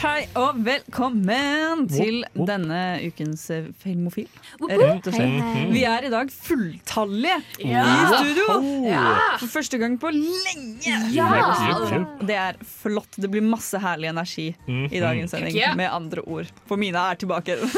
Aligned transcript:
Hei 0.00 0.22
og 0.40 0.56
velkommen 0.64 1.82
til 1.92 2.22
denne 2.48 2.78
ukens 3.04 3.42
eh, 3.52 3.66
Filmofil. 3.82 4.30
Rett 4.64 5.04
og 5.10 5.12
slett. 5.12 5.58
Vi 5.74 5.82
er 5.84 6.06
i 6.08 6.10
dag 6.12 6.30
fulltallige 6.32 7.36
i 7.60 7.74
studio. 8.14 8.46
For 9.42 9.48
første 9.58 9.76
gang 9.82 9.98
på 10.00 10.08
lenge. 10.14 10.94
Det 12.24 12.32
er 12.32 12.56
flott. 12.64 13.12
Det 13.20 13.28
blir 13.28 13.44
masse 13.44 13.76
herlig 13.82 14.08
energi 14.14 14.46
i 14.64 15.00
dagens 15.04 15.34
sending. 15.36 15.60
Med 15.76 15.92
andre 15.92 16.24
ord. 16.24 16.48
For 16.70 16.80
Mina 16.80 17.10
er 17.12 17.20
tilbake. 17.20 17.58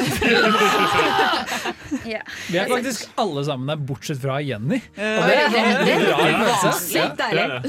Vi 2.53 2.57
er 2.63 2.71
faktisk 2.71 3.11
alle 3.21 3.43
sammen 3.51 3.67
her, 3.75 3.83
bortsett 3.91 4.23
fra 4.23 4.39
Jenny. 4.47 4.79
Og 4.95 5.27
det 5.27 5.35
er 5.41 5.47
en 5.59 6.47
rar. 6.47 6.71
Sykt 6.79 7.19
deilig. 7.19 7.63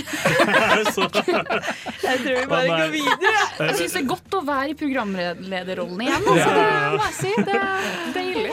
Jeg 2.03 2.20
tror 2.20 2.35
vi 2.38 2.45
bare 2.52 2.67
går 2.67 2.89
videre. 2.94 3.44
Jeg 3.63 3.75
syns 3.80 3.94
det 3.95 4.02
er 4.03 4.08
godt 4.09 4.33
å 4.38 4.41
være 4.47 4.70
i 4.73 4.75
programlederrollen 4.79 6.03
igjen. 6.05 6.27
Altså, 6.33 6.49
det 6.57 6.67
må 6.97 7.08
jeg 7.08 7.16
si. 7.19 7.33
Det 7.49 7.58
er 7.61 8.11
deilig. 8.17 8.50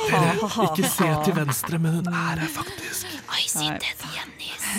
ikke 0.69 0.93
se 0.95 1.11
til 1.27 1.37
venstre, 1.41 1.83
men 1.83 2.01
hun 2.01 2.13
er 2.13 2.45
her 2.45 2.55
faktisk. 2.57 3.19
Oi, 3.31 3.45
sitt 3.47 3.91
Jennys. 4.17 4.71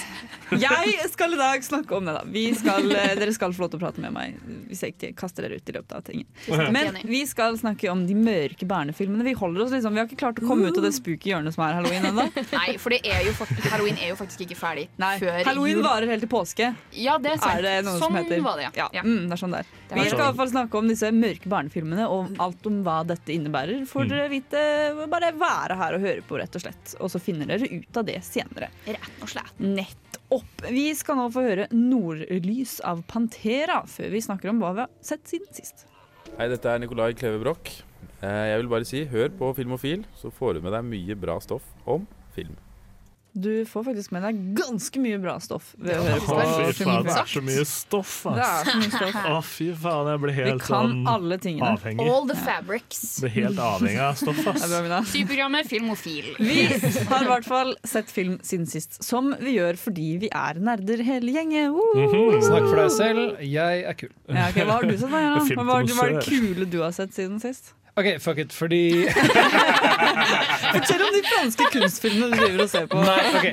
Jeg 0.52 1.10
skal 1.12 1.34
i 1.36 1.40
dag 1.40 1.64
snakke 1.64 1.96
om 1.96 2.06
det. 2.08 2.14
da 2.18 2.24
vi 2.28 2.46
skal, 2.56 2.92
eh, 2.92 3.16
Dere 3.20 3.34
skal 3.34 3.54
få 3.56 3.64
lov 3.66 3.72
til 3.72 3.80
å 3.80 3.84
prate 3.86 4.04
med 4.04 4.14
meg 4.16 4.38
hvis 4.72 4.84
jeg 4.86 4.96
ikke 4.96 5.12
kaster 5.20 5.46
dere 5.46 5.60
ut 5.60 5.70
i 5.70 5.76
løpet 5.76 5.96
av 5.96 6.04
tingen. 6.08 6.28
Men 6.72 6.98
vi 7.08 7.24
skal 7.28 7.58
snakke 7.60 7.90
om 7.92 8.06
de 8.08 8.16
mørke 8.16 8.68
barnefilmene. 8.68 9.24
Vi 9.28 9.34
holder 9.38 9.66
oss 9.66 9.74
liksom, 9.76 9.96
vi 9.96 10.02
har 10.02 10.08
ikke 10.08 10.20
klart 10.22 10.40
å 10.40 10.48
komme 10.48 10.70
ut 10.72 10.78
av 10.80 10.86
det 10.86 10.94
spooky 10.96 11.32
hjørnet 11.34 11.56
som 11.56 11.66
er 11.68 11.78
halloween 11.80 12.08
ennå. 12.12 12.28
Nei, 12.56 12.78
for 12.82 12.94
det 12.96 13.02
er 13.08 13.26
jo 13.28 13.34
halloween 13.72 14.00
er 14.00 14.14
jo 14.14 14.20
faktisk 14.20 14.46
ikke 14.48 14.58
ferdig 14.60 14.88
Nei, 15.02 15.14
før 15.22 15.42
Halloween 15.48 15.80
jul. 15.80 15.86
varer 15.86 16.12
helt 16.12 16.24
til 16.26 16.32
påske. 16.32 16.72
Ja, 16.96 17.18
det 17.22 17.36
er 17.36 17.42
sant. 17.42 17.58
Er 17.58 17.68
det 17.68 17.76
noe 17.88 17.98
sånn 17.98 18.12
som 18.12 18.20
heter 18.20 18.44
var 18.46 18.62
det, 18.62 18.70
ja. 18.78 18.88
ja. 18.96 19.04
Mm, 19.06 19.28
det 19.28 19.38
er 19.38 19.42
sånn 19.44 19.56
det 19.56 19.64
er. 19.64 19.74
Det 19.92 19.98
Vi 20.00 20.06
skal 20.08 20.22
i 20.22 20.26
hvert 20.30 20.40
fall 20.40 20.54
snakke 20.54 20.80
om 20.80 20.92
disse 20.92 21.12
mørke 21.16 21.52
barnefilmene 21.52 22.08
og 22.12 22.38
alt 22.44 22.70
om 22.70 22.80
hva 22.86 23.02
dette 23.08 23.36
innebærer. 23.36 23.84
Får 23.90 24.08
dere 24.12 24.30
vite 24.32 24.62
Bare 25.12 25.34
være 25.36 25.76
her 25.80 25.98
og 25.98 26.06
høre 26.06 26.24
på, 26.26 26.40
rett 26.40 26.56
og 26.56 26.64
slett. 26.64 26.96
Og 27.04 27.12
så 27.12 27.20
finner 27.22 27.50
dere 27.50 27.68
ut 27.68 28.00
av 28.00 28.08
det 28.08 28.22
senere. 28.26 28.72
Rett 28.88 29.24
og 29.24 29.32
slett. 29.32 30.08
Nettopp. 30.32 30.72
Vi 30.72 30.94
skal 30.96 31.18
nå 31.18 31.26
få 31.32 31.42
høre 31.44 31.68
'Nordlys' 31.72 32.80
av 32.84 33.04
Pantera, 33.08 33.82
før 33.86 34.12
vi 34.12 34.22
snakker 34.22 34.50
om 34.50 34.60
hva 34.62 34.74
vi 34.74 34.80
har 34.86 34.90
sett 35.02 35.28
siden 35.28 35.48
sist. 35.54 35.86
Hei, 36.38 36.48
dette 36.48 36.66
er 36.66 36.80
Nikolai 36.80 37.14
Kleve 37.14 37.42
Broch. 37.42 37.84
Eh, 38.24 38.48
Jeg 38.52 38.58
vil 38.62 38.70
bare 38.70 38.86
si, 38.86 39.06
hør 39.06 39.30
på 39.30 39.54
Filmofil, 39.56 40.06
så 40.16 40.32
får 40.32 40.54
du 40.56 40.62
med 40.62 40.72
deg 40.72 40.84
mye 40.86 41.16
bra 41.20 41.40
stoff 41.40 41.64
om 41.86 42.08
film. 42.34 42.56
Du 43.34 43.66
får 43.66 43.84
faktisk 43.84 44.12
med 44.12 44.26
deg 44.26 44.40
ganske 44.58 45.00
mye 45.00 45.18
bra 45.24 45.38
stoff 45.40 45.70
ved 45.80 45.96
å 45.96 46.04
høre 46.04 46.24
på 46.26 46.34
Å, 46.36 46.42
fy 46.76 46.84
faen, 46.84 47.06
det 47.06 47.14
er 47.16 47.30
så 47.32 47.44
mye 47.48 47.64
stoff, 47.70 48.16
Det 48.28 48.44
er 48.44 48.68
så 48.68 48.74
mye 48.82 48.92
stoff. 48.92 49.16
Å, 49.32 49.38
fy 49.48 49.68
faen, 49.86 50.10
jeg 50.12 50.22
blir 50.26 50.36
Vi 50.36 50.44
helt 50.50 50.66
kan 50.66 50.90
sånn 50.92 51.08
alle 51.08 51.38
tingene. 51.40 51.70
avhengig. 51.78 52.09
All 52.12 52.28
the 52.28 52.36
fabrics. 52.36 53.00
Blir 53.24 53.34
helt 53.38 53.64
avhengig 53.64 54.04
av 54.04 54.20
stoff, 54.20 54.42
ass. 54.52 54.68
Syprogrammet 55.14 55.72
Filmofil. 55.72 56.28
Vi 56.44 56.58
har 56.68 57.24
i 57.24 57.31
hvert 57.31 57.47
fall 57.47 57.74
sett 57.88 58.12
film 58.12 58.36
siden 58.44 58.68
sist, 58.68 59.00
som 59.03 59.31
vi 59.40 59.56
gjør 59.56 59.80
fordi 59.80 60.09
vi 60.25 60.31
er 60.36 60.59
nerder 60.59 61.03
hele 61.08 61.38
gjengen. 61.38 61.72
Woo! 61.78 62.42
Snakk 62.44 62.68
for 62.68 62.84
deg 62.84 62.96
selv, 63.00 63.44
jeg 63.48 63.86
er 63.88 64.00
kul. 64.03 64.12
Ja, 64.28 64.50
okay. 64.52 64.68
hva 64.68 64.81
har 64.81 64.90
du 64.92 64.98
sett, 64.98 65.08
da? 65.08 65.46
Hva 65.56 65.69
var 65.72 65.88
det, 65.88 65.96
er 65.96 66.18
det 66.19 66.25
kule 66.28 66.68
du 66.68 66.81
har 66.84 66.92
sett 67.00 67.16
siden 67.16 67.40
sist? 67.40 67.78
OK, 68.00 68.07
fuck 68.24 68.38
it, 68.40 68.53
fordi 68.56 69.06
Fortell 70.72 71.02
om 71.03 71.12
de 71.16 71.22
franske 71.28 71.66
kunstfilmene 71.74 72.31
du 72.31 72.38
driver 72.40 72.63
og 72.63 72.69
ser 72.72 72.85
på. 72.91 73.02
Nei, 73.03 73.24
ok 73.35 73.46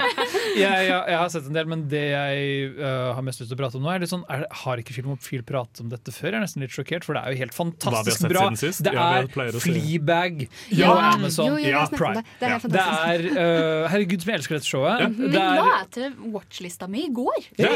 jeg, 0.57 0.87
jeg, 0.89 0.89
jeg 1.13 1.19
har 1.21 1.29
sett 1.33 1.47
en 1.51 1.57
del, 1.57 1.67
men 1.71 1.83
det 1.91 2.03
jeg 2.11 2.71
uh, 2.79 3.13
har 3.17 3.25
mest 3.27 3.43
lyst 3.43 3.51
til 3.53 3.57
å 3.59 3.61
prate 3.61 3.79
om 3.79 3.85
nå, 3.85 3.91
er 3.93 4.03
litt 4.05 4.11
sånn 4.13 4.25
er, 4.33 4.45
Har 4.63 4.81
ikke 4.81 4.95
Filmofil 4.97 5.43
pratet 5.47 5.83
om 5.85 5.91
dette 5.93 6.13
før? 6.15 6.31
Jeg 6.33 6.39
er 6.41 6.45
nesten 6.47 6.65
litt 6.65 6.75
sjokkert, 6.75 7.07
for 7.07 7.19
det 7.19 7.23
er 7.25 7.35
jo 7.37 7.41
helt 7.43 7.57
fantastisk 7.57 8.25
bra. 8.31 8.47
Det 8.55 8.93
er 8.93 9.29
ja. 9.29 9.61
Fleabag 9.63 10.45
Ja, 10.75 10.91
på 10.93 10.99
Amazon 11.13 11.51
jo, 11.53 11.59
jo, 11.63 11.73
Ja, 11.73 11.85
Prime. 11.93 12.23
det. 12.25 12.49
Er 12.49 12.55
Det 12.57 12.61
fantastisk. 12.67 13.39
er 13.39 13.39
uh, 13.39 13.89
Herregud, 13.93 14.25
som 14.25 14.33
jeg 14.33 14.41
elsker 14.43 14.59
dette 14.59 14.71
showet. 14.71 15.05
Ja. 15.05 15.09
Det 15.19 15.43
er, 15.43 15.61
la 15.61 15.69
jeg 15.79 15.91
til 15.99 16.19
watchlista 16.35 16.89
mi 16.91 17.05
i 17.07 17.13
går. 17.15 17.49
Ja. 17.61 17.73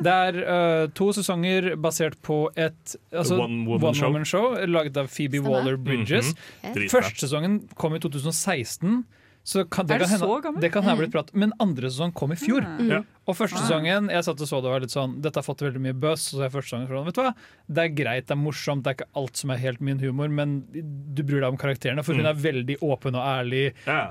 det 0.00 0.16
er 0.16 0.40
uh, 0.44 0.84
to 0.96 1.10
sesonger 1.16 1.72
basert 1.80 2.18
på 2.26 2.42
et 2.56 2.96
altså, 3.12 3.38
One 3.40 3.64
woman 3.68 3.94
show. 3.96 4.08
woman 4.10 4.26
show 4.28 4.54
laget 4.70 4.96
av 5.00 5.08
Phoebe 5.12 5.40
Waller-Bridges. 5.44 6.34
Mhm. 6.34 6.74
Dritbra. 6.76 7.00
Første 7.00 7.26
sesongen 7.26 7.60
kom 7.80 7.94
i 7.96 8.00
2016. 8.02 9.02
Så 9.50 9.64
kan, 9.66 9.88
det, 9.88 9.96
Er 9.96 10.04
det 10.04 10.08
kan 10.10 10.18
så 10.20 10.26
hende, 10.28 10.42
gammel? 10.44 10.62
det 10.62 10.70
kan 10.74 10.84
ha 10.86 10.92
blitt 10.98 11.10
prat 11.14 11.32
Men 11.34 11.54
andre 11.58 11.90
sesong 11.90 12.12
kom 12.14 12.34
i 12.34 12.38
fjor. 12.38 12.66
Ja. 12.86 13.00
Og 13.30 13.36
første 13.38 13.60
sesongen 13.62 14.10
Jeg 14.10 14.26
satt 14.26 14.42
og 14.42 14.48
så 14.50 14.60
det 14.64 14.72
var 14.72 14.82
litt 14.84 14.94
sånn 14.94 15.16
Dette 15.22 15.40
har 15.40 15.46
fått 15.46 15.64
veldig 15.64 15.82
mye 15.84 15.96
buzz. 15.96 16.30
Og 16.32 16.40
så 16.40 16.46
er 16.46 16.52
første 16.52 16.72
sesongen 16.72 16.90
sånn, 16.90 17.06
vet 17.08 17.18
du 17.18 17.22
hva 17.22 17.32
Det 17.70 17.84
er 17.84 17.94
greit, 17.94 18.26
det 18.28 18.34
er 18.34 18.40
morsomt, 18.40 18.84
det 18.84 18.92
er 18.92 18.98
ikke 18.98 19.10
alt 19.20 19.40
som 19.40 19.52
er 19.54 19.60
helt 19.62 19.82
min 19.84 20.00
humor, 20.02 20.30
men 20.32 20.56
du 20.70 21.22
bryr 21.26 21.42
deg 21.42 21.52
om 21.52 21.58
karakterene, 21.60 22.02
for 22.06 22.18
hun 22.18 22.26
er 22.28 22.38
veldig 22.38 22.76
åpen 22.84 23.16
og 23.18 23.22
ærlig 23.24 23.62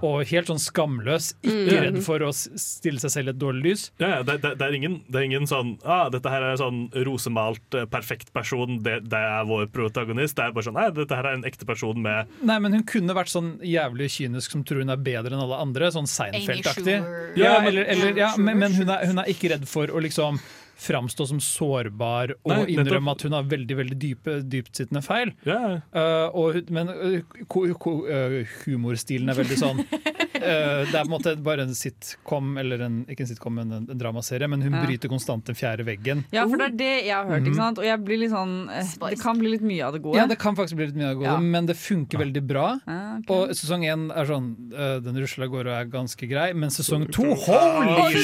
og 0.05 0.23
helt 0.29 0.49
sånn 0.49 0.61
skamløs. 0.61 1.31
Ikke 1.43 1.81
redd 1.83 1.99
for 2.05 2.23
å 2.25 2.29
stille 2.33 3.01
seg 3.01 3.13
selv 3.13 3.31
i 3.31 3.33
et 3.33 3.41
dårlig 3.41 3.63
lys. 3.65 3.83
Ja, 4.01 4.11
ja, 4.17 4.19
det, 4.27 4.39
det, 4.43 4.53
det, 4.59 4.67
er 4.67 4.77
ingen, 4.77 4.99
det 5.09 5.21
er 5.21 5.27
ingen 5.27 5.47
sånn 5.49 5.75
ah, 5.83 6.07
Dette 6.13 6.31
her 6.31 6.45
er 6.45 6.55
en 6.55 6.61
sånn 6.61 6.79
rosemalt, 7.07 7.65
eh, 7.75 7.87
perfekt 7.91 8.31
person, 8.35 8.79
det, 8.85 8.99
det 9.11 9.19
er 9.19 9.47
vår 9.49 9.67
protagonist. 9.75 10.37
Det 10.39 10.47
er 10.47 10.55
bare 10.55 10.69
sånn 10.69 10.77
Nei, 10.79 10.87
dette 10.95 11.17
her 11.17 11.27
er 11.27 11.39
en 11.39 11.45
ekte 11.47 11.67
person 11.67 11.99
med 11.99 12.29
Nei, 12.45 12.59
men 12.63 12.77
hun 12.77 12.85
kunne 12.87 13.15
vært 13.17 13.31
sånn 13.33 13.55
jævlig 13.65 14.09
kynisk 14.13 14.55
som 14.55 14.63
tror 14.67 14.83
hun 14.85 14.93
er 14.93 15.01
bedre 15.01 15.35
enn 15.35 15.43
alle 15.43 15.59
andre. 15.59 15.91
Sånn 15.93 16.07
Seinfeld-aktig. 16.09 16.97
Ja, 17.39 17.57
eller, 17.65 17.83
eller, 17.89 18.15
ja, 18.17 18.31
men, 18.39 18.59
men 18.61 18.75
hun, 18.77 18.89
er, 18.93 19.05
hun 19.09 19.21
er 19.21 19.31
ikke 19.31 19.51
redd 19.53 19.67
for 19.69 19.91
å 19.91 20.01
liksom 20.03 20.39
framstå 20.79 21.25
som 21.27 21.39
sårbar 21.43 22.33
og 22.39 22.53
Nei, 22.53 22.75
innrømme 22.75 23.11
at 23.15 23.25
hun 23.27 23.35
har 23.35 23.47
veldig 23.51 23.75
veldig 23.81 23.97
dype, 23.99 24.37
dyptsittende 24.47 25.01
feil. 25.03 25.33
Yeah. 25.47 25.81
Uh, 25.91 26.27
og, 26.39 26.59
men 26.71 26.89
uh, 26.89 27.19
uh, 27.19 28.37
humorstilen 28.63 29.31
er 29.31 29.39
veldig 29.41 29.57
sånn 29.59 29.81
uh, 29.83 30.07
Det 30.89 30.95
er 30.95 31.03
på 31.03 31.03
en 31.03 31.11
måte 31.11 31.33
bare 31.43 31.65
en 31.67 31.75
sitcom, 31.75 32.53
eller 32.61 32.85
en, 32.85 32.99
ikke 33.11 33.25
en 33.25 33.31
sitcom, 33.31 33.57
men 33.59 33.73
en, 33.75 33.87
en 33.91 33.99
dramaserie, 33.99 34.47
men 34.49 34.63
hun 34.65 34.77
Ja. 34.79 34.83
bryter 34.85 35.09
konstant 35.11 35.43
den 35.49 35.57
fjerde 35.57 35.83
veggen. 35.83 36.21
Ja, 36.31 36.45
for 36.47 36.61
det 36.61 36.69
er 36.69 36.75
det 36.79 36.91
jeg 37.09 37.15
har 37.15 37.27
hørt, 37.27 37.47
ikke 37.49 37.59
sant? 37.59 37.81
Og 37.81 37.87
jeg 37.87 37.99
blir 38.05 38.21
litt 38.21 38.31
sånn 38.31 38.53
Det 38.69 39.19
kan 39.19 39.39
bli 39.41 39.51
litt 39.55 39.65
mye 39.65 39.83
av 39.87 39.95
det 39.97 40.01
gode. 40.05 40.19
Ja, 40.21 40.27
det 40.29 40.37
kan 40.39 40.55
faktisk 40.55 40.79
bli 40.79 40.87
litt 40.91 40.97
mye 40.99 41.09
av 41.09 41.15
det 41.15 41.19
gode, 41.23 41.33
Ja. 41.33 41.39
men 41.57 41.67
det 41.67 41.75
funker 41.79 42.21
veldig 42.21 42.43
bra. 42.47 42.67
Ja, 42.87 42.99
ok. 43.19 43.33
Og 43.35 43.53
sesong 43.57 43.83
én 43.89 44.07
er 44.15 44.29
sånn 44.29 44.49
uh, 44.71 44.97
Den 45.03 45.19
rusler 45.19 45.47
av 45.49 45.53
gårde 45.53 45.73
og 45.73 45.79
er 45.81 45.91
ganske 45.91 46.29
grei, 46.29 46.49
men 46.55 46.71
sesong 46.73 47.09
to 47.11 47.27
Holy 47.35 48.23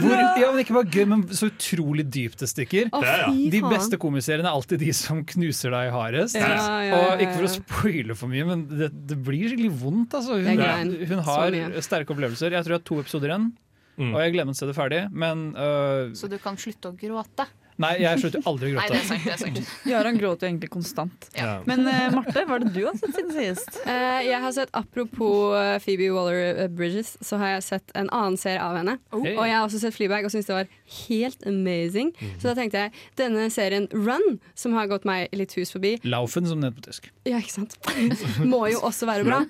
Hvor, 0.00 0.20
ja, 0.40 0.50
men 0.50 0.62
ikke 0.62 0.76
bare 0.76 0.90
gøy, 0.90 1.06
men 1.10 1.24
så 1.36 1.48
utrolig 1.50 2.04
dypt 2.12 2.42
det 2.42 2.48
stikker. 2.50 2.90
Å, 2.94 3.00
Ja, 3.04 3.16
ja. 3.22 3.30
fy 3.32 3.48
De 3.54 3.60
beste 3.70 3.98
komiseriene 4.00 4.48
er 4.50 4.56
alltid 4.58 4.80
de 4.82 4.92
som 4.96 5.22
knuser 5.24 5.70
deg 5.74 5.90
hardest. 5.94 6.36
Ja, 6.38 6.48
ja, 6.56 6.76
ja, 6.88 7.00
Og 7.14 7.24
ikke 7.24 7.36
for 7.38 7.48
å 7.48 7.52
spoile 7.54 8.16
for 8.18 8.32
mye, 8.32 8.44
men 8.48 8.66
det, 8.70 8.90
det 9.10 9.18
blir 9.26 9.48
skikkelig 9.52 9.72
vondt. 9.82 10.14
Altså. 10.18 10.38
Hun, 10.42 10.94
hun 11.12 11.24
har 11.30 11.58
sterke 11.86 12.14
opplevelser. 12.14 12.54
Jeg 12.56 12.66
tror 12.66 12.76
jeg 12.76 12.80
har 12.82 12.88
to 12.92 13.00
episoder 13.04 13.34
igjen, 13.34 13.50
Mm. 14.00 14.14
og 14.14 14.20
jeg 14.22 14.32
gleder 14.32 14.46
meg 14.48 14.54
til 14.56 14.62
å 14.64 14.64
se 14.64 14.68
det 14.70 14.76
ferdig. 14.78 15.00
Men 15.12 15.40
uh, 15.58 16.14
Så 16.16 16.28
du 16.30 16.38
kan 16.40 16.56
slutte 16.56 16.88
å 16.88 16.94
gråte. 16.96 17.44
Nei, 17.80 17.92
jeg 18.02 18.20
slutter 18.22 18.46
aldri 18.50 18.70
å 18.70 18.76
Nei, 18.78 18.86
gråte. 18.86 18.92
det 18.92 19.00
er 19.00 19.08
sant. 19.08 19.24
det 19.24 19.94
er 19.96 20.06
sant. 20.06 20.20
Gråter 20.20 20.46
jo 20.46 20.50
egentlig 20.50 20.70
konstant. 20.72 21.28
Ja. 21.36 21.52
Men 21.68 21.82
uh, 21.88 22.10
Marte, 22.14 22.44
hva 22.48 22.58
er 22.58 22.64
det 22.66 22.72
du 22.74 22.80
har 22.86 22.96
sett 22.98 23.16
siden 23.16 23.32
sist? 23.34 23.80
Uh, 23.86 24.20
jeg 24.30 24.40
har 24.44 24.54
sett, 24.56 24.72
Apropos 24.76 25.54
eh, 25.58 25.76
Phoebe 25.82 26.10
Waller-Bridges, 26.14 27.16
så 27.24 27.38
har 27.40 27.54
jeg 27.56 27.66
sett 27.66 27.94
en 27.98 28.10
annen 28.14 28.38
serie 28.40 28.62
av 28.62 28.78
henne. 28.78 28.96
Hey. 29.12 29.34
Og 29.34 29.42
jeg 29.48 29.56
har 29.56 29.66
også 29.66 29.80
sett 29.82 29.96
Fleabag 29.96 30.28
og 30.28 30.32
syns 30.34 30.48
det 30.48 30.56
var 30.56 30.70
helt 31.00 31.46
amazing. 31.48 32.12
Så 32.38 32.50
da 32.50 32.54
tenkte 32.58 32.84
jeg 32.84 32.94
denne 33.20 33.48
serien 33.52 33.88
Run, 33.94 34.38
som 34.58 34.76
har 34.78 34.88
gått 34.90 35.06
meg 35.08 35.32
litt 35.36 35.54
hus 35.58 35.74
forbi, 35.74 35.96
Laufen, 36.06 36.48
som 36.48 36.60
den 36.60 36.70
heter 36.70 36.80
på 36.80 36.86
tysk. 36.88 37.10
ja, 37.28 37.40
ikke 37.40 37.56
sant? 37.58 37.76
må 38.52 38.64
jo 38.72 38.82
også 38.86 39.08
være 39.10 39.26
bra. 39.28 39.42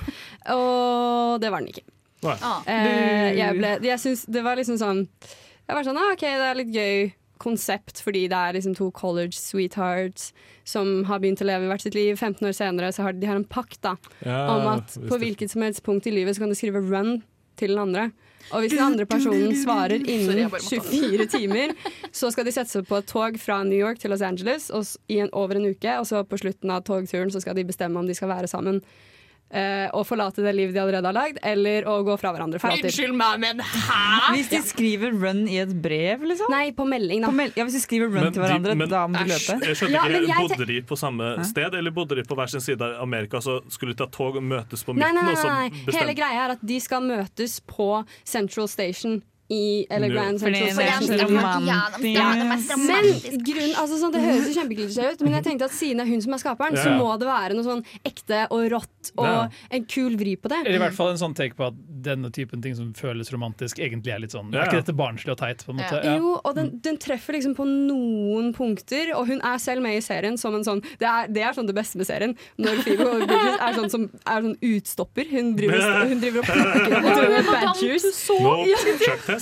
Og 0.57 1.41
det 1.43 1.53
var 1.53 1.63
den 1.65 1.73
ikke. 1.75 1.87
Ah. 2.27 2.61
Uh, 2.67 3.31
jeg 3.33 3.57
ble, 3.57 3.77
jeg 3.87 4.01
syns 4.03 4.27
det 4.29 4.43
var 4.45 4.59
liksom 4.61 4.77
sånn 4.77 5.07
Jeg 5.25 5.73
var 5.73 5.87
sånn, 5.87 5.97
ah, 5.97 6.11
ok, 6.13 6.25
det 6.27 6.49
er 6.51 6.59
litt 6.59 6.75
gøy 6.75 7.07
konsept, 7.41 8.03
fordi 8.05 8.27
det 8.31 8.37
er 8.37 8.57
liksom 8.57 8.77
to 8.79 8.91
college 8.95 9.37
sweethearts 9.39 10.31
som 10.69 11.05
har 11.09 11.23
begynt 11.23 11.43
å 11.43 11.49
leve 11.49 11.71
hvert 11.71 11.85
sitt 11.85 11.97
liv. 11.97 12.15
15 12.17 12.47
år 12.47 12.57
senere 12.57 12.93
så 12.95 13.07
har 13.07 13.17
de, 13.17 13.25
de 13.25 13.31
har 13.31 13.41
en 13.41 13.49
pakt 13.49 13.81
da, 13.87 13.97
Ja, 14.27 14.45
om 14.55 14.69
at 14.77 14.97
på 15.09 15.21
hvilket 15.21 15.53
som 15.53 15.65
helst 15.65 15.85
punkt 15.87 16.07
i 16.07 16.15
livet 16.15 16.37
så 16.37 16.45
kan 16.45 16.53
du 16.53 16.59
skrive 16.59 16.83
'run' 16.85 17.21
til 17.61 17.75
den 17.75 17.83
andre. 17.83 18.11
Og 18.51 18.65
hvis 18.65 18.73
den 18.73 18.83
andre 18.83 19.07
personen 19.07 19.53
svarer 19.55 20.01
innen 20.01 20.39
jeg 20.39 20.51
bare 20.51 20.65
måtte 20.65 20.81
24 20.81 21.27
timer, 21.31 21.75
så 22.13 22.31
skal 22.33 22.49
de 22.49 22.55
sette 22.55 22.73
seg 22.73 22.89
på 22.89 22.99
et 22.99 23.07
tog 23.11 23.37
fra 23.39 23.61
New 23.67 23.79
York 23.79 24.01
til 24.01 24.11
Los 24.11 24.25
Angeles 24.25 24.71
og 24.75 24.87
i 25.13 25.21
en, 25.23 25.31
over 25.37 25.61
en 25.61 25.69
uke. 25.71 25.99
Og 26.01 26.09
så 26.09 26.25
på 26.27 26.41
slutten 26.41 26.73
av 26.73 26.83
togturen 26.89 27.31
så 27.31 27.43
skal 27.45 27.59
de 27.59 27.67
bestemme 27.69 28.01
om 28.01 28.09
de 28.09 28.17
skal 28.17 28.33
være 28.33 28.51
sammen. 28.51 28.81
Eh, 29.51 29.89
og 29.93 30.07
forlate 30.07 30.43
det 30.45 30.55
livet 30.55 30.75
de 30.75 30.81
allerede 30.83 31.07
har 31.11 31.17
lagd, 31.17 31.39
eller 31.43 31.87
å 31.91 31.99
gå 32.07 32.15
fra 32.21 32.33
hverandre 32.35 32.61
for 32.63 32.71
alltid. 32.71 32.91
Unnskyld 32.91 33.17
meg, 33.19 33.41
men 33.43 33.59
hæ?! 33.61 34.35
Hvis 34.37 34.49
de 34.53 34.61
skriver 34.63 35.11
'run' 35.13 35.47
i 35.51 35.59
et 35.63 35.73
brev, 35.83 36.23
liksom? 36.23 36.51
Nei, 36.51 36.71
på 36.77 36.87
melding, 36.87 37.23
da. 37.23 37.29
På 37.33 37.35
mel 37.35 37.53
ja, 37.57 37.65
hvis 37.67 37.79
de 37.79 37.83
skriver 37.85 38.09
'run' 38.09 38.25
Men 38.25 38.33
til 38.33 38.43
de- 38.43 38.47
hverandre, 38.49 38.77
men- 38.77 38.89
da 38.89 39.07
må 39.07 39.19
de 39.19 39.33
løpe? 39.33 39.59
Jeg 39.67 39.77
skjønner 39.77 39.97
Ja, 39.97 40.05
ikke, 40.07 40.27
jeg 40.29 40.49
Bodde 40.51 40.67
de 40.67 40.81
på 40.83 40.97
samme 40.99 41.45
sted, 41.45 41.75
eller 41.75 41.91
bodde 41.91 42.15
de 42.17 42.23
på 42.23 42.35
hver 42.39 42.49
sin 42.51 42.61
side 42.61 42.81
av 42.83 43.03
Amerika? 43.03 43.39
Så 43.41 43.61
skulle 43.69 43.95
de 43.95 43.99
ta 44.05 44.07
tog 44.07 44.37
og 44.37 44.43
møtes 44.43 44.85
på 44.85 44.95
midten? 44.95 45.15
nei, 45.15 45.23
nei, 45.23 45.35
så 45.35 45.49
nei, 45.49 45.69
nei. 45.71 45.95
Hele 45.99 46.15
greia 46.15 46.47
er 46.47 46.51
at 46.57 46.63
de 46.67 46.79
skal 46.81 47.01
møtes 47.03 47.61
på 47.67 48.05
Central 48.25 48.69
Station 48.69 49.23
i 49.51 49.87
Eller 49.91 50.09
Ja. 50.09 50.15
Grand 50.15 50.39
Central 50.41 50.71
Station. 50.71 51.17
Ja, 51.67 52.29
Men 52.79 53.09
grunn, 53.45 53.75
altså 53.75 53.99
sånn, 53.99 54.13
Det 54.15 54.23
høres 54.23 54.47
jo 54.49 54.55
kjempeklisjé 54.61 55.13
ut, 55.13 55.21
men 55.27 55.33
jeg 55.39 55.45
tenkte 55.45 55.65
at 55.67 55.75
siden 55.75 55.99
det 55.99 56.07
er 56.07 56.11
hun 56.13 56.21
som 56.23 56.35
er 56.37 56.39
skaperen, 56.43 56.77
Ja, 56.77 56.85
så 56.85 56.91
må 56.99 57.09
det 57.19 57.27
være 57.29 57.55
noe 57.59 57.65
sånn 57.67 57.85
ekte 58.07 58.47
og 58.51 58.71
rått 58.71 59.13
og 59.19 59.27
Ja. 59.27 59.49
en 59.71 59.85
kul 59.91 60.17
vri 60.17 60.37
på 60.37 60.49
det. 60.49 60.61
Eller 60.67 60.77
i 60.79 60.83
hvert 60.85 60.95
fall 60.95 61.11
en 61.11 61.17
sånn 61.19 61.35
take 61.35 61.55
på 61.57 61.67
at 61.67 61.75
denne 62.03 62.31
typen 62.33 62.63
ting 62.63 62.75
som 62.77 62.93
føles 62.95 63.31
romantisk, 63.33 63.79
egentlig 63.79 64.15
er 64.15 64.21
litt 64.21 64.31
sånn 64.33 64.53
Ja. 64.53 64.63
Er 64.63 64.67
ikke 64.71 64.85
dette 64.85 64.97
barnslig 64.97 65.31
og 65.33 65.39
teit? 65.39 65.65
på 65.67 65.71
en 65.71 65.77
måte? 65.79 66.05
Ja. 66.05 66.17
Jo, 66.17 66.41
og 66.45 66.55
den, 66.55 66.79
den 66.81 66.97
treffer 66.97 67.33
liksom 67.35 67.55
på 67.57 67.67
noen 67.67 68.55
punkter, 68.55 69.13
og 69.17 69.27
hun 69.27 69.41
er 69.43 69.59
selv 69.59 69.83
med 69.83 69.97
i 69.97 70.01
serien 70.01 70.39
som 70.39 70.55
en 70.55 70.63
sånn 70.65 70.81
Det 70.99 71.07
er, 71.09 71.27
det 71.29 71.43
er 71.43 71.53
sånn 71.53 71.67
det 71.67 71.75
beste 71.75 71.97
med 71.99 72.07
serien. 72.07 72.37
Når 72.59 72.83
Phoebe 72.85 73.27
Bridges 73.27 73.59
er 73.61 73.73
sånn 73.75 73.91
som 73.91 74.11
er 74.27 74.43
sånn 74.43 74.57
utstopper. 74.63 75.27
Hun 75.31 75.55
driver, 75.57 76.07
hun 76.09 76.21
driver 76.21 76.39
og 76.39 76.45
plukker 76.51 77.39
opp 77.41 77.51
badgers. 77.51 78.29
Nå, 78.31 78.67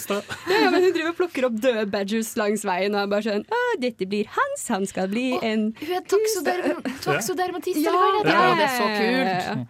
da. 0.07 0.21
Ja, 0.49 0.71
men 0.71 0.83
hun 0.85 0.93
driver 0.95 1.11
og 1.11 1.17
plukker 1.19 1.47
opp 1.49 1.57
døde 1.63 1.87
badgers 1.91 2.37
langs 2.37 2.65
veien 2.65 2.95
og 2.95 3.01
han 3.01 3.11
bare 3.11 3.23
sånn 3.27 3.45
Å, 3.49 3.63
dette 3.83 4.07
blir 4.07 4.27
hans, 4.35 4.69
han 4.69 4.87
skal 4.87 5.09
bli 5.09 5.39
en 5.43 5.73
Hun 5.81 5.95
er 5.97 6.05
taksodermatist, 6.07 7.81
Ja, 7.83 7.93
eller 7.93 8.19
hva 8.19 8.23
det 8.25 8.35
ja. 8.37 8.55
Det 8.59 8.67
er 8.69 8.77
så 8.77 8.89
ja, 8.89 9.01
kult. 9.01 9.49
ja. 9.49 9.65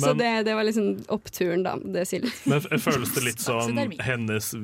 Så 0.00 0.14
det, 0.16 0.30
det 0.46 0.54
var 0.56 0.64
liksom 0.64 0.86
oppturen, 1.12 1.62
da. 1.66 1.74
Det 1.76 2.06
sier 2.08 2.22
litt. 2.24 2.38
Men 2.48 2.62
føles 2.80 3.10
det 3.12 3.20
litt 3.26 3.40
som 3.44 3.76
hennes 4.00 4.54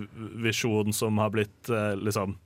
visjon 0.41 0.95
som 0.97 1.19
har 1.21 1.29
blitt 1.35 1.69
eh, 1.69 1.93
liksom 2.01 2.39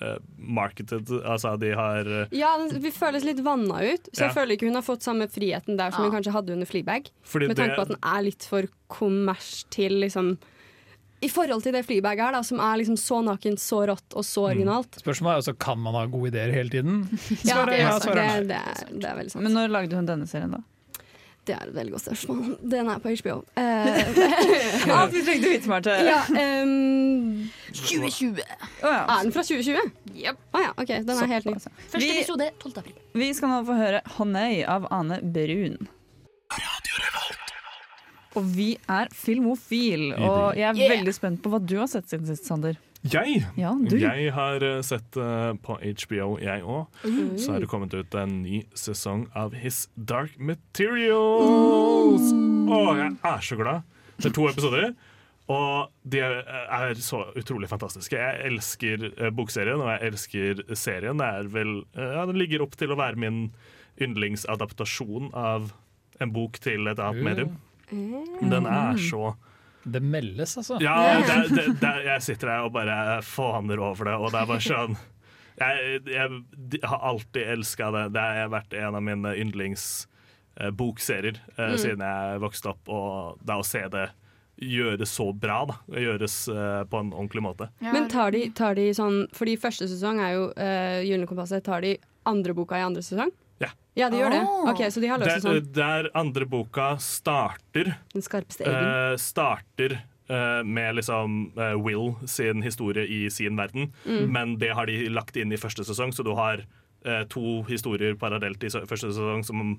eh, 0.00 0.14
marketed? 0.38 1.10
Altså, 1.28 1.52
de 1.60 1.74
har 1.76 2.08
eh, 2.22 2.32
Ja, 2.32 2.54
vi 2.72 2.88
føles 2.94 3.26
litt 3.28 3.42
vanna 3.44 3.82
ut, 3.84 4.08
så 4.14 4.22
jeg 4.24 4.30
Ja. 4.30 4.34
føler 4.38 4.56
ikke 4.56 4.70
hun 4.70 4.80
har 4.80 4.86
fått 4.86 5.04
samme 5.04 5.28
friheten 5.28 5.76
der 5.76 5.92
som 5.92 6.06
Ja. 6.06 6.08
hun 6.08 6.16
kanskje 6.16 6.32
hadde 6.38 6.56
under 6.56 6.70
Fleabag. 6.70 7.10
Fordi 7.22 7.48
Med 7.52 7.60
tanke 7.60 7.76
på 7.76 7.84
at 7.84 7.92
den 7.92 8.00
er 8.14 8.22
litt 8.30 8.48
for 8.48 8.70
kommers 8.88 9.66
til 9.68 10.00
liksom 10.06 10.38
I 11.20 11.28
forhold 11.28 11.64
til 11.64 11.74
det 11.74 11.82
flybaget 11.86 12.22
her, 12.22 12.32
da, 12.36 12.42
som 12.46 12.60
er 12.62 12.78
liksom 12.78 12.96
så 13.00 13.18
nakent, 13.26 13.58
så 13.58 13.80
rått 13.90 14.14
og 14.14 14.22
så 14.26 14.44
originalt. 14.52 15.00
Spørsmålet 15.02 15.34
er 15.34 15.42
også 15.42 15.54
kan 15.58 15.80
man 15.82 15.96
ha 15.98 16.04
gode 16.06 16.30
ideer 16.30 16.52
hele 16.54 16.70
tiden. 16.70 17.04
Ja, 17.48 17.64
det, 17.66 17.80
ja, 17.80 17.94
det, 17.98 18.14
er 18.22 18.44
det, 18.46 18.58
er, 18.58 18.90
det 18.92 19.08
er 19.08 19.16
veldig 19.18 19.32
sant. 19.34 19.42
Men 19.46 19.56
når 19.58 19.72
lagde 19.74 19.98
hun 19.98 20.06
denne 20.06 20.28
serien, 20.30 20.54
da? 20.54 20.62
det 21.48 21.54
er 21.56 21.70
et 21.70 21.74
veldig 21.78 21.92
godt 21.94 22.04
spørsmål. 22.04 22.40
Den 22.70 22.90
er 22.92 22.98
på 23.00 23.12
HBO. 23.22 23.36
Eh, 23.56 24.90
Alt 24.98 25.14
vi 25.14 25.22
trengte 25.24 25.52
vite, 25.54 25.70
Marte. 25.70 25.94
ja, 26.04 26.18
ehm, 26.36 27.48
2020. 27.72 28.42
Oh, 28.82 28.90
ja. 28.92 28.98
er 29.08 29.22
den 29.24 29.32
fra 29.32 29.44
2020? 29.48 29.92
Yep. 30.12 30.42
Å 30.52 30.64
ja, 30.66 30.72
OK. 30.76 30.92
Den 31.08 31.22
er 31.24 31.32
helt 31.32 31.48
ny. 31.48 31.54
Såpass. 31.56 31.86
Første 31.94 32.04
Vi- 32.04 32.18
episode 32.18 32.50
12. 32.60 32.74
april. 32.82 32.98
Vi 33.22 33.30
skal 33.34 33.54
nå 33.54 33.62
få 33.68 33.78
høre 33.80 34.02
'Honnøy' 34.04 34.66
av 34.68 34.90
Ane 34.92 35.22
Brun. 35.24 35.88
Og 38.38 38.44
vi 38.54 38.68
er 38.88 39.08
filmofil, 39.14 40.12
og 40.14 40.54
jeg 40.58 40.68
er 40.68 40.76
Yeah. 40.78 40.92
veldig 40.96 41.14
spent 41.16 41.40
på 41.42 41.50
hva 41.50 41.58
du 41.64 41.76
har 41.80 41.88
sett 41.90 42.06
siden 42.10 42.26
sist, 42.28 42.46
Sander. 42.46 42.76
jeg 43.02 43.44
Ja, 43.56 43.72
du. 43.74 43.96
Jeg 43.98 44.32
har 44.34 44.62
eh, 44.62 44.80
sett 44.82 45.16
uh, 45.16 45.54
på 45.62 45.76
HBO, 45.78 46.38
jeg 46.42 46.62
òg. 46.62 46.86
Så 47.38 47.52
har 47.52 47.60
det 47.60 47.68
kommet 47.70 47.94
ut 47.94 48.14
en 48.14 48.42
ny 48.42 48.64
sesong 48.74 49.28
av 49.34 49.54
His 49.54 49.88
Dark 49.96 50.38
Materials. 50.38 52.32
Å, 52.68 52.80
jeg 52.98 53.12
er 53.22 53.40
så 53.44 53.58
glad. 53.58 53.86
Det 54.18 54.30
er 54.30 54.34
to 54.34 54.48
episoder. 54.50 54.94
Og 55.48 55.88
de 56.04 56.20
er, 56.20 56.42
er 56.44 56.98
så 57.00 57.22
utrolig 57.38 57.70
fantastiske. 57.70 58.18
Jeg 58.18 58.50
elsker 58.50 59.06
eh, 59.14 59.30
bokserien, 59.32 59.80
og 59.80 59.88
jeg 59.94 60.10
elsker 60.12 60.62
serien. 60.76 61.18
Det 61.22 61.28
er 61.38 61.48
vel 61.54 61.78
Ja, 61.96 62.26
den 62.28 62.36
ligger 62.38 62.66
opp 62.66 62.76
til 62.76 62.92
å 62.92 62.98
være 63.00 63.16
min 63.16 63.48
yndlingsadaptasjon 63.98 65.32
av 65.34 65.72
en 66.20 66.34
bok 66.34 66.58
til 66.62 66.90
et 66.90 67.00
annet 67.00 67.24
medium. 67.24 67.56
Den 67.90 68.66
er 68.68 68.96
så 69.00 69.36
Det 69.84 70.02
meldes, 70.04 70.56
altså. 70.60 70.78
ja, 70.82 71.22
det, 71.24 71.48
det, 71.54 71.66
det, 71.80 71.94
jeg 72.04 72.22
sitter 72.26 72.48
her 72.52 72.66
og 72.66 72.74
bare 72.76 73.22
faner 73.24 73.80
over 73.80 74.04
det, 74.10 74.16
og 74.18 74.32
det 74.34 74.40
er 74.42 74.46
bare 74.50 74.64
sånn 74.66 74.96
Jeg, 75.58 76.00
jeg, 76.06 76.28
har 76.86 77.00
alltid 77.02 77.42
elska 77.56 77.90
det. 77.90 78.04
Det 78.14 78.22
har 78.22 78.52
vært 78.52 78.72
en 78.78 78.94
av 78.94 79.02
mine 79.02 79.32
yndlingsbokserier 79.42 81.40
eh, 81.56 81.74
siden 81.80 82.04
jeg 82.06 82.42
vokste 82.44 82.70
opp, 82.70 82.84
og 82.86 83.40
det 83.42 83.56
å 83.58 83.66
se 83.66 83.82
det 83.90 84.06
gjøres 84.58 85.10
så 85.10 85.32
bra, 85.32 85.62
da. 85.68 85.76
Gjøres 86.00 86.36
uh, 86.50 86.84
på 86.90 87.00
en 87.02 87.12
ordentlig 87.12 87.42
måte. 87.44 87.68
Men 87.84 88.08
tar 88.10 88.32
de, 88.34 88.48
tar 88.56 88.74
de 88.78 88.88
sånn 88.96 89.26
Fordi 89.36 89.54
første 89.60 89.88
sesong 89.90 90.20
er 90.22 90.34
jo 90.34 90.48
uh, 90.50 90.98
Gylne 91.06 91.28
kompasset. 91.30 91.64
Tar 91.66 91.84
de 91.86 91.94
andre 92.28 92.56
boka 92.56 92.78
i 92.78 92.86
andre 92.86 93.04
sesong? 93.04 93.32
Ja. 93.60 93.68
Ja, 93.98 94.08
de 94.10 94.20
gjør 94.20 94.30
det. 94.30 94.42
Oh. 94.46 94.68
Ok, 94.70 94.84
Så 94.94 95.00
de 95.02 95.08
har 95.10 95.18
løst 95.18 95.34
det 95.34 95.42
Der, 95.42 95.60
sånn. 95.60 95.72
der 95.74 96.08
andre 96.14 96.46
boka 96.46 96.96
starter 97.02 97.96
Den 98.14 98.22
skarpeste 98.22 98.62
eggen. 98.64 98.84
Uh, 99.12 99.16
starter 99.18 99.96
uh, 100.30 100.62
med 100.64 100.94
liksom 101.00 101.38
uh, 101.58 101.74
Will 101.82 102.14
sin 102.30 102.62
historie 102.62 103.06
i 103.06 103.28
sin 103.30 103.56
verden, 103.58 103.92
Mm. 104.06 104.30
men 104.30 104.56
det 104.58 104.74
har 104.74 104.86
de 104.86 105.08
lagt 105.08 105.36
inn 105.36 105.52
i 105.52 105.56
første 105.58 105.82
sesong, 105.84 106.12
så 106.14 106.22
du 106.24 106.34
har 106.38 106.62
eh, 107.04 107.24
to 107.30 107.62
historier 107.68 108.14
parallelt 108.18 108.62
i 108.64 108.68
første 108.70 109.10
sesong 109.12 109.44
som, 109.46 109.78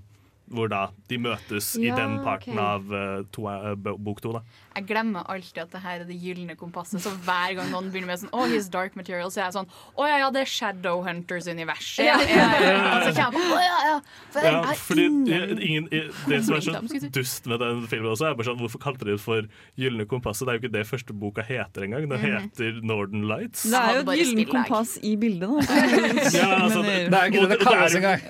hvor 0.50 0.70
da 0.72 0.88
de 1.10 1.18
møtes 1.18 1.76
i 1.78 1.90
den 1.92 2.20
parten 2.24 2.56
okay. 2.58 2.64
av 2.64 2.94
eh, 2.96 3.24
to, 3.36 3.44
eh, 3.52 3.76
bok 3.76 4.22
to. 4.24 4.31
Da. 4.34 4.42
Jeg 4.80 4.88
glemmer 4.90 5.28
alltid 5.30 5.62
at 5.66 5.74
det 5.76 5.81
her 5.84 6.02
er 6.02 6.08
det 6.08 6.16
gylne 6.24 6.56
kompasset. 6.60 7.02
Så 7.04 7.12
hver 7.26 7.58
gang 7.60 7.70
noen 7.74 7.90
begynner 7.92 8.14
med 8.14 8.22
sånn 8.24 8.31
Oh, 8.36 8.46
his 8.48 8.70
dark 8.72 8.96
material, 8.96 9.28
så 9.34 9.42
er 9.42 9.50
jeg 9.50 9.58
sånn 9.60 9.70
Å 10.00 10.08
ja, 10.08 10.18
ja, 10.24 10.30
det 10.34 10.46
er 10.46 10.52
Shadowhunters-universet. 10.54 12.06
Ja, 12.08 12.18
ja, 12.24 12.48
ja, 12.56 12.72
ja. 12.72 12.92
Og 12.94 13.08
så 13.10 13.14
kommer 13.18 13.40
jeg 13.40 13.50
på 13.50 13.58
Å 13.58 13.64
ja, 13.66 13.78
ja. 13.90 13.96
For 14.34 14.46
jeg 14.46 14.54
Ja, 14.54 14.62
er 14.64 14.81
fordi 14.86 15.06
ingen 15.10 15.60
ingen, 15.60 15.90
Det 16.30 16.40
som 16.46 16.56
er 16.56 16.64
så 16.66 17.10
dust 17.20 17.50
med 17.50 17.62
den 17.64 17.84
filmen 17.92 18.12
også, 18.14 18.30
er 18.30 18.38
bare 18.40 18.50
sånn 18.50 18.60
Hvorfor 18.62 18.84
kalte 18.84 19.08
de 19.08 19.16
det 19.16 19.22
for 19.24 19.48
Gylne 19.80 20.06
kompasset? 20.10 20.46
Det 20.48 20.54
er 20.54 20.58
jo 20.60 20.64
ikke 20.64 20.74
det 20.78 20.86
første 20.90 21.16
boka 21.18 21.44
heter 21.46 21.86
engang. 21.88 22.08
Den 22.12 22.22
heter 22.22 22.80
Northern 22.86 23.26
Lights. 23.30 23.64
Det 23.70 23.80
er 23.80 24.00
jo 24.00 24.04
et 24.06 24.20
gyllent 24.22 24.52
kompass 24.52 24.96
i 25.06 25.16
bildet, 25.20 25.50
da. 25.50 25.80
Ja, 26.40 26.50
altså, 26.64 26.81
det, 26.86 26.96
Det 27.10 27.18
er 27.20 27.31
ikke 27.31 27.44
det 27.44 27.50
det 27.54 27.60
kalles 27.64 27.96
engang. 27.98 28.26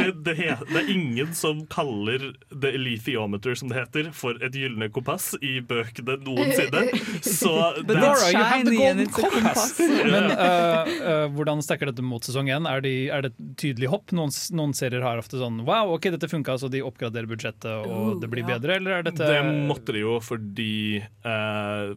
Det, 0.00 0.08
det, 0.26 0.36
det 0.70 0.80
er 0.80 0.90
ingen 0.92 1.34
som 1.36 1.62
kaller 1.72 2.30
det 2.50 2.72
lithiometer, 2.80 3.56
som 3.58 3.70
det 3.72 3.78
heter, 3.82 4.10
for 4.16 4.38
et 4.44 4.56
gylne 4.56 4.88
kompass 4.94 5.32
i 5.44 5.58
bøkene 5.76 6.18
noensinne. 6.26 6.84
Så 7.22 7.52
det 7.86 7.96
er, 7.96 8.00
Laura, 8.00 8.32
you 8.32 8.42
have 8.42 8.64
the 8.66 8.76
shiny 8.76 9.06
golden 9.06 9.12
compass. 9.12 9.78
Men 9.78 10.30
øh, 10.32 10.92
øh, 10.96 11.26
hvordan 11.36 11.62
stekker 11.64 11.90
dette 11.92 12.04
mot 12.04 12.24
sesong 12.24 12.50
én? 12.52 12.68
Er, 12.70 12.82
de, 12.84 12.94
er 13.12 13.28
det 13.28 13.34
tydelig 13.60 13.90
hopp? 13.92 14.14
Noen, 14.16 14.32
noen 14.56 14.74
serier 14.76 15.04
har 15.04 15.20
ofte 15.20 15.40
sånn 15.40 15.62
Wow, 15.66 15.94
ok, 15.96 16.10
dette 16.16 16.30
funka, 16.30 16.56
så 16.60 16.70
de 16.72 16.82
oppgraderer 16.86 17.28
budsjettet 17.30 17.86
og 17.86 18.20
det 18.22 18.30
blir 18.32 18.46
bedre, 18.46 18.78
eller 18.80 18.98
er 18.98 19.06
dette 19.06 19.26
det 19.26 19.42
måtte 19.68 19.94
de 19.94 20.02
jo 20.02 20.16
fordi 20.24 21.02
uh, 21.26 21.92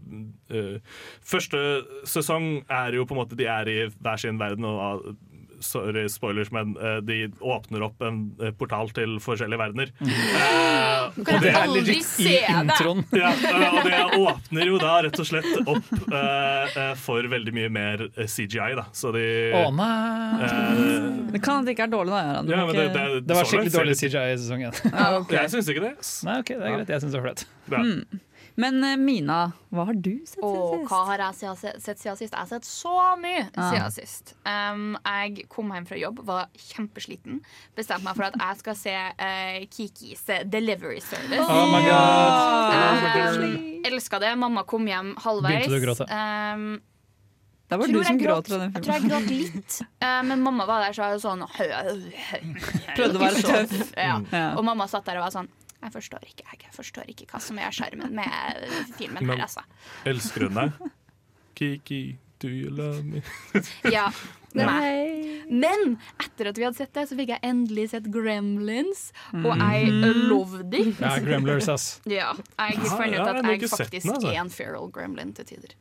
eh, 0.50 1.00
Første 1.26 1.62
sesong 2.08 2.64
er 2.66 2.98
jo 2.98 3.06
på 3.08 3.16
en 3.16 3.22
måte 3.22 3.38
De 3.40 3.48
er 3.50 3.70
i 3.70 3.78
hver 3.90 4.22
sin 4.22 4.40
verden. 4.42 4.66
Og, 4.68 5.10
Sorry, 5.60 6.06
spoilers, 6.10 6.52
men 6.56 6.76
eh, 6.78 6.98
de 7.06 7.18
åpner 7.40 7.84
opp 7.86 8.02
en 8.06 8.20
eh, 8.42 8.52
portal 8.56 8.92
til 8.96 9.18
forskjellige 9.24 9.60
verdener. 9.60 9.92
Du 10.00 11.24
Kan 11.26 11.40
og 11.40 11.44
det 11.44 11.52
er 11.52 11.58
aldri 11.64 11.96
se 12.06 12.36
det? 12.70 12.78
Ja, 13.18 13.32
og 13.74 13.80
det 13.88 14.00
åpner 14.20 14.70
jo 14.72 14.80
da 14.82 14.94
rett 15.06 15.20
og 15.20 15.28
slett 15.28 15.50
opp 15.66 15.90
uh, 16.14 16.70
eh, 16.70 16.94
for 17.00 17.26
veldig 17.32 17.54
mye 17.56 17.72
mer 17.74 18.06
CGI, 18.20 18.72
da. 18.80 18.86
Så 18.96 19.12
de 19.16 19.26
Å 19.58 19.66
nei! 19.76 20.48
eh, 20.48 21.10
Det 21.34 21.44
kan 21.44 21.62
at 21.64 21.68
det 21.70 21.76
ikke 21.76 21.90
er 21.90 21.94
dårlig, 21.96 22.14
da. 22.16 22.24
Ja, 22.24 22.64
det, 22.70 22.88
ikke- 22.88 22.88
det, 22.96 23.22
Det 23.28 23.40
var 23.42 23.52
skikkelig 23.52 23.76
dårlig 23.76 23.98
CGI 24.00 24.26
i 24.32 24.40
sesongen. 24.40 24.82
Ja, 24.94 25.12
ok. 25.20 25.36
Jeg 25.36 25.54
syns 25.56 25.70
ikke 25.74 25.86
det. 25.90 25.94
Nei, 26.30 26.40
ok, 26.44 26.56
det 26.56 26.64
er 26.64 26.76
greit. 26.78 26.96
Jeg 26.96 27.06
syns 27.06 27.14
det 27.16 27.22
var 27.22 27.30
flaut. 27.30 27.46
Ja. 27.70 28.20
Men 28.60 28.84
eh, 28.84 28.98
Mina, 29.00 29.38
hva 29.72 29.86
har 29.88 29.96
du 29.96 30.18
sett 30.28 30.42
siden 30.42 30.82
sist? 30.82 30.90
hva 30.92 30.98
har 31.08 31.22
jeg 31.24 31.36
sett 31.40 32.02
siden 32.02 32.18
sist? 32.20 32.34
Jeg 32.34 32.40
har 32.42 32.50
sett 32.50 32.68
så 32.68 32.96
mye 33.22 33.46
Ah. 33.56 33.70
siden 33.72 33.94
sist. 33.96 34.34
Um, 34.44 34.98
jeg 35.06 35.46
kom 35.54 35.72
hjem 35.72 35.88
fra 35.88 36.00
jobb, 36.02 36.20
var 36.28 36.50
kjempesliten. 36.60 37.40
Bestemte 37.78 38.04
meg 38.10 38.18
for 38.20 38.28
at 38.28 38.36
jeg 38.42 38.60
skal 38.60 38.76
se 38.82 38.96
uh, 38.98 39.62
Kikis 39.72 40.26
Delivery 40.52 41.00
Service. 41.00 41.46
Oh 41.48 41.72
my 41.72 41.82
god! 41.88 43.40
Um, 43.40 43.82
Elska 43.88 44.20
det. 44.20 44.34
Mamma 44.38 44.66
kom 44.68 44.88
hjem 44.92 45.14
halvveis. 45.24 45.64
Begynte 45.64 45.78
du 45.78 45.80
å 45.80 45.86
gråte? 45.88 46.10
Um, 46.12 46.68
Det 47.70 47.78
var 47.80 47.88
du 47.94 48.00
som 48.04 48.18
gråt 48.18 48.48
fra 48.50 48.58
den 48.64 48.72
filmen. 48.74 48.76
Jeg 48.76 48.84
tror 48.84 48.96
jeg 48.98 49.10
gråt 49.14 49.32
litt, 49.32 49.80
Uh, 50.04 50.22
men 50.26 50.42
mamma 50.44 50.66
var 50.66 50.84
der 50.84 50.94
så 50.96 51.06
jeg 51.08 51.20
var 51.20 51.24
sånn 51.24 51.42
Prøvde 52.96 53.20
å 53.20 53.24
være 53.24 53.42
tøff. 53.46 53.90
Ja. 53.96 54.16
Og 54.58 54.64
mamma 54.66 54.88
satt 54.90 55.06
der 55.08 55.20
og 55.22 55.28
var 55.30 55.34
sånn 55.36 55.50
Jeg 55.80 55.94
forstår 55.96 56.26
ikke, 56.28 56.44
jeg. 56.44 56.64
jeg 56.66 56.74
forstår 56.76 57.12
ikke 57.14 57.30
hva 57.32 57.40
som 57.44 57.60
er 57.62 57.72
skjermen 57.76 58.12
med 58.18 58.66
filmen 58.98 59.24
Men- 59.26 59.38
her, 59.38 59.46
altså. 59.48 59.64
Elsker 60.10 60.50
hun 60.50 60.60
deg? 60.60 60.90
Kiki, 61.60 62.18
do 62.40 62.48
you 62.52 62.70
love 62.72 63.04
me? 63.04 63.22
Ja, 63.96 64.10
nei. 64.56 65.44
Men 65.52 65.98
etter 66.24 66.50
at 66.50 66.58
vi 66.60 66.64
hadde 66.66 66.80
sett 66.80 66.94
det, 66.96 67.04
så 67.10 67.18
fikk 67.20 67.34
jeg 67.36 67.44
endelig 67.46 67.90
sett 67.92 68.08
Gremlins, 68.12 69.10
og 69.36 69.50
jeg 69.60 69.92
loved 70.32 70.74
it. 70.78 70.94
Ja, 71.00 71.16
Gremlers, 71.24 71.68
ass. 71.72 71.88
Ja, 72.10 72.32
jeg 72.34 72.80
fant 72.88 73.16
ut 73.16 73.20
at 73.24 73.44
jeg 73.44 73.72
faktisk 73.72 74.08
den, 74.08 74.16
altså. 74.16 74.32
er 74.32 74.40
en 74.44 74.54
feral 74.54 74.88
gremlin 74.96 75.36
til 75.38 75.48
tider. 75.52 75.76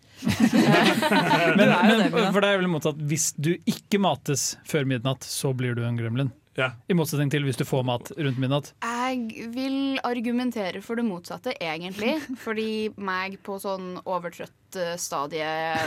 Men, 1.59 1.73
men 2.11 2.33
for 2.35 2.43
det 2.43 2.51
er 2.51 2.61
vel 2.61 2.71
motsatt 2.71 2.99
hvis 3.11 3.31
du 3.39 3.55
ikke 3.69 4.01
mates 4.03 4.53
før 4.69 4.87
midnatt, 4.89 5.27
så 5.27 5.55
blir 5.57 5.79
du 5.79 5.85
en 5.87 5.99
gremlin. 5.99 6.35
Ja. 6.59 6.73
I 6.91 6.97
motsetning 6.99 7.31
til 7.31 7.47
hvis 7.47 7.59
du 7.61 7.65
får 7.69 7.85
mat 7.87 8.11
rundt 8.19 8.41
midnatt. 8.43 8.73
Jeg 8.83 9.49
vil 9.55 10.01
argumentere 10.07 10.83
for 10.83 10.99
det 10.99 11.07
motsatte, 11.07 11.55
egentlig. 11.63 12.17
Fordi 12.45 12.91
meg 12.99 13.39
på 13.47 13.61
sånn 13.63 13.95
overtrøtt 14.03 14.68
eh, 14.77 14.97
stadie 15.01 15.47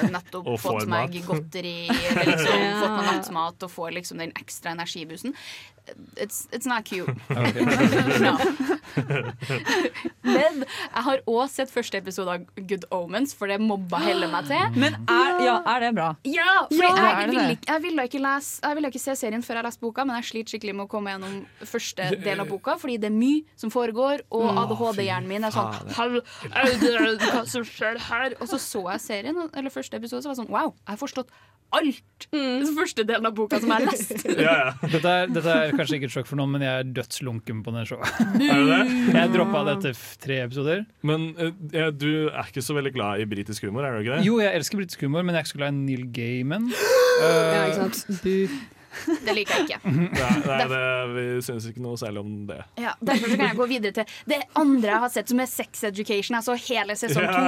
nettopp 0.09 0.47
fått 0.65 0.87
meg 0.87 1.13
mat. 1.13 1.25
godteri, 1.27 1.87
liksom 1.89 2.61
Ja. 2.71 2.79
fått 2.81 2.97
meg 2.97 3.05
nattmat 3.11 3.63
og 3.63 3.71
får 3.71 3.91
liksom 3.99 4.17
den 4.23 4.31
ekstra 4.39 4.71
energibusen. 4.71 5.35
It's, 6.15 6.47
it's 6.53 6.67
not 6.69 6.85
cute. 6.85 7.09
No. 8.21 8.37
Men 10.21 10.61
jeg 10.67 11.03
har 11.05 11.21
òg 11.29 11.47
sett 11.49 11.71
første 11.73 11.97
episode 11.97 12.29
av 12.35 12.43
Good 12.69 12.85
Omens, 12.93 13.33
for 13.37 13.49
det 13.49 13.57
mobba 13.61 13.97
heller 14.03 14.29
meg 14.31 14.45
til. 14.49 14.75
Men 14.83 14.97
er, 15.09 15.39
ja, 15.45 15.55
er 15.73 15.85
det 15.87 15.91
bra? 15.97 16.09
Ja, 16.27 16.51
for 16.69 16.85
Ja, 16.85 16.91
jeg, 16.93 17.31
vil 17.31 17.39
ville 17.39 17.57
jeg, 17.67 17.81
ville 17.85 18.05
ikke 18.07 18.21
lese, 18.21 18.59
jeg 18.63 18.77
ville 18.77 18.91
ikke 18.93 19.01
se 19.03 19.15
serien 19.19 19.43
før 19.45 19.59
jeg 19.61 19.67
leste 19.67 19.83
boka, 19.83 20.05
men 20.05 20.19
jeg 20.19 20.27
sliter 20.29 20.53
skikkelig 20.55 20.75
med 20.77 20.85
å 20.85 20.91
komme 20.91 21.13
gjennom 21.15 21.35
første 21.73 22.07
del 22.23 22.43
av 22.43 22.49
boka, 22.51 22.75
fordi 22.81 22.97
det 23.01 23.09
er 23.09 23.15
mye 23.17 23.59
som 23.59 23.73
foregår, 23.73 24.23
og 24.37 24.47
ADHD-hjernen 24.63 25.29
min 25.31 25.47
er 25.49 25.55
sånn 25.55 25.91
«Hall, 25.97 26.19
er 26.51 26.71
det- 26.81 27.31
Hva 27.31 27.43
som 27.49 27.65
skjer 27.67 27.97
her? 28.09 28.35
Og 28.41 28.47
så 28.51 28.59
så 28.71 28.83
jeg 28.93 29.03
serien, 29.03 29.37
eller 29.51 29.73
første 29.73 29.97
episode, 29.99 30.23
så 30.23 30.31
var 30.31 30.37
jeg 30.37 30.43
sånn 30.45 30.53
Wow, 30.53 30.75
jeg 30.81 30.93
har 30.95 31.01
forstått 31.01 31.33
alt! 31.71 32.25
Den 32.31 32.73
første 32.75 33.05
delen 33.07 33.27
av 33.29 33.35
boka 33.35 33.59
som 33.61 33.71
jeg 33.71 33.79
har 33.79 33.87
lest. 33.87 34.25
Ja, 34.45 34.55
ja. 34.59 34.89
Dette 34.91 35.11
er, 35.11 35.29
dette 35.31 35.53
er 35.55 35.75
kanskje 35.77 35.97
ikke 35.99 36.09
et 36.09 36.15
sjokk 36.15 36.27
for 36.29 36.39
noen, 36.39 36.51
men 36.55 36.65
jeg 36.65 36.81
er 36.83 36.89
dødslunken 36.97 37.61
på 37.65 37.73
den 37.75 37.87
showet. 37.87 38.11
Er 38.41 38.65
det 38.65 38.79
det? 38.81 38.97
Jeg 39.15 39.31
droppa 39.35 39.63
det 39.67 39.77
etter 39.77 40.01
tre 40.25 40.41
episoder. 40.47 40.83
Men 41.07 41.29
eh, 41.39 41.53
ja, 41.77 41.87
du 41.95 42.09
er 42.27 42.51
ikke 42.51 42.63
så 42.65 42.75
veldig 42.77 42.91
glad 42.97 43.23
i 43.23 43.29
britisk 43.31 43.69
humor, 43.69 43.87
er 43.87 43.95
du 43.95 44.03
ikke 44.03 44.19
det? 44.19 44.27
Jo, 44.27 44.41
jeg 44.43 44.59
elsker 44.59 44.81
britisk 44.83 45.07
humor, 45.07 45.23
men 45.23 45.35
jeg 45.35 45.43
er 45.43 45.47
ikke 45.47 45.53
så 45.55 45.61
glad 45.63 45.73
i 45.75 45.81
Neil 45.85 46.05
Gaiman. 46.19 46.69
Ja, 47.21 47.65
ikke 47.69 47.83
sant? 47.85 48.21
Bu. 48.23 48.80
Det 49.25 49.33
liker 49.35 49.61
jeg 49.61 49.67
ikke. 49.67 49.91
Nei, 50.21 50.31
nei 50.45 50.59
det, 50.71 50.81
vi 51.15 51.25
syns 51.45 51.67
ikke 51.69 51.83
noe 51.83 51.99
særlig 51.99 52.21
om 52.23 52.31
det. 52.49 52.59
Ja, 52.81 52.93
derfor 52.99 53.31
så 53.31 53.37
kan 53.39 53.47
jeg 53.47 53.59
gå 53.59 53.67
videre 53.71 53.95
til 53.95 54.15
det 54.29 54.39
andre 54.59 54.91
jeg 54.91 55.03
har 55.05 55.13
sett, 55.13 55.31
som 55.31 55.41
er 55.43 55.49
Sex 55.49 55.83
Education. 55.87 56.37
Jeg 56.37 56.47
så 56.47 56.55
hele 56.67 56.97
sesong 56.99 57.27
to 57.27 57.43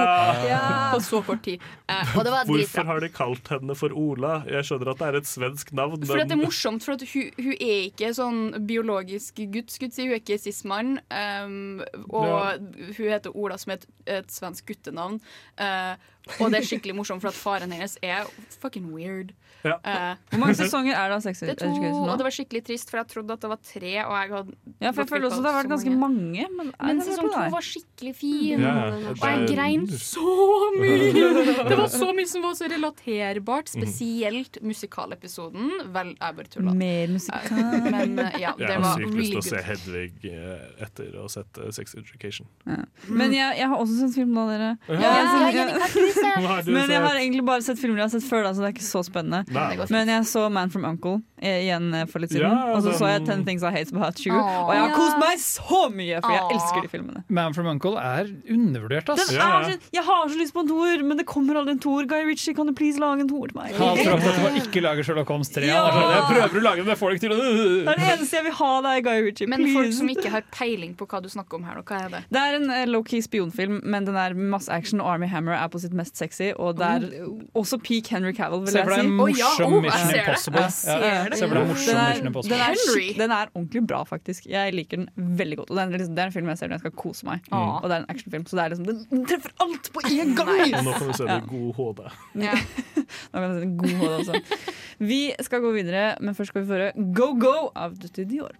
Ja. 0.48 0.60
på 0.94 1.00
så 1.04 1.20
kort 1.26 1.42
tid. 1.44 1.64
Eh, 1.90 2.14
og 2.16 2.24
det 2.26 2.32
var 2.34 2.48
Hvorfor 2.48 2.88
har 2.88 3.04
de 3.04 3.10
kalt 3.12 3.50
henne 3.52 3.76
for 3.78 3.94
Ola? 3.96 4.34
Jeg 4.50 4.68
skjønner 4.68 4.92
at 4.94 5.02
det 5.02 5.08
er 5.08 5.20
et 5.20 5.30
svensk 5.30 5.72
navn, 5.76 6.06
For 6.06 6.22
at 6.22 6.30
det 6.30 6.38
er 6.38 6.42
morsomt, 6.42 6.84
for 6.86 6.96
at 6.96 7.04
hun, 7.12 7.30
hun 7.38 7.52
er 7.58 7.76
ikke 7.90 8.12
sånn 8.16 8.40
biologisk 8.68 9.44
gutt, 9.52 9.74
skulle 9.74 9.92
jeg 9.92 9.98
si. 9.98 10.08
Hun 10.08 10.16
er 10.16 10.22
ikke 10.22 10.40
cis-mann. 10.40 10.96
Um, 11.12 11.84
og 12.08 12.72
hun 12.96 13.12
heter 13.12 13.36
Ola, 13.36 13.58
som 13.60 13.74
er 13.74 13.82
et, 13.82 13.86
et 14.20 14.34
svensk 14.34 14.66
guttenavn. 14.72 15.20
Uh, 15.60 15.94
og 16.40 16.50
det 16.52 16.60
er 16.62 16.66
skikkelig 16.66 16.94
morsomt, 16.96 17.20
for 17.20 17.28
at 17.28 17.36
faren 17.36 17.72
hennes 17.74 17.98
er 18.02 18.28
fucking 18.62 18.86
weird. 18.94 19.34
Ja. 19.64 19.78
Uh, 19.80 20.16
Hvor 20.28 20.40
mange 20.42 20.54
sesonger 20.58 20.92
er 20.92 21.08
det 21.08 21.16
av 21.16 21.22
Sex 21.24 21.40
det 21.40 21.54
Education 21.54 22.04
og 22.04 22.18
det 22.20 22.24
var 22.26 22.34
skikkelig 22.36 22.60
trist, 22.66 22.90
for 22.92 23.00
jeg 23.00 23.08
trodde 23.14 23.32
at 23.32 23.44
det 23.44 23.48
var 23.48 23.60
tre. 23.64 23.92
Og 24.04 24.12
jeg 24.12 24.32
hadde 24.34 24.56
Ja, 24.84 24.90
for 24.90 25.00
jeg 25.02 25.08
føler 25.08 25.28
også 25.30 25.40
det 25.40 25.50
har 25.50 25.56
vært 25.62 25.70
ganske 25.72 25.92
mange. 26.02 26.46
Men, 26.52 26.72
Men 26.84 27.00
sesong 27.04 27.30
to 27.32 27.44
var 27.54 27.64
skikkelig 27.64 28.12
fin. 28.18 28.60
Ja, 28.60 28.74
Og 29.14 29.24
jeg 29.24 29.46
grein 29.54 29.86
så 29.88 30.34
mye! 30.76 31.12
Det 31.64 31.78
var 31.80 31.88
så 31.92 32.10
mye 32.16 32.28
som 32.28 32.44
var 32.44 32.58
så 32.58 32.68
relaterbart, 32.72 33.72
spesielt 33.72 34.60
musikalepisoden. 34.64 35.70
Vel, 35.96 36.12
jeg 36.12 36.38
bare 36.40 36.52
tulla. 36.52 36.76
Mer 36.84 37.14
musikal. 37.16 37.88
Men 37.88 38.18
uh, 38.20 38.36
ja, 38.40 38.52
jeg 38.60 38.80
har 38.84 39.00
sykt 39.00 39.16
lyst 39.16 39.32
til 39.36 39.40
å 39.40 39.46
se. 39.48 39.64
Hedvig 39.64 40.28
eh, 40.28 40.66
etter 40.84 41.16
å 41.16 41.24
ha 41.24 41.32
sett 41.32 41.60
eh, 41.62 41.72
Sex 41.72 41.96
Education. 41.96 42.48
Men 43.08 43.32
jeg, 43.32 43.56
jeg 43.62 43.70
har 43.72 43.80
også 43.80 43.96
sett 44.02 44.18
film 44.18 44.36
nå, 44.36 44.44
dere. 44.52 44.74
Ja. 44.92 45.00
Ja, 45.04 45.12
Ja, 45.14 45.48
ja, 45.48 45.50
Jenny, 45.54 46.13
men 46.74 46.90
jeg 46.90 47.00
har 47.04 47.16
egentlig 47.18 47.44
bare 47.46 47.62
sett 47.66 47.78
filmer 47.80 48.02
jeg 48.02 48.08
har 48.10 48.14
sett 48.20 48.28
før, 48.28 48.44
da, 48.46 48.52
så 48.56 48.64
det 48.64 48.68
er 48.70 48.74
ikke 48.76 48.86
så 48.86 49.02
spennende. 49.06 49.44
Nei. 49.54 49.76
Men 49.90 50.08
jeg 50.12 50.26
så 50.30 50.46
Man 50.52 50.70
from 50.70 50.84
Uncle 50.88 51.18
eh, 51.40 51.64
igjen 51.66 51.90
eh, 51.94 52.04
for 52.10 52.22
litt 52.22 52.30
siden. 52.34 52.48
Ja, 52.50 52.72
og 52.74 52.82
så 52.84 52.90
den- 52.92 52.98
så 53.00 53.08
jeg 53.12 53.24
Ten 53.26 53.44
Things 53.44 53.62
I 53.66 53.70
Hate 53.74 53.92
About 53.94 54.20
You. 54.24 54.34
Åh. 54.36 54.60
Og 54.68 54.72
jeg 54.74 54.82
har 54.82 54.88
Ja. 54.90 54.94
kost 54.96 55.18
meg 55.20 55.38
så 55.42 55.80
mye, 55.92 56.20
for 56.22 56.30
jeg 56.32 56.44
elsker 56.56 56.82
de 56.82 56.88
filmene. 56.92 57.24
Man 57.28 57.52
from 57.56 57.66
Uncle 57.66 57.96
er 58.00 58.28
undervurdert, 58.50 59.08
ass. 59.12 59.26
Den 59.28 59.36
Ja, 59.38 59.48
er 59.60 59.68
ja. 59.70 59.76
så, 59.76 59.90
jeg 59.92 60.04
har 60.04 60.28
så 60.28 60.38
lyst 60.40 60.54
på 60.54 60.60
en 60.64 60.68
toer, 60.68 61.02
men 61.04 61.16
det 61.18 61.26
kommer 61.26 61.54
aldri 61.60 61.72
en 61.76 61.80
toer. 61.82 62.06
Guy 62.08 62.24
Ritchie, 62.28 62.54
kan 62.54 62.66
du 62.66 62.72
please 62.76 62.98
lage 63.00 63.20
en 63.24 63.28
toer 63.28 63.48
til 63.52 63.58
meg? 63.60 63.74
Han 63.78 63.96
tror 63.98 64.14
at 64.18 64.38
du 64.38 64.42
var 64.44 64.58
ikke 64.60 64.82
lager 64.84 65.02
Sherlock 65.04 65.28
Holmes 65.28 65.48
3. 65.50 65.66
Ja. 65.66 65.82
Sånn, 65.90 66.12
Jeg 66.14 66.24
prøver 66.30 66.60
å 66.60 66.64
lage 66.68 66.76
det, 66.76 66.84
men 66.86 66.94
jeg 66.94 67.00
får 67.00 67.10
det 67.10 67.16
ikke 67.18 67.28
til. 67.28 67.84
Det 67.84 67.88
er 67.94 68.00
det 68.04 68.08
eneste 68.18 68.36
jeg 68.38 68.44
vil 68.44 68.52
ha, 68.60 68.70
det 68.84 68.90
er 68.94 69.00
Guy 69.08 69.22
Ritchie. 69.28 69.48
Men 69.48 69.66
folk 69.74 69.92
som 69.92 70.08
ikke 70.12 70.30
har 70.30 70.42
peiling 70.52 70.94
på 70.94 71.06
hva 71.08 71.22
du 71.22 71.28
snakker 71.28 71.54
om 71.58 71.64
her, 71.64 71.80
hva 71.82 72.00
er 72.04 72.08
det? 72.10 72.22
Det 72.30 72.40
er 72.40 72.54
en 72.60 72.70
eh, 72.70 72.84
low-key 72.86 73.22
spionfilm, 73.24 73.80
men 73.84 74.04
den 74.04 74.16
er 74.16 74.34
masse 74.34 74.68
action, 74.68 75.00
og 75.00 75.06
Army 75.14 75.26
Hammer 75.28 75.52
er 75.56 75.68
på 75.68 75.80
sitt 75.80 75.92
mest 75.92 76.03
sexy. 76.10 76.50
Og 76.60 76.76
det 76.78 76.88
er 76.88 77.06
også 77.56 77.78
peak 77.84 78.10
Henry 78.12 78.32
Cavill, 78.36 78.64
vil 78.66 78.74
Se 78.74 78.82
for 78.84 78.94
deg 78.94 79.04
en 79.04 79.10
si. 79.10 79.16
Å, 79.24 79.28
ja, 79.38 79.50
morsom 79.50 79.76
oh, 79.76 79.84
Mission. 79.84 80.14
Impossible. 80.18 80.64
Ja. 80.64 80.68
Se 81.34 81.48
for 81.48 81.56
deg 81.56 81.62
en 81.62 81.70
morsom 81.72 81.90
Den 81.90 82.00
er, 82.00 82.10
Mission 82.12 82.30
Impossible. 82.30 82.56
den, 82.56 82.64
er, 82.66 83.18
den 83.22 83.36
er 83.38 83.52
ordentlig 83.54 83.84
bra, 83.90 84.02
faktisk. 84.08 84.48
Jeg 84.50 84.74
liker 84.76 85.02
den 85.02 85.36
veldig 85.40 85.60
godt. 85.62 85.72
Og 85.72 85.78
det 85.78 85.84
er, 85.84 85.94
liksom, 85.96 86.16
det 86.18 86.24
er 86.24 86.32
en 86.32 86.36
film 86.36 86.52
jeg 86.52 86.60
ser 86.60 86.72
når 86.72 86.78
jeg 86.78 86.84
skal 86.84 86.96
kose 87.04 87.30
meg. 87.30 87.48
mm. 87.50 87.70
Og 87.74 87.86
det 87.88 87.96
er 87.96 88.04
en 88.04 88.10
actionfilm, 88.16 88.48
så 88.50 88.58
det 88.60 88.64
er 88.64 88.74
liksom, 88.74 88.90
den 89.14 89.24
treffer 89.30 89.56
alt 89.64 89.92
på 89.94 90.04
én 90.10 90.34
gang! 90.38 90.52
Og 90.80 90.88
nå 90.88 90.98
kan 90.98 91.08
du 91.10 91.16
se 91.20 91.30
det 91.30 91.38
i 91.40 91.48
god 91.54 91.80
HD. 91.80 92.04
Ja. 92.44 92.58
Nå 93.32 93.40
kan 93.40 93.48
du 93.48 93.54
se 93.54 93.64
det 93.64 93.72
god 93.80 93.96
HD 94.02 94.12
også. 94.18 94.68
Vi 95.14 95.22
skal 95.42 95.64
gå 95.64 95.72
videre, 95.74 96.04
men 96.20 96.36
først 96.36 96.54
skal 96.54 96.64
vi 96.64 96.70
få 96.70 96.78
høre 96.78 97.08
Go 97.16 97.32
Go 97.40 97.56
av 97.74 97.96
Dutti 97.98 98.26
Dior. 98.28 98.54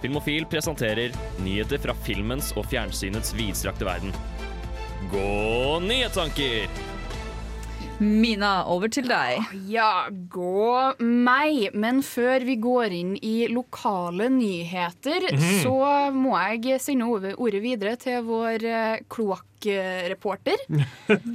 Filmofil 0.00 0.46
presenterer 0.48 1.12
nyheter 1.44 1.80
fra 1.82 1.94
filmens 2.06 2.54
og 2.56 2.64
fjernsynets 2.70 3.34
vidstrakte 3.36 3.84
verden. 3.84 4.14
Gå 5.12 5.80
nyhetstanker! 5.80 6.68
Mina, 8.00 8.62
over 8.64 8.88
til 8.88 9.04
deg. 9.10 9.42
Ja, 9.68 10.08
gå 10.08 10.94
meg. 11.04 11.74
Men 11.76 12.00
før 12.04 12.46
vi 12.48 12.56
går 12.56 12.94
inn 12.96 13.12
i 13.20 13.44
lokale 13.52 14.30
nyheter, 14.32 15.28
så 15.60 15.76
må 16.14 16.32
jeg 16.38 16.80
sende 16.80 17.10
ordet 17.10 17.60
videre 17.60 17.98
til 18.00 18.24
vår 18.24 18.64
eh, 18.64 19.04
kloakkreporter. 19.12 20.64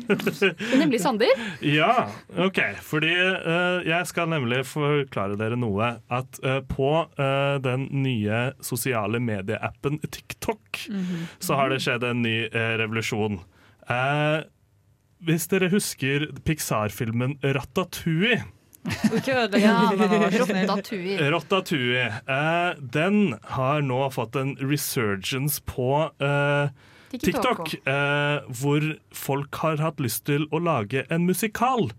Nemlig 0.81 1.03
Sander. 1.05 1.45
Ja, 1.61 2.07
OK. 2.33 2.63
Fordi 2.81 3.13
uh, 3.13 3.85
jeg 3.85 4.09
skal 4.09 4.33
nemlig 4.33 4.63
forklare 4.65 5.37
dere 5.37 5.61
noe. 5.61 5.99
At 6.09 6.41
uh, 6.41 6.63
på 6.65 6.95
uh, 7.05 7.57
den 7.61 7.91
nye 8.01 8.47
sosiale 8.65 9.21
medieappen 9.21 10.01
TikTok 10.01 10.87
så 11.37 11.59
har 11.59 11.69
det 11.69 11.83
skjedd 11.85 12.09
en 12.09 12.25
ny 12.25 12.39
revolusjon. 12.81 13.43
Eh, 13.91 14.43
hvis 15.25 15.47
dere 15.49 15.71
husker 15.73 16.27
Pixar-filmen 16.45 17.37
Ratatouille. 17.43 18.43
Ratatouille. 18.85 21.17
Ratatouille. 21.33 22.05
Eh, 22.29 22.75
den 22.79 23.33
har 23.55 23.81
nå 23.81 24.03
fått 24.13 24.35
en 24.37 24.53
resurgence 24.61 25.61
på 25.65 26.11
eh, 26.21 26.69
TikTok, 27.15 27.73
eh, 27.87 28.43
hvor 28.59 28.85
folk 29.15 29.55
har 29.63 29.77
hatt 29.81 29.99
lyst 30.03 30.25
til 30.29 30.45
å 30.53 30.59
lage 30.61 31.05
en 31.09 31.25
musikal 31.25 31.89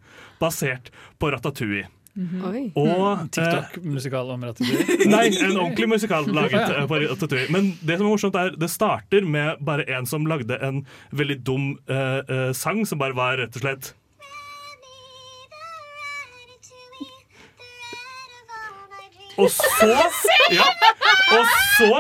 basert 0.43 0.93
på 1.19 1.33
Ratatouille. 1.35 1.88
Oi. 2.16 2.62
Og 2.80 2.88
eh, 2.88 3.25
TikTok-musikal 3.37 4.30
om 4.32 4.44
Ratatouille. 4.49 4.96
Nei, 5.12 5.26
en 5.37 5.58
ordentlig 5.58 5.88
musikal 5.90 6.25
laget 6.32 6.62
eh, 6.64 6.87
på 6.88 7.00
Ratatouille. 7.02 7.50
Men 7.52 7.75
det 7.82 7.99
som 7.99 8.06
er 8.06 8.08
morsomt 8.08 8.38
er, 8.40 8.54
det 8.56 8.70
starter 8.73 9.26
med 9.28 9.61
bare 9.64 9.85
en 9.99 10.08
som 10.08 10.25
lagde 10.28 10.56
en 10.64 10.80
veldig 11.12 11.37
dum 11.44 11.75
uh, 11.90 12.23
uh, 12.25 12.50
sang, 12.56 12.87
som 12.88 13.02
bare 13.02 13.16
var 13.16 13.37
rett 13.42 13.56
og 13.58 13.64
slett 13.66 13.92
Og 19.37 19.50
så 19.52 19.90
ja, 20.54 20.64
Og 21.37 21.50
så 21.76 21.90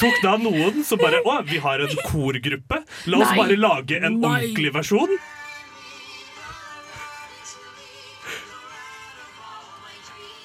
tok 0.00 0.22
da 0.24 0.38
noen 0.40 0.80
som 0.88 0.96
bare 1.02 1.20
Å, 1.20 1.42
vi 1.44 1.60
har 1.60 1.82
en 1.84 1.98
korgruppe. 2.06 2.80
La 3.12 3.20
oss 3.20 3.34
Nei. 3.34 3.36
bare 3.42 3.58
lage 3.60 4.00
en 4.00 4.16
Nei. 4.16 4.30
ordentlig 4.30 4.72
versjon. 4.72 5.12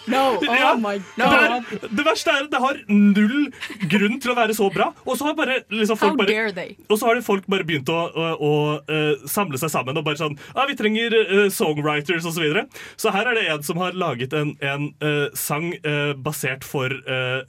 No! 0.08 0.40
Ja, 0.56 0.74
Oh 0.74 0.80
my 0.80 0.98
det, 1.18 1.26
er, 1.26 1.90
det 1.98 2.06
verste 2.06 2.32
er 2.32 2.46
at 2.46 2.52
det 2.52 2.60
har 2.62 2.78
null 2.90 3.50
grunn 3.92 4.20
til 4.22 4.32
å 4.32 4.36
være 4.38 4.56
så 4.58 4.70
bra. 4.74 4.92
Og 5.06 5.18
så 5.18 5.30
har 5.30 5.36
bare, 5.38 5.58
liksom, 5.74 5.98
folk 6.00 6.16
How 6.16 6.20
bare 6.22 6.32
dare 6.32 6.54
they? 6.56 6.76
og 6.90 7.00
så 7.00 7.10
har 7.10 7.22
folk 7.26 7.48
bare 7.52 7.66
begynt 7.68 7.90
å, 7.92 7.98
å, 8.10 8.28
å, 8.36 8.52
eh, 8.92 9.26
samle 9.30 9.60
seg 9.62 9.74
sammen 9.74 9.98
og 9.98 10.06
bare 10.06 10.20
sånn 10.20 10.38
ah, 10.54 10.66
Vi 10.70 10.78
trenger 10.80 11.16
uh, 11.16 11.48
songwriters 11.54 12.24
osv. 12.24 12.36
Så, 12.36 12.44
videre. 12.44 12.66
så 13.00 13.14
her 13.16 13.30
er 13.32 13.38
det 13.40 13.46
en 13.54 13.64
som 13.64 13.80
har 13.80 13.96
laget 13.96 14.36
en, 14.36 14.54
en 14.60 14.90
uh, 15.00 15.32
sang 15.38 15.72
eh, 15.78 16.12
basert 16.20 16.66
for 16.68 16.92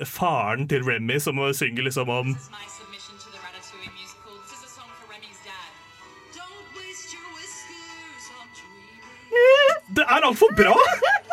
faren 0.07 0.67
til 0.71 0.85
Remy, 0.87 1.19
som 1.23 1.41
synger 1.55 1.87
liksom 1.89 2.11
om 2.13 2.35
Det 9.97 10.05
er 10.09 10.25
altfor 10.27 10.47
the 10.57 11.26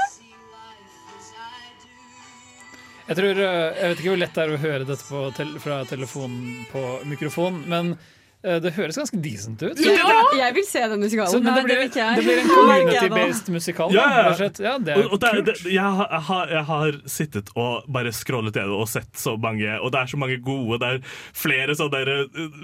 Jeg 3.04 3.18
tror, 3.20 3.40
eh, 3.44 3.70
jeg 3.76 3.90
vet 3.92 4.02
ikke 4.02 4.12
hvor 4.14 4.22
lett 4.22 4.36
det 4.38 4.44
er 4.44 4.54
å 4.54 4.62
høre 4.64 4.88
dette 4.88 5.08
på 5.08 5.24
fra 5.64 5.80
telefonen 5.90 6.66
på 6.72 6.84
mikrofon, 7.10 7.64
men 7.68 7.96
det 8.44 8.74
høres 8.76 8.98
ganske 9.00 9.18
decent 9.24 9.62
ut. 9.64 9.80
Jeg 9.80 10.56
vil 10.56 10.66
se 10.68 10.82
den 10.92 11.00
Så, 11.00 11.06
musikalen. 11.06 11.44
men 11.46 11.56
det 11.56 11.64
blir, 11.64 11.82
det 11.88 12.00
jeg. 12.02 12.16
det 12.18 12.24
blir 12.26 12.42
en 12.42 12.50
jeg 12.50 12.58
community-based 12.58 13.52
musikal. 13.54 13.94
Ja, 13.96 14.08
ja. 14.12 14.50
Ja, 14.60 14.74
det 14.80 14.96
er 14.96 15.04
Og, 15.04 15.14
og 15.16 15.22
det, 15.22 15.32
kult. 15.32 15.46
det, 15.48 15.74
jeg, 15.74 16.08
har, 16.28 16.52
jeg, 16.52 16.64
har, 16.68 16.98
sittet 17.10 17.52
og 17.56 17.88
bare 17.92 18.12
scrollet 18.16 18.58
gjennom 18.58 18.84
og 18.84 18.90
sett 18.92 19.12
så 19.20 19.36
mange, 19.40 19.70
og 19.80 19.94
det 19.94 20.02
er 20.02 20.12
så 20.12 20.20
mange 20.20 20.40
gode. 20.44 20.80
Det 20.82 20.90
er 20.90 21.00
flere 21.38 21.78
sånne 21.78 22.02
der, 22.04 22.28
uh, 22.36 22.60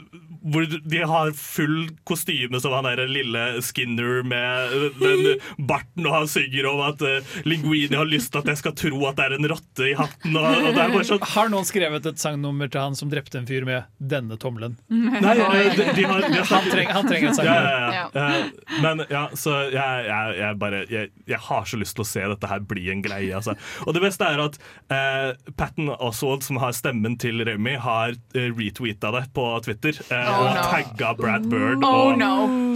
hvor 0.52 0.68
de 0.68 1.02
har 1.14 1.32
full 1.38 1.90
kostyme 2.08 2.60
som 2.62 2.76
han 2.76 2.88
der 2.90 3.06
lille 3.10 3.46
Skinner 3.66 4.24
med 4.28 4.76
uh, 4.76 5.00
den 5.00 5.66
barten, 5.70 6.08
og 6.08 6.16
han 6.18 6.30
synger 6.32 6.70
om 6.74 6.84
at 6.90 7.04
uh, 7.06 7.40
Linguini 7.48 7.96
har 7.96 8.10
lyst 8.10 8.34
til 8.34 8.44
at 8.44 8.52
jeg 8.54 8.64
skal 8.64 8.76
tro 8.80 9.02
at 9.10 9.20
det 9.20 9.28
er 9.30 9.38
en 9.38 9.50
rotte 9.52 9.90
i 9.92 9.96
hatten. 9.98 10.36
Og, 10.36 10.48
og 10.50 10.70
det 10.76 10.84
er 10.84 10.94
bare 10.96 11.08
sånn 11.08 11.26
Har 11.36 11.52
noen 11.54 11.68
skrevet 11.68 12.10
et 12.10 12.22
sangnummer 12.22 12.72
til 12.72 12.84
han 12.84 12.98
som 13.00 13.12
drepte 13.12 13.40
en 13.40 13.48
fyr 13.50 13.68
med 13.68 13.88
'denne 14.00 14.38
tommelen'? 14.42 14.78
Nei, 14.90 15.36
eh, 15.38 15.69
de, 15.78 15.86
de 15.96 16.04
har, 16.10 16.22
de 16.26 16.38
har 16.40 16.50
Han, 16.50 16.70
trenger, 16.72 16.94
han 16.98 17.08
trenger 17.10 17.30
en 17.30 17.46
ja, 17.46 17.56
ja, 17.62 17.90
ja. 17.94 18.06
Eh, 18.14 18.80
Men 18.82 19.04
ja, 19.10 19.24
så 19.38 19.56
jeg, 19.72 20.06
jeg, 20.10 20.36
jeg 20.40 20.58
bare 20.62 20.82
jeg, 20.90 21.12
jeg 21.30 21.40
har 21.50 21.66
så 21.70 21.80
lyst 21.82 21.96
til 21.98 22.04
å 22.06 22.08
se 22.10 22.24
dette 22.34 22.50
her 22.52 22.60
bli 22.70 22.88
en 22.94 23.02
greie. 23.06 23.32
Altså. 23.36 23.56
Og 23.86 23.94
det 23.96 24.02
beste 24.04 24.26
er 24.28 24.42
at 24.44 24.58
eh, 24.94 25.54
Patten 25.60 25.90
Oswald, 25.96 26.44
som 26.46 26.60
har 26.62 26.74
stemmen 26.78 27.18
til 27.22 27.44
Remy, 27.48 27.76
har 27.84 28.14
uh, 28.16 28.40
retweeta 28.58 29.12
det 29.16 29.26
på 29.36 29.46
Twitter. 29.66 29.98
eh, 30.10 30.28
Oh, 30.30 30.44
og 30.46 30.56
no. 30.56 30.64
tagga 30.70 31.14
Brad 31.18 31.46
Bird. 31.50 31.84
Oh 31.84 32.12
og, 32.12 32.18
no! 32.20 32.34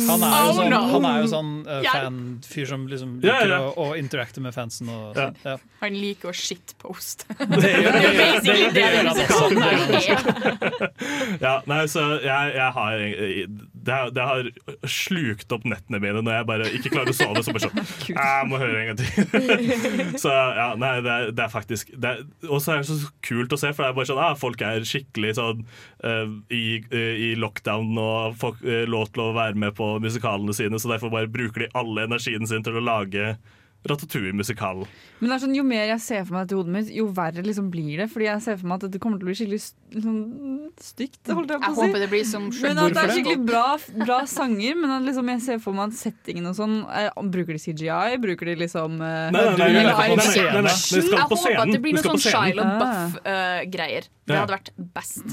Han 0.08 0.24
er 0.26 0.34
jo 0.34 0.50
Oh, 0.50 0.56
sånn, 0.58 0.70
no. 0.74 0.80
han 0.94 1.06
er 1.10 1.20
jo 1.22 1.28
sånn 1.32 1.52
uh, 1.68 1.80
Ja. 1.86 1.94
fanfyr 2.04 2.66
som 2.70 2.88
liksom 2.90 3.18
liker 3.24 3.52
ja. 3.54 3.60
Å, 3.70 3.74
å 3.78 3.98
interacte 4.00 4.42
med 4.44 4.54
fansen. 4.56 4.90
Og, 4.92 5.14
Ja. 5.18 5.28
sånn. 5.30 5.38
ja. 5.46 5.56
Han 5.84 5.98
liker 6.00 6.32
å 6.32 6.36
shitposte. 6.36 7.28
Det 7.64 7.72
gjør, 7.74 8.96
han 8.98 9.08
også. 9.14 10.34
ja, 11.42 11.54
nei, 11.70 11.82
så 11.92 12.04
jeg, 12.24 12.54
jeg 12.58 12.70
har 12.76 12.83
det, 12.92 13.94
har 13.94 14.12
det 14.14 14.26
har 14.28 14.50
slukt 14.90 15.52
opp 15.56 15.66
nettene 15.68 16.00
mine 16.04 16.22
når 16.24 16.38
jeg 16.38 16.48
bare 16.50 16.70
ikke 16.78 16.92
klarer 16.94 17.14
å 17.14 17.18
sove. 17.18 17.44
Så 17.46 17.56
bare 17.56 17.68
sånn 17.68 17.82
Jeg 18.14 18.50
må 18.50 18.60
høre 18.62 18.82
en 18.82 18.92
gang 18.92 19.00
til. 19.00 20.20
så 20.24 20.34
ja, 20.34 20.68
nei, 20.80 20.94
det 21.06 21.16
er, 21.16 21.32
det 21.36 21.46
er 21.46 21.54
faktisk 21.54 21.94
Og 22.50 22.60
så 22.64 22.76
er 22.76 22.84
det 22.84 22.90
så 22.90 23.00
kult 23.26 23.56
å 23.56 23.60
se, 23.60 23.74
for 23.74 23.86
det 23.86 23.92
er 23.92 23.98
bare 24.00 24.12
sånn 24.12 24.24
ah, 24.24 24.38
folk 24.40 24.64
er 24.66 24.88
skikkelig 24.88 25.36
sånn 25.40 25.66
uh, 26.06 26.38
i, 26.54 26.80
uh, 26.94 27.16
i 27.28 27.34
lockdown 27.40 27.92
og 28.02 28.38
får 28.42 28.62
uh, 28.66 28.84
lov 28.90 29.12
til 29.14 29.26
å 29.26 29.34
være 29.36 29.60
med 29.60 29.76
på 29.78 29.96
musikalene 30.04 30.56
sine, 30.56 30.80
så 30.80 30.94
derfor 30.94 31.14
bare 31.14 31.32
bruker 31.32 31.66
de 31.66 31.74
alle 31.78 32.08
energien 32.08 32.48
sin 32.50 32.66
til 32.66 32.80
å 32.80 32.84
lage 32.84 33.36
Ratatouille-musikalen. 33.84 34.88
Men 35.20 35.32
det 35.32 35.36
er 35.36 35.42
sånn, 35.44 35.56
Jo 35.58 35.64
mer 35.68 35.88
jeg 35.90 36.02
ser 36.04 36.22
for 36.24 36.38
meg 36.38 36.46
dette 36.46 36.56
i 36.56 36.60
hodet 36.60 36.74
mitt, 36.74 36.92
jo 36.96 37.06
verre 37.16 37.44
liksom 37.44 37.70
blir 37.72 38.00
det. 38.00 38.08
Fordi 38.12 38.28
jeg 38.30 38.44
ser 38.46 38.60
for 38.60 38.70
meg 38.70 38.80
at 38.80 38.86
dette 38.88 39.02
kommer 39.04 39.20
til 39.20 39.28
å 39.28 39.30
bli 39.30 39.36
skikkelig 39.40 39.60
liksom, 39.96 40.18
stygt. 40.84 41.20
Holdt 41.28 41.52
jeg 41.52 41.64
på 41.64 41.72
å 41.72 41.76
si. 41.76 41.82
Jeg 41.84 41.92
håper 41.92 42.04
det 42.04 42.10
blir 42.14 42.26
som 42.30 42.48
Men 42.52 42.80
at 42.84 42.96
det 42.96 43.04
er 43.04 43.14
skikkelig 43.18 43.44
bra, 43.48 43.66
bra 44.04 44.20
sanger. 44.30 44.80
Men 44.80 44.96
at 44.98 45.08
liksom, 45.08 45.32
jeg 45.34 45.44
ser 45.48 45.60
for 45.64 45.78
meg 45.78 45.92
at 45.92 46.00
settingen 46.00 46.48
og 46.52 46.56
sånn 46.60 46.78
eh, 46.88 47.10
Bruker 47.34 47.58
de 47.58 47.64
CGI? 47.64 48.20
Bruker 48.24 48.52
de 48.52 48.58
liksom 48.64 49.00
uh, 49.02 49.28
Nei, 49.36 49.46
nei, 49.60 49.70
nei. 49.76 49.84
Jeg 49.84 49.96
håper 51.28 51.60
at 51.64 51.72
det 51.74 51.82
blir 51.84 51.98
noe 51.98 52.06
sånn 52.08 52.24
Shyle 52.24 52.64
og 52.64 52.84
Buff-greier. 52.84 54.08
Ah. 54.08 54.12
Eh, 54.14 54.22
det 54.24 54.38
hadde 54.40 54.56
vært 54.56 54.72
best. 54.96 55.26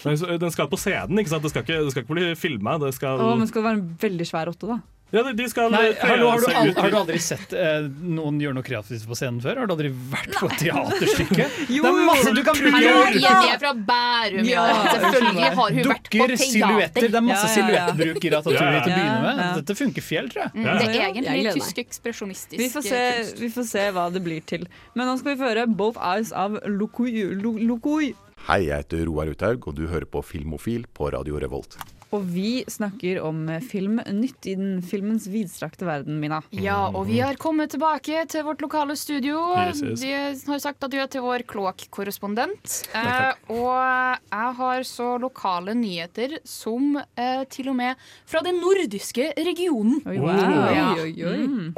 Den 0.00 0.52
skal 0.54 0.70
på 0.72 0.80
scenen, 0.80 1.20
ikke 1.20 1.34
sant? 1.34 1.44
Det 1.44 1.52
skal 1.52 1.66
ikke, 1.66 1.82
det 1.84 1.92
skal 1.92 2.06
ikke 2.06 2.16
bli 2.16 2.30
filma. 2.40 2.78
Skal... 2.96 3.20
Men 3.36 3.50
skal 3.50 3.60
det 3.60 3.68
være 3.68 3.80
en 3.82 3.90
veldig 4.00 4.28
svær 4.28 4.52
åtte, 4.52 4.70
da? 4.70 4.80
Ja, 5.12 5.22
de- 5.26 5.48
skal 5.50 5.70
Nei, 5.74 5.88
hallo, 5.98 6.28
har, 6.30 6.38
du 6.38 6.44
se 6.46 6.52
al 6.54 6.68
ut- 6.70 6.76
har 6.78 6.90
du 6.90 6.96
aldri 7.00 7.18
sett 7.18 7.52
eh, 7.52 7.88
noen 8.00 8.36
gjøre 8.38 8.54
noe 8.54 8.62
kreativt 8.62 9.06
på 9.10 9.16
scenen 9.18 9.40
før? 9.42 9.58
Har 9.58 9.66
du 9.66 9.72
aldri 9.74 9.90
vært 9.90 10.36
på 10.38 10.46
et 10.46 10.58
teaterstykke? 10.62 11.46
Jo, 11.74 11.82
det 11.86 11.90
er 11.90 12.06
masse 12.06 12.34
du 12.36 12.42
kan 12.46 12.54
bruke! 12.60 12.72
Hallo, 12.76 12.92
Jenny 13.10 13.50
er 13.50 13.58
fra 13.64 13.72
Bærum, 13.90 14.46
ja. 14.46 14.66
Selvfølgelig 14.94 15.50
har 15.58 15.74
hun 15.78 15.90
vært 15.90 16.10
på 16.14 16.20
Dukker, 16.20 16.36
silhuetter. 16.44 17.08
Det 17.10 17.20
er 17.22 17.26
masse 17.26 17.42
Ja, 17.42 17.50
ja, 17.50 17.74
ja. 17.74 17.88
silhuettbruk 17.90 18.24
i 18.30 18.32
Ratatouille 18.36 18.80
til 18.86 18.94
å 18.94 18.96
begynne 19.00 19.20
med. 19.26 19.42
Dette 19.60 19.78
funker 19.82 20.06
fjell, 20.12 20.30
tror 20.30 20.44
jeg. 20.46 20.54
Mm, 20.54 20.64
Ja. 20.70 20.78
Det 20.78 20.88
er 20.94 21.06
egentlig 21.10 21.54
tysk 21.58 21.82
ekspresjonistisk 21.82 22.58
Vi 22.62 22.68
får, 22.76 22.82
se, 22.86 23.04
vi 23.42 23.48
får 23.58 23.68
se 23.74 23.86
hva 23.98 24.06
det 24.14 24.22
blir 24.24 24.40
til. 24.46 24.66
Men 24.94 25.10
nå 25.10 25.18
skal 25.18 25.34
vi 25.34 25.40
få 25.42 25.50
høre 25.50 25.66
'Both 25.66 25.98
Eyes' 25.98 26.32
av 26.32 26.60
Lokoi. 26.66 27.12
Lo- 27.34 27.58
Lokoi. 27.58 28.14
Hei, 28.46 28.62
jeg 28.70 28.84
heter 28.86 29.04
Roar 29.10 29.26
Uthaug, 29.34 29.66
og 29.68 29.74
du 29.74 29.86
hører 29.90 30.06
på 30.06 30.22
Filmofil 30.24 30.86
på 30.94 31.10
Radio 31.12 31.36
Revolt. 31.42 31.76
Og 32.10 32.24
vi 32.26 32.64
snakker 32.70 33.20
om 33.22 33.44
film 33.62 34.00
nytt 34.02 34.48
i 34.50 34.56
den 34.58 34.80
filmens 34.82 35.28
vidstrakte 35.30 35.86
verden, 35.86 36.18
Mina. 36.22 36.40
Ja, 36.50 36.88
og 36.88 37.06
vi 37.10 37.20
har 37.22 37.38
kommet 37.40 37.70
tilbake 37.74 38.24
til 38.30 38.44
vårt 38.48 38.64
lokale 38.64 38.96
studio. 38.98 39.44
Yes, 39.60 39.82
yes. 39.84 40.02
De 40.02 40.50
har 40.50 40.62
sagt 40.62 40.82
adjø 40.86 41.06
til 41.12 41.24
vår 41.24 41.44
kloakkorrespondent. 41.50 42.80
Eh, 42.98 43.30
og 43.54 43.70
jeg 43.70 44.56
har 44.60 44.88
så 44.88 45.12
lokale 45.22 45.76
nyheter 45.78 46.40
som 46.46 46.96
eh, 46.98 47.44
til 47.50 47.70
og 47.70 47.78
med 47.78 48.10
fra 48.26 48.42
den 48.46 48.58
nordiske 48.62 49.30
regionen. 49.38 50.02
Oi, 50.06 50.18
wow. 50.18 50.34
Ja. 50.74 50.90
oi, 50.98 51.06
oi, 51.06 51.30
oi. 51.30 51.38
Mm. 51.46 51.74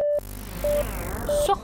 Så 1.45 1.59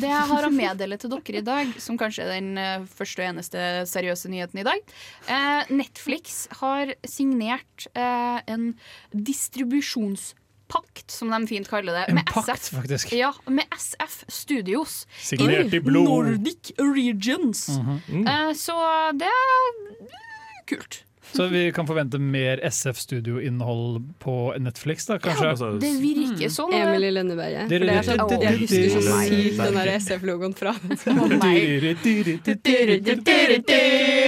det 0.00 0.10
jeg 0.10 0.28
har 0.30 0.46
å 0.46 0.50
meddele 0.52 0.96
til 1.00 1.10
dere 1.12 1.40
i 1.40 1.44
dag, 1.46 1.72
som 1.82 1.98
kanskje 2.00 2.24
er 2.26 2.32
den 2.36 2.58
eh, 2.60 2.84
første 2.94 3.22
og 3.22 3.28
eneste 3.32 3.64
seriøse 3.90 4.30
nyheten 4.32 4.60
i 4.62 4.66
dag 4.66 4.80
eh, 5.28 5.72
Netflix 5.74 6.46
har 6.60 6.92
signert 7.08 7.86
eh, 7.94 8.40
en 8.50 8.74
distribusjonspakt, 9.14 11.10
som 11.10 11.30
de 11.32 11.40
fint 11.50 11.68
kaller 11.70 11.92
det, 11.98 12.04
En 12.10 12.18
med 12.20 12.26
pakt, 12.30 12.48
SF. 12.58 12.74
faktisk. 12.78 13.12
Ja, 13.16 13.32
med 13.46 13.64
SF 13.76 14.24
Studios. 14.28 15.06
Signert 15.20 15.74
i 15.74 15.80
blod. 15.84 16.08
Nordic 16.08 16.72
Regions. 16.78 17.68
Mhm. 17.78 18.26
eh, 18.28 18.52
så 18.58 18.76
det 19.18 19.28
er 19.30 19.72
kult. 20.66 21.02
Så 21.32 21.46
vi 21.46 21.72
kan 21.72 21.86
forvente 21.86 22.18
mer 22.18 22.60
SF 22.62 22.96
Studio-innhold 22.96 24.14
på 24.18 24.54
Netflix, 24.58 25.06
da, 25.06 25.18
kanskje? 25.18 25.46
Ja, 25.46 25.70
Det 25.80 25.92
virker 26.00 26.52
sånn. 26.52 26.74
Emilie 26.74 27.10
Lønneberget. 27.14 27.70
For 27.70 27.84
det 27.84 27.94
er 27.94 28.06
sånn, 28.06 28.22
Å, 28.24 28.40
jeg 28.42 28.60
husker 28.62 28.88
så 28.92 29.00
sykt 29.28 29.62
den 29.62 29.78
der 29.78 29.92
SF-logoen 29.98 30.54
fra. 30.58 30.74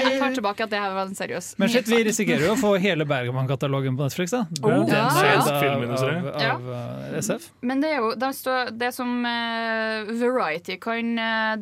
Jeg 0.07 0.21
tar 0.21 0.35
tilbake 0.35 0.65
at 0.65 0.73
det 0.73 0.81
her 0.81 0.93
var 0.95 1.09
en 1.09 1.17
seriøs 1.17 1.49
Men 1.61 1.71
shit, 1.73 1.89
vi 1.91 1.99
risikerer 2.07 2.45
jo 2.49 2.53
å 2.55 2.59
få 2.61 2.73
hele 2.83 3.07
Bergman-katalogen 3.09 3.97
på 3.99 4.07
Netflix, 4.07 4.35
da. 4.35 4.43
Oh, 4.63 4.85
Den 4.87 4.95
ja. 4.95 5.05
av, 5.07 5.49
av, 5.51 6.29
av, 6.37 6.67
uh, 6.71 7.19
SF. 7.19 7.51
Men 7.67 7.83
det 7.85 7.93
er 7.95 8.03
jo 8.03 8.13
det, 8.19 8.33
står, 8.39 8.73
det 8.79 8.91
som 8.97 9.13
uh, 9.27 10.13
Variety 10.17 10.79
kan 10.83 11.13
uh, 11.19 11.57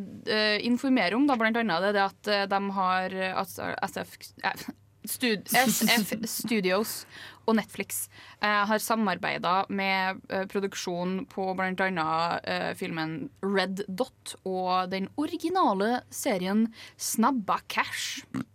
informere 0.64 1.18
om, 1.18 1.26
da, 1.28 1.38
blant 1.40 1.58
annet, 1.60 1.90
det 1.94 2.02
er 2.02 2.08
at 2.08 2.32
uh, 2.32 2.44
de 2.50 2.60
har 2.78 3.18
altså, 3.34 3.72
SF, 3.88 4.16
eh, 4.44 4.66
stud, 5.08 5.48
SF 5.52 6.14
Studios 6.28 7.04
og 7.44 7.58
Netflix 7.58 8.06
eh, 8.40 8.62
har 8.68 8.80
samarbeida 8.80 9.64
med 9.68 10.22
eh, 10.32 10.46
produksjon 10.50 11.24
på 11.30 11.50
annet 11.58 12.48
eh, 12.48 12.72
filmen 12.78 13.28
Red 13.44 13.84
Dot 13.88 14.36
og 14.44 14.90
den 14.94 15.10
originale 15.20 16.02
serien 16.10 16.68
Snabba 16.96 17.60
Cash. 17.68 18.24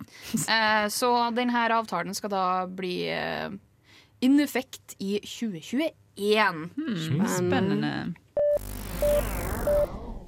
Eh, 0.50 0.86
så 0.90 1.08
denne 1.32 1.62
avtalen 1.70 2.16
skal 2.18 2.32
da 2.32 2.44
bli 2.66 3.06
eh, 3.14 3.52
in 4.26 4.40
effect 4.42 4.96
i 4.98 5.20
2021. 5.22 5.94
Hmm, 6.74 7.26
spennende. 7.30 7.94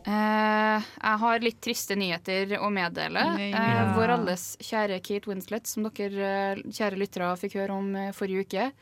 Eh, 0.06 0.86
jeg 1.02 1.18
har 1.22 1.42
litt 1.44 1.60
triste 1.62 1.94
nyheter 1.98 2.56
å 2.58 2.70
meddele. 2.74 3.22
Eh, 3.38 3.50
Ja. 3.52 3.92
vår 3.94 4.14
alles 4.18 4.56
kjære 4.58 5.00
Kate 5.02 5.28
Winslet, 5.30 5.66
som 5.66 5.84
dere 5.84 6.56
eh, 6.56 6.62
kjære 6.66 6.98
lyttere 6.98 7.36
fikk 7.38 7.54
høre 7.60 7.70
om 7.76 7.92
forrige 8.12 8.46
uke, 8.46 8.72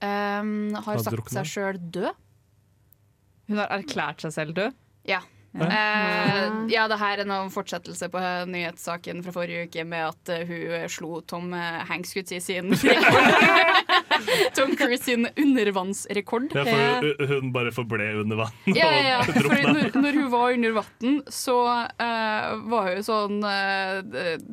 har 0.00 0.82
Har 0.84 0.98
sagt 1.02 1.32
seg 1.34 1.44
sjøl 1.50 1.78
død. 1.90 2.14
Hun 3.48 3.56
har 3.58 3.68
erklært 3.80 4.20
seg 4.22 4.32
selv 4.32 4.54
død. 4.54 4.74
Ja. 5.08 5.20
Eh, 5.66 6.44
ja, 6.72 6.86
det 6.90 6.98
her 7.00 7.22
er 7.22 7.28
noen 7.28 7.50
fortsettelse 7.52 8.08
på 8.12 8.22
nyhetssaken 8.50 9.22
fra 9.24 9.34
forrige 9.34 9.68
uke 9.68 9.84
med 9.88 10.10
at 10.10 10.32
eh, 10.34 10.44
hun 10.48 10.76
eh, 10.78 10.86
slo 10.92 11.20
Tom 11.28 11.52
Hanks 11.88 12.14
i 12.18 12.40
sin 12.42 12.74
Tom 14.56 14.74
Cruise 14.76 15.04
sin 15.04 15.28
undervannsrekord. 15.36 16.52
Ja, 16.54 16.64
for 16.66 17.30
hun 17.32 17.52
bare 17.54 17.72
forble 17.74 18.08
under 18.22 18.40
vann. 18.42 18.56
ja, 18.66 18.88
ja, 18.92 19.02
ja. 19.08 19.20
For 19.26 19.62
når, 19.68 19.90
når 19.94 20.18
hun 20.18 20.30
var 20.32 20.54
under 20.56 20.74
vann, 20.78 21.18
så 21.32 21.56
uh, 21.68 22.48
var 22.70 22.90
hun 22.92 23.04
sånn 23.06 23.38
uh, 23.44 24.00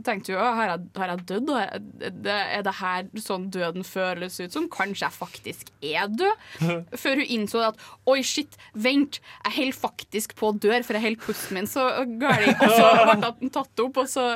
Tenkte 0.06 0.36
hun 0.36 0.60
har 0.60 0.72
jeg, 0.74 0.86
har 1.00 1.14
jeg 1.14 1.26
dødd? 1.32 1.52
Er 1.56 2.12
det, 2.26 2.38
er 2.60 2.66
det 2.66 2.76
her 2.80 3.10
sånn 3.22 3.50
døden 3.54 3.88
føles 3.88 4.38
ut 4.42 4.56
som? 4.56 4.70
Kanskje 4.72 5.08
jeg 5.08 5.18
faktisk 5.18 5.74
er 5.82 6.12
død? 6.14 6.46
Før 7.04 7.22
hun 7.22 7.34
innså 7.40 7.64
at 7.72 7.82
oi, 8.10 8.20
shit, 8.26 8.58
vent, 8.74 9.20
jeg 9.46 9.58
holder 9.60 9.80
faktisk 9.80 10.36
på 10.40 10.52
å 10.52 10.58
dø, 10.58 10.74
for 10.86 10.95
jeg 10.98 11.06
holder 11.06 11.26
pusten 11.26 11.60
min 11.60 11.70
så 11.70 11.86
galt. 12.22 12.52
Og 12.56 12.76
så 12.76 12.92
ble 13.00 13.32
den 13.42 13.54
tatt 13.56 13.86
opp, 13.86 14.02
og 14.04 14.12
så 14.12 14.28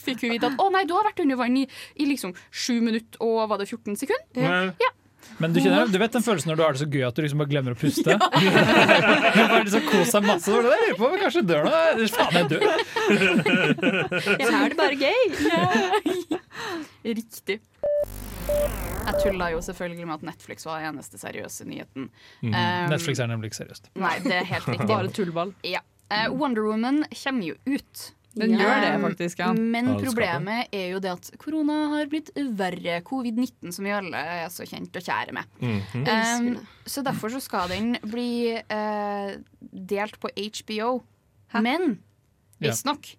fikk 0.00 0.26
hun 0.26 0.36
vite 0.36 0.52
at 0.52 0.62
å 0.62 0.70
nei, 0.74 0.84
du 0.88 0.94
har 0.98 1.06
vært 1.08 1.24
under 1.24 1.40
vann 1.40 1.58
i, 1.60 1.66
i 1.98 2.08
liksom 2.08 2.34
sju 2.50 2.78
minutter 2.84 3.22
og 3.24 3.44
var 3.50 3.60
det 3.60 3.68
14 3.70 3.98
sekunder? 3.98 4.72
Ja. 4.78 4.92
Men 5.38 5.52
du, 5.52 5.60
kjenner, 5.60 5.86
du 5.90 5.98
vet 6.00 6.14
den 6.14 6.24
følelsen 6.24 6.50
når 6.50 6.58
du 6.58 6.62
har 6.64 6.74
det 6.74 6.80
så 6.80 6.86
gøy 6.88 7.04
at 7.06 7.18
du 7.18 7.22
liksom 7.22 7.42
bare 7.42 7.50
glemmer 7.52 7.74
å 7.74 7.78
puste? 7.78 8.14
Ja. 8.18 9.44
bare 9.52 9.64
liksom 9.66 9.84
Kos 9.88 10.14
deg 10.14 10.26
masse. 10.26 10.50
Det 10.50 10.54
var 10.56 10.64
det 10.64 10.70
jeg 10.72 10.86
lurer 10.86 10.98
på, 10.98 11.10
men 11.12 11.22
kanskje 11.22 11.42
dør 11.46 11.66
nå? 11.66 11.72
Faen, 12.14 12.34
jeg 12.38 12.44
dør. 12.52 12.62
Ja, 14.38 14.48
her 14.48 14.60
er 14.60 14.72
det 14.72 14.78
bare 14.78 14.96
gøy. 14.98 15.20
Riktig. 17.18 17.58
Jeg 19.08 19.20
tulla 19.22 19.50
jo 19.52 19.60
selvfølgelig 19.64 20.08
med 20.08 20.16
at 20.18 20.26
Netflix 20.32 20.66
var 20.68 20.82
den 20.82 20.94
eneste 20.94 21.20
seriøse 21.20 21.66
nyheten. 21.68 22.08
Mm. 22.42 22.50
Um, 22.50 22.90
Netflix 22.92 23.22
er 23.22 23.30
nemlig 23.30 23.52
ikke 23.52 23.62
seriøst. 23.62 23.92
Nei, 24.00 24.16
det 24.24 24.34
er 24.40 24.50
helt 24.52 24.68
riktig. 24.72 24.88
Bare 24.90 25.14
tullball. 25.14 25.54
Ja. 25.66 25.84
Eh, 26.10 26.28
Wonder 26.32 26.62
Woman 26.64 27.04
kommer 27.22 27.42
jo 27.50 27.54
ut. 27.66 28.12
Den 28.38 28.52
gjør 28.54 28.80
det 28.84 28.90
faktisk, 29.02 29.38
ja. 29.42 29.48
Men 29.52 29.86
Ja, 29.88 29.94
problemet 30.04 30.68
er 30.72 30.90
jo 30.92 31.00
det 31.02 31.10
at 31.10 31.30
korona 31.42 31.88
har 31.96 32.06
blitt 32.06 32.30
verre. 32.36 33.00
Covid-19, 33.02 33.72
som 33.74 33.84
vi 33.84 33.90
alle 33.90 34.16
er 34.16 34.48
så 34.52 34.66
kjent 34.68 34.94
og 34.94 35.02
kjære 35.02 35.32
med. 35.34 35.44
Mhm. 35.60 36.04
Um, 36.06 36.66
så 36.86 37.02
derfor 37.02 37.32
så 37.34 37.40
skal 37.42 37.68
den 37.72 37.96
bli 38.04 38.54
uh, 38.54 39.32
delt 39.60 40.20
på 40.20 40.30
HBO. 40.36 41.02
Men 41.60 41.98
Ja. 42.60 42.70
visstnok 42.70 43.16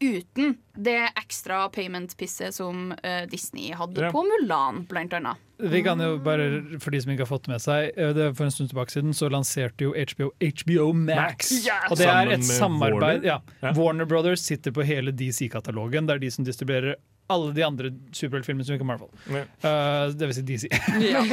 uten 0.00 0.56
det 0.76 0.98
ekstra 1.16 1.68
payment-pisset 1.72 2.52
som 2.54 2.92
uh, 2.92 3.26
Disney 3.26 3.72
hadde 3.72 4.00
Ja. 4.08 4.10
på 4.12 4.22
Mulan, 4.24 4.86
blant 4.88 5.12
annet. 5.12 5.36
Vi 5.58 5.80
kan 5.82 6.00
jo 6.00 6.18
bare, 6.20 6.46
For 6.82 6.92
de 6.92 7.00
som 7.00 7.12
ikke 7.14 7.24
har 7.24 7.30
fått 7.30 7.46
det 7.46 7.54
med 7.54 7.62
seg 7.64 7.94
eh, 7.96 8.10
det 8.12 8.26
For 8.36 8.44
en 8.44 8.52
stund 8.52 8.68
tilbake 8.68 8.92
siden 8.92 9.14
så 9.16 9.30
lanserte 9.32 9.86
jo 9.86 9.94
HBO 9.96 10.30
HBO 10.36 10.90
Max. 10.92 11.52
Yes! 11.64 11.86
Og 11.90 11.96
det 12.00 12.08
er 12.12 12.32
et 12.34 12.44
samarbeid 12.44 13.24
Warner? 13.24 13.42
ja. 13.62 13.72
Warner 13.78 14.04
Brothers 14.04 14.44
sitter 14.44 14.74
på 14.76 14.84
hele 14.84 15.14
DC-katalogen. 15.16 16.06
Det 16.08 16.18
er 16.18 16.24
de 16.26 16.30
som 16.34 16.44
distribuerer 16.44 16.98
alle 17.28 17.52
de 17.56 17.62
andre 17.66 17.90
superheltfilmene 18.14 18.64
som 18.66 18.76
ikke 18.76 18.84
er 18.86 18.90
Marvel. 18.92 19.08
Eh, 19.34 20.12
det 20.14 20.28
vil 20.30 20.34
si 20.36 20.42
DC. 20.46 20.68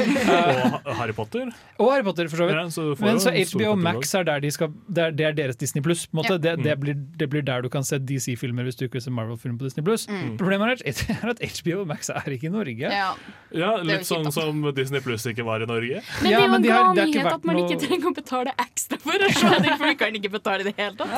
Og 0.88 0.94
Harry 0.98 1.12
Potter. 1.14 1.52
Og 1.78 1.92
Harry 1.92 2.02
Potter, 2.06 2.26
for 2.32 2.40
så 2.42 2.48
vidt. 2.48 2.56
Ja, 2.58 2.64
så 2.74 2.86
Men 2.98 3.20
så 3.22 3.30
HBO. 3.30 3.74
Max 3.78 4.14
er 4.18 4.24
der 4.26 4.40
de 4.42 4.50
skal 4.50 4.72
Det 4.88 5.04
er, 5.04 5.10
det 5.14 5.26
er 5.28 5.32
deres 5.38 5.56
Disney 5.60 5.82
Pluss. 5.86 6.06
Det, 6.10 6.40
det, 6.42 6.54
Mm. 6.64 6.80
blir, 6.80 6.94
det 7.20 7.28
blir 7.30 7.42
der 7.46 7.62
du 7.62 7.68
kan 7.68 7.84
se 7.84 7.98
DC-filmer 7.98 8.64
hvis 8.66 8.76
du 8.78 8.84
ikke 8.86 8.98
vil 8.98 9.04
se 9.06 9.10
Marvel-film 9.14 9.58
på 9.58 9.64
Disney 9.68 9.84
Pluss. 9.86 10.06
Mm. 10.10 10.36
Problemet 10.40 10.82
er 10.84 11.30
at- 11.30 11.42
HBO 11.60 11.84
Max 11.84 12.08
er 12.10 12.26
ikke 12.34 12.46
i 12.48 12.50
Norge. 12.54 12.90
Ja. 12.90 13.12
Ja, 13.54 13.76
Litt 13.86 14.06
sånn 14.08 14.26
som 14.34 14.62
Disney 14.74 15.00
Pluss 15.00 15.26
ikke 15.30 15.44
var 15.46 15.62
i 15.62 15.66
Norge. 15.70 16.02
Men 16.22 16.30
Ja, 16.30 16.38
det 16.40 16.44
er 16.44 16.48
jo 16.48 16.54
en 16.54 16.62
de 16.62 16.68
glad 16.68 16.96
nyhet 17.06 17.32
at 17.34 17.44
man 17.46 17.56
ikke 17.62 17.78
trenger 17.86 18.10
å 18.10 18.14
betale 18.16 18.50
ekstra 18.58 18.98
for 18.98 19.12
å 19.14 19.30
se 19.30 19.54
det, 19.62 19.76
for 19.78 19.86
du 19.86 19.94
kan 20.00 20.18
ikke 20.18 20.32
betale 20.34 20.60
i 20.60 20.70
det 20.70 20.74
hele 20.76 20.96
tatt. 20.98 21.10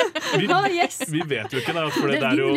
Vi, 0.40 0.46
Ah, 0.50 0.66
yes. 0.68 1.00
vi 1.10 1.20
vet 1.26 1.52
jo 1.52 1.58
ikke, 1.60 1.72
da, 1.74 1.88
for 1.90 2.06
Det 2.10 2.20
det 2.20 2.28
er 2.28 2.38
jo, 2.38 2.50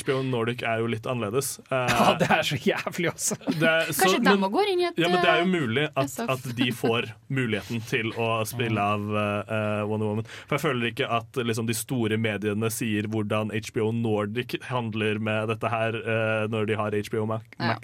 HBO 0.00 0.22
Nordic 0.22 0.62
er 0.66 0.78
jo 0.82 0.86
litt 0.92 1.06
annerledes. 1.08 1.58
Eh, 1.70 1.92
Ja, 1.92 2.14
det 2.18 2.28
er 2.30 2.42
så 2.48 2.56
jævlig 2.58 3.10
også. 3.12 3.36
det 3.58 3.62
er- 3.68 3.92
så- 3.92 4.06
Kanskje 4.06 4.24
de 4.24 4.36
må 4.42 4.50
gå 4.52 4.64
inn 4.72 4.80
i 4.80 4.86
et 4.88 4.98
Ja, 4.98 5.08
men 5.08 5.20
Det 5.22 5.28
er 5.30 5.38
jo 5.42 5.46
eh, 5.48 5.60
mulig 5.60 5.84
at, 5.96 6.18
at 6.36 6.56
de 6.56 6.70
får 6.72 7.10
muligheten 7.30 7.82
til 7.88 8.12
å 8.16 8.30
spille 8.46 8.78
av 8.80 9.00
uh, 9.00 9.86
Wonder 9.86 10.06
Woman. 10.06 10.24
For 10.46 10.56
jeg 10.58 10.64
føler 10.66 10.90
ikke 10.92 11.10
at 11.10 11.32
liksom, 11.44 11.66
de 11.66 11.74
store 11.74 12.16
mediene 12.18 12.70
sier 12.70 13.08
hvordan 13.12 13.50
HBO 13.52 13.90
Nordic 13.92 14.56
handler 14.70 15.18
med 15.20 15.48
dette 15.48 15.68
her 15.70 15.94
uh, 16.02 16.48
når 16.48 16.66
de 16.66 16.76
har 16.76 16.90
HBO 17.10 17.26
Max. 17.26 17.44
Ja. 17.60 17.76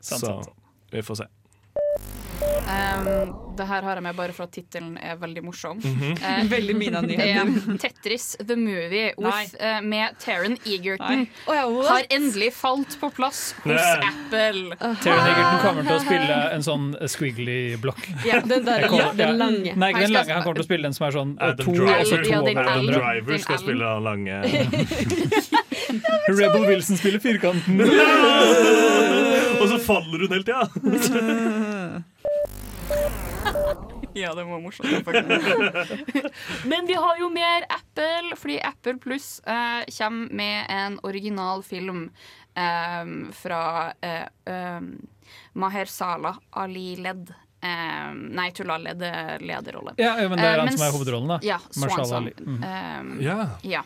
Sant, 0.00 0.20
Så 0.22 0.26
sant. 0.26 0.48
vi 0.92 1.02
får 1.02 1.16
se. 1.24 1.26
Um, 2.40 3.34
det 3.58 3.66
her 3.68 3.82
har 3.84 3.98
jeg 3.98 4.04
med 4.04 4.16
bare 4.16 4.32
for 4.32 4.46
at 4.46 4.52
tittelen 4.54 4.94
er 5.02 5.16
veldig 5.20 5.42
morsom. 5.44 5.80
Mm 5.82 5.94
-hmm. 6.00 6.12
uh, 6.22 6.50
Veldig 6.50 6.76
Mina 6.76 6.98
er 6.98 7.02
nyheter. 7.02 7.78
Tetris 7.78 8.36
The 8.48 8.56
Movie 8.56 9.12
with, 9.18 9.54
uh, 9.60 9.80
med 9.84 10.16
Taron 10.18 10.56
Egerton 10.64 11.26
oh, 11.46 11.54
ja, 11.54 11.64
har 11.88 12.02
endelig 12.10 12.52
falt 12.54 13.00
på 13.00 13.10
plass 13.10 13.54
hos 13.62 13.72
Nei. 13.72 14.00
Apple. 14.10 14.76
Taron 15.02 15.26
Egerton 15.26 15.58
kommer 15.62 15.82
til 15.82 15.92
å 15.92 16.00
spille 16.00 16.54
en 16.54 16.62
sånn 16.62 16.96
squiggly-blokk. 17.08 18.08
Ja, 18.24 18.40
den 18.40 18.64
der- 18.64 18.88
kommer- 18.88 19.04
ja, 19.04 19.12
den 19.26 19.38
lange. 19.38 19.74
Nei, 19.76 19.90
ikke 19.90 20.00
den 20.00 20.12
lange. 20.12 20.32
Han 20.32 20.42
kommer 20.42 20.54
til 20.54 20.64
å 20.64 20.70
spille 20.70 20.82
den 20.82 20.94
som 20.94 21.06
er 21.06 21.10
sånn 21.10 21.36
eh, 21.40 21.48
Adam 21.48 21.66
to 21.66 21.72
Driver, 21.72 22.00
og 22.00 22.24
to 22.24 22.30
Ja, 22.30 22.42
den 22.42 22.58
Adam 22.58 22.86
Driver 22.86 23.32
Den 23.32 23.38
skal 23.38 23.54
Allen. 23.54 23.64
spille 23.66 23.84
den 23.84 24.02
lange 24.04 24.42
Rebel 26.40 26.66
Wilson 26.66 26.96
spiller 26.96 27.18
firkanten. 27.18 27.80
Og 29.60 29.68
så 29.68 29.78
faller 29.78 30.18
hun 30.24 30.32
hele 30.32 30.44
tida! 30.44 30.68
Ja, 34.22 34.34
det 34.34 34.44
var 34.44 34.60
morsomt. 34.60 35.04
faktisk. 35.04 36.34
Men 36.64 36.86
vi 36.86 36.94
har 36.94 37.18
jo 37.20 37.28
mer 37.30 37.62
Apple, 37.68 38.36
fordi 38.36 38.60
Apple 38.64 38.98
Pluss 38.98 39.40
eh, 39.46 39.84
kommer 39.98 40.32
med 40.34 40.66
en 40.68 40.98
original 41.02 41.62
film 41.62 42.10
eh, 42.54 43.32
fra 43.32 43.92
eh, 44.02 44.26
eh, 44.54 44.80
Mahershala 45.52 46.36
Ali 46.50 46.96
Led. 46.96 47.30
Eh, 47.62 48.12
nei, 48.14 48.50
tulla, 48.56 48.78
led 48.80 49.02
lederrolle. 49.44 49.92
Ja, 50.00 50.14
ja, 50.22 50.28
men 50.32 50.38
det 50.40 50.46
er 50.48 50.58
Eh, 50.58 50.64
han 50.64 50.72
som 50.78 50.86
er 50.86 50.94
hovedrollen, 50.96 51.28
da. 51.28 51.38
Ja, 51.44 51.58
Mahershala 51.76 52.06
Swanson. 52.08 52.24
Ali. 52.24 52.34
Mhm. 52.40 53.18
Eh, 53.20 53.24
Ja. 53.26 53.48
ja. 53.62 53.82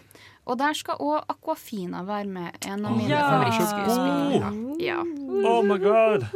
Og 0.46 0.58
der 0.60 0.74
skal 0.76 0.98
òg 1.00 1.24
Aquafina 1.32 2.02
være 2.04 2.28
med. 2.28 2.56
En 2.68 2.84
av 2.84 2.96
mine 2.96 3.08
Ja. 3.10 3.22
favorittskuespillere. 3.30 4.50
Ja. 4.84 4.98
Oh 5.48 5.62
my 5.64 5.78
god! 5.80 6.26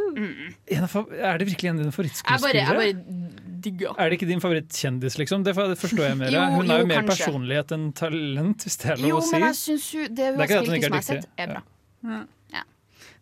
En 0.66 0.82
av 0.84 0.94
Er 1.12 1.38
det 1.38 1.46
virkelig 1.46 1.68
en 1.68 1.76
av 1.76 1.84
dine 1.84 1.92
Jeg 1.92 1.92
bare, 1.92 1.92
favorittskuespillere? 1.92 2.64
jeg 2.64 2.96
bare 2.96 3.47
digger 3.64 3.94
Er 3.98 4.08
det 4.10 4.18
ikke 4.18 4.28
din 4.30 4.40
favorittkjendis, 4.44 5.18
liksom? 5.20 5.44
Det 5.46 5.54
forstår 5.56 6.04
jeg 6.08 6.16
mer. 6.20 6.30
Jo, 6.36 6.40
Hun 6.56 6.68
har 6.72 6.78
jo, 6.82 6.86
jo 6.86 6.90
mer 6.90 7.02
kanskje. 7.02 7.26
personlighet 7.26 7.72
enn 7.76 7.86
talent, 7.98 8.64
hvis 8.66 8.76
det 8.82 8.90
er 8.94 9.02
lov 9.02 9.08
Jo, 9.10 9.20
å 9.20 9.22
si. 9.26 9.30
Jo, 9.34 9.38
men 9.38 9.46
jeg 9.48 9.58
synes 9.62 9.86
jo 9.94 10.08
det 10.08 10.08
hun 10.08 10.16
Det 10.16 10.24
er 10.24 10.48
ikke 10.48 10.58
har 10.58 10.62
at 10.62 10.68
hun 10.68 10.76
ikke 10.78 10.88
i 10.88 10.88
er 10.88 10.98
har 10.98 11.06
dyktig. 11.08 11.30
er 11.38 11.54
bra. 11.54 11.62
Ja. 12.08 12.62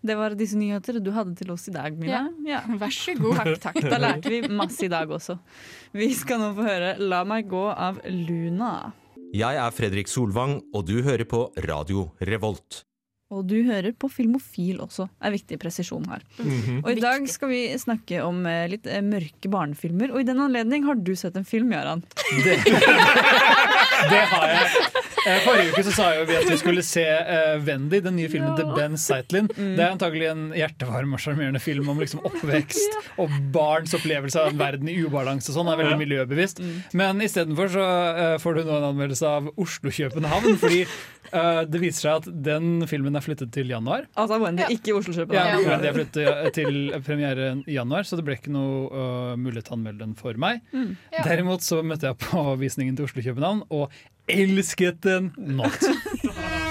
Det 0.07 0.15
var 0.15 0.35
disse 0.39 0.55
nyheter 0.61 0.99
du 1.03 1.09
hadde 1.11 1.33
til 1.35 1.49
oss 1.51 1.65
i 1.67 1.73
dag, 1.75 1.97
Mila. 1.99 2.21
Ja. 2.47 2.61
Vær 2.79 2.93
så 2.95 3.15
god. 3.19 3.41
Takk, 3.43 3.57
takk. 3.65 3.79
Da 3.91 3.99
lærte 3.99 4.31
vi 4.31 4.43
masse 4.55 4.85
i 4.87 4.91
dag 4.93 5.11
også. 5.11 5.39
Vi 5.97 6.11
skal 6.15 6.39
nå 6.45 6.53
få 6.55 6.67
høre 6.69 6.93
'La 7.01 7.25
meg 7.27 7.49
gå' 7.51 7.73
av 7.75 7.99
Luna. 8.07 8.93
Jeg 9.35 9.57
er 9.59 9.71
Fredrik 9.75 10.07
Solvang, 10.09 10.61
og 10.73 10.87
du 10.87 11.01
hører 11.03 11.25
på 11.27 11.49
Radio 11.67 12.13
Revolt. 12.23 12.85
Og 13.35 13.43
du 13.51 13.57
hører 13.67 13.91
på 13.99 14.07
Filmofil 14.13 14.79
også, 14.85 15.09
er 15.19 15.33
viktig 15.35 15.59
presisjon 15.59 16.05
her. 16.07 16.23
Mhm. 16.39 16.85
Og 16.85 16.91
i 16.93 17.01
dag 17.03 17.25
skal 17.31 17.51
vi 17.51 17.63
snakke 17.83 18.21
om 18.23 18.45
eh, 18.47 18.69
litt 18.71 18.87
eh, 18.87 19.03
mørke 19.03 19.51
barnefilmer, 19.51 20.13
og 20.15 20.23
i 20.23 20.29
den 20.29 20.39
anledning 20.45 20.87
har 20.87 20.95
du 20.95 21.11
sett 21.19 21.35
en 21.39 21.49
film, 21.49 21.75
Jaran. 21.75 22.05
Det 24.07 24.23
har 24.31 24.47
jeg. 24.53 24.87
Eh, 25.27 25.41
Forrige 25.43 25.73
uke 25.73 25.83
så 25.89 25.93
sa 25.97 26.07
jo 26.15 26.27
vi 26.29 26.37
at 26.39 26.47
vi 26.47 26.59
skulle 26.61 26.83
se 26.87 27.03
uh, 27.03 27.57
Wendy, 27.67 27.99
den 28.05 28.15
nye 28.19 28.29
filmen 28.31 28.55
til 28.59 28.69
Ben 28.77 28.95
Zeitlin. 29.01 29.49
Det 29.51 29.81
er 29.83 29.89
antagelig 29.89 30.29
en 30.31 30.45
hjertevarm 30.55 31.17
og 31.17 31.23
sjarmerende 31.23 31.63
film 31.63 31.89
om 31.91 31.99
liksom 32.03 32.23
oppvekst 32.29 33.19
og 33.23 33.33
barns 33.55 33.97
opplevelse 33.97 34.39
av 34.39 34.53
en 34.53 34.61
verden 34.61 34.91
i 34.93 34.99
ubalanse. 35.03 35.51
og 35.51 35.59
Sånn 35.59 35.73
er 35.73 35.81
veldig 35.81 35.99
miljøbevisst. 36.05 36.63
Men 36.97 37.25
istedenfor 37.25 37.73
så 37.75 37.87
uh, 38.21 38.37
får 38.43 38.61
du 38.61 38.63
nå 38.69 38.79
en 38.79 38.89
anmeldelse 38.93 39.35
av 39.41 39.51
Oslo-København. 39.57 40.61
Fordi 40.63 40.85
uh, 40.87 41.65
det 41.67 41.83
viser 41.83 42.07
seg 42.07 42.21
at 42.21 42.31
den 42.53 42.87
filmen 42.87 43.16
er 43.19 43.25
flyttet 43.25 43.53
til 43.55 43.73
januar. 43.73 44.07
Altså 44.15 44.39
Wendy, 44.43 44.67
ikke 44.73 44.93
Ja, 44.93 44.99
Oslo-København. 45.01 45.67
Wendy 45.67 45.91
er 45.91 45.97
flyttet 45.97 46.53
til 46.57 46.81
premiere 47.07 47.53
i 47.67 47.77
januar, 47.79 48.07
så 48.07 48.19
det 48.19 48.27
ble 48.27 48.39
ikke 48.39 48.55
noe 48.55 48.87
uh, 48.91 49.33
mulighet 49.41 49.69
til 49.69 49.77
å 49.77 49.79
anmelde 49.81 50.05
den 50.05 50.17
for 50.19 50.39
meg. 50.41 50.63
Mm. 50.73 50.95
Derimot 51.25 51.67
så 51.67 51.83
møtte 51.87 52.11
jeg 52.11 52.21
på 52.23 52.45
visningen 52.61 52.99
til 52.99 53.09
Oslo-København 53.09 53.67
og 53.71 53.91
elsket 54.29 55.03
den 55.07 55.33
not. 55.37 55.81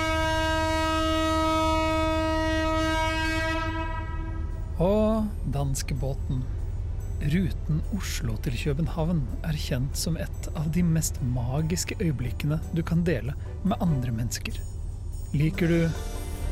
Og 4.75 5.23
danskebåten. 5.55 6.43
Ruten 7.21 7.77
Oslo 7.95 8.35
til 8.43 8.57
København 8.59 9.21
er 9.47 9.55
kjent 9.55 9.95
som 9.95 10.17
et 10.19 10.49
av 10.51 10.67
de 10.75 10.83
mest 10.83 11.21
magiske 11.23 11.95
øyeblikkene 12.01 12.59
du 12.75 12.83
kan 12.83 13.05
dele 13.07 13.33
med 13.63 13.79
andre 13.79 14.11
mennesker. 14.11 14.59
Liker 15.33 15.71
du 15.71 15.79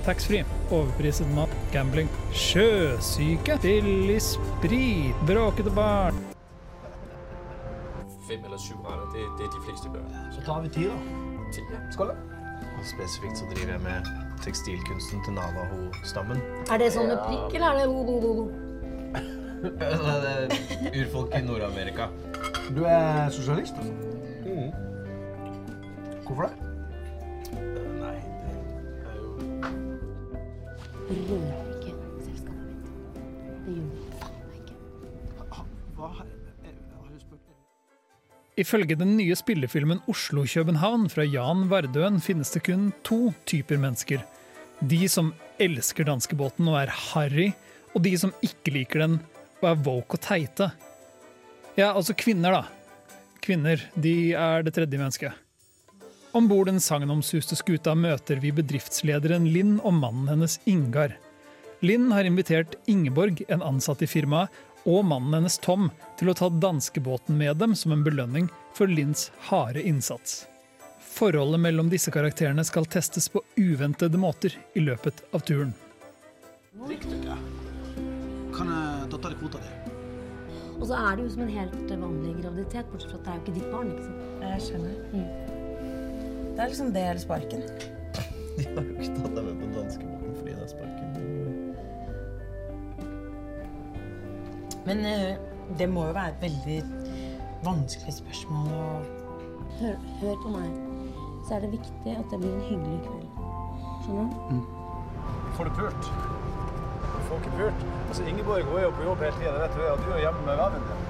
taxfree, 0.06 0.44
overpriset 0.70 1.30
mat, 1.38 1.58
gambling, 1.74 2.12
sjøsyke, 2.36 3.58
billig 3.64 4.22
sprit, 4.22 5.26
bråkete 5.28 5.74
barn 5.74 6.24
fem 8.34 8.46
eller 8.46 8.58
syv 8.58 8.76
retter. 8.86 9.08
Det, 9.14 9.22
det 9.38 9.46
er 9.46 9.52
de 9.58 9.62
fleste 9.66 9.88
gør. 9.94 10.06
Så 10.32 10.42
tar 10.46 10.62
vi 10.62 10.70
ti, 10.70 10.84
da. 10.84 10.98
Ti, 11.54 11.62
ja. 11.74 11.80
Skål, 11.92 12.08
da. 12.08 12.16
Spesifikt 12.84 13.38
så 13.38 13.46
driver 13.56 13.72
jeg 13.72 13.82
med 13.82 14.00
tekstilkunsten 14.44 15.24
til 15.26 15.34
Navaho-stammen. 15.34 16.42
Er 16.72 16.78
det 16.82 16.90
sånne 16.96 17.16
prikk, 17.24 17.56
eller 17.56 17.68
er 17.68 17.78
det 17.80 17.88
ho-ho-ho? 17.88 18.50
Urfolk 21.00 21.36
i 21.38 21.42
Nord-Amerika. 21.46 22.10
Du 22.76 22.84
er 22.84 23.30
sosialist, 23.32 23.80
altså? 23.80 23.94
Hvorfor 26.28 26.44
det? 26.44 26.73
Rører 31.10 31.72
ikke 31.74 31.94
selskapet 32.24 32.68
mitt. 32.68 32.86
Det 33.66 33.74
gjør 33.74 33.90
du 33.90 34.14
faen 34.22 34.46
meg 34.48 34.62
ikke. 34.62 34.76
Hva 35.98 36.10
har 36.14 36.30
du 36.30 37.18
spurt 37.20 37.50
Ifølge 38.64 38.96
den 39.00 39.16
nye 39.18 39.36
spillefilmen 39.36 40.04
Oslo-København 40.12 41.10
fra 41.12 41.26
Jan 41.26 41.68
Vardøen 41.72 42.22
finnes 42.24 42.54
det 42.54 42.64
kun 42.70 42.92
to 43.04 43.34
typer 43.50 43.82
mennesker. 43.82 44.24
De 44.80 45.02
som 45.10 45.34
elsker 45.64 46.08
danskebåten 46.08 46.68
og 46.72 46.80
er 46.84 46.94
harry, 47.12 47.52
og 47.94 48.04
de 48.06 48.16
som 48.20 48.34
ikke 48.46 48.74
liker 48.78 49.04
den 49.04 49.20
og 49.62 49.70
er 49.70 49.84
woke 49.86 50.18
og 50.18 50.24
teite. 50.24 50.72
Ja, 51.78 51.92
altså 51.94 52.14
kvinner, 52.16 52.62
da. 52.62 52.64
Kvinner, 53.44 53.82
de 54.00 54.34
er 54.38 54.64
det 54.64 54.76
tredje 54.76 55.00
mennesket. 55.00 55.43
Om 56.34 56.48
bord 56.48 56.66
den 56.66 56.80
sagnomsuste 56.82 57.54
skuta 57.54 57.94
møter 57.94 58.40
vi 58.42 58.50
bedriftslederen 58.58 59.46
Linn 59.54 59.76
og 59.86 59.94
mannen 60.00 60.32
hennes 60.32 60.56
Ingar. 60.66 61.12
Linn 61.86 62.08
har 62.10 62.26
invitert 62.26 62.74
Ingeborg, 62.90 63.44
en 63.54 63.62
ansatt 63.62 64.02
i 64.02 64.10
firmaet, 64.10 64.50
og 64.90 65.06
mannen 65.06 65.36
hennes 65.38 65.60
Tom 65.62 65.92
til 66.18 66.32
å 66.32 66.36
ta 66.40 66.50
danskebåten 66.50 67.38
med 67.38 67.62
dem 67.62 67.76
som 67.78 67.94
en 67.94 68.02
belønning 68.02 68.50
for 68.74 68.90
Linns 68.90 69.28
harde 69.52 69.86
innsats. 69.86 70.48
Forholdet 71.14 71.62
mellom 71.68 71.94
disse 71.94 72.10
karakterene 72.12 72.66
skal 72.66 72.90
testes 72.90 73.30
på 73.30 73.44
uventede 73.54 74.18
måter 74.18 74.58
i 74.74 74.82
løpet 74.82 75.22
av 75.38 75.46
turen. 75.46 75.78
Riktig, 76.90 77.22
ja. 77.28 77.38
Kan 78.58 78.74
jeg 78.74 79.14
ta 79.14 79.22
deg 79.30 79.38
kvota 79.38 79.62
di? 79.62 80.02
Og 80.80 80.90
så 80.90 80.98
er 80.98 81.14
det 81.14 81.28
jo 81.28 81.32
som 81.38 81.46
en 81.46 81.56
helt 81.62 81.94
vanlig 81.94 82.36
graviditet, 82.42 82.90
bortsett 82.90 83.14
fra 83.14 83.22
at 83.22 83.26
det 83.30 83.32
er 83.32 83.38
jo 83.38 83.46
ikke 83.46 83.58
ditt 83.62 83.74
barn. 83.78 83.94
ikke 83.94 84.10
sant? 84.10 84.46
Jeg 84.50 84.70
skjønner. 84.72 85.43
Det 86.54 86.62
er 86.62 86.68
liksom 86.70 86.94
det 86.94 87.04
eller 87.10 87.22
sparken. 87.22 87.62
De 88.58 88.64
har 88.68 88.84
jo 88.84 88.94
ikke 89.00 89.16
tatt 89.18 89.36
deg 89.36 89.44
med 89.48 89.56
på 89.58 89.66
danskebåten 89.80 90.36
fordi 90.38 90.52
det 90.54 90.62
er 90.62 90.68
sparken. 90.70 91.10
Men 94.86 95.06
eh, 95.10 95.34
det 95.80 95.88
må 95.90 96.06
jo 96.10 96.14
være 96.14 96.36
et 96.36 96.42
veldig 96.44 96.80
vanskelig 97.66 98.14
spørsmål 98.22 98.72
å 98.78 98.88
Hør, 99.74 99.96
hør 100.22 100.36
på 100.44 100.50
meg. 100.54 100.74
Så 101.48 101.56
er 101.56 101.64
det 101.64 101.72
viktig 101.74 102.12
at 102.14 102.28
det 102.30 102.38
blir 102.44 102.52
en 102.54 102.68
hyggelig 102.68 103.00
kveld. 103.08 103.40
Skjønner 104.04 104.28
du? 104.52 104.60
Får 105.58 105.70
du 105.70 105.72
pult? 105.80 106.12
Du 107.02 107.18
får 107.30 107.42
ikke 107.42 107.56
pult. 107.58 107.82
Altså, 108.10 108.28
Ingeborg 108.30 108.70
hun 108.70 108.78
er 108.78 108.86
jo 108.86 108.94
på 109.00 109.08
jobb 109.08 109.26
hele 109.26 109.34
tida. 109.40 109.56
Vet 109.64 109.74
du, 109.74 109.82
du 110.06 110.14
er 110.14 110.22
hjemme 110.28 110.46
med 110.46 110.62
vennen 110.62 110.86
din. 110.92 111.03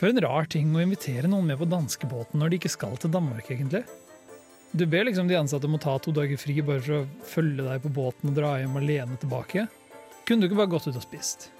For 0.00 0.08
en 0.08 0.20
rar 0.24 0.46
ting 0.48 0.70
å 0.72 0.80
invitere 0.80 1.28
noen 1.28 1.50
med 1.50 1.58
på 1.60 1.66
danskebåten 1.68 2.40
når 2.40 2.48
de 2.48 2.56
ikke 2.56 2.72
skal 2.72 2.94
til 2.96 3.12
Danmark, 3.12 3.50
egentlig. 3.52 3.82
Du 4.72 4.86
ber 4.88 5.04
liksom 5.04 5.26
de 5.28 5.36
ansatte 5.36 5.68
om 5.68 5.74
å 5.76 5.80
ta 5.82 5.98
to 6.00 6.14
dager 6.16 6.38
fri 6.40 6.54
bare 6.64 6.80
for 6.80 7.02
å 7.02 7.26
følge 7.28 7.66
deg 7.66 7.82
på 7.84 7.90
båten 7.98 8.30
og 8.30 8.38
dra 8.38 8.54
hjem 8.56 8.78
alene 8.80 9.18
tilbake. 9.20 9.66
Kunne 10.24 10.40
du 10.40 10.48
ikke 10.48 10.60
bare 10.62 10.72
gått 10.72 10.86
ut 10.88 10.96
og 10.96 11.04
spist? 11.04 11.50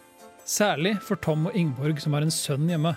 Særlig 0.49 0.95
for 1.05 1.21
Tom 1.21 1.51
og 1.51 1.59
Ingeborg 1.59 2.01
som 2.01 2.17
har 2.17 2.25
en 2.25 2.33
sønn 2.33 2.65
hjemme. 2.71 2.95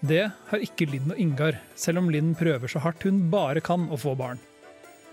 Det 0.00 0.22
har 0.48 0.64
ikke 0.64 0.88
Linn 0.88 1.12
og 1.12 1.20
Ingar, 1.20 1.58
selv 1.76 2.00
om 2.00 2.08
Linn 2.14 2.32
prøver 2.38 2.72
så 2.72 2.80
hardt 2.80 3.04
hun 3.04 3.26
bare 3.34 3.60
kan 3.60 3.84
å 3.92 3.98
få 4.00 4.14
barn. 4.16 4.40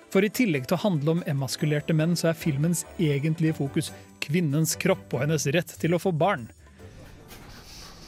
For 0.09 0.23
i 0.23 0.31
tillegg 0.31 0.69
til 0.69 0.77
å 0.77 0.83
handle 0.85 1.17
om 1.17 1.25
emaskulerte 1.27 1.93
menn, 1.93 2.15
så 2.15 2.31
er 2.31 2.39
filmens 2.39 2.85
egentlige 2.95 3.57
fokus 3.59 3.91
kvinnens 4.23 4.77
kropp 4.79 5.11
og 5.17 5.25
hennes 5.25 5.49
rett 5.51 5.75
til 5.83 5.97
å 5.97 6.01
få 6.01 6.15
barn. 6.15 6.47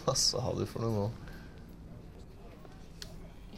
Hva 0.05 0.15
sa 0.17 0.55
du 0.55 0.63
for 0.63 0.87
noe 0.87 0.95
nå? 0.95 1.09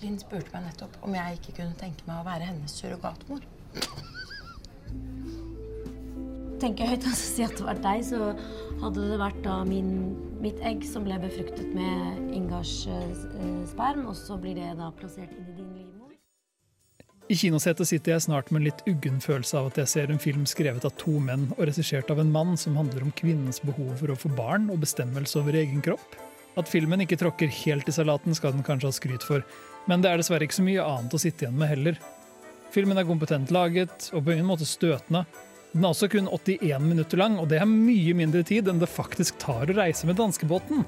Linn 0.04 0.20
spurte 0.20 0.52
meg 0.52 0.68
nettopp 0.68 0.98
om 1.08 1.16
jeg 1.16 1.40
ikke 1.40 1.62
kunne 1.62 1.78
tenke 1.80 2.04
meg 2.10 2.20
å 2.20 2.28
være 2.28 2.50
hennes 2.50 2.76
surrogatmor. 2.76 3.46
Tenker 6.60 6.86
jeg 6.86 6.96
høyt 6.96 7.08
og 7.10 7.16
si 7.20 7.44
at 7.44 7.56
det 7.60 7.66
var 7.68 7.80
deg, 7.84 8.04
så 8.08 8.34
hadde 8.84 9.08
det 9.10 9.20
vært 9.20 9.40
da 9.44 9.56
min, 9.68 9.90
mitt 10.44 10.60
egg 10.64 10.84
som 10.88 11.08
ble 11.08 11.18
befruktet 11.24 11.72
med 11.76 12.36
Ingars 12.36 12.86
eh, 12.88 13.16
sperm, 13.68 14.06
og 14.08 14.16
så 14.20 14.38
blir 14.40 14.56
det 14.60 14.70
da 14.80 14.92
plassert 14.96 15.32
inn 15.36 15.50
i 15.50 15.58
din 15.58 15.72
livmor. 15.80 16.14
I 17.32 17.40
kinosetet 17.40 17.88
sitter 17.88 18.14
jeg 18.14 18.26
snart 18.28 18.52
med 18.52 18.62
en 18.62 18.68
litt 18.68 18.84
uggen 18.88 19.20
følelse 19.24 19.60
av 19.60 19.72
at 19.72 19.80
jeg 19.82 19.92
ser 19.94 20.12
en 20.12 20.22
film 20.24 20.44
skrevet 20.48 20.84
av 20.88 20.96
to 21.00 21.16
menn 21.24 21.50
og 21.56 21.66
regissert 21.68 22.12
av 22.12 22.20
en 22.24 22.32
mann 22.32 22.56
som 22.60 22.76
handler 22.80 23.08
om 23.08 23.16
kvinnens 23.16 23.64
behov 23.64 23.96
for 24.04 24.12
å 24.12 24.20
få 24.20 24.32
barn 24.36 24.68
og 24.72 24.84
bestemmelse 24.84 25.40
over 25.40 25.56
egen 25.60 25.84
kropp. 25.84 26.20
At 26.60 26.70
filmen 26.70 27.02
ikke 27.02 27.18
tråkker 27.18 27.52
helt 27.64 27.88
i 27.90 27.96
salaten, 27.96 28.36
skal 28.38 28.54
den 28.54 28.66
kanskje 28.68 28.92
ha 28.92 28.96
skryt 28.96 29.26
for, 29.26 29.44
men 29.90 30.04
det 30.04 30.12
er 30.12 30.22
dessverre 30.22 30.48
ikke 30.48 30.60
så 30.62 30.66
mye 30.66 30.84
annet 30.86 31.16
å 31.16 31.22
sitte 31.22 31.46
igjen 31.46 31.58
med 31.60 31.72
heller. 31.72 31.98
Filmen 32.74 32.98
er 32.98 33.08
kompetent 33.08 33.52
laget 33.54 34.10
og 34.14 34.24
på 34.26 34.34
ingen 34.34 34.48
måte 34.50 34.68
støtende. 34.68 35.26
Den 35.74 35.86
er 35.86 35.94
også 35.94 36.10
kun 36.10 36.30
81 36.30 36.86
minutter 36.86 37.20
lang, 37.22 37.40
og 37.42 37.50
det 37.50 37.60
er 37.62 37.70
mye 37.70 38.14
mindre 38.18 38.44
tid 38.46 38.70
enn 38.70 38.82
det 38.82 38.90
faktisk 38.90 39.40
tar 39.42 39.70
å 39.70 39.78
reise 39.78 40.10
med 40.10 40.20
danskebåten. 40.20 40.86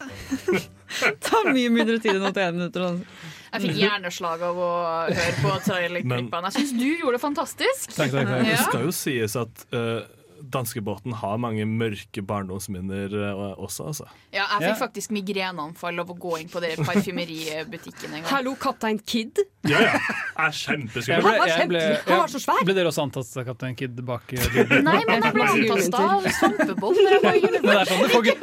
det 0.00 1.16
tar 1.28 1.50
mye 1.52 1.72
mindre 1.72 1.98
tid 2.00 2.16
enn 2.16 2.30
81 2.30 2.56
minutter. 2.56 2.86
altså. 2.88 3.28
Jeg 3.50 3.64
fikk 3.66 3.80
hjerneslag 3.82 4.42
av 4.46 4.58
å 4.62 4.70
høre 5.10 5.36
på 5.42 5.52
trailerklippene. 5.66 6.50
Jeg 6.50 6.56
syns 6.56 6.74
du 6.78 6.86
gjorde 6.86 7.16
det 7.16 7.22
fantastisk. 7.24 7.92
Takk, 7.96 8.12
takk, 8.14 8.28
takk. 8.30 8.46
Det 8.46 8.58
skal 8.62 8.84
jo 8.86 8.92
sies 8.94 9.36
at 9.40 9.64
uh, 9.74 10.19
danskebåten 10.50 11.12
har 11.20 11.38
mange 11.38 11.64
mørke 11.66 12.22
barndomsminner 12.26 13.12
eh, 13.14 13.54
også, 13.60 13.86
altså. 13.90 14.06
Ja, 14.34 14.44
jeg 14.58 14.60
Ja. 14.60 14.74
fikk 14.74 14.78
faktisk 14.82 15.10
migreneanfall 15.14 15.98
av 16.02 16.10
å 16.10 16.16
gå 16.18 16.38
inn 16.40 16.48
på 16.52 16.60
den 16.64 16.84
parfymeributikken 16.84 18.10
en 18.14 18.22
gang. 18.22 18.28
Hallo, 18.32 18.54
Kaptein 18.60 18.98
Kid. 19.06 19.38
Ja, 19.68 19.80
ja. 19.80 19.98
Er 20.40 20.50
kjempeskummel. 20.56 21.46
Jeg 21.46 21.68
ble- 21.68 21.80
jeg 21.80 21.98
Han 22.06 22.18
var 22.22 22.28
så 22.32 22.40
svær. 22.40 22.64
Ble 22.64 22.74
dere 22.74 22.88
også 22.90 23.02
antastet 23.06 23.36
av 23.42 23.44
Kaptein 23.52 23.76
Kid 23.76 23.96
bak 24.06 24.32
Nei, 24.32 25.02
men 25.06 25.22
jeg 25.22 25.32
ble 25.34 25.44
antastet 25.44 25.94
av 25.94 26.24
jeg 26.24 26.36
var 26.80 27.34
Men 27.60 27.62
det 27.62 27.80
er 27.80 27.84
sånn 27.90 28.00
du 28.00 28.08
får, 28.14 28.22
gu- 28.24 28.38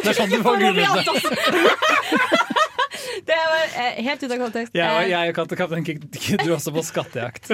det 3.28 3.38
var 3.52 3.66
eh, 3.84 4.04
helt 4.08 4.24
ut 4.24 4.32
av 4.32 4.38
kontekst. 4.46 4.76
Ja, 4.78 4.90
og 4.98 5.08
Eh, 5.08 5.12
jeg 5.12 5.34
og 5.36 5.56
Kaptein 5.58 5.86
Kid 5.86 6.06
dro 6.44 6.56
også 6.56 6.72
på 6.76 6.84
skattejakt. 6.86 7.52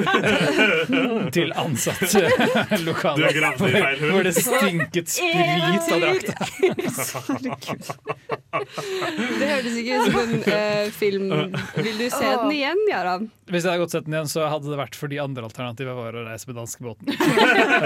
Til 1.36 1.54
ansatte 1.58 2.24
lokaler. 2.84 3.34
Hvor 4.04 4.24
det 4.26 4.34
stinket 4.38 5.10
sprit 5.10 5.92
av 5.94 6.00
drakta. 6.04 6.34
Det 8.54 9.48
hørtes 9.50 9.78
ikke 9.82 10.00
ut 10.00 10.12
som 10.12 10.20
en 10.22 10.36
uh, 10.46 10.92
film. 10.94 11.30
Vil 11.76 11.98
du 11.98 12.06
se 12.14 12.26
den 12.26 12.52
igjen, 12.54 12.84
Jaran? 12.92 13.30
Hvis 13.50 13.66
jeg 13.66 13.74
hadde 13.74 13.82
gått 13.82 13.94
sett 13.96 14.06
den 14.08 14.16
igjen, 14.16 14.30
så 14.32 14.46
hadde 14.48 14.70
det 14.72 14.78
vært 14.80 14.96
fordi 14.96 15.18
andre 15.20 15.44
alternativet 15.48 15.96
var 15.98 16.16
å 16.16 16.24
reise 16.28 16.48
med 16.48 16.58
danskebåten. 16.62 17.10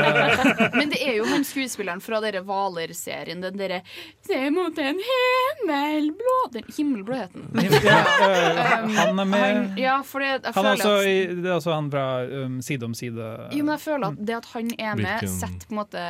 Men 0.77 0.91
det 0.91 0.99
er 1.01 1.15
jo 1.17 1.25
han 1.31 1.45
skuespilleren 1.47 2.03
fra 2.03 2.19
dere 2.23 2.43
Hvaler-serien, 2.45 3.41
den 3.41 3.57
derre 3.57 3.79
Se 4.27 4.37
mot 4.53 4.77
en 4.81 4.99
himmelblå 5.07 6.35
Den 6.53 6.67
himmelblå 6.77 7.17
het 7.23 7.33
den. 7.33 7.79
Ja, 7.83 8.01
øh, 8.27 8.61
han 8.99 9.23
er 9.23 9.25
med. 9.25 9.45
Han, 9.45 9.71
ja, 9.81 9.97
for 10.05 10.23
det, 10.23 10.33
jeg 10.35 10.53
Han 10.57 10.69
er 10.69 10.75
føler 10.75 10.91
også, 10.91 10.97
at 10.97 11.07
i, 11.07 11.39
det 11.41 11.49
er 11.49 11.55
også 11.55 11.73
han 11.73 11.89
fra 11.93 12.05
um, 12.43 12.59
Side 12.67 12.85
om 12.85 12.93
side. 12.97 13.31
jo, 13.53 13.63
men 13.63 13.73
jeg 13.75 13.83
føler 13.87 14.11
at 14.11 14.21
det 14.27 14.37
at 14.37 14.51
han 14.53 14.69
er 14.77 14.99
med, 14.99 15.25
setter 15.31 15.65
på 15.69 15.73
en 15.73 15.81
måte 15.81 16.05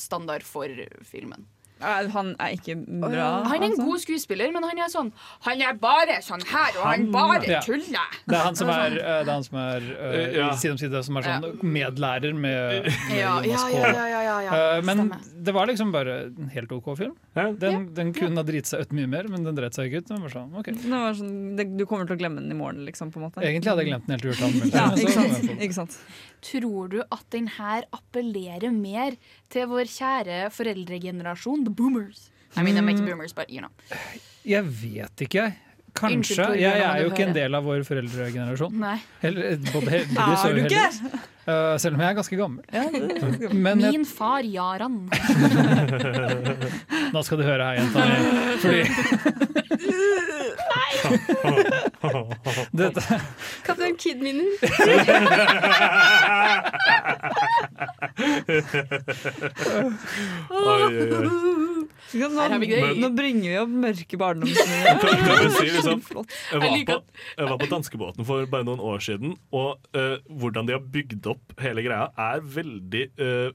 standard 0.00 0.46
for 0.46 0.86
filmen. 1.04 1.44
Eh, 1.80 2.08
Han 2.14 2.34
er 2.38 2.54
ikke 2.56 2.76
bra. 2.86 3.42
han 3.44 3.56
er 3.62 3.66
en 3.66 3.70
altså. 3.72 3.84
god 3.88 3.98
skuespiller, 4.04 4.52
men 4.54 4.62
han 4.64 4.78
er 4.78 4.88
sånn 4.92 5.10
Han 5.46 5.60
er 5.62 5.74
bare 5.80 6.20
sånn 6.22 6.44
her, 6.48 6.78
og 6.80 6.86
han, 6.86 7.06
bare 7.12 7.42
Ja. 7.50 7.60
tuller! 7.64 8.18
Det 8.26 8.36
er 8.38 8.44
han 8.44 8.56
som 8.56 8.68
er, 8.74 8.92
øh, 8.92 9.20
det 9.24 9.28
er, 9.28 9.32
han 9.32 9.44
som 9.44 9.58
er 9.58 9.88
uh, 9.90 10.34
Ja. 10.34 10.50
Side 10.56 10.72
om 10.72 10.78
side, 10.78 11.02
som 11.04 11.16
er 11.16 11.28
sånn 11.28 11.58
medlærer 11.62 12.34
med, 12.34 12.88
med 12.88 13.18
Ja, 13.18 13.36
Jonas 13.42 13.66
ja, 13.74 13.80
ja, 13.80 14.06
ja, 14.08 14.22
ja, 14.22 14.40
ja, 14.48 14.60
Øh, 14.78 14.84
men 14.84 15.12
det 15.44 15.52
var 15.54 15.66
liksom 15.68 15.90
bare 15.92 16.14
en 16.30 16.48
helt 16.54 16.72
OK 16.72 16.96
film. 16.98 17.14
Den, 17.34 17.88
den 17.94 18.12
kunne 18.16 18.40
ha 18.40 18.44
driti 18.46 18.70
seg 18.70 18.86
ut 18.86 18.92
mye 18.96 19.08
mer, 19.10 19.28
men 19.28 19.44
den 19.44 19.56
dreit 19.58 19.74
seg 19.76 19.90
ikke 19.90 20.04
ut. 20.04 20.08
Den 20.08 20.22
var 20.24 20.32
sånn, 20.32 20.52
okay. 20.56 20.74
Det 20.78 20.90
var 20.90 21.16
sånn, 21.18 21.34
det, 21.58 21.66
du 21.78 21.84
kommer 21.90 22.08
til 22.08 22.16
å 22.16 22.20
glemme 22.22 22.40
den 22.40 22.54
i 22.54 22.58
morgen, 22.58 22.84
liksom. 22.86 23.10
på 23.12 23.20
en 23.20 23.26
måte 23.26 23.42
Egentlig 23.44 23.70
hadde 23.72 23.84
jeg 23.84 23.90
glemt 23.92 24.06
den 24.08 24.16
helt 24.16 24.24
gjort. 24.30 24.72
Ja, 24.72 24.86
ikke 25.02 25.16
sant? 25.16 25.52
ikke 25.58 25.76
sant? 25.76 25.98
Tror 26.44 26.90
du 26.92 26.98
at 27.02 27.24
den 27.32 27.48
her 27.58 27.86
appellerer 27.96 28.72
mer 28.74 29.16
til 29.54 29.66
vår 29.70 29.86
kjære 29.90 30.38
foreldregenerasjon, 30.54 31.64
the 31.66 31.72
boomers? 31.74 32.20
I 32.56 32.58
mean, 32.62 32.76
I'm 32.78 32.84
Mm. 32.86 32.90
ikke 32.94 33.06
boomers, 33.10 33.32
but 33.34 33.46
you 33.50 33.60
know. 33.62 33.70
Jeg 34.46 34.62
vet 34.66 35.20
ikke, 35.26 35.38
jeg. 35.42 35.52
Kanskje. 35.94 36.16
Unnskyld, 36.16 36.38
Torbjørn, 36.42 36.58
Jeg 36.58 36.80
er 36.90 36.96
jo 37.04 37.10
ikke 37.12 37.22
en 37.28 37.34
del 37.36 37.54
av 37.54 37.62
vår 37.68 37.84
foreldregenerasjon. 37.86 38.72
Nei. 38.82 38.96
Heller, 39.22 39.42
både 39.72 39.88
heldigvis 39.92 40.12
Er 40.18 40.48
og 40.48 40.50
du 40.50 40.56
ikke? 40.64 40.74
uheldigvis. 40.74 40.98
Uh, 41.44 41.76
selv 41.78 41.94
om 41.94 42.00
jeg 42.00 42.08
er 42.08 42.14
ganske 42.18 42.36
gammel. 42.40 42.62
Men 43.66 43.76
jeg, 43.84 43.90
Min 43.94 44.04
far 44.08 44.40
Jaran. 44.48 44.96
Nå 47.14 47.18
skal 47.22 47.38
du 47.38 47.44
høre 47.46 47.62
her, 47.68 47.74
jenta 47.78 47.98
mi. 48.10 48.16
Fordi 48.64 48.82
Dette 52.78 53.02
Kaptein 53.64 53.94
oi. 60.54 61.88
Nå, 62.14 62.28
nå 63.00 63.10
bringer 63.16 63.48
vi 63.48 63.56
opp 63.60 63.72
mørke 63.84 64.18
barndomsminner. 64.20 65.00
Si 65.54 65.66
liksom 65.70 66.00
jeg 66.04 66.60
var, 66.62 66.70
på, 66.88 66.96
jeg 67.38 67.48
var 67.50 67.58
på 67.60 67.68
danskebåten 67.70 68.26
for 68.28 68.46
bare 68.50 68.66
noen 68.68 68.82
år 68.82 69.02
siden, 69.04 69.34
og 69.54 69.70
uh, 69.96 70.16
hvordan 70.40 70.68
de 70.68 70.76
har 70.76 70.84
bygd 70.94 71.26
opp 71.30 71.54
hele 71.62 71.84
greia, 71.86 72.08
er 72.20 72.42
veldig 72.54 73.04
uh, 73.20 73.50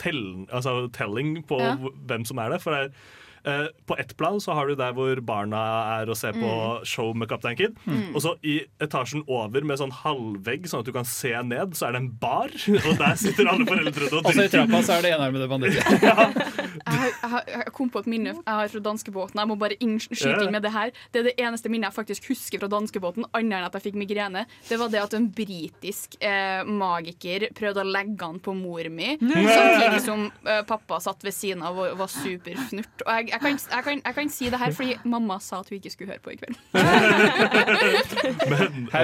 tell, 0.00 0.22
altså, 0.50 0.88
telling 0.96 1.40
på 1.48 1.60
Ja. 1.62 1.74
hvem 2.08 2.24
som 2.28 2.40
er 2.42 2.54
det. 2.54 2.60
For 2.64 2.74
det 2.74 2.80
er, 2.86 2.90
på 3.86 3.96
ett 3.98 4.16
plan 4.16 4.38
så 4.40 4.54
har 4.54 4.68
du 4.70 4.74
der 4.78 4.92
hvor 4.94 5.18
barna 5.26 5.60
er 6.00 6.10
og 6.12 6.16
ser 6.16 6.32
på 6.36 6.50
Mm. 6.52 6.84
show 6.86 7.14
med 7.16 7.28
Kaptein 7.28 7.56
Kid. 7.56 7.74
Mm. 7.86 8.14
Og 8.14 8.22
så 8.22 8.34
i 8.46 8.60
etasjen 8.80 9.24
over 9.26 9.64
med 9.66 9.78
sånn 9.80 9.90
halvvegg, 9.92 10.66
sånn 10.70 10.80
at 10.80 10.86
du 10.86 10.92
kan 10.94 11.04
se 11.08 11.32
ned, 11.42 11.74
så 11.78 11.88
er 11.88 11.92
det 11.96 12.00
en 12.02 12.10
bar. 12.22 12.52
Og 12.88 12.98
der 12.98 13.16
sitter 13.18 13.48
alle 13.50 13.66
foreldrene 13.66 14.20
og 14.22 14.28
så 14.32 14.44
i 14.44 14.50
trappa 14.52 14.82
så 14.86 14.98
er 14.98 15.02
det 15.06 15.12
enarmede 15.16 15.48
banditter. 15.50 15.82
Jeg, 16.82 17.30
har, 17.30 17.44
jeg, 17.46 17.52
jeg 17.62 17.72
kom 17.76 17.88
på 17.92 18.00
et 18.02 18.06
minne 18.10 18.32
jeg 18.32 18.42
har 18.58 18.68
fra 18.72 18.80
danskebåten. 18.82 19.38
Jeg 19.38 19.48
må 19.48 19.54
bare 19.60 19.76
innskyte 19.84 20.42
inn 20.44 20.52
med 20.54 20.64
det 20.64 20.72
her. 20.74 20.90
Det 21.14 21.20
er 21.20 21.26
det 21.28 21.34
eneste 21.40 21.70
minnet 21.70 21.88
jeg 21.90 21.96
faktisk 21.96 22.26
husker 22.32 22.60
fra 22.62 22.68
danskebåten, 22.72 23.26
annet 23.36 23.54
enn 23.60 23.66
at 23.68 23.76
jeg 23.78 23.84
fikk 23.86 23.98
migrene. 24.00 24.42
Det 24.68 24.78
var 24.80 24.90
det 24.92 25.00
at 25.02 25.14
en 25.16 25.28
britisk 25.36 26.16
eh, 26.24 26.62
magiker 26.66 27.46
prøvde 27.56 27.84
å 27.84 27.86
legge 27.88 28.26
an 28.26 28.40
på 28.42 28.54
mor 28.58 28.88
mi, 28.92 29.14
samtidig 29.20 30.00
som 30.04 30.24
eh, 30.42 30.62
pappa 30.68 30.98
satt 31.04 31.22
ved 31.26 31.36
siden 31.36 31.62
av 31.66 31.78
og 31.84 31.94
var 32.00 32.10
superfnurt. 32.12 33.04
Og 33.06 33.12
jeg, 33.20 33.30
jeg, 33.32 33.40
kan, 33.40 33.58
jeg, 33.76 33.84
kan, 33.84 34.00
jeg 34.04 34.14
kan 34.14 34.32
si 34.32 34.50
det 34.52 34.58
her 34.60 34.74
fordi 34.76 34.96
mamma 35.08 35.38
sa 35.40 35.60
at 35.62 35.70
hun 35.70 35.78
ikke 35.78 35.92
skulle 35.94 36.12
høre 36.12 36.22
på 36.24 36.34
i 36.34 36.38
kveld. 36.40 36.56
Men. 38.52 38.88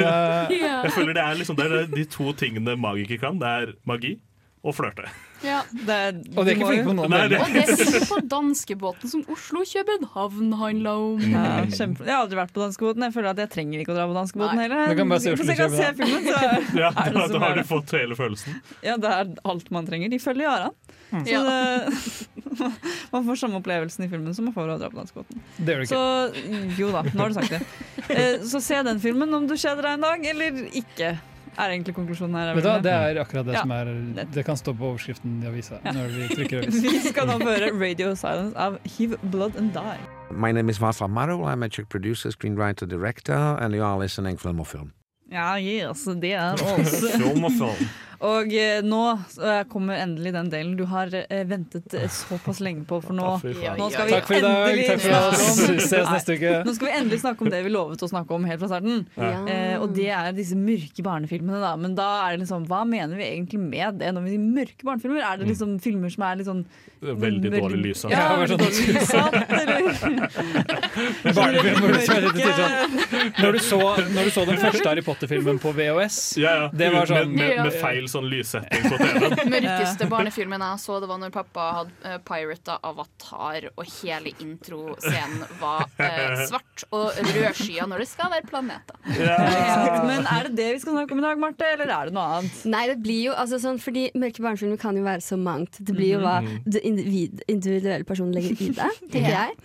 Ja. 0.00 0.82
Jeg 0.84 0.92
føler 0.92 1.12
det 1.16 1.22
er, 1.22 1.34
liksom, 1.38 1.56
det 1.56 1.66
er 1.66 1.86
de 1.94 2.04
to 2.10 2.32
tingene 2.36 2.76
magikere 2.80 3.18
kan. 3.22 3.40
Det 3.40 3.48
er 3.48 3.72
magi 3.88 4.18
og 4.60 4.74
flørte. 4.76 5.08
Ja. 5.40 5.62
Og 5.64 6.44
de 6.44 6.52
er 6.52 6.52
ikke 6.52 6.66
flinke 6.68 6.84
på 6.84 6.94
noen 6.98 7.14
deler. 7.14 7.40
Og 7.40 7.54
det 7.54 7.62
er 7.64 8.02
på 8.10 8.18
danskebåten 8.28 9.08
som 9.08 9.22
Oslo-København 9.32 10.50
handla 10.60 10.92
om. 11.00 11.22
Ja, 11.32 11.44
kjempe. 11.64 12.04
Jeg 12.04 12.12
har 12.12 12.26
aldri 12.26 12.36
vært 12.42 12.52
på 12.52 12.60
danskebåten. 12.60 13.06
Jeg 13.06 13.14
føler 13.14 13.30
at 13.32 13.40
jeg 13.40 13.52
trenger 13.54 13.80
ikke 13.80 13.94
å 13.94 13.96
dra 13.96 14.04
på 14.10 14.16
danskebåten 14.18 14.60
Nei. 14.60 14.66
heller. 14.68 14.92
Du 14.92 15.00
kan 15.00 15.14
bare 15.14 15.24
se 15.24 15.32
filmen, 15.40 16.28
så 16.28 16.36
Ja, 16.82 16.92
da, 16.92 17.24
da 17.32 17.40
har 17.46 17.56
du 17.56 17.64
fått 17.70 17.96
hele 17.96 18.18
følelsen. 18.18 18.60
Ja, 18.84 18.98
det 19.00 19.14
er 19.16 19.32
alt 19.48 19.72
man 19.72 19.88
trenger. 19.88 20.12
De 20.12 20.20
følger 20.20 20.44
Jaran. 20.44 20.76
Mm. 21.10 21.24
Så 21.26 21.40
det, 21.46 22.70
man 23.12 23.24
får 23.26 23.34
samme 23.40 23.58
opplevelsen 23.60 24.04
i 24.04 24.08
filmen 24.12 24.34
som 24.34 24.44
man 24.46 24.54
får 24.54 24.68
av 24.68 24.76
å 24.76 24.78
dra 24.84 24.90
på 24.92 25.00
danskebåten. 25.00 25.42
Så 25.90 26.02
jo 26.78 26.90
da, 26.94 27.02
nå 27.02 27.18
har 27.24 27.28
du 27.32 27.34
sagt 27.40 27.50
det. 27.56 27.62
Eh, 28.10 28.38
Så 28.46 28.60
se 28.62 28.82
den 28.86 29.00
filmen 29.02 29.34
om 29.34 29.46
du 29.50 29.56
kjeder 29.58 29.82
deg 29.82 29.98
en 29.98 30.06
dag, 30.06 30.24
eller 30.34 30.60
ikke. 30.70 31.18
Er 31.58 31.72
egentlig 31.74 31.92
konklusjonen 31.96 32.36
her. 32.38 32.60
Da, 32.62 32.76
Det 32.80 32.92
er 32.94 33.18
akkurat 33.20 33.44
det 33.46 33.54
Ja. 33.56 33.60
som 33.62 33.72
er 33.74 34.24
Det 34.32 34.44
kan 34.46 34.56
stå 34.56 34.72
på 34.78 34.86
overskriften 34.92 35.42
i 35.42 35.46
avisa 35.50 35.80
Ja. 35.84 35.92
når 35.92 36.06
vi 36.14 36.28
trykker 36.36 36.58
avis. 36.62 36.78
Vi 36.82 37.00
skal 37.10 37.26
nå 37.26 37.40
høre 37.42 37.72
Radio 37.74 38.14
Silence 38.14 38.56
av 38.56 38.78
Hiv 38.86 39.16
Blood 39.22 39.56
and 39.58 39.72
Die. 39.74 39.98
My 40.30 40.52
name 40.52 40.70
is 40.70 40.78
Václav 40.78 41.10
Marou. 41.10 41.42
I'm 41.42 41.64
a 41.64 41.68
Czech 41.68 41.88
producer, 41.88 42.30
screenwriter, 42.30 42.86
director, 42.86 43.58
and 43.60 43.74
you 43.74 43.82
are 43.84 43.98
listening 43.98 44.38
Film 44.38 44.60
og 44.60 44.66
Film. 44.68 44.92
Ja, 45.32 45.56
yes, 45.58 46.04
det 46.22 46.32
er 46.34 46.52
oss. 46.54 47.00
Film 47.18 47.44
og 47.44 47.52
film. 47.52 47.88
Og 48.20 48.52
eh, 48.52 48.82
nå 48.84 48.98
eh, 49.40 49.62
kommer 49.72 49.96
endelig 50.02 50.32
den 50.34 50.48
delen 50.52 50.74
du 50.76 50.82
har 50.90 51.08
eh, 51.16 51.40
ventet 51.48 51.94
såpass 52.12 52.58
lenge 52.60 52.84
på, 52.84 52.98
for 53.00 53.16
nå, 53.16 53.30
nå 53.40 53.86
skal 53.94 54.10
vi 54.10 54.12
Takk 54.12 54.26
for 54.28 54.36
i 54.36 54.42
dag. 54.44 54.68
endelig 54.68 54.86
Takk 54.90 55.00
for 55.06 55.14
oss. 55.30 55.62
Ses 55.86 56.10
neste 56.10 56.36
uke. 56.36 56.52
Nå 56.68 56.74
skal 56.76 56.90
vi 56.90 56.92
endelig 56.98 57.20
snakke 57.22 57.46
om 57.46 57.52
det 57.54 57.62
vi 57.64 57.72
lovet 57.72 58.04
å 58.04 58.10
snakke 58.12 58.36
om 58.36 58.44
helt 58.44 58.60
fra 58.60 58.68
starten. 58.74 59.06
Ja. 59.16 59.30
Eh, 59.48 59.76
og 59.80 59.94
det 59.96 60.10
er 60.12 60.28
disse 60.36 60.58
mørke 60.60 61.04
barnefilmene, 61.06 61.62
da. 61.64 61.72
Men 61.80 61.96
da 61.96 62.10
er 62.26 62.36
det 62.36 62.42
liksom, 62.44 62.68
hva 62.68 62.82
mener 62.88 63.16
vi 63.16 63.24
egentlig 63.30 63.62
med 63.64 64.02
det 64.04 64.12
når 64.12 64.28
vi 64.28 64.34
sier 64.36 64.44
mørke 64.60 64.90
barnefilmer? 64.90 65.24
Er 65.30 65.40
det 65.40 65.48
liksom 65.54 65.78
filmer 65.80 66.12
som 66.12 66.28
er 66.28 66.40
litt 66.42 66.50
sånn 66.52 66.64
Veldig 67.00 67.48
dårlig 67.54 67.78
lys. 67.80 68.02
altså. 68.04 68.12
Ja, 68.12 68.36
veldig 68.36 68.52
sånn- 69.08 70.20
dårlig 71.40 72.00
eller 72.16 72.34
til 72.36 72.52
sånn. 72.58 72.98
Når 73.40 73.56
du 73.56 73.60
så, 73.64 73.78
når 74.12 74.28
du 74.28 74.32
så 74.34 74.44
den 74.48 74.60
første 74.60 74.84
Harry 74.90 75.04
Potter-filmen 75.06 75.60
på 75.62 75.72
VHS 75.76 76.18
Ja, 76.40 76.52
ja. 76.60 76.66
Det 76.76 76.90
var 76.92 77.08
sånn- 77.08 77.32
med, 77.32 77.54
med, 77.56 77.62
med 77.70 77.78
feil 77.80 78.09
sånn 78.10 78.28
lyssetting 78.30 78.86
på 78.86 78.98
TV-en. 79.00 79.50
Mørkeste 79.54 80.08
barnefilmen 80.10 80.64
jeg 80.64 80.82
så, 80.82 80.98
det 81.02 81.08
var 81.10 81.20
når 81.22 81.32
pappa 81.34 81.66
hadde 81.80 82.12
uh, 82.14 82.18
pirata 82.26 82.78
Avatar, 82.86 83.68
og 83.74 83.88
hele 84.00 84.32
introscenen 84.42 85.44
var 85.60 85.86
eh, 86.00 86.44
svart 86.50 86.84
og 86.96 87.18
rødskya 87.30 87.86
når 87.90 88.04
det 88.04 88.08
skal 88.10 88.32
være 88.34 88.48
planeter. 88.50 88.98
Men 90.10 90.26
er 90.26 90.48
det 90.48 90.54
det 90.58 90.68
vi 90.76 90.82
skal 90.82 90.98
snakke 90.98 91.16
om 91.16 91.22
i 91.22 91.26
dag, 91.26 91.40
Marte, 91.40 91.68
eller 91.74 91.92
er 91.94 92.10
det 92.10 92.16
noe 92.16 92.26
annet? 92.38 92.60
Nei, 92.70 92.84
det 92.90 92.98
blir 93.04 93.20
jo 93.30 93.36
altså 93.38 93.58
sånn 93.62 93.78
Fordi 93.80 94.06
mørke 94.18 94.42
barnefilmer 94.42 94.80
kan 94.80 94.96
jo 94.98 95.04
være 95.06 95.24
så 95.24 95.38
mangt. 95.40 95.78
Det 95.78 95.94
blir 95.96 96.14
jo 96.16 96.22
hva 96.22 96.38
det 96.64 96.82
individ, 96.86 97.42
individuelle 97.50 98.06
personen 98.08 98.34
legger 98.36 98.56
i 98.56 98.70
det, 98.76 98.90
tenker 99.12 99.34
jeg. 99.34 99.56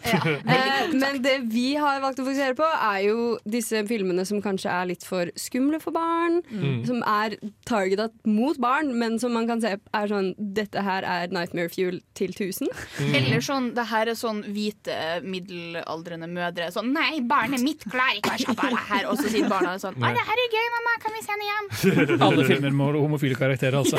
Eh, 0.46 0.96
men 0.96 1.22
det 1.24 1.38
vi 1.52 1.68
har 1.80 2.02
valgt 2.04 2.22
å 2.22 2.28
fokusere 2.28 2.58
på, 2.58 2.68
er 2.68 3.02
jo 3.08 3.28
disse 3.44 3.82
filmene 3.90 4.26
som 4.28 4.42
kanskje 4.44 4.72
er 4.72 4.90
litt 4.92 5.06
for 5.08 5.32
skumle 5.40 5.80
for 5.84 5.96
barn. 5.96 6.42
Som 6.88 7.02
er 7.08 7.38
targeta 7.68 8.10
mot 8.28 8.35
barn, 8.62 8.92
men 9.00 9.20
som 9.20 9.34
man 9.36 9.48
kan 9.48 9.62
se 9.64 9.76
er 9.76 10.08
sånn 10.12 10.34
Dette 10.38 10.82
her 10.86 11.06
er 11.08 11.34
Nightmare 11.34 11.70
Fuel 11.74 12.02
til 12.18 12.32
1000. 12.36 12.70
Eller 13.16 13.44
sånn, 13.44 13.72
det 13.78 13.86
her 13.90 14.12
er 14.12 14.18
sånn 14.20 14.44
hvite 14.46 14.96
middelaldrende 15.26 16.28
mødre. 16.32 16.70
Sånn 16.76 16.92
'Nei, 16.96 17.22
barnet 17.22 17.64
mitt 17.64 17.84
klarer 17.86 18.20
ikke 18.20 18.36
å 18.36 18.40
se 18.40 18.56
på 18.62 18.72
det 18.74 18.84
her.' 18.90 19.10
Og 19.12 19.20
så 19.20 19.32
sier 19.34 19.50
barna 19.50 19.76
sånn 19.82 19.96
'Å, 19.96 20.14
det 20.16 20.26
her 20.30 20.38
er 20.46 20.50
gøy, 20.56 20.68
mamma. 20.76 20.94
Kan 21.04 21.12
vi 21.16 21.22
se 21.26 21.32
den 21.34 21.46
igjen?' 21.48 22.22
Alle 22.28 22.48
filmer 22.50 22.72
med 22.72 23.00
homofile 23.02 23.36
karakterer, 23.36 23.78
altså. 23.82 23.98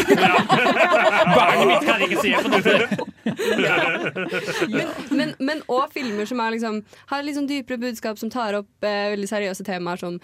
Barnet 1.39 1.67
mitt 1.73 1.85
kan 1.89 2.01
ikke 2.07 2.21
se 2.23 2.31
på 2.43 2.49
dette! 2.57 3.07
Men, 4.71 4.89
men, 5.11 5.35
men 5.39 5.63
også 5.67 5.93
filmer 5.99 6.29
som 6.29 6.41
er 6.43 6.57
liksom, 6.57 6.83
har 7.13 7.33
sånn 7.37 7.49
dypere 7.51 7.81
budskap, 7.83 8.19
som 8.21 8.31
tar 8.33 8.61
opp 8.61 8.87
eh, 8.87 9.11
veldig 9.15 9.29
seriøse 9.31 9.67
temaer 9.67 10.01
som 10.01 10.21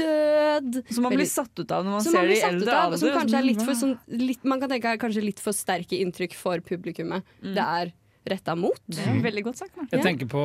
død. 0.00 0.78
Som 0.92 1.06
man 1.06 1.16
blir 1.16 1.28
satt 1.28 1.52
ut 1.58 1.70
av 1.74 1.84
når 1.86 1.96
man 1.96 2.04
som 2.04 2.16
man 2.16 2.20
ser 2.20 2.22
det 2.22 2.30
blir 2.30 2.36
i 2.36 2.42
satt 2.42 2.54
ut 2.54 2.62
eldre 2.62 2.98
som 2.98 3.08
alder. 3.08 3.18
kanskje 3.18 3.40
er 3.40 3.48
litt 3.48 3.64
for, 3.64 3.80
sånn, 3.82 3.96
litt, 4.22 4.44
man 4.44 4.62
kan 4.62 4.72
tenke 4.72 4.94
er 4.94 5.02
kanskje 5.02 5.24
litt 5.24 5.42
for 5.42 5.56
sterke 5.56 5.98
inntrykk 6.02 6.36
for 6.38 6.64
publikummet 6.64 7.26
det 7.42 7.66
er 7.66 7.92
retta 8.28 8.54
mot. 8.54 8.78
Det 8.86 9.02
er 9.02 9.16
veldig 9.24 9.42
godt 9.48 9.58
sagt, 9.58 9.72
Marte. 9.76 9.96
Jeg 9.96 10.04
tenker 10.04 10.28
på 10.30 10.42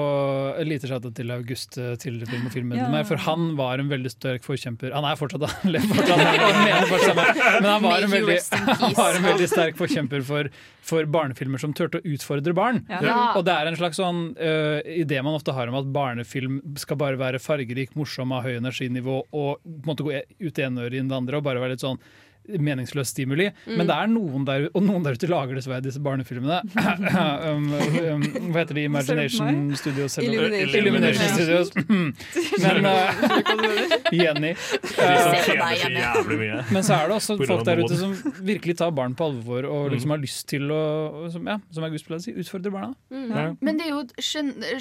lite 0.66 0.90
chatta 0.90 1.12
til 1.14 1.30
August, 1.36 1.76
til 1.76 1.98
tidligere 2.02 2.32
film- 2.32 2.48
og 2.50 2.54
filmen, 2.56 2.78
Ja. 2.80 3.04
for 3.06 3.22
han 3.22 3.52
var 3.58 3.80
en 3.80 3.90
veldig 3.92 4.10
sterk 4.12 4.44
forkjemper 4.44 4.94
Han 4.96 5.06
er 5.06 5.16
fortsatt 5.20 5.46
han 5.46 5.72
lever 5.76 5.88
fortsatt, 5.94 6.18
og 6.18 6.58
mener 6.64 6.90
fortsatt 6.90 7.62
men 7.62 7.70
han 7.70 7.84
var, 7.84 8.02
en 8.02 8.12
veldig, 8.12 8.38
han 8.82 8.98
var 8.98 9.20
en 9.20 9.28
veldig 9.30 9.50
sterk 9.52 9.78
forkjemper 9.78 10.26
for, 10.26 10.50
for 10.82 11.06
barnefilmer 11.06 11.62
som 11.62 11.74
turte 11.78 12.02
å 12.02 12.06
utfordre 12.16 12.54
barn. 12.58 12.82
Ja. 12.90 13.34
Og 13.38 13.46
det 13.46 13.54
er 13.54 13.70
en 13.70 13.78
slags 13.78 14.02
sånn 14.02 14.32
uh, 14.40 14.80
idé 14.82 15.22
man 15.22 15.38
ofte 15.38 15.54
har 15.54 15.70
om 15.70 15.78
at 15.78 15.90
barnefilm 15.94 16.62
skal 16.82 16.98
bare 16.98 17.20
være 17.22 17.42
fargerik, 17.44 17.94
morsom, 18.00 18.34
ha 18.34 18.42
høy 18.46 18.56
energinivå 18.58 19.22
og 19.32 19.62
på 19.62 19.76
en 19.84 19.90
måte 19.92 20.06
gå 20.08 20.18
ut 20.18 20.54
det 20.58 20.66
ene 20.66 20.88
øret 20.88 20.98
inn 21.02 21.12
det 21.12 21.18
andre 21.22 21.38
og 21.38 21.46
bare 21.46 21.62
være 21.62 21.78
litt 21.78 21.86
sånn 21.86 22.02
meningsløs 22.48 23.12
stimuli. 23.14 23.50
Men 23.68 23.90
det 23.90 23.96
er 23.96 24.10
noen 24.12 24.46
der, 24.48 24.68
og 24.74 24.84
noen 24.86 25.06
der 25.06 25.18
ute 25.18 25.30
lager 25.32 25.58
dessverre 25.60 25.84
disse 25.86 26.02
barnefilmene. 26.04 26.62
um, 27.48 27.68
um, 27.74 28.26
hva 28.54 28.64
heter 28.64 28.80
de? 28.80 28.86
Imagination 28.88 29.76
Studios? 29.80 30.18
eller- 30.22 30.56
Illumination. 30.58 30.80
Illumination 30.82 31.30
Studios. 31.36 31.68
Men 32.64 32.86
uh, 32.86 34.12
Jenny. 34.16 34.54
Uh, 34.98 36.72
men 36.74 36.84
så 36.84 36.96
er 36.98 37.10
det 37.10 37.16
også 37.18 37.36
folk 37.40 37.64
der 37.68 37.82
ute 37.84 37.98
som 38.00 38.14
virkelig 38.46 38.78
tar 38.80 38.92
barn 38.96 39.14
på 39.18 39.28
alvor 39.30 39.68
og 39.70 39.92
liksom 39.94 40.14
har 40.14 40.22
lyst 40.22 40.48
til 40.50 40.72
å 40.74 41.28
som, 41.32 41.46
ja, 41.48 41.58
som 41.74 41.86
August 41.88 42.08
pleier 42.08 42.22
å 42.22 42.26
si, 42.26 42.34
utfordre 42.40 42.72
barna. 42.74 42.90
Ja. 43.12 43.46
Men 43.62 43.80
det 43.80 43.88
er 43.88 43.94
jo 43.94 44.02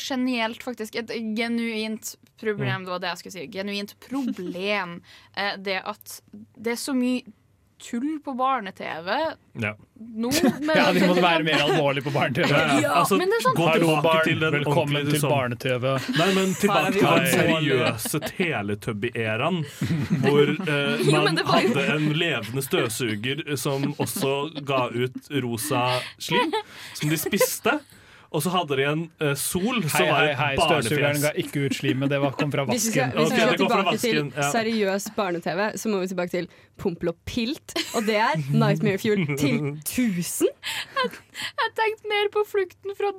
genielt, 0.01 0.65
faktisk. 0.65 0.97
Et 1.01 1.13
genuint 1.37 2.15
problem. 2.41 2.85
Det 2.87 2.95
var 2.95 3.03
det 3.03 3.13
jeg 3.13 3.23
skulle 3.23 3.37
si. 3.37 3.47
Genuint 3.53 3.97
problem. 4.09 5.01
Eh, 5.37 5.57
det 5.59 5.81
at 5.85 6.21
det 6.57 6.77
er 6.77 6.81
så 6.81 6.95
mye 6.97 7.25
tull 7.83 8.19
på 8.25 8.33
barne-TV 8.35 9.09
Ja. 9.61 9.75
nå. 9.99 10.31
med- 10.61 10.77
Ja, 10.77 10.93
de 10.93 11.01
må 11.07 11.15
være 11.21 11.43
mer 11.45 11.61
alvorlige 11.67 12.05
på 12.07 12.13
barne-TV. 12.15 12.49
Ja, 12.83 12.95
Altså, 13.03 13.19
sånn 13.19 13.55
gå 13.57 13.67
tilbake 13.75 14.03
barn. 14.03 14.25
til 14.25 14.41
den 14.41 14.53
Velkommen 14.57 15.11
til 15.11 15.21
sånn- 15.21 15.31
barne-TV. 15.35 15.85
Nei, 16.19 16.29
men 16.35 16.55
tilbake 16.55 16.93
til 16.93 17.05
den 17.05 17.27
seriøse 17.35 18.21
Teletubby-æraen. 18.31 19.61
Hvor 20.25 20.49
eh, 20.49 21.05
man 21.13 21.37
jo- 21.37 21.45
hadde 21.53 21.87
en 21.97 22.09
levende 22.17 22.63
støvsuger 22.65 23.45
som 23.61 23.93
også 24.01 24.33
ga 24.65 24.87
ut 24.95 25.31
rosa 25.45 25.85
slim, 26.19 26.53
som 26.95 27.11
de 27.13 27.17
spiste. 27.21 27.79
Og 28.37 28.43
så 28.45 28.53
hadde 28.53 28.77
de 28.77 28.85
en 28.85 29.03
uh, 29.23 29.33
sol 29.39 29.81
som 29.87 29.97
Hei, 29.97 30.07
var 30.11 30.21
hei, 30.21 30.31
et 30.35 30.41
hei, 30.43 30.51
støvsugeren 30.61 31.23
ga 31.23 31.33
ikke 31.41 31.63
ut 31.65 31.77
slimet, 31.79 32.11
det 32.13 32.21
var, 32.21 32.35
kom 32.37 32.53
fra 32.53 32.67
Hvis 32.69 32.91
vi 32.91 32.93
skal, 32.93 33.15
vasken. 33.15 33.23
hvis 33.23 33.33
vi 33.33 33.41
skal 33.41 33.61
tilbake 33.63 33.97
til 34.03 34.19
ja. 34.29 34.49
seriøs 34.53 35.09
barne-TV, 35.17 35.63
så 35.81 35.93
må 35.93 36.03
vi 36.03 36.11
tilbake 36.13 36.35
til 36.35 36.51
Pompel 36.77 37.09
og 37.15 37.17
Pilt. 37.25 37.73
Og 37.97 38.05
det 38.05 38.19
er 38.21 38.37
Nightmare 38.53 39.01
Fuel 39.01 39.25
til 39.41 39.57
1000. 39.87 40.51
Jeg 40.97 41.73
tenkte 41.77 42.11
mer 42.13 42.29
på 42.35 42.45
flukten 42.49 42.97
fra, 42.99 43.13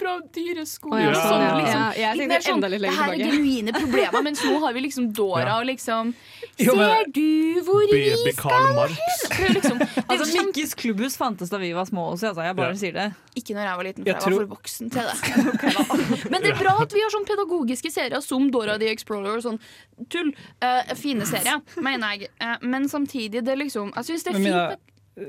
fra 0.00 0.14
dyreskolen. 0.36 1.06
Ja, 1.06 1.14
sånn, 1.16 1.44
liksom. 1.62 1.80
Ja, 1.80 1.88
jeg 2.02 2.20
tenkte 2.20 2.40
sånn, 2.44 2.58
enda 2.58 2.70
litt 2.72 2.84
lenger 2.84 2.98
Det 2.98 3.04
her 3.04 3.14
er 3.14 3.24
genuine 3.24 3.74
problemer, 3.76 4.24
mens 4.28 4.44
nå 4.44 4.60
har 4.64 4.76
vi 4.76 4.84
liksom 4.84 5.08
Dora 5.16 5.58
og 5.62 5.68
liksom 5.68 6.12
Ser 6.58 7.10
du 7.14 7.60
hvor 7.64 7.88
vi 7.92 8.04
skal 8.36 8.68
hen? 8.76 8.96
Det 9.28 9.44
er 9.48 9.54
liksom, 9.58 9.80
Altså, 10.08 10.26
Mikkis 10.46 10.74
klubbhus 10.78 11.16
fantes 11.20 11.50
da 11.52 11.58
vi 11.60 11.70
var 11.76 11.84
små 11.88 12.08
også, 12.14 12.30
altså, 12.32 12.42
jeg 12.48 12.56
bare 12.58 12.72
Ja. 12.74 12.78
sier 12.80 12.92
det. 12.96 13.06
Ikke 13.36 13.54
når 13.56 13.62
jeg 13.68 13.76
var 13.80 13.84
liten, 13.88 14.02
for 14.04 14.08
Jeg 14.08 14.14
jeg, 14.14 14.22
tror- 14.22 14.38
var 14.38 14.46
for 14.46 14.54
voksen 14.56 14.90
til 14.90 15.02
det. 15.08 15.16
Men 16.32 16.42
det 16.42 16.50
er 16.54 16.58
bra 16.62 16.74
at 16.82 16.92
vi 16.96 17.00
har 17.04 17.10
sånn 17.14 17.26
pedagogiske 17.28 17.90
serier 17.94 18.20
som 18.24 18.50
Dora 18.50 18.78
the 18.78 18.88
Explorer 18.92 19.36
og 19.38 19.42
sånn 19.44 19.58
tull. 20.10 20.32
Uh, 20.62 20.94
fine 20.98 21.26
serier, 21.28 21.60
mener 21.76 22.16
jeg. 22.16 22.30
Uh, 22.42 22.56
men 22.62 22.88
samtidig, 22.88 23.44
det 23.44 23.58
liksom 23.58 23.92
Jeg 23.96 24.04
syns 24.10 24.24
det 24.24 24.34
er 24.34 24.38
fint 24.42 24.84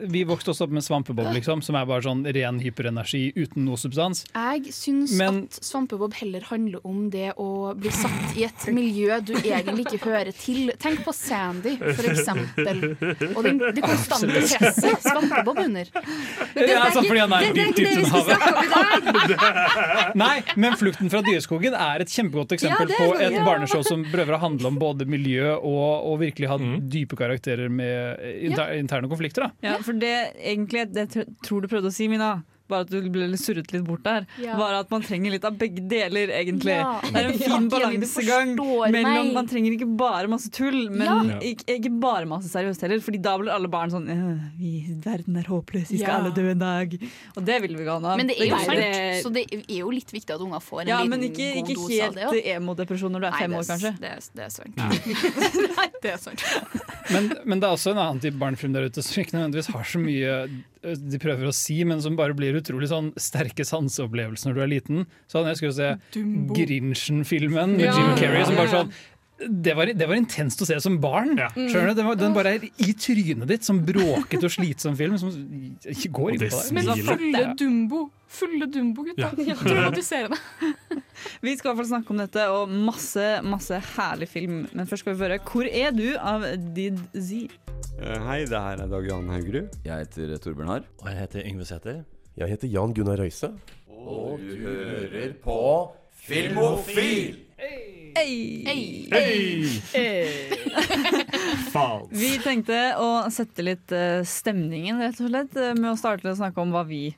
vi 0.09 0.23
vokste 0.27 0.51
også 0.53 0.67
opp 0.67 0.73
med 0.75 0.83
svampebob, 0.85 1.31
liksom, 1.33 1.61
som 1.65 1.75
er 1.79 1.85
bare 1.89 2.03
sånn 2.05 2.21
ren 2.35 2.59
hyperenergi 2.61 3.33
uten 3.35 3.65
noe 3.65 3.77
substans. 3.79 4.25
Jeg 4.35 4.73
syns 4.75 5.13
Men- 5.17 5.43
at 5.49 5.59
Svampebob 5.63 6.13
heller 6.13 6.41
handler 6.49 6.79
om 6.85 7.09
det 7.09 7.33
å 7.37 7.73
bli 7.77 7.89
satt 7.89 8.35
i 8.37 8.43
et 8.45 8.65
miljø 8.73 9.19
du 9.25 9.33
egentlig 9.33 9.85
ikke 9.87 9.99
hører 10.05 10.31
til. 10.35 10.71
Tenk 10.79 11.03
på 11.05 11.13
Sandy, 11.13 11.77
for 11.77 12.03
eksempel. 12.11 12.83
Og 13.35 13.43
den, 13.43 13.57
det 13.59 13.81
konstante 13.83 14.27
presset 14.29 15.01
Svampebob 15.01 15.57
under. 15.65 15.85
Ja, 16.55 16.89
sånn 16.93 17.05
fordi 17.07 17.19
han 17.19 17.33
er 17.33 17.39
det- 17.39 17.53
det 17.55 17.61
er 17.61 17.71
dypt 17.71 17.79
ikke 17.79 17.85
det 17.85 17.95
vi 17.95 18.03
uten 18.03 18.09
skal 18.09 18.23
snakke 18.29 18.49
om 18.49 18.63
i 18.63 18.67
havet. 18.75 20.15
Nei, 20.23 20.43
men 20.55 20.73
'Flukten 20.73 21.09
fra 21.11 21.21
dyreskogen' 21.25 21.75
er 21.75 22.01
et 22.05 22.09
kjempegodt 22.13 22.51
eksempel 22.55 22.89
Ja, 22.89 22.95
er 22.95 23.09
på 23.09 23.19
et 23.19 23.33
ja. 23.33 23.43
barneshow 23.45 23.81
som 23.85 24.03
prøver 24.05 24.35
å 24.37 24.39
handle 24.39 24.67
om 24.67 24.77
både 24.79 25.05
miljø 25.09 25.55
og, 25.57 26.05
og 26.11 26.19
virkelig 26.21 26.47
ha 26.51 26.57
dype 26.89 27.15
karakterer 27.19 27.69
med 27.71 28.19
inter, 28.49 28.73
interne 28.79 29.09
konflikter. 29.09 29.49
Da. 29.49 29.51
Ja, 29.63 29.77
for 29.85 29.99
det 29.99 30.13
egentlig 30.37 30.87
det 30.93 31.07
tror 31.45 31.63
du 31.63 31.69
prøvde 31.71 31.91
å 31.91 31.95
si, 31.95 32.07
Mina, 32.11 32.39
bare 32.69 32.85
at 32.85 32.89
du 32.93 33.09
ble 33.09 33.27
litt 33.31 33.41
surret 33.41 33.71
litt 33.73 33.83
bort 33.87 34.03
der, 34.05 34.25
Ja. 34.39 34.55
var 34.57 34.73
at 34.79 34.89
man 34.93 35.01
trenger 35.01 35.31
litt 35.33 35.43
av 35.45 35.57
begge 35.57 35.81
deler, 35.89 36.29
egentlig. 36.29 36.75
Ja. 36.77 36.99
Det 37.03 37.15
er 37.15 37.29
en 37.31 37.39
fin 37.39 37.49
ja, 37.49 37.59
balansegang 37.73 38.55
mellom 38.55 39.25
meg. 39.25 39.33
Man 39.33 39.47
trenger 39.49 39.73
ikke 39.75 39.89
bare 39.97 40.27
masse 40.31 40.49
tull, 40.53 40.89
men 40.89 41.05
Ja. 41.07 41.39
ikke, 41.41 41.65
ikke 41.79 41.91
bare 41.99 42.25
masse 42.29 42.49
seriøst 42.53 42.81
heller, 42.85 42.99
Fordi 42.99 43.21
da 43.21 43.37
blir 43.37 43.49
alle 43.51 43.67
barn 43.67 43.89
sånn 43.89 44.07
«Øh, 44.09 44.39
vi, 44.59 44.85
Verden 45.03 45.37
er 45.37 45.43
håpløs, 45.49 45.89
vi 45.89 45.97
skal 45.97 46.07
Ja. 46.07 46.17
alle 46.19 46.31
dø 46.35 46.49
en 46.51 46.59
dag. 46.59 46.93
Og 47.37 47.45
det 47.45 47.61
vil 47.61 47.75
vi 47.75 47.83
ikke 47.83 47.95
ha 47.95 47.99
nå. 47.99 48.17
Men 48.17 48.27
det 48.27 48.37
er 48.39 48.45
jo 48.49 48.57
sant, 48.57 48.77
det- 48.77 49.23
så 49.25 49.31
det 49.33 49.45
er 49.51 49.77
jo 49.79 49.89
litt 49.89 50.11
viktig 50.11 50.29
at 50.35 50.39
unger 50.41 50.59
får 50.59 50.81
en 50.81 50.87
Ja, 50.87 50.97
liten 51.01 51.09
men 51.09 51.21
ikke, 51.23 51.47
god 51.65 51.75
dose 51.75 52.01
av 52.01 52.05
helt 52.05 52.15
det. 52.15 52.23
ikke 52.23 52.45
helt 52.45 52.61
emodepresjon 52.61 53.11
når 53.11 53.19
du 53.19 53.25
er 53.27 53.31
Nei, 53.31 53.39
fem 53.39 53.51
år, 53.53 53.65
kanskje. 53.65 53.99
Det, 53.99 54.09
er- 54.09 54.29
det 54.35 54.43
er 54.45 54.49
sant. 54.49 54.75
Nei, 55.77 55.87
det 56.01 56.11
er 56.13 56.17
sant. 56.17 56.43
Men, 57.11 57.33
men 57.45 57.59
det 57.59 57.67
er 57.67 57.73
også 57.73 57.91
en 57.91 57.97
annen 57.97 58.19
type 58.21 58.37
barnefilm 58.39 58.73
der 58.73 58.85
ute 58.89 59.01
som 59.01 59.23
ikke 59.23 59.33
nødvendigvis 59.37 59.71
har 59.73 59.83
så 59.83 59.99
mye 59.99 60.49
de 60.81 61.19
prøver 61.19 61.49
å 61.49 61.53
si, 61.55 61.81
men 61.83 61.99
som 62.01 62.15
bare 62.15 62.33
blir 62.37 62.55
utrolig 62.55 62.87
sånn 62.91 63.09
sterke 63.19 63.65
sanseopplevelser 63.67 64.47
når 64.51 64.55
du 64.55 64.61
er 64.63 64.71
liten. 64.71 65.05
Så 65.27 65.39
hadde 65.41 65.51
jeg 65.51 65.59
skulle 65.59 65.75
se. 65.75 65.89
Grinchen-filmen 66.55 67.75
med 67.77 67.85
Ja. 67.85 67.95
Jim 67.97 68.15
Carrey. 68.19 68.45
Som 68.45 68.55
bare 68.55 68.71
sånn 68.73 68.91
det 69.47 69.73
var, 69.77 69.85
det 69.95 70.07
var 70.07 70.17
intenst 70.19 70.61
å 70.63 70.67
se 70.67 70.75
som 70.83 70.97
barn. 71.01 71.37
Skjønner 71.55 71.93
du? 71.93 71.99
Den, 72.01 72.07
var, 72.09 72.17
den 72.19 72.35
bare 72.35 72.53
er 72.57 72.65
i 72.67 72.93
trynet 72.99 73.47
ditt, 73.47 73.63
som 73.67 73.79
bråket 73.87 74.43
og 74.43 74.51
slitsom 74.51 74.97
film. 74.99 75.15
Som 75.21 75.31
går 75.31 76.35
inn 76.35 76.43
på 76.43 76.49
deg. 76.49 76.73
Men 76.75 76.89
fulle 77.07 77.43
Dumbo, 77.59 78.01
fulle 78.39 78.67
Dumbo, 78.73 79.05
gutta. 79.07 79.31
Ja. 79.47 79.55
Traumatiserende. 79.61 80.39
Vi 81.45 81.55
skal 81.55 81.69
i 81.69 81.71
hvert 81.71 81.79
fall 81.81 81.89
snakke 81.93 82.15
om 82.15 82.21
dette 82.21 82.45
og 82.51 82.71
masse 82.71 83.25
masse 83.47 83.79
herlig 83.95 84.29
film. 84.31 84.61
Men 84.75 84.87
først 84.89 85.05
skal 85.05 85.15
vi 85.15 85.23
høre 85.25 85.39
'Hvor 85.39 85.67
er 85.67 85.91
du?' 85.95 86.15
av 86.19 86.45
Did 86.75 86.99
Z. 87.15 87.49
Eh, 87.99 88.19
Hei, 88.27 88.45
det 88.47 88.59
her 88.59 88.83
er 88.83 88.87
Dag 88.87 89.07
Jan 89.07 89.27
Haugerud. 89.27 89.75
Jeg 89.85 90.05
heter 90.05 90.37
Torbjørn 90.37 90.71
Harr. 90.71 90.87
Og 91.01 91.11
jeg 91.11 91.19
heter 91.19 91.43
Yngve 91.47 91.65
Sæther. 91.67 92.03
Jeg 92.37 92.49
heter 92.49 92.67
Jan 92.71 92.93
Gunnar 92.93 93.19
Røise. 93.19 93.51
Og 93.89 94.39
du 94.39 94.55
hører 94.63 95.33
på 95.43 95.59
Filmofil! 96.11 97.48
Faen. 101.73 102.05
Vi 102.11 102.31
tenkte 102.43 102.77
å 102.99 103.09
sette 103.33 103.65
litt 103.65 103.91
eh, 103.95 104.21
stemningen 104.27 105.01
rett 105.03 105.19
og 105.19 105.29
slett 105.31 105.57
eh, 105.59 105.75
med 105.77 105.91
å 105.91 105.97
starte 105.99 106.31
å 106.31 106.37
snakke 106.39 106.61
om 106.63 106.71
hva 106.75 106.83
vi 106.87 107.09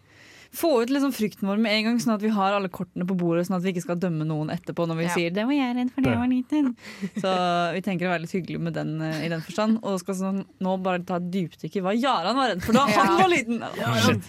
Få 0.53 0.81
ut 0.83 0.89
liksom 0.91 1.13
frykten 1.15 1.47
vår 1.47 1.57
med 1.63 1.71
en 1.71 1.83
gang, 1.85 1.99
sånn 2.03 2.15
at 2.17 2.21
vi 2.21 2.27
har 2.35 2.51
alle 2.57 2.67
kortene 2.67 3.05
på 3.07 3.15
bordet. 3.15 3.45
Sånn 3.47 3.55
at 3.55 3.63
vi 3.63 3.71
ikke 3.71 3.85
skal 3.85 3.95
dømme 3.95 4.25
noen 4.27 4.49
etterpå 4.51 4.83
når 4.85 4.97
vi 4.99 5.03
Ja. 5.07 5.13
sier 5.15 5.29
'det 5.31 5.45
var 5.47 5.53
jeg 5.55 5.75
redd 5.77 5.91
for 5.95 6.01
da 6.01 6.09
jeg 6.09 6.17
Det. 6.17 6.23
var 6.23 6.27
liten'. 6.27 6.75
Så 7.23 7.73
vi 7.73 7.81
tenker 7.81 8.05
å 8.07 8.11
være 8.11 8.21
litt 8.21 8.31
hyggelig 8.35 8.59
med 8.59 8.73
den 8.73 9.01
eh, 9.01 9.25
i 9.25 9.29
den 9.29 9.39
forstand. 9.41 9.79
Og 9.81 9.99
skal 9.99 10.15
sånn, 10.15 10.45
nå 10.59 10.77
bare 10.83 10.99
ta 11.05 11.15
et 11.15 11.31
dypdykk 11.31 11.75
i 11.77 11.79
hva 11.81 11.93
Jaran 11.95 12.35
var 12.35 12.49
redd 12.49 12.61
for 12.63 12.73
da 12.73 12.85
han 12.85 13.17
var 13.17 13.29
liten. 13.29 13.63
Shit. 14.03 14.21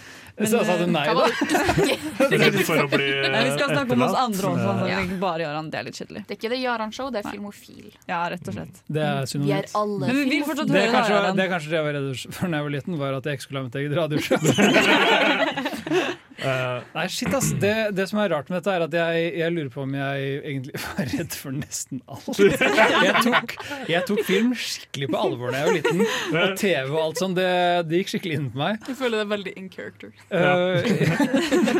Så 0.48 0.64
sa 0.64 0.78
du 0.78 0.86
nei, 0.86 1.04
da? 1.12 1.12
Redd 2.32 2.54
for 2.64 2.76
å 2.80 2.88
bli 2.88 3.08
Nei, 3.30 3.42
vi 3.44 3.58
skal 3.58 3.68
snakke 3.68 3.92
om 3.92 4.02
oss 4.02 4.14
andre 4.16 4.46
også. 4.48 4.64
sånn, 4.64 4.88
Ja. 4.88 4.98
ikke 5.04 5.18
bare 5.20 5.38
Jaran. 5.44 5.70
Det 5.70 5.78
er 5.80 5.84
litt 5.84 5.94
kjedelig. 5.94 6.26
Det 6.26 6.30
er 6.32 6.36
ikke 6.40 6.50
det 6.54 6.60
Jaran-show, 6.62 7.10
det 7.12 7.20
er 7.26 7.30
Filmofil. 7.30 7.92
Ja, 8.08 8.28
rett 8.30 8.48
og 8.48 8.54
slett. 8.54 8.80
Det 8.90 9.02
er 9.02 9.26
Vi 9.38 9.50
er 9.52 9.64
alle 9.74 9.98
Men 10.06 10.16
vi 10.16 10.24
vil 10.30 10.42
fortsatt 10.44 10.70
høre 10.70 10.88
Jaran. 10.88 11.36
det 11.36 11.44
er 11.44 11.48
kanskje 11.52 11.68
det 11.68 11.76
jeg 11.76 11.84
var 11.84 11.92
redd 11.92 12.32
for 12.32 12.48
da 12.48 12.56
jeg 12.56 12.62
var 12.62 12.70
liten, 12.70 12.98
var 12.98 13.12
at 13.14 13.24
jeg 13.24 13.34
ikke 13.36 13.42
skulle 13.42 13.58
ha 13.58 13.64
mitt 13.68 13.74
eget 13.76 13.92
radioshow. 13.92 14.38
Eh, 16.42 16.82
nei, 16.94 17.06
shit 17.12 17.34
ass 17.36 17.50
det, 17.62 17.74
det 17.96 18.06
som 18.10 18.18
er 18.22 18.32
rart 18.32 18.48
med 18.50 18.60
dette, 18.60 18.74
er 18.74 18.84
at 18.86 18.94
jeg, 18.96 19.26
jeg 19.38 19.54
lurer 19.54 19.70
på 19.72 19.82
om 19.84 19.94
jeg 19.96 20.40
egentlig 20.40 20.74
var 20.86 21.10
redd 21.12 21.36
for 21.38 21.56
nesten 21.56 22.02
alt. 22.10 22.40
Jeg 22.42 23.14
tok, 23.26 23.54
jeg 23.90 24.02
tok 24.08 24.22
film 24.28 24.52
skikkelig 24.58 25.08
på 25.12 25.20
alvor 25.26 25.52
da 25.52 25.62
jeg 25.62 25.68
var 25.68 25.76
liten, 25.78 26.02
og 26.32 26.56
TV 26.60 26.90
og 26.90 27.00
alt 27.02 27.22
sånt. 27.22 27.38
Det, 27.38 27.48
det 27.88 28.02
gikk 28.02 28.12
skikkelig 28.14 28.38
inn 28.38 28.48
på 28.52 28.62
meg. 28.62 28.72
Jeg 28.90 28.98
føler 28.98 29.14
det 29.20 29.24
er 29.24 29.30
veldig 29.32 29.54
in 29.60 29.68
character. 29.72 30.10
Uh, 30.32 30.38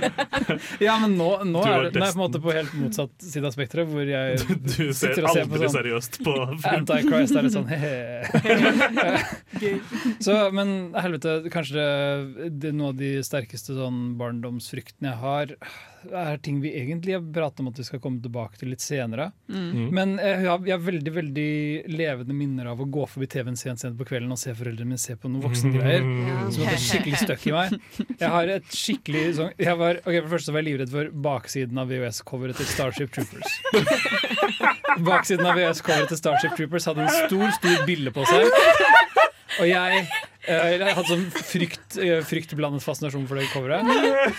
ja, 0.87 0.95
men 1.03 1.17
nå, 1.19 1.31
nå, 1.49 1.65
er, 1.67 1.89
det, 1.89 1.99
nå 1.99 2.05
er 2.05 2.11
jeg 2.11 2.17
på 2.17 2.21
en 2.21 2.23
måte 2.23 2.43
på 2.43 2.57
helt 2.57 2.75
motsatt 2.79 3.15
side 3.27 3.47
av 3.49 3.57
spekteret, 3.57 3.91
hvor 3.91 4.07
jeg 4.09 4.41
Du 4.73 4.93
ser 4.97 5.19
og 5.23 5.33
ser 5.35 5.49
på 5.49 5.59
aldri 5.59 5.67
sånn 5.67 5.77
seriøst 5.79 6.21
på 6.23 6.37
film. 6.53 6.63
Antichrist 6.73 7.37
er 7.37 7.43
litt 7.47 7.57
sånn 7.57 7.71
he-he. 7.71 8.03
Så, 10.23 10.37
men 10.55 10.93
helvete, 10.97 11.31
kanskje 11.53 11.75
det, 11.79 12.51
det 12.63 12.71
er 12.73 12.77
noe 12.77 12.93
av 12.93 12.99
de 13.01 13.13
sterkeste 13.27 13.77
sånn 13.77 14.01
barndomsfryktene 14.53 15.09
jeg 15.09 15.19
har, 15.23 15.53
er 16.13 16.39
ting 16.43 16.61
vi 16.61 16.73
egentlig 16.77 17.15
har 17.15 17.23
pratet 17.23 17.61
om 17.63 17.69
at 17.71 17.79
vi 17.79 17.85
skal 17.87 18.01
komme 18.03 18.21
tilbake 18.23 18.59
til 18.59 18.73
litt 18.73 18.83
senere. 18.83 19.31
Mm. 19.49 19.91
Men 19.95 20.17
jeg 20.19 20.43
har, 20.45 20.65
jeg 20.67 20.75
har 20.75 20.83
veldig 20.83 21.13
veldig 21.15 21.53
levende 21.93 22.35
minner 22.35 22.71
av 22.73 22.81
å 22.81 22.87
gå 22.87 23.07
forbi 23.07 23.29
TV-en 23.31 23.57
sent 23.57 23.81
sent 23.81 23.97
på 23.99 24.07
kvelden 24.09 24.33
og 24.33 24.41
se 24.41 24.55
foreldrene 24.55 24.93
mine 24.93 25.01
se 25.01 25.17
på 25.17 25.31
noen 25.31 25.45
voksengreier. 25.47 26.03
Mm. 26.03 26.51
Som 26.53 26.67
hadde 26.67 26.83
skikkelig 26.83 27.23
støkk 27.23 27.47
i 27.49 27.55
meg. 27.57 27.77
Jeg 28.23 28.33
har 28.35 28.53
et 28.57 28.75
skikkelig 28.77 29.23
sånn 29.39 29.55
jeg 29.63 29.79
var, 29.79 30.01
okay, 30.03 30.19
For 30.19 30.27
det 30.27 30.33
første 30.35 30.55
var 30.55 30.63
jeg 30.63 30.69
livredd 30.71 30.93
for 30.93 31.15
baksiden 31.29 31.81
av 31.81 31.93
VHS-coveret 31.93 32.61
til 32.61 32.69
Starship 32.73 33.15
Troopers. 33.15 33.57
Baksiden 35.07 35.47
av 35.47 35.57
VHS-coveret 35.59 36.13
til 36.13 36.21
Starship 36.21 36.59
Troopers 36.59 36.91
hadde 36.91 37.07
en 37.07 37.17
stor, 37.31 37.49
stor 37.61 37.87
bille 37.89 38.13
på 38.15 38.27
seg. 38.29 38.51
Og 39.61 39.69
jeg, 39.69 40.03
eh, 40.03 40.21
jeg 40.43 40.95
hadde 40.97 41.07
sånn 41.07 41.26
frykt, 41.30 41.97
eh, 42.03 42.20
fryktblandet 42.26 42.82
fascinasjon 42.82 43.28
for 43.30 43.38
det 43.38 43.47
coveret. 43.53 43.86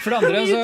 For 0.04 0.12
det 0.12 0.18
andre 0.20 0.42
så 0.50 0.62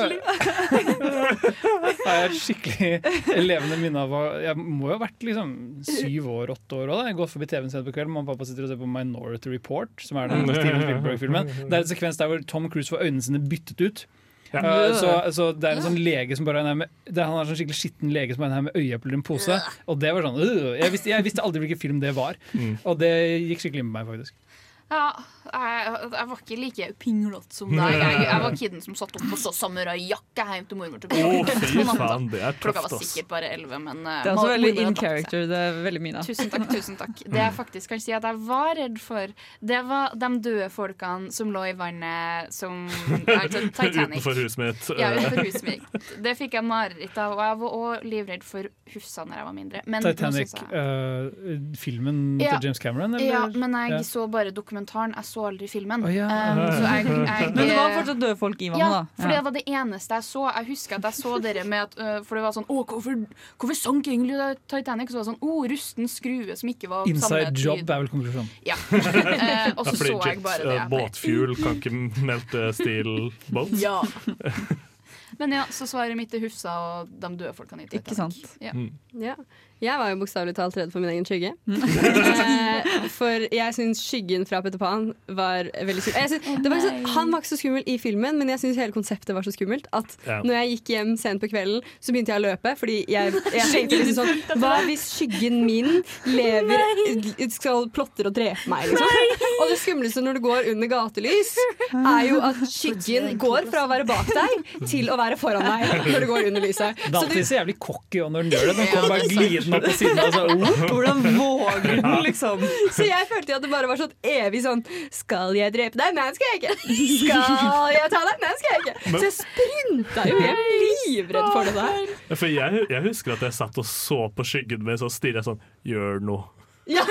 har 2.04 2.18
jeg 2.18 2.26
et 2.26 2.36
skikkelig 2.36 3.44
levende 3.48 3.78
minne 3.80 4.04
av 4.04 4.14
Jeg 4.44 4.56
må 4.60 4.90
jo 4.90 4.94
ha 4.98 5.00
vært 5.00 5.24
liksom 5.24 5.54
syv 5.88 6.28
år, 6.34 6.54
åtte 6.56 6.80
år 6.82 6.92
òg. 6.92 7.02
Jeg 7.08 7.18
går 7.22 7.32
forbi 7.32 7.50
TV-en 7.50 7.72
sent 7.72 7.88
på 7.88 7.96
kvelden. 7.96 8.12
Mamma 8.12 8.28
og 8.28 8.34
pappa 8.34 8.48
sitter 8.48 8.66
og 8.66 8.72
ser 8.72 8.80
på 8.80 8.90
Minority 8.90 9.52
Report, 9.54 9.92
som 10.04 10.20
er 10.20 10.32
den 10.32 10.44
Steven 10.50 10.84
Spielberg-filmen. 10.84 11.52
Det 11.62 11.70
er 11.72 11.84
en 11.84 11.92
sekvens 11.92 12.20
der 12.20 12.32
hvor 12.32 12.44
Tom 12.50 12.68
Cruise 12.72 12.92
får 12.92 13.06
øynene 13.06 13.24
sine 13.24 13.40
byttet 13.40 13.80
ut. 13.80 14.04
Ja. 14.50 14.60
Uh, 14.64 14.94
så, 14.98 15.10
så 15.30 15.48
det 15.54 15.68
er 15.68 15.78
en 15.78 15.84
sånn 15.84 15.98
lege 16.02 16.34
som 16.34 16.46
bare 16.48 16.64
er 16.66 16.74
med, 16.74 16.90
det 17.06 17.20
er, 17.20 17.28
Han 17.28 17.38
er 17.38 17.44
en 17.44 17.50
sånn 17.52 17.60
skikkelig 17.60 17.78
skitten 17.78 18.10
lege 18.14 18.34
som 18.34 18.42
er 18.42 18.48
en 18.50 18.56
her 18.56 18.64
med 18.66 18.78
øyeepler 18.80 19.14
i 19.14 19.18
en 19.20 19.26
pose. 19.26 19.58
Og 19.86 20.00
det 20.02 20.10
var 20.14 20.26
sånn 20.26 20.40
uh, 20.40 20.72
jeg, 20.74 20.90
visste, 20.94 21.12
jeg 21.12 21.26
visste 21.26 21.44
aldri 21.46 21.64
hvilken 21.64 21.80
film 21.80 22.00
det 22.02 22.14
var. 22.18 22.38
Og 22.82 22.98
det 23.00 23.12
gikk 23.46 23.62
skikkelig 23.64 23.84
inn 23.86 23.92
på 23.92 23.98
meg, 23.98 24.10
faktisk. 24.10 24.49
Ja, 24.90 25.04
jeg, 25.50 26.10
jeg 26.12 26.26
var 26.30 26.40
ikke 26.42 26.56
like 26.58 26.86
pinglete 26.98 27.54
som 27.54 27.70
deg. 27.70 27.92
Jeg, 27.94 28.16
jeg 28.26 28.40
var 28.42 28.54
kiden 28.58 28.80
som 28.82 28.96
satt 28.98 29.14
opp 29.18 29.26
og 29.34 29.38
så 29.38 29.52
samuraijakke 29.54 30.46
hjem 30.50 30.66
til 30.70 30.78
mormor. 30.80 30.98
til 31.04 31.12
oh, 31.14 31.46
fy 31.46 31.84
faen, 32.00 32.26
det 32.32 32.40
er 32.42 32.56
Klokka 32.58 32.82
var 32.88 32.94
sikkert 32.98 33.28
bare 33.30 33.50
elleve, 33.54 33.78
men 33.82 34.00
eh, 34.02 34.24
Det 34.24 34.32
er 34.32 34.40
også 34.40 34.48
veldig 34.56 34.72
in 34.88 34.96
character. 34.98 35.46
Det 35.50 35.60
er 35.68 35.78
veldig 35.86 36.02
Mina. 36.02 36.24
Tusen 36.26 36.50
takk. 36.50 36.66
tusen 36.72 36.98
takk 36.98 37.22
Det 37.22 37.38
jeg 37.38 37.54
faktisk 37.54 37.92
kan 37.94 38.02
si 38.02 38.14
at 38.18 38.26
jeg 38.26 38.40
var 38.50 38.72
redd 38.80 38.98
for, 39.02 39.30
det 39.72 39.80
var 39.92 40.16
de 40.24 40.30
døde 40.48 40.68
folkene 40.74 41.30
som 41.38 41.54
lå 41.54 41.62
i 41.70 41.76
vannet 41.78 42.50
som 42.54 42.82
altså 43.38 43.62
Titanic. 43.70 44.18
Utenfor 44.18 44.42
huset 44.42 44.58
mitt. 44.64 44.90
Ja, 44.98 45.12
utenfor 45.14 45.44
huset 45.46 45.68
mitt. 45.70 46.10
Det 46.26 46.34
fikk 46.42 46.58
jeg 46.58 46.66
mareritt 46.66 47.14
av, 47.22 47.36
og 47.38 47.44
jeg 47.46 47.62
var 47.62 47.78
også 47.78 48.10
livredd 48.10 48.42
for 48.50 48.66
hufsa 48.90 49.22
når 49.22 49.38
jeg 49.38 49.46
var 49.52 49.56
mindre. 49.62 49.84
Men 49.86 50.02
Titanic, 50.10 50.50
jeg- 50.50 50.66
Titanic-filmen 50.66 52.20
Ja. 52.42 52.56
til 52.58 52.66
James 52.68 52.78
Cameron? 52.82 53.14
Eller? 53.14 53.26
Ja, 53.30 53.46
men 53.54 53.72
jeg 53.84 53.90
Ja. 54.00 54.02
så 54.02 54.26
bare 54.30 54.50
dokumentar 54.50 54.79
dokumentaren. 54.80 55.14
Jeg 55.16 55.24
så 55.28 55.44
aldri 55.48 55.68
filmen. 55.68 56.04
Oh, 56.04 56.12
ja. 56.12 56.26
Um, 56.26 56.60
så 56.72 56.82
jeg, 56.84 57.06
jeg, 57.06 57.52
Men 57.54 57.68
det 57.68 57.76
var 57.76 57.94
fortsatt 57.98 58.20
døde 58.20 58.36
folk 58.40 58.62
i 58.62 58.68
vannet, 58.70 58.80
ja, 58.80 58.90
da. 58.90 59.02
For 59.20 59.28
Ja. 59.28 59.36
det 59.36 59.44
var 59.44 59.52
det 59.52 59.62
eneste 59.66 60.14
jeg 60.14 60.24
så. 60.24 60.44
Jeg 60.56 60.66
husker 60.70 60.96
at 60.96 61.08
jeg 61.08 61.14
så 61.20 61.38
dere 61.42 61.64
med 61.64 61.80
at 61.86 61.96
uh, 61.98 62.24
For 62.26 62.36
det 62.38 62.44
var 62.44 62.52
sånn 62.56 62.66
Å, 62.68 62.76
hvorfor, 62.90 63.24
hvorfor 63.60 63.78
sank 63.78 64.10
egentlig 64.10 64.36
Titanic? 64.70 65.10
Så 65.10 65.18
var 65.20 65.24
det 65.24 65.30
sånn 65.32 65.42
Å, 65.50 65.56
rusten 65.74 66.10
skrue 66.10 66.56
som 66.56 66.72
ikke 66.72 66.90
var 66.90 67.08
Inside 67.10 67.50
samme 67.50 67.64
job 67.64 67.80
tid. 67.82 67.90
er 67.90 68.04
vel 68.04 68.12
konklusjonen. 68.12 68.52
Ja. 68.66 68.76
uh, 68.76 69.80
og 69.80 69.86
så 69.86 69.94
Ja, 69.94 69.96
fordi 70.00 70.12
så 70.12 70.20
jeg 70.30 70.44
bare 70.44 70.68
det. 70.68 70.76
Uh, 70.76 70.86
Båtfuel 70.92 71.56
kan 71.60 71.80
ikke 71.80 71.94
melte 72.26 72.68
steel 72.76 73.12
boats. 73.50 73.80
Ja. 73.82 74.00
Men 75.40 75.54
ja, 75.54 75.62
så 75.72 75.86
svaret 75.88 76.18
mitt 76.18 76.34
er 76.36 76.42
Hufsa 76.42 76.72
og 76.84 77.12
de 77.22 77.28
døde 77.38 77.54
folkene 77.56 77.86
i 77.86 77.88
Titanic. 77.88 78.02
Ikke 78.04 78.16
sant? 78.18 78.56
Ja. 78.60 78.74
Mm. 78.76 78.90
Ja. 79.22 79.36
Jeg 79.80 79.96
var 79.96 80.10
jo 80.12 80.16
bokstavelig 80.20 80.54
talt 80.58 80.76
redd 80.76 80.90
for 80.92 81.00
min 81.00 81.10
egen 81.14 81.24
skygge. 81.24 81.54
Eh, 81.70 83.06
for 83.14 83.46
jeg 83.52 83.74
syns 83.76 84.00
skyggen 84.04 84.44
fra 84.48 84.60
Peter 84.64 84.78
Pan 84.80 85.06
var 85.36 85.68
veldig 85.72 86.02
skummel. 86.04 86.20
Jeg 86.20 86.30
synes, 86.34 86.62
det 86.64 86.70
var 86.72 86.76
ikke 86.80 86.88
sånn, 86.90 87.06
han 87.14 87.30
var 87.32 87.40
ikke 87.42 87.50
så 87.50 87.58
skummel 87.60 87.84
i 87.88 87.96
filmen, 88.00 88.38
men 88.40 88.52
jeg 88.52 88.60
syns 88.62 88.78
hele 88.80 88.92
konseptet 88.94 89.32
var 89.36 89.46
så 89.46 89.52
skummelt 89.54 89.88
at 89.96 90.16
Ja. 90.26 90.40
når 90.44 90.54
jeg 90.58 90.70
gikk 90.74 90.92
hjem 90.94 91.12
sent 91.20 91.40
på 91.42 91.48
kvelden, 91.52 91.80
så 92.00 92.12
begynte 92.12 92.32
jeg 92.34 92.42
å 92.42 92.44
løpe. 92.44 92.74
Fordi 92.80 92.98
jeg, 93.08 93.32
jeg 93.56 93.66
tenkte 93.72 94.00
liksom 94.02 94.20
sånn 94.20 94.60
Hva 94.60 94.74
hvis 94.86 95.04
skyggen 95.16 95.60
min 95.66 96.02
lever 96.28 97.48
skal 97.50 97.88
plotter 97.94 98.28
og 98.30 98.34
drepe 98.36 98.68
meg, 98.70 98.88
liksom? 98.90 99.56
Og 99.60 99.72
det 99.72 99.78
skumleste 99.80 100.22
når 100.24 100.38
du 100.38 100.42
går 100.44 100.70
under 100.74 100.90
gatelys, 100.92 101.54
er 101.94 102.28
jo 102.28 102.40
at 102.44 102.60
skyggen 102.70 103.32
går 103.40 103.68
fra 103.72 103.86
å 103.86 103.90
være 103.90 104.06
bak 104.08 104.28
deg 104.28 104.86
til 104.88 105.10
å 105.12 105.16
være 105.20 105.36
foran 105.40 105.64
deg 105.66 106.06
når 106.12 106.24
du 106.24 106.28
går 106.30 106.48
under 106.52 106.64
lyset. 106.64 106.96
Det 106.96 107.08
er 107.08 107.10
Så 107.10 107.12
du- 107.12 107.20
alltid 107.26 107.48
så 107.50 107.58
jævlig 107.60 107.78
cocky 107.80 108.20
når 108.24 108.42
den 108.48 108.50
gjør 108.54 108.66
det. 108.70 108.76
Den 108.80 108.86
kommer 108.92 109.08
bare 109.14 109.28
glidende 109.30 109.69
opp 109.76 109.86
på 109.86 109.94
siden. 109.98 110.20
Altså, 110.22 110.44
oh. 110.54 110.82
Hvordan 110.90 111.22
våger 111.36 112.00
den, 112.00 112.16
liksom? 112.26 112.64
Så 112.96 113.08
jeg 113.08 113.28
følte 113.30 113.56
at 113.56 113.64
det 113.64 113.72
bare 113.72 113.90
var 113.90 114.00
sånn 114.00 114.14
evig 114.26 114.62
sånn 114.64 114.84
Skal 115.14 115.56
jeg 115.58 115.74
drepe 115.74 116.00
deg? 116.00 116.14
Nei, 116.16 116.28
det 116.30 116.40
skal 116.40 116.52
jeg 116.52 116.60
ikke. 116.60 116.76
Skal 117.24 117.96
jeg 117.96 118.12
ta 118.14 118.22
deg? 118.28 118.44
Nei, 118.44 118.54
skal 118.60 118.70
jeg 118.74 118.84
ikke. 118.84 118.96
Så 119.10 119.24
jeg 119.26 119.36
sprinta 119.40 120.28
jo 120.30 120.38
hjem 120.44 120.62
livredd 121.08 121.50
for 121.50 121.68
det 121.68 121.76
der. 121.76 122.14
For 122.34 122.48
jeg, 122.50 122.86
jeg 122.90 123.04
husker 123.08 123.36
at 123.36 123.44
jeg 123.48 123.58
satt 123.60 123.80
og 123.80 123.88
så 123.88 124.22
på 124.34 124.46
skyggen 124.46 124.86
min, 124.86 125.00
så 125.00 125.10
stirra 125.12 125.42
jeg 125.42 125.52
sånn 125.52 125.62
Gjør 125.86 126.20
noe. 126.24 126.59
Ja. 126.90 127.04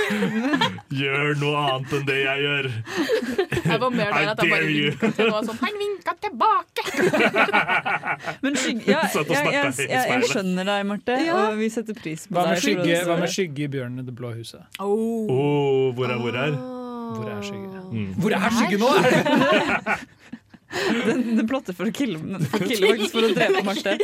Gjør 1.00 1.38
noe 1.40 1.60
annet 1.64 1.94
enn 1.96 2.06
det 2.10 2.18
jeg 2.20 2.42
gjør. 2.44 2.68
Jeg 3.70 3.80
var 3.84 3.94
mer 3.94 4.10
der 4.12 4.32
at 4.34 4.42
jeg 4.44 4.52
bare 4.52 4.68
vinka 4.68 5.12
til 5.16 5.30
noe 5.32 5.42
sånn 5.48 5.60
Han 5.62 5.78
vinka 5.84 6.16
tilbake! 6.26 6.84
Men 8.44 8.58
skygge, 8.60 8.90
ja, 8.92 9.04
jeg, 9.08 9.26
jeg, 9.30 9.72
jeg, 9.86 10.04
jeg 10.14 10.30
skjønner 10.34 10.68
deg, 10.72 10.84
Marte, 10.90 11.16
Ja. 11.24 11.38
og 11.48 11.58
vi 11.62 11.70
setter 11.74 11.96
pris 11.98 12.26
på 12.28 12.36
deg. 12.40 12.60
skygge, 12.64 13.00
hva 13.08 13.16
med 13.22 13.32
skygge 13.34 13.62
i 13.68 13.72
Bjørnen 13.78 14.04
i 14.04 14.08
det 14.10 14.16
blå 14.20 14.34
huset? 14.36 14.62
Oh, 14.84 15.90
hvor 15.96 16.08
er 16.12 16.18
hvor 16.20 16.36
er? 16.44 16.54
Hvor 17.16 17.26
er 17.32 17.42
skygge? 17.46 17.80
Mm. 17.90 18.10
Hvor 18.22 18.36
er 18.38 18.50
skygge 18.60 18.78
nå? 18.84 18.90
Er? 19.00 20.06
Den, 20.70 21.24
den 21.34 21.48
plotter 21.50 21.74
for 21.74 21.90
å 21.90 21.92
kille, 21.98 22.20
for 22.46 22.62
å 22.62 22.68
kille 22.70 22.92
faktisk 22.92 23.16
for 23.16 23.26
å 23.26 23.30
drepe 23.34 23.64
Marte. 23.66 23.98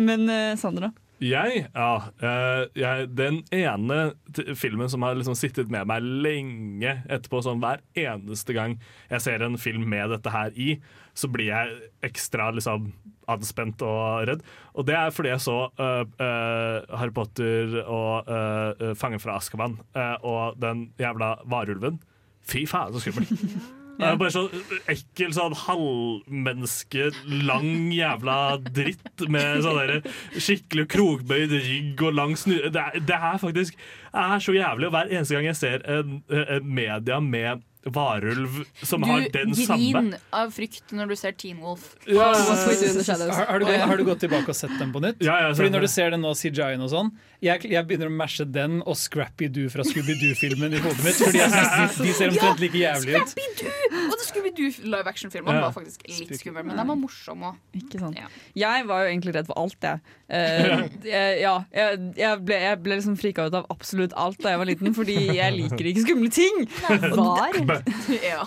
Men 0.00 0.24
eh, 0.32 0.54
Sandra? 0.56 0.88
Jeg, 1.20 1.66
ja 1.74 1.88
eh, 2.24 2.62
jeg, 2.80 3.08
Den 3.12 3.42
ene 3.52 3.98
t 4.32 4.54
filmen 4.56 4.88
som 4.88 5.04
har 5.04 5.18
liksom 5.18 5.36
sittet 5.36 5.68
med 5.72 5.88
meg 5.90 6.04
lenge 6.24 6.94
etterpå, 7.10 7.42
sånn 7.44 7.60
hver 7.60 7.82
eneste 7.98 8.56
gang 8.56 8.78
jeg 9.10 9.24
ser 9.26 9.44
en 9.44 9.58
film 9.60 9.84
med 9.90 10.14
dette 10.14 10.32
her 10.32 10.54
i, 10.56 10.78
så 11.12 11.28
blir 11.28 11.50
jeg 11.50 11.90
ekstra 12.08 12.48
liksom 12.56 12.88
anspent 13.30 13.82
og 13.86 14.24
redd. 14.30 14.44
Og 14.74 14.86
det 14.88 14.96
er 14.96 15.12
fordi 15.14 15.32
jeg 15.34 15.44
så 15.44 15.58
uh, 15.68 16.04
uh, 16.22 16.96
Harry 16.98 17.14
Potter 17.14 17.76
og 17.84 18.30
uh, 18.30 18.94
Fangen 18.98 19.22
fra 19.22 19.36
Askeman 19.38 19.78
eh, 19.94 20.16
og 20.26 20.56
den 20.62 20.88
jævla 21.00 21.36
varulven. 21.50 22.00
Fy 22.48 22.64
faen, 22.70 22.94
så 22.94 23.04
skummel. 23.04 23.28
Det 24.00 24.08
er 24.10 24.18
bare 24.20 24.32
sånn 24.34 24.48
ekkel, 24.94 25.32
sånn 25.36 25.54
halvmenneske, 25.64 27.10
lang 27.46 27.90
jævla 27.94 28.36
dritt 28.66 29.24
med 29.30 29.62
sånn 29.64 29.80
der 29.80 30.12
skikkelig 30.40 30.86
krogbøyd 30.92 31.54
rygg 31.56 32.04
og 32.08 32.14
lang 32.18 32.36
snu... 32.40 32.56
Det 32.72 32.86
det 33.06 33.16
er 33.16 33.40
faktisk 33.42 33.76
er 34.16 34.38
så 34.42 34.54
jævlig. 34.56 34.88
Og 34.90 34.94
hver 34.96 35.10
eneste 35.12 35.36
gang 35.36 35.50
jeg 35.50 35.58
ser 35.60 35.84
en, 35.90 36.20
en 36.30 36.70
media 36.80 37.20
med 37.22 37.66
varulv 37.80 38.58
som 38.84 39.02
har 39.08 39.22
den 39.32 39.54
samme 39.56 39.78
Du 39.80 39.94
griner 39.94 40.24
av 40.36 40.50
frykt 40.52 40.92
når 40.92 41.08
du 41.08 41.16
ser 41.16 41.32
Teen 41.40 41.62
Wolf. 41.64 41.94
Ja, 42.04 42.26
Har, 42.34 43.46
har, 43.48 43.58
du, 43.62 43.64
gått- 43.64 43.86
har 43.88 43.96
du 43.96 44.04
gått 44.04 44.20
tilbake 44.26 44.52
og 44.52 44.58
sett 44.58 44.74
den 44.78 44.92
på 44.92 45.00
nytt? 45.00 45.22
Ja, 45.24 45.38
ja, 45.46 45.54
Fordi 45.56 45.72
Når 45.72 45.86
du 45.86 45.88
ser 45.88 46.12
den 46.12 46.20
nå, 46.20 46.34
CJI-en 46.36 46.84
og 46.84 46.90
sånn 46.92 47.08
jeg, 47.40 47.64
jeg 47.72 47.86
begynner 47.88 48.10
å 48.10 48.14
mashe 48.14 48.44
den 48.44 48.80
og 48.84 48.96
Scrappy-Doo 49.00 49.70
fra 49.72 49.84
Scooby-Doo-filmen 49.88 50.74
i 50.76 50.80
hodet 50.84 51.04
mitt. 51.06 51.16
Fordi 51.20 51.40
jeg 51.40 51.52
synes 51.54 51.96
de, 51.96 52.04
de 52.08 52.14
ser 52.18 52.32
omtrent 52.34 52.60
like 52.64 52.80
jævlig 52.82 53.16
ut. 53.16 53.32
Scrappy-Doo! 53.34 54.00
Og 54.10 54.16
det 54.20 54.26
Scooby-Doo 54.28 54.90
live 54.92 55.08
action-filmene 55.14 55.56
Ja. 55.60 55.64
var 55.68 55.74
faktisk 55.76 56.04
litt 56.08 56.34
skumle, 56.40 56.62
men 56.66 56.76
de 56.78 56.84
var 56.90 56.98
morsomme 57.00 57.52
òg. 57.54 58.18
Jeg 58.60 58.86
var 58.90 59.04
jo 59.06 59.10
egentlig 59.12 59.34
redd 59.38 59.48
for 59.48 59.58
alt, 59.60 59.76
jeg. 59.82 60.02
Uh, 60.30 60.84
jeg- 61.02 61.40
ja, 61.42 61.54
jeg, 61.74 61.96
jeg, 62.20 62.42
ble, 62.46 62.58
jeg 62.62 62.78
ble 62.84 62.98
liksom 63.00 63.16
frika 63.18 63.48
ut 63.48 63.56
av 63.58 63.64
absolutt 63.72 64.12
alt 64.20 64.38
da 64.44 64.52
jeg 64.52 64.60
var 64.60 64.68
liten, 64.68 64.92
fordi 64.94 65.16
jeg 65.40 65.56
liker 65.56 65.88
ikke 65.90 66.04
skumle 66.04 66.30
ting. 66.30 66.60
Var? 66.86 67.58
ja. 68.20 68.44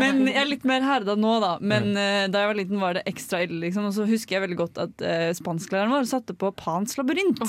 Men 0.00 0.22
jeg 0.30 0.38
er 0.40 0.48
litt 0.48 0.64
mer 0.68 0.84
herda 0.86 1.16
nå, 1.18 1.34
da. 1.42 1.52
Men 1.60 1.90
uh, 1.96 2.24
da 2.32 2.44
jeg 2.44 2.50
var 2.52 2.58
liten, 2.62 2.80
var 2.80 2.96
det 2.96 3.04
ekstra 3.10 3.42
ille. 3.44 3.58
Liksom. 3.66 3.90
Og 3.90 3.94
så 3.98 4.06
husker 4.08 4.38
jeg 4.38 4.46
veldig 4.46 4.58
godt 4.62 4.80
at 4.86 5.04
uh, 5.04 5.28
spansklæreren 5.36 5.92
vår 5.94 6.08
satte 6.10 6.36
på 6.38 6.52
Pans 6.56 6.96
labyrint. 7.00 7.42
på 7.42 7.46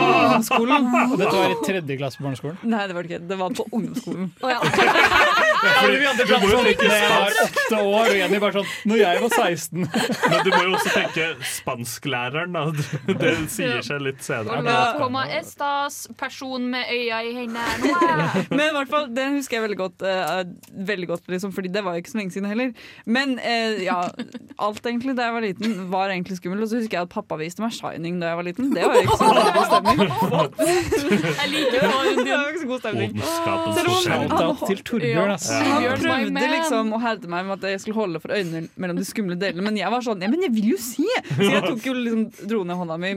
ungdomsskolen. 0.00 0.88
Og 1.10 1.16
dette 1.20 1.34
var 1.36 1.52
i 1.52 1.58
tredje 1.64 1.98
klasse 2.00 2.20
på 2.20 2.26
barneskolen? 2.26 2.58
Nei, 2.66 2.82
det 2.88 2.96
var 2.96 3.06
det 3.06 3.10
ikke. 3.10 3.28
Det 3.30 3.38
var 3.40 3.56
på 3.56 3.66
ungdomsskolen. 3.70 4.30
Fordi 5.66 5.96
vi 5.96 6.06
andre 6.10 6.26
Du 6.26 6.32
må 6.36 6.50
jo 6.50 6.56
pratet 6.56 6.80
tenke 6.80 6.86
sånn 6.86 6.96
jeg 6.96 7.10
var 7.10 7.38
åtte 7.46 7.80
år, 7.80 8.10
og 8.10 8.16
Jenny 8.20 8.40
bare 8.42 8.54
sånn 8.58 8.90
Når 8.90 9.00
jeg 9.00 9.22
var 9.22 9.34
16 9.36 9.86
Men 9.86 10.36
du 10.44 10.50
må 10.52 10.60
jo 10.62 10.74
også 10.76 10.92
tenke 10.94 11.28
spansklæreren, 11.56 12.56
da. 12.56 13.14
Det 13.16 13.32
sier 13.52 13.82
seg 13.84 14.02
litt 14.04 14.22
senere. 14.24 14.60
Hola, 14.60 14.76
komma 15.00 15.24
estas, 15.32 15.98
person 16.18 16.66
med 16.70 16.88
øya 16.92 17.20
i 17.26 17.32
hendene. 17.36 18.44
Men 18.50 18.62
i 18.66 18.74
hvert 18.76 18.90
fall, 18.90 19.08
den 19.14 19.36
husker 19.38 19.58
jeg 19.58 19.64
veldig 19.66 19.78
godt, 19.78 20.04
uh, 20.06 20.42
veldig 20.88 21.08
godt 21.10 21.30
liksom, 21.32 21.52
fordi 21.56 21.70
det 21.72 21.82
var 21.86 21.96
jo 21.96 22.04
ikke 22.04 22.12
så 22.12 22.20
lenge 22.20 22.34
siden 22.34 22.48
heller. 22.50 22.72
Men 23.06 23.36
uh, 23.40 23.76
ja, 23.82 23.98
alt 24.62 24.86
egentlig 24.86 25.16
da 25.18 25.28
jeg 25.28 25.36
var 25.36 25.46
liten, 25.46 25.76
var 25.92 26.12
egentlig 26.12 26.38
skummelt. 26.40 26.64
Og 26.66 26.70
så 26.70 26.80
husker 26.80 26.98
jeg 26.98 27.08
at 27.08 27.12
pappa 27.12 27.38
viste 27.40 27.64
meg 27.64 27.74
'Shining' 27.76 28.20
da 28.22 28.32
jeg 28.32 28.40
var 28.40 28.48
liten. 28.48 28.72
Det 28.74 28.86
var 28.86 28.98
jo 28.98 29.06
ikke 29.06 29.18
så 29.20 29.30
veldig 29.32 29.54
stemning. 29.86 31.30
Jeg 31.36 31.48
liker 31.52 31.76
det. 31.76 31.80
Det 32.26 32.32
var 32.32 32.50
ikke 32.50 32.62
så 32.62 32.68
god 32.70 32.82
stemning. 32.82 33.14
Ondskapens 33.16 33.78
Selv 33.78 33.88
om 33.92 33.98
Shout-out 34.04 34.64
til 34.70 34.82
Torbjørn, 34.90 35.32
ass. 35.36 35.48
Ja. 35.52 35.62
Han 35.76 36.02
prøvde 36.02 36.50
liksom 36.52 36.92
å 36.96 37.00
herde 37.06 37.32
meg 37.32 37.48
med 37.48 37.56
at 37.58 37.74
jeg 37.74 37.82
skulle 37.84 37.98
holde 38.00 38.22
for 38.22 38.36
øynene 38.36 38.66
mellom 38.76 39.00
de 39.00 39.06
skumle 39.08 39.38
delene, 39.40 39.64
men 39.66 39.80
jeg 39.80 39.90
var 39.92 40.04
sånn 40.06 40.22
Ja, 40.24 40.30
men 40.32 40.44
jeg 40.46 40.54
vil 40.56 40.72
jo 40.74 40.78
se! 40.82 41.06
Så 41.36 41.50
jeg 41.50 41.64
tok 41.66 41.86
jo 41.90 41.96
liksom, 41.98 42.24
dro 42.50 42.62
ned 42.68 42.80
hånda 42.82 42.98
mi 43.02 43.12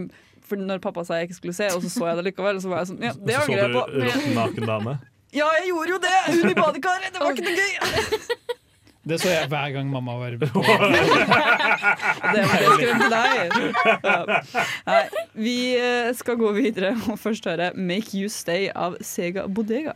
for 0.50 0.58
når 0.58 0.80
pappa 0.82 1.04
sa 1.06 1.20
jeg 1.20 1.30
ikke 1.30 1.38
skulle 1.38 1.54
se, 1.54 1.68
og 1.76 1.84
så 1.84 1.92
så 1.94 2.08
jeg 2.10 2.18
det 2.18 2.24
likevel. 2.32 2.58
Og 2.58 2.64
så 2.64 2.72
var 2.72 2.82
jeg 2.82 2.90
sånn 2.90 3.04
Ja, 3.06 3.14
det 3.14 3.36
angrer 3.38 3.60
jeg 3.62 3.70
så 3.70 3.84
på. 3.86 3.90
du 3.94 4.34
naken 4.40 4.70
dame. 4.74 4.96
Ja, 5.30 5.46
jeg 5.60 5.70
gjorde 5.70 5.94
jo 5.94 6.00
det! 6.02 6.16
Hun 6.26 6.50
i 6.50 6.56
badekaret! 6.58 7.12
Det 7.14 7.22
var 7.22 7.38
ikke 7.38 7.46
noe 7.46 7.60
gøy! 7.60 8.50
Det 9.08 9.22
så 9.22 9.30
jeg 9.32 9.48
hver 9.48 9.70
gang 9.72 9.90
mamma 9.92 10.12
var 10.20 10.36
på 10.40 10.46
Det 10.62 12.42
var 12.44 12.58
det 12.60 12.72
skremte 12.76 13.08
deg. 13.14 13.56
Ja. 14.04 14.42
Nei, 14.90 15.04
vi 15.34 15.56
eh, 15.80 16.12
skal 16.16 16.36
gå 16.38 16.52
videre 16.58 16.92
og 17.08 17.20
først 17.20 17.48
høre 17.48 17.72
'Make 17.76 18.12
You 18.20 18.28
Stay' 18.30 18.70
av 18.76 18.98
Sega 19.02 19.48
Bodega. 19.48 19.96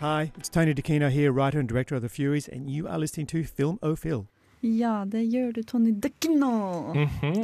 Hi, 0.00 0.30
it's 0.38 0.48
Tony 0.48 0.72
DeCino 0.72 1.08
here, 1.08 1.32
writer 1.32 1.58
and 1.58 1.68
director 1.68 1.96
of 1.96 2.02
The 2.02 2.08
Furies, 2.08 2.48
and 2.48 2.70
you 2.70 2.86
are 2.86 2.98
listening 2.98 3.26
to 3.28 3.42
Film 3.42 3.78
O 3.82 3.96
Phil. 3.96 4.26
Ja, 4.62 5.04
det 5.06 5.24
gjør 5.32 5.52
du, 5.52 5.62
Tony 5.62 5.92
Dekkino. 6.02 6.94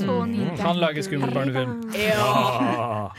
Tony 0.01 0.47
Han 0.59 0.77
lager 0.77 1.03
skummel 1.03 1.35
barnefilm. 1.35 1.83
Ja. 1.95 3.11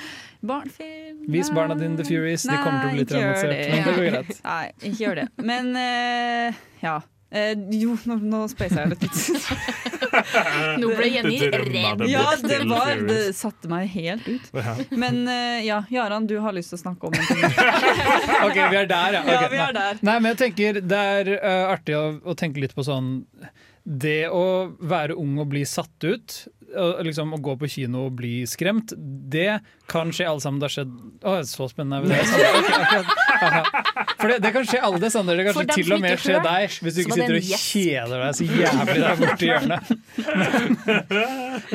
Barnefilm. 0.42 1.32
Vis 1.32 1.52
barna 1.52 1.76
dine 1.76 1.98
The 1.98 2.06
Furies. 2.06 2.44
De 2.44 2.58
kommer 2.64 2.82
til 2.82 2.90
å 2.90 2.94
bli 2.94 3.04
Nei, 3.04 3.10
traumatisert. 3.12 3.72
Men 3.72 3.84
det 3.84 3.96
går 3.96 4.10
greit. 4.10 4.42
Nei, 4.44 4.66
ikke 4.82 5.04
gjør 5.04 5.22
det. 5.22 5.28
Men 5.52 5.72
uh, 5.76 6.64
ja. 6.84 6.98
Eh, 7.34 7.58
jo, 7.74 7.96
nå, 8.06 8.16
nå 8.22 8.44
speisa 8.52 8.84
jeg 8.86 8.94
litt. 8.94 9.06
Nå 10.82 10.92
ble 10.96 11.08
Jenny 11.10 11.40
redd. 11.42 12.04
Ja, 12.08 12.28
det, 12.40 12.60
var, 12.70 13.02
det 13.08 13.20
satte 13.36 13.70
meg 13.72 13.90
helt 13.96 14.28
ut. 14.30 14.52
Men 14.96 15.24
eh, 15.28 15.66
ja, 15.66 15.82
Jaran, 15.92 16.30
du 16.30 16.38
har 16.44 16.56
lyst 16.56 16.72
til 16.72 16.80
å 16.80 16.84
snakke 16.86 17.10
om 17.10 17.18
en 17.18 17.28
ting. 17.28 17.44
Ok, 18.46 18.56
vi 18.56 18.78
er 18.78 18.88
der, 18.88 19.18
ja. 19.18 19.24
Ja, 19.26 19.48
vi 19.52 19.60
er 19.60 19.74
der. 19.76 20.00
Nei, 20.06 20.16
men 20.22 20.34
jeg 20.34 20.38
tenker 20.44 20.78
Det 20.86 20.98
er 21.18 21.30
uh, 21.34 21.72
artig 21.74 21.96
å, 21.98 22.04
å 22.22 22.36
tenke 22.38 22.62
litt 22.62 22.76
på 22.78 22.84
sånn 22.86 23.10
Det 23.84 24.28
å 24.30 24.46
være 24.80 25.18
ung 25.20 25.40
og 25.42 25.50
bli 25.52 25.64
satt 25.68 26.06
ut, 26.06 26.38
liksom 27.06 27.34
å 27.36 27.40
gå 27.42 27.56
på 27.62 27.70
kino 27.72 28.06
og 28.10 28.16
bli 28.20 28.46
skremt, 28.50 28.94
det 28.96 29.60
kan 29.92 30.12
skje 30.16 30.28
alle 30.30 30.44
sammen. 30.44 30.60
Det 30.62 30.68
har 30.70 30.74
skjedd 30.76 30.94
Å, 31.26 31.36
så 31.48 31.68
spennende 31.72 32.10
det. 32.10 32.20
For 34.20 34.32
det, 34.32 34.38
det 34.46 34.52
kan 34.56 34.66
skje 34.68 34.80
alle 34.86 35.00
det, 35.02 35.10
Sander. 35.14 35.38
Det 35.38 35.46
kan 35.48 35.58
skje 35.58 35.66
til 35.76 35.96
og 35.96 36.02
med 36.04 36.22
skje 36.22 36.40
deg 36.46 36.78
hvis 36.86 36.96
du 36.96 37.02
ikke 37.04 37.18
sitter 37.20 37.36
og 37.38 37.44
kjeder 37.66 38.24
deg 38.24 38.32
så 38.38 38.48
jævlig 38.50 39.00
der 39.02 39.20
borte 39.22 39.44
i 39.46 39.50
hjørnet. 39.52 39.84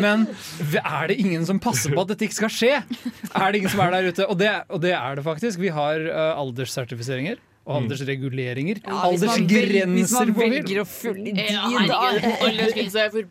Men 0.01 0.27
er 0.81 1.13
det 1.13 1.17
ingen 1.23 1.47
som 1.49 1.61
passer 1.63 1.95
på 1.95 2.01
at 2.05 2.15
dette 2.15 2.27
ikke 2.29 2.39
skal 2.43 2.55
skje? 2.55 2.73
Er 3.31 3.47
det 3.51 3.63
ingen 3.63 3.73
som 3.73 3.85
er 3.85 3.95
der 3.97 4.11
ute? 4.11 4.27
Og 4.27 4.41
det, 4.41 4.51
og 4.71 4.83
det 4.83 4.95
er 4.97 5.21
det 5.21 5.27
faktisk. 5.27 5.61
Vi 5.63 5.71
har 5.75 6.03
uh, 6.09 6.41
alderssertifiseringer. 6.41 7.41
Og 7.69 7.83
aldersreguleringer. 7.83 8.81
Ja, 8.83 9.03
man 9.05 9.95
hvis 9.95 10.15
man 10.17 10.33
velger 10.39 10.81
å 10.83 10.87
følge 10.89 11.35
de, 11.37 11.45
Ja, 11.53 11.69
da 11.87 11.99
aldersgrense 12.09 13.05
for 13.13 13.29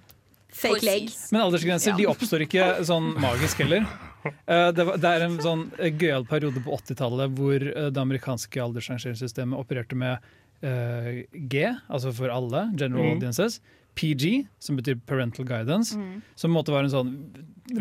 Fake 0.60 0.84
leg. 0.86 1.10
Men 1.32 1.42
aldersgrenser 1.46 1.96
de 1.98 2.08
oppstår 2.12 2.44
ikke 2.46 2.68
sånn 2.88 3.14
magisk 3.22 3.62
heller. 3.64 3.86
Eh, 4.26 4.72
Det, 4.76 4.84
var, 4.86 4.98
det 5.00 5.10
er 5.16 5.26
en 5.30 5.38
sånn 5.40 5.62
eh, 5.80 5.94
gøyal 5.96 6.26
periode 6.28 6.60
på 6.66 6.76
80-tallet 6.76 7.36
hvor 7.38 7.56
eh, 7.64 7.90
det 7.96 8.02
amerikanske 8.02 8.60
aldersrangeringssystemet 8.66 9.56
opererte 9.60 9.96
med 9.96 10.20
eh, 10.62 11.24
G, 11.32 11.70
altså 11.88 12.12
for 12.16 12.30
alle, 12.34 12.66
general 12.76 13.06
Mm. 13.06 13.14
audiences. 13.16 13.62
PG, 13.96 14.48
som 14.60 14.76
betyr 14.78 15.00
parental 15.08 15.46
guidance. 15.48 15.96
Mm. 15.98 16.22
Som 16.36 16.52
måtte 16.56 16.72
være 16.76 16.88
en 16.88 16.94
sånn 16.94 17.16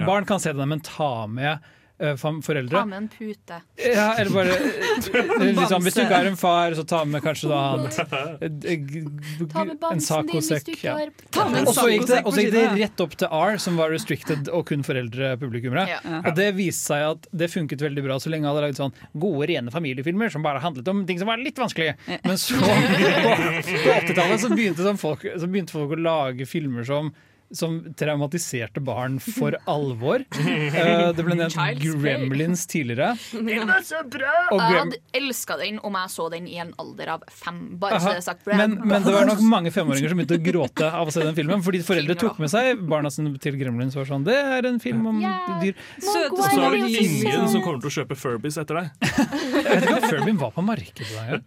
Barn 0.07 0.25
kan 0.29 0.41
se 0.41 0.53
den, 0.53 0.69
men 0.69 0.81
ta 0.85 1.27
med 1.27 1.59
foreldre. 1.99 2.71
Ta 2.79 2.85
med 2.87 2.97
en 2.99 3.09
pute. 3.11 3.57
Ja, 3.83 4.15
eller 4.15 4.31
bare 4.31 4.53
eh, 4.59 5.55
liksom, 5.59 5.83
Hvis 5.83 5.95
du 5.97 6.03
ikke 6.05 6.15
har 6.21 6.29
en 6.31 6.37
far, 6.39 6.75
så 6.79 6.85
ta 6.87 7.01
med 7.05 7.23
kanskje 7.25 7.49
da 7.51 7.59
han 7.73 7.87
eh, 7.89 9.49
Ta 9.51 9.65
med 9.65 9.73
En 9.75 9.81
bamsen 9.83 10.27
din 10.29 10.37
hvis 10.39 10.49
du 10.49 10.55
sacosekk. 10.55 10.69
ikke 10.77 10.87
Ja. 10.89 10.95
har 11.01 11.11
Ta 11.35 11.49
med 11.51 11.61
en 11.63 11.69
Og 11.69 11.75
så 11.75 11.87
gikk, 11.91 12.07
det, 12.07 12.21
og 12.25 12.33
så 12.37 12.45
gikk 12.45 12.53
det 12.55 12.65
rett 12.79 13.03
opp 13.05 13.17
til 13.19 13.29
R, 13.35 13.59
som 13.63 13.77
var 13.81 13.91
restricted 13.95 14.49
og 14.55 14.67
kun 14.71 14.85
foreldrepublikummere. 14.87 15.87
Ja. 15.91 16.01
Og 16.23 16.31
det 16.39 16.53
viste 16.59 16.93
seg 16.93 17.07
at 17.17 17.27
det 17.43 17.51
funket 17.53 17.83
veldig 17.83 18.05
bra 18.07 18.19
så 18.23 18.31
lenge 18.33 18.47
jeg 18.47 18.55
hadde 18.55 18.67
lagd 18.69 18.79
sånn 18.81 18.95
gode, 19.19 19.49
rene 19.51 19.75
familiefilmer 19.75 20.31
som 20.33 20.47
bare 20.47 20.63
handlet 20.63 20.89
om 20.93 21.03
ting 21.09 21.19
som 21.21 21.31
var 21.31 21.43
litt 21.43 21.59
vanskelig. 21.59 21.97
Men 22.25 22.39
så, 22.39 22.55
på, 22.63 23.35
på 23.35 23.97
80-tallet, 23.99 24.39
så, 24.45 24.53
begynte 24.55 24.87
sånn 24.87 25.01
folk- 25.01 25.27
så 25.35 25.51
begynte 25.51 25.75
folk 25.75 25.97
å 25.99 26.01
lage 26.01 26.47
filmer 26.49 26.87
som 26.87 27.11
som 27.55 27.79
traumatiserte 27.99 28.81
barn 28.85 29.19
for 29.23 29.57
alvor. 29.71 30.25
Uh, 30.37 31.11
det 31.17 31.25
ble 31.25 31.37
nevnt 31.39 31.57
Gremlins 31.83 32.67
tidligere. 32.71 33.15
Den 33.33 33.73
er 33.73 33.85
så 33.87 34.03
bra! 34.09 34.35
Og 34.53 34.61
Jeg 34.63 34.81
hadde 34.83 35.01
elska 35.19 35.57
den 35.61 35.79
om 35.85 35.97
jeg 35.99 36.13
så 36.13 36.29
den 36.33 36.49
i 36.51 36.59
en 36.61 36.73
alder 36.81 37.15
av 37.17 37.25
fem. 37.33 37.61
Bare 37.81 38.01
så 38.03 38.15
det 38.17 38.25
sagt. 38.27 38.47
Men, 38.49 38.79
men 38.85 39.05
det 39.05 39.15
var 39.15 39.29
nok 39.29 39.43
mange 39.45 39.73
femåringer 39.75 40.13
som 40.13 40.21
begynte 40.21 40.39
å 40.39 40.45
gråte 40.45 40.91
av 41.01 41.11
å 41.11 41.15
se 41.15 41.25
den 41.25 41.37
filmen. 41.37 41.63
Fordi 41.65 41.81
foreldre 41.87 42.17
tok 42.19 42.41
med 42.43 42.53
seg 42.53 42.83
barna 42.89 43.11
sine 43.13 43.35
til 43.43 43.59
Gremlins 43.61 43.97
og 43.97 44.03
var 44.05 44.11
sånn 44.13 44.27
Det 44.27 44.37
er 44.39 44.69
en 44.69 44.81
film 44.83 45.07
om 45.11 45.21
dyr. 45.63 45.79
Og 45.99 46.39
så 46.43 46.61
er 46.69 46.77
det 46.77 47.03
ingen 47.03 47.49
som 47.51 47.65
kommer 47.65 47.81
til 47.83 47.91
å 47.91 47.95
kjøpe 48.01 48.19
Furbies 48.19 48.59
etter 48.61 48.83
deg. 48.83 49.09
Jeg 49.59 49.65
vet 49.69 49.87
ikke 49.87 49.97
om 49.97 50.09
Furbien 50.09 50.41
var 50.41 50.55
på 50.55 50.65
markedet 50.65 51.09
da. 51.15 51.41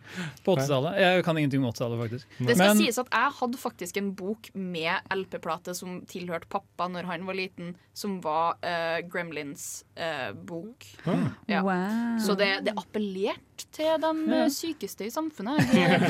På 0.46 0.56
80-tallet. 0.58 0.98
Jeg 1.02 1.26
kan 1.26 1.38
ingenting 1.40 1.64
om 1.64 1.72
80-tallet, 1.72 2.02
faktisk. 2.06 2.38
Det 2.40 2.56
skal 2.56 2.62
Men 2.62 2.82
sies 2.82 3.00
at 3.02 3.12
jeg 3.12 3.34
hadde 3.40 3.60
faktisk 3.62 4.00
en 4.02 4.10
bok 4.18 4.50
med 4.58 5.14
LP-plate 5.16 5.76
som 5.78 5.91
tilhørte 6.10 6.50
pappa 6.52 6.88
når 6.92 7.10
han 7.10 7.26
var 7.28 7.38
liten, 7.38 7.76
som 7.98 8.20
var 8.24 8.58
uh, 8.64 9.00
Gremlins-bok. 9.12 10.88
Ah. 11.06 11.28
ja. 11.52 11.62
Wow. 11.66 12.20
Så 12.24 12.36
det, 12.40 12.52
det 12.68 12.76
appellerte 12.80 13.52
til 13.72 13.92
de 14.02 14.12
ja. 14.32 14.46
sykeste 14.52 15.06
i 15.06 15.12
samfunnet. 15.14 15.62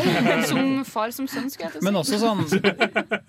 Som 0.50 0.82
far 0.88 1.12
som 1.14 1.28
sønn, 1.30 1.50
skulle 1.52 1.68
jeg 1.68 1.76
til 1.76 1.82
å 1.82 1.82
si. 1.82 1.88
Men 1.88 2.00
også 2.00 2.20
sånn 2.22 2.42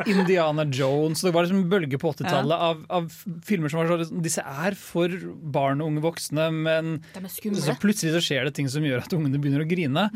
Indiana 0.09 0.65
Jones. 0.69 1.25
Det 1.25 1.33
var 1.35 1.47
liksom 1.47 1.65
en 1.65 1.71
bølge 1.73 1.99
på 2.01 2.13
80-tallet 2.15 2.65
av, 2.69 2.85
av 2.93 3.11
filmer 3.47 3.73
som 3.73 3.83
var 3.83 4.05
sånn 4.05 4.23
Disse 4.25 4.45
er 4.47 4.77
for 4.79 5.13
barn 5.55 5.83
og 5.83 5.93
unge 5.93 6.05
voksne, 6.07 6.49
men 6.55 6.95
så 7.59 7.77
plutselig 7.83 8.15
så 8.17 8.23
skjer 8.25 8.49
det 8.49 8.55
ting 8.59 8.71
som 8.73 8.87
gjør 8.87 9.05
at 9.05 9.17
ungene 9.17 9.41
begynner 9.43 9.67
å 9.67 9.69
grine. 9.69 10.09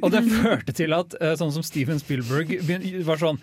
Og 0.00 0.10
det 0.14 0.24
førte 0.30 0.74
til 0.76 0.96
at 0.96 1.16
eh, 1.20 1.36
sånn 1.38 1.54
som 1.54 1.66
Steven 1.66 2.00
Spielberg 2.02 2.56
var 3.06 3.20
sånn 3.20 3.40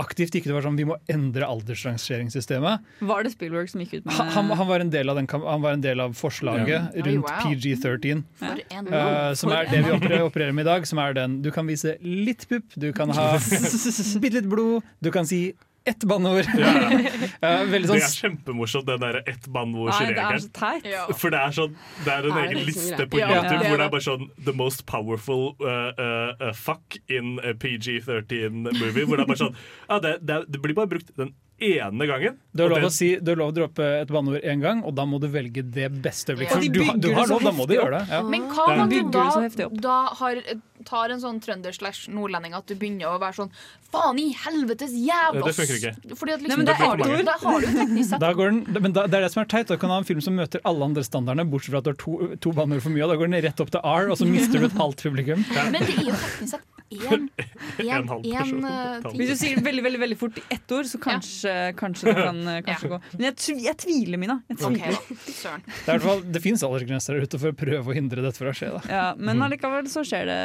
aktivt 0.00 0.36
ikke 0.38 0.50
det 0.50 0.56
var 0.56 0.64
sånn 0.66 0.78
vi 0.78 0.86
må 0.88 0.96
endre 1.10 1.48
aldersrangeringssystemet. 1.48 2.88
Var 3.10 3.26
det 3.26 3.32
Spielberg 3.34 3.70
som 3.72 3.82
gikk 3.82 3.98
ut 3.98 4.08
med 4.08 4.16
Han, 4.18 4.32
han, 4.36 4.52
han, 4.60 4.68
var 4.70 4.84
en 4.84 4.92
del 4.92 5.12
av 5.12 5.18
den, 5.20 5.28
han 5.28 5.64
var 5.64 5.76
en 5.76 5.84
del 5.84 6.02
av 6.04 6.16
forslaget 6.18 6.68
Ja. 6.68 6.82
Oi, 6.92 7.04
rundt 7.06 7.28
wow. 7.28 7.44
PG-13. 7.46 8.24
For 8.40 8.64
en 8.78 8.90
eh, 9.00 9.30
som 9.38 9.54
er 9.54 9.70
det 9.70 9.82
vi 9.84 9.94
opererer, 9.94 10.26
opererer 10.26 10.56
med 10.56 10.66
i 10.66 10.70
dag. 10.70 10.86
Som 10.88 11.00
er 11.02 11.16
den 11.16 11.38
Du 11.44 11.50
kan 11.54 11.68
vise 11.68 11.96
litt 12.02 12.46
pupp, 12.50 12.76
du 12.76 12.90
kan 12.96 13.12
ha 13.16 13.30
bitte 14.22 14.34
litt 14.40 14.50
blod, 14.50 14.86
du 15.04 15.10
kan 15.14 15.28
si 15.28 15.42
ett 15.90 16.04
banneord. 16.08 16.48
Ja, 16.58 16.72
ja. 16.92 17.12
Sånn... 17.88 17.94
Det 17.94 18.02
er 18.02 18.14
kjempemorsomt, 18.14 18.86
den 18.88 19.02
derre 19.02 19.22
ett 19.24 19.46
er 19.46 19.52
banneordsregelen. 19.54 20.42
så 20.44 20.52
teit. 20.56 20.88
For 21.18 21.34
det 21.34 21.40
er 21.40 21.54
sånn 21.56 21.74
Det 22.04 22.12
er 22.14 22.28
en 22.28 22.38
Er 22.38 22.48
egen 22.48 22.64
liste 22.68 23.08
på 23.08 23.20
Ja, 23.20 23.28
YouTube 23.34 23.58
det 23.62 23.72
hvor 23.72 23.80
det 23.80 23.86
er 23.88 23.92
bare 23.96 24.06
sånn 24.06 24.28
The 24.46 24.54
most 24.56 24.86
powerful 24.90 25.44
uh, 25.62 25.90
uh, 25.94 26.48
uh, 26.48 26.54
fuck 26.56 26.98
in 27.08 27.36
a 27.42 27.54
PG-13 27.54 28.72
movie. 28.78 29.04
Hvor 29.04 29.20
det 29.20 29.26
er 29.26 29.30
bare 29.32 29.42
sånn 29.44 29.58
ja, 29.58 30.00
det, 30.04 30.16
det, 30.28 30.42
det 30.48 30.62
blir 30.64 30.76
bare 30.78 30.90
brukt 30.96 31.14
den 31.18 31.34
ene 31.60 32.06
gangen. 32.06 32.36
Du 32.54 32.62
har 32.62 32.70
lov 32.70 32.80
det- 32.80 32.86
å 32.86 32.92
si, 32.92 33.16
du 33.16 33.30
har 33.32 33.36
lov 33.36 33.52
å 33.52 33.54
droppe 33.56 33.86
et 34.02 34.08
banneord 34.08 34.42
én 34.44 34.60
gang, 34.60 34.82
og 34.84 34.94
da 34.94 35.04
må 35.04 35.20
du 35.20 35.28
velge 35.28 35.62
det 35.70 35.90
beste 36.02 36.34
øyeblikket. 36.34 36.62
Ja. 36.64 36.70
Du, 36.72 36.82
har- 36.84 36.96
du 36.98 37.12
har 37.14 37.26
lov, 37.26 37.42
da 37.42 37.50
må 37.52 37.66
du 37.66 37.74
gjøre 37.74 37.98
det. 37.98 38.08
Ja. 38.10 38.22
Men 38.22 38.48
hva 38.50 38.66
om 38.82 38.88
du 38.88 39.10
da, 39.10 39.68
da 39.80 39.96
har, 40.14 40.40
tar 40.84 41.10
en 41.10 41.20
sånn 41.20 41.40
trønder 41.42 41.74
slash 41.74 42.08
nordlending 42.08 42.54
at 42.54 42.66
du 42.66 42.74
begynner 42.76 43.06
å 43.10 43.18
være 43.20 43.34
sånn 43.34 43.50
Faen 43.88 44.18
i 44.20 44.34
helvetes 44.36 44.92
jævla 44.92 45.40
det 45.46 45.54
funker 45.56 45.76
ikke. 45.80 46.16
Fordi 46.18 46.32
at 46.34 46.40
Nei, 46.42 46.48
liksom, 46.48 46.58
men 46.58 46.66
det 46.66 46.74
da 46.76 46.84
er 46.84 46.88
har 46.88 46.96
du- 46.98 47.22
Da 47.24 47.32
har 47.40 47.60
du 47.60 47.66
teknisk 47.66 48.10
sett 48.10 48.20
Da 48.20 48.32
går 48.34 48.50
den, 48.66 48.82
men 48.82 48.92
da, 48.92 49.06
det 49.06 49.14
er 49.14 49.20
det 49.22 49.32
som 49.32 49.40
er 49.40 49.46
teit. 49.46 49.66
Da 49.66 49.76
kan 49.76 49.88
du 49.88 49.92
ha 49.94 49.98
en 49.98 50.04
film 50.04 50.20
som 50.20 50.36
møter 50.36 50.60
alle 50.64 50.84
andre 50.84 51.02
standardene, 51.02 51.48
bortsett 51.50 51.70
fra 51.72 51.78
at 51.78 51.84
du 51.84 51.90
har 51.90 51.96
to, 51.96 52.36
to 52.36 52.52
banneord 52.52 52.82
for 52.82 52.90
mye. 52.90 53.02
Og 53.04 53.08
da 53.10 53.16
går 53.16 53.30
den 53.32 53.42
rett 53.42 53.60
opp 53.60 53.70
til 53.70 53.80
R, 53.82 54.10
og 54.10 54.18
så 54.18 54.26
mister 54.28 54.58
du 54.60 54.66
et 54.66 54.72
halvt 54.76 55.02
publikum. 55.02 55.40
Men 55.54 55.72
det 55.72 55.80
er 55.88 56.02
jo 56.04 56.12
teknisk 56.12 56.48
sett 56.50 56.60
én 56.90 57.28
person. 57.78 59.14
Hvis 59.16 59.30
du 59.32 59.36
sier 59.36 59.58
det 59.58 59.64
veldig 59.66 59.84
veldig, 59.84 60.00
veldig 60.02 60.18
fort 60.20 60.38
i 60.40 60.44
ett 60.54 60.74
ord, 60.74 60.88
så 60.88 61.00
kanskje, 61.02 61.54
kanskje 61.78 62.08
det 62.10 62.16
kan 62.18 62.40
eh, 62.54 62.60
kanskje 62.66 62.90
gå. 62.94 63.00
Men 63.16 63.28
jeg, 63.28 63.56
jeg 63.66 63.78
tviler, 63.84 64.20
Mina. 64.20 64.38
Jeg 64.48 64.60
tviler. 64.62 64.96
Okay, 64.96 65.60
Det, 65.84 65.94
er 65.94 66.04
fall, 66.04 66.24
det 66.24 66.42
fins 66.44 66.64
aldersgrenser 66.66 67.18
der 67.18 67.28
ute 67.28 67.40
for 67.42 67.52
å 67.52 67.58
prøve 67.64 67.92
å 67.92 67.96
hindre 67.96 68.24
dette 68.24 68.40
fra 68.40 68.52
å 68.52 68.56
skje. 68.56 68.72
Da. 68.78 68.82
Ja, 68.88 69.06
men 69.18 69.42
allikevel 69.44 69.88
så 69.92 70.04
skjer 70.06 70.28
det 70.28 70.40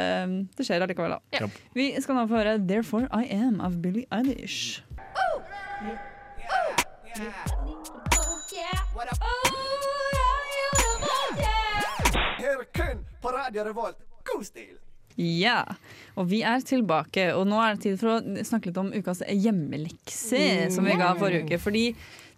Det 0.58 0.66
skjer 0.68 0.84
allikevel, 0.84 1.16
da. 1.16 1.40
Ja. 1.40 1.50
Vi 1.76 1.90
skal 2.04 2.20
nå 2.20 2.26
få 2.30 2.40
høre 2.42 2.58
'Therefore 2.60 3.08
I 3.12 3.28
Am' 3.34 3.60
av 3.64 3.80
Billie 3.82 4.06
Eilish. 4.12 4.82
Her 12.38 12.64
kun 12.76 13.04
på 13.22 13.28
Radio 13.32 13.64
Revolt. 13.64 13.96
God 14.24 14.46
stil! 14.46 14.83
Ja, 15.20 15.60
og 16.18 16.28
vi 16.32 16.40
er 16.42 16.62
tilbake. 16.66 17.28
Og 17.38 17.46
nå 17.46 17.60
er 17.62 17.74
det 17.74 17.84
tid 17.84 17.98
for 18.00 18.16
å 18.16 18.44
snakke 18.46 18.70
litt 18.70 18.80
om 18.82 18.92
ukas 18.94 19.22
hjemmelekse, 19.28 20.70
som 20.74 20.86
vi 20.88 20.98
ga 20.98 21.12
forrige 21.18 21.46
uke. 21.46 21.60
Fordi 21.62 21.86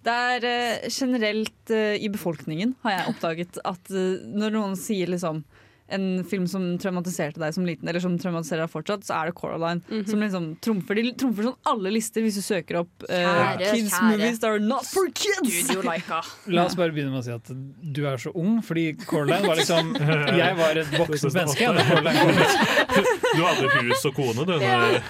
det 0.06 0.14
er 0.14 0.46
eh, 0.46 0.88
generelt 0.92 1.72
eh, 1.74 1.96
i 1.98 2.10
befolkningen, 2.12 2.76
har 2.84 2.98
jeg 2.98 3.14
oppdaget, 3.14 3.60
at 3.66 3.90
eh, 3.90 4.26
når 4.28 4.54
noen 4.54 4.76
sier 4.78 5.10
liksom 5.10 5.42
en 5.88 6.24
film 6.26 6.46
som 6.50 6.64
traumatiserte 6.82 7.38
deg 7.38 7.54
som 7.54 7.66
liten, 7.66 7.86
eller 7.88 8.02
som 8.02 8.16
traumatiserer 8.18 8.64
deg 8.64 8.70
fortsatt, 8.72 9.04
så 9.06 9.14
er 9.20 9.30
det 9.30 9.34
Coraline. 9.38 10.02
Som 10.08 10.22
liksom 10.24 10.48
trumfer, 10.64 10.98
de 10.98 11.12
trumfer 11.18 11.46
sånn 11.50 11.58
alle 11.70 11.92
lister 11.94 12.24
hvis 12.24 12.38
du 12.40 12.42
søker 12.42 12.80
opp 12.80 13.04
uh, 13.06 13.14
Kjære, 13.14 13.70
kids 13.70 13.92
kjære. 13.94 14.10
movies 14.10 14.40
that 14.42 14.50
are 14.50 14.58
not 14.62 14.86
for 14.88 15.06
kids! 15.14 15.52
Studio 15.66 15.84
like 15.86 16.20
La 16.56 16.64
oss 16.66 16.74
bare 16.78 16.90
begynne 16.96 17.12
med 17.14 17.22
å 17.22 17.26
si 17.28 17.34
at 17.36 17.52
du 17.96 18.02
er 18.10 18.18
så 18.18 18.32
ung, 18.34 18.58
fordi 18.66 18.88
Coraline 19.06 19.46
var 19.46 19.60
liksom 19.60 19.94
Jeg 20.42 20.58
var 20.58 20.82
et 20.82 20.92
voksent 20.98 21.38
menneske. 21.38 21.70
kom 21.70 22.34
ut. 22.34 23.14
Du 23.36 23.42
hadde 23.44 23.68
hus 23.84 24.04
og 24.08 24.14
kone, 24.16 24.44
du. 24.48 24.54
Ja. 24.62 25.00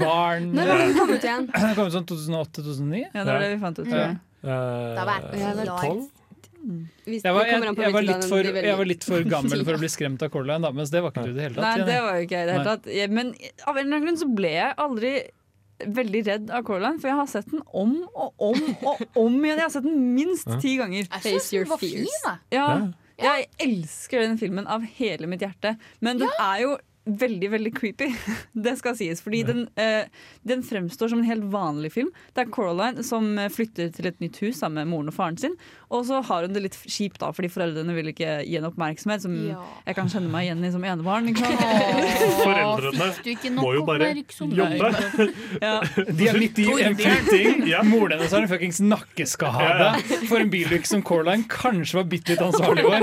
Barn 0.00 0.50
Når 0.56 0.72
har 0.72 0.80
den 0.82 0.96
kommet 0.98 1.24
igjen? 1.24 1.48
Den 1.54 1.74
kom 1.78 1.88
ut 1.88 1.94
sånn 1.94 2.08
2008-2009. 2.10 3.04
Ja, 3.14 3.24
det 3.24 3.28
var 3.32 3.44
det 3.44 3.50
vi 3.54 3.60
fant 3.62 3.78
ut. 3.78 3.86
tror 3.88 4.00
jeg. 4.02 4.16
Da 4.42 5.04
var 5.08 5.28
jeg 5.32 5.58
Eh, 5.58 5.64
tolv. 5.80 6.06
Hvis 7.06 7.24
Jeg 7.24 7.34
var, 7.34 7.46
jeg, 7.46 7.62
jeg, 7.62 7.76
jeg, 7.78 7.94
var 7.94 8.04
litt 8.04 8.28
for, 8.28 8.48
jeg 8.48 8.76
var 8.80 8.88
litt 8.90 9.06
for 9.06 9.30
gammel 9.30 9.64
for 9.64 9.78
å 9.78 9.80
bli 9.84 9.90
skremt 9.92 10.22
av 10.26 10.30
Coraline, 10.34 10.62
da, 10.66 10.72
mens 10.74 10.92
det 10.92 11.02
var 11.04 11.14
ikke 11.14 11.26
du 11.28 11.32
i 11.32 11.36
det 11.36 11.48
hele 11.48 11.58
tatt. 11.58 11.66
Nei, 11.66 11.88
det 11.88 11.98
var 12.04 12.16
jo 12.18 12.28
ikke 12.28 12.38
jeg 12.38 12.46
i 12.46 12.50
det 12.50 12.56
hele 12.56 12.70
tatt. 12.70 12.88
Men 13.14 13.34
av 13.34 13.74
en 13.74 13.82
eller 13.82 13.88
annen 13.88 14.06
grunn 14.06 14.20
så 14.20 14.30
ble 14.40 14.54
jeg 14.54 14.78
aldri 14.86 15.12
veldig 15.98 16.22
redd 16.26 16.50
av 16.50 16.64
Coraline, 16.66 16.98
for 16.98 17.12
jeg 17.12 17.18
har 17.20 17.30
sett 17.30 17.50
den 17.52 17.62
om 17.70 17.94
og 18.08 18.48
om 18.50 18.62
og 18.90 19.04
om 19.22 19.38
igjen. 19.38 19.60
Jeg 19.60 19.64
har 19.64 19.74
sett 19.76 19.86
den 19.86 20.00
minst 20.16 20.50
ti 20.62 20.74
ganger. 20.80 21.06
Jeg 21.06 21.24
synes 21.28 21.50
den 21.54 21.70
var 21.70 21.82
fin. 21.82 22.10
Ja, 22.54 22.68
jeg 23.18 23.48
elsker 23.62 24.22
den 24.22 24.38
filmen 24.38 24.68
av 24.70 24.84
hele 24.98 25.30
mitt 25.30 25.42
hjerte, 25.42 25.76
men 26.04 26.20
den 26.22 26.30
er 26.38 26.62
jo 26.64 26.76
veldig, 27.08 27.50
veldig 27.50 27.72
creepy. 27.76 28.10
Det 28.66 28.74
skal 28.78 28.96
sies. 28.98 29.22
Fordi 29.24 29.42
den, 29.48 29.68
eh, 29.80 30.08
den 30.42 30.62
fremstår 30.62 31.08
som 31.08 31.22
en 31.22 31.28
helt 31.28 31.46
vanlig 31.52 31.92
film. 31.94 32.10
Det 32.34 32.44
er 32.44 32.52
Coraline 32.52 33.04
som 33.06 33.30
eh, 33.38 33.50
flytter 33.52 33.90
til 33.94 34.10
et 34.10 34.20
nytt 34.20 34.40
hus 34.42 34.60
sammen 34.60 34.82
med 34.82 34.92
moren 34.92 35.12
og 35.12 35.16
faren 35.16 35.38
sin. 35.40 35.56
Og 35.88 36.04
så 36.04 36.18
har 36.20 36.44
hun 36.44 36.52
det 36.52 36.60
litt 36.66 36.76
kjipt, 36.84 37.16
da, 37.22 37.30
fordi 37.32 37.48
foreldrene 37.52 37.94
vil 37.96 38.10
ikke 38.12 38.32
gi 38.44 38.58
henne 38.58 38.68
oppmerksomhet, 38.68 39.22
som 39.24 39.32
Ja. 39.48 39.56
jeg 39.86 39.96
kan 39.96 40.08
kjenne 40.12 40.28
meg 40.28 40.44
igjen 40.48 40.64
i 40.64 40.70
som 40.74 40.84
enebarn. 40.84 41.30
Foreldrene 42.42 43.54
må 43.56 43.70
jo 43.74 43.84
bare 43.88 44.10
jobbe. 44.12 44.90
Ja. 45.62 45.80
De 46.12 46.28
er 46.28 46.36
midt 46.38 46.58
i 46.60 46.66
en 46.84 46.96
flytting. 46.98 47.64
Moren 47.88 48.18
hennes 48.18 48.32
har 48.34 48.44
en 48.44 48.50
fuckings 48.50 48.80
nakkeskade 48.84 49.88
for 50.28 50.42
en 50.42 50.50
bilulykke 50.52 50.86
som 50.88 51.02
Coraline 51.06 51.46
kanskje 51.50 51.98
var 51.98 52.06
bitte 52.10 52.34
litt 52.34 52.42
ansvarlig 52.44 52.84
for. 52.84 53.00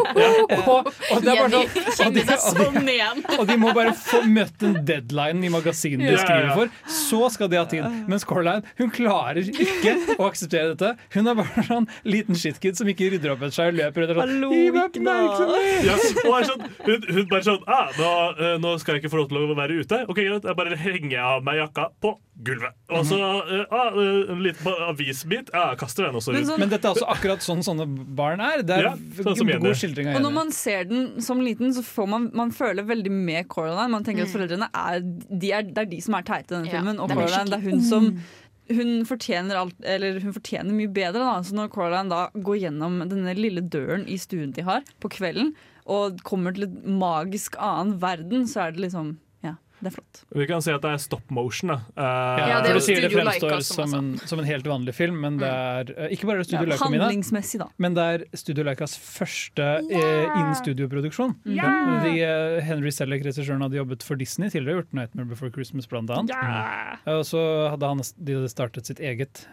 Og, 0.75 0.91
og 1.15 1.25
det 1.25 1.33
er 1.33 1.41
bare 1.41 1.63
sånn 1.97 2.05
og 2.05 2.15
de, 2.15 2.21
og, 2.21 2.29
de, 2.29 2.37
sånn 2.45 3.39
og 3.39 3.43
de 3.49 3.57
må 3.61 3.73
bare 3.75 3.95
få 3.97 4.21
møtt 4.29 4.63
en 4.67 4.77
deadline 4.87 5.41
i 5.47 5.51
magasinet 5.53 6.05
de 6.05 6.11
Ja, 6.11 6.19
ja, 6.19 6.23
skriver 6.23 6.53
for, 6.53 6.73
så 6.91 7.21
skal 7.33 7.51
de 7.51 7.59
ha 7.59 7.65
tid. 7.71 7.87
Mens 8.11 8.27
Coraline 8.27 8.65
hun 8.79 8.93
klarer 8.93 9.41
ikke 9.41 9.95
å 10.19 10.29
akseptere 10.29 10.73
dette. 10.75 10.93
Hun 11.17 11.31
er 11.31 11.39
bare 11.41 11.65
sånn 11.67 11.89
liten 12.07 12.37
shitkid 12.39 12.74
som 12.77 12.89
ikke 12.91 13.09
rydder 13.13 13.33
opp 13.33 13.43
etter 13.45 13.55
seg 13.55 13.71
og 13.73 13.79
løper 13.79 14.05
etter 14.05 14.19
sånn 14.19 14.33
Gi 14.55 14.61
meg 14.75 14.83
oppmerksomhet! 14.83 15.87
Ja, 15.87 15.95
og 16.25 16.35
er 16.37 16.47
sånn, 16.49 16.67
hun, 16.85 17.07
hun 17.17 17.27
bare 17.31 17.45
sånn 17.47 17.65
ah, 17.71 17.89
nå, 17.99 18.11
eh, 18.35 18.55
nå 18.61 18.75
skal 18.81 18.97
jeg 18.97 19.03
ikke 19.03 19.13
få 19.15 19.23
lov 19.23 19.31
til 19.31 19.41
å 19.41 19.57
være 19.57 19.79
ute. 19.81 20.01
Ok, 20.11 20.21
greit, 20.21 20.47
Jeg 20.49 20.59
bare 20.59 20.79
henger 20.79 21.19
av 21.23 21.43
meg 21.45 21.59
jakka 21.61 21.89
på 22.03 22.13
gulvet. 22.45 22.75
Og 22.91 23.05
så 23.07 23.17
eh, 23.17 23.73
ah, 23.73 23.95
eh, 23.95 24.31
en 24.33 24.41
liten 24.43 24.83
avisbit. 24.89 25.51
Ja, 25.53 25.69
jeg 25.71 25.79
kaster 25.81 26.07
den 26.07 26.19
også 26.19 26.33
ut. 26.35 26.39
Men, 26.41 26.67
ut. 26.67 26.73
dette 26.75 26.89
er 26.89 26.97
også 26.97 27.09
akkurat 27.15 27.45
sånn 27.45 27.63
sånne 27.65 27.87
barn 28.17 28.43
er. 28.43 28.63
Det 28.65 28.79
er 28.79 28.89
Ja, 28.89 28.95
sånn 29.21 29.39
som 29.39 29.51
en 29.55 29.63
god 29.63 29.79
skildring 29.79 30.11
av 30.11 30.19
Og 30.19 30.25
når 30.27 30.35
man 30.35 30.53
ser 30.55 30.87
den 30.89 31.05
som 31.25 31.43
liten, 31.43 31.73
så 31.75 31.83
får 31.85 32.09
man, 32.11 32.29
man 32.35 32.51
føler 32.55 32.87
veldig 32.87 33.13
med 33.15 33.47
Coraline. 33.51 33.91
Man 33.95 34.07
tenker 34.07 34.27
at 34.27 34.33
foreldrene 34.33 34.69
er, 34.71 35.03
de 35.03 35.53
er, 35.55 35.69
det 35.69 35.85
er 35.85 35.91
de 35.95 36.01
som 36.03 36.17
er 36.19 36.27
teite 36.27 36.51
i 36.51 36.57
denne 36.57 36.71
Ja, 36.71 36.79
filmen. 36.79 36.99
Og 36.99 37.13
Coraline, 37.13 37.47
det 37.53 37.61
er 37.61 37.69
hun 37.69 37.85
som 37.85 38.11
ung. 38.11 38.25
Hun 38.71 39.05
fortjener, 39.05 39.59
alt, 39.59 39.85
hun 40.23 40.35
fortjener 40.35 40.73
mye 40.73 40.91
bedre. 40.91 41.21
Da. 41.21 41.37
Så 41.45 41.57
når 41.57 41.71
Coraline 41.73 42.11
da 42.11 42.23
går 42.33 42.61
gjennom 42.63 42.97
denne 43.05 43.35
lille 43.37 43.61
døren 43.61 44.07
i 44.09 44.17
stuen 44.21 44.55
de 44.55 44.65
har 44.65 44.85
på 45.03 45.11
kvelden, 45.13 45.53
og 45.85 46.21
kommer 46.25 46.55
til 46.55 46.65
et 46.65 46.77
magisk 46.89 47.59
annen 47.61 47.99
verden, 48.01 48.47
så 48.49 48.65
er 48.65 48.75
det 48.75 48.87
liksom 48.87 49.15
Ja, 49.45 49.53
det 49.81 49.89
er 49.91 49.95
flott. 49.97 50.21
Vi 50.35 50.45
kan 50.49 50.61
si 50.63 50.71
at 50.71 50.81
det 50.83 50.91
er 50.95 51.01
stop 51.03 51.31
motion. 51.33 51.73
Da. 51.73 51.79
Uh, 51.97 52.03
Ja, 52.45 52.61
det 52.63 52.69
er 52.71 52.75
for 52.75 52.79
du 52.79 52.85
sier 52.85 53.01
det 53.03 53.11
fremstår 53.13 53.61
som 53.65 53.85
som 53.85 53.93
en, 53.99 54.07
som 54.27 54.39
en 54.39 54.45
helt 54.47 54.65
vanlig 54.67 54.93
film, 54.95 55.17
men 55.21 55.37
det 55.41 55.47
er 55.49 55.91
eh, 55.95 56.13
ikke 56.15 56.27
bare 56.29 56.41
det 56.41 56.47
Studio 56.47 56.65
Ja, 56.65 56.69
Leica 56.73 56.89
mine, 56.89 57.59
da. 57.59 57.67
men 57.77 57.93
det 57.97 58.05
er 58.13 58.23
Studio 58.37 58.63
Leicas 58.67 58.95
første 58.97 59.65
eh, 59.91 60.37
in-studio-produksjon. 60.39 61.35
Yeah! 61.45 62.03
De, 62.05 62.13
eh, 62.23 62.61
Henry 62.65 62.91
Selleck, 62.95 63.23
regissøren, 63.25 63.61
hadde 63.65 63.77
jobbet 63.79 64.03
for 64.05 64.15
Disney 64.19 64.49
tidligere, 64.53 64.81
gjort 64.83 64.93
'Nightmare 64.95 65.29
Before 65.29 65.51
Christmas' 65.51 65.87
blant 65.91 66.09
annet. 66.09 66.31
Ja. 66.33 66.97
Eh, 67.05 67.13
Og 67.19 67.25
så 67.27 67.41
hadde 67.71 67.87
han, 67.91 68.01
de 68.17 68.37
hadde 68.39 68.49
startet 68.51 68.85
sitt 68.89 68.99
eget 68.99 69.45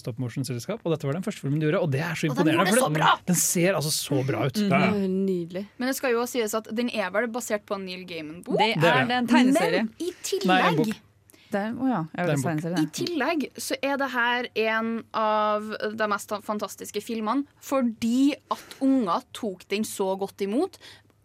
stop 0.00 0.18
motion-selskap, 0.18 0.80
og 0.84 0.92
dette 0.94 1.06
var 1.08 1.14
den 1.16 1.22
første 1.26 1.40
filmen 1.44 1.60
de 1.60 1.68
gjorde, 1.68 1.80
og 1.82 1.90
det 1.92 2.00
er 2.00 2.14
så 2.14 2.28
imponerende. 2.30 2.66
Den, 2.70 2.78
så 2.80 2.88
den, 2.92 3.24
den 3.26 3.36
ser 3.36 3.74
altså 3.78 3.92
så 3.94 4.20
bra 4.26 4.46
ut. 4.46 4.56
Nydelig. 5.10 5.66
Men 5.78 5.88
det 5.90 5.96
skal 5.96 6.12
jo 6.14 6.20
også 6.22 6.38
sies 6.40 6.54
at 6.54 6.68
den 6.74 6.90
er 6.90 7.10
vel 7.14 7.28
basert 7.32 7.64
på 7.68 7.76
en 7.78 7.84
Neil 7.86 8.04
Gaiman-bok. 8.08 8.58
Det 8.58 8.76
er 8.76 9.06
det, 9.06 9.16
en 9.16 9.26
tegneserie. 9.30 9.69
Men 9.70 9.94
i 9.98 10.10
Nei, 10.10 10.10
en 10.10 10.20
tillegg 10.24 10.82
bok. 10.82 11.06
Ja, 11.50 12.04
vil 12.14 12.32
en 12.36 12.42
tegneserie. 12.44 12.82
I 12.84 12.90
tillegg 12.94 13.46
så 13.58 13.74
er 13.82 13.96
det 13.98 14.08
her 14.12 14.46
en 14.70 14.90
av 15.16 15.72
de 15.98 16.08
mest 16.10 16.34
fantastiske 16.46 17.02
filmene 17.02 17.42
fordi 17.64 18.36
at 18.54 18.76
unger 18.84 19.24
tok 19.36 19.64
den 19.72 19.86
så 19.86 20.12
godt 20.20 20.44
imot. 20.46 20.78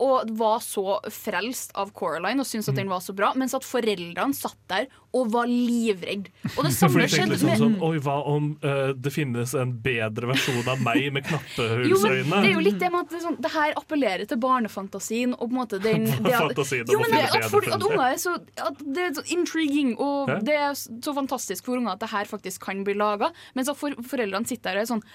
Og 0.04 0.32
var 0.36 0.60
så 0.60 0.98
frelst 1.14 1.72
av 1.80 1.94
Coraline 1.96 2.44
og 2.44 2.48
syntes 2.50 2.68
at 2.72 2.76
den 2.76 2.90
var 2.92 3.00
så 3.04 3.14
bra, 3.16 3.30
mens 3.40 3.56
at 3.56 3.64
foreldrene 3.64 4.36
satt 4.36 4.60
der 4.68 4.90
og 5.16 5.30
var 5.32 5.48
livredd. 5.48 6.28
Og 6.56 6.66
det 6.68 6.74
samme 6.80 7.06
de 7.06 7.12
skjedde 7.14 7.32
liksom 7.32 7.50
med 7.50 7.62
sånn 7.62 7.78
Oi, 7.86 8.00
hva 8.04 8.18
om 8.28 8.50
uh, 8.66 8.92
det 8.92 9.14
finnes 9.16 9.54
en 9.56 9.72
bedre 9.86 10.28
versjon 10.34 10.68
av 10.72 10.82
meg 10.84 11.08
med 11.16 11.24
knappehullsøyne? 11.30 12.42
det 12.44 12.50
er 12.50 12.56
jo 12.58 12.64
litt 12.66 12.82
det 12.82 12.90
med 12.92 13.06
at 13.06 13.14
det, 13.16 13.22
sånn, 13.24 13.38
det 13.46 13.52
her 13.54 13.76
appellerer 13.80 14.28
til 14.28 14.42
barnefantasien. 14.44 15.38
Og 15.38 15.48
på 15.48 15.54
en 15.54 15.62
måte 15.62 15.80
den, 15.84 16.10
det 16.26 16.36
at, 16.36 16.60
jo, 16.92 17.00
men 17.00 17.16
det, 17.16 17.24
at, 17.30 17.48
folk, 17.54 17.70
at 17.72 17.86
unger 17.86 18.04
er 18.10 18.20
så 18.22 18.36
at 18.36 18.82
Det 18.84 19.06
er 19.06 19.16
så 19.16 19.24
intriguing, 19.36 19.96
og 20.02 20.34
det 20.46 20.58
er 20.60 20.76
så 20.76 21.16
fantastisk 21.16 21.70
for 21.70 21.80
unger 21.80 21.96
at 21.96 22.04
det 22.04 22.12
her 22.12 22.28
faktisk 22.28 22.68
kan 22.68 22.84
bli 22.88 22.98
laga. 23.00 23.32
Mens 23.56 23.72
at 23.72 23.80
for, 23.80 23.96
foreldrene 24.12 24.50
sitter 24.50 24.74
der 24.74 24.84
og 24.84 24.86
er 24.86 24.92
sånn 24.98 25.08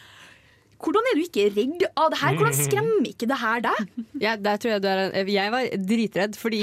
Hvordan 0.81 1.09
er 1.11 1.19
du 1.19 1.23
ikke 1.27 1.47
redd 1.53 1.83
av 2.01 2.11
det 2.15 2.19
her? 2.23 2.37
Hvordan 2.39 2.55
skremmer 2.57 3.09
ikke 3.11 3.27
det 3.29 3.37
her 3.43 3.61
deg? 3.67 3.91
Ja, 4.25 4.35
der 4.37 4.57
tror 4.61 4.73
jeg 4.75 4.83
du 4.85 4.89
er 4.89 5.03
en, 5.11 5.29
Jeg 5.33 5.53
var 5.53 5.69
dritredd, 5.93 6.37
fordi 6.41 6.63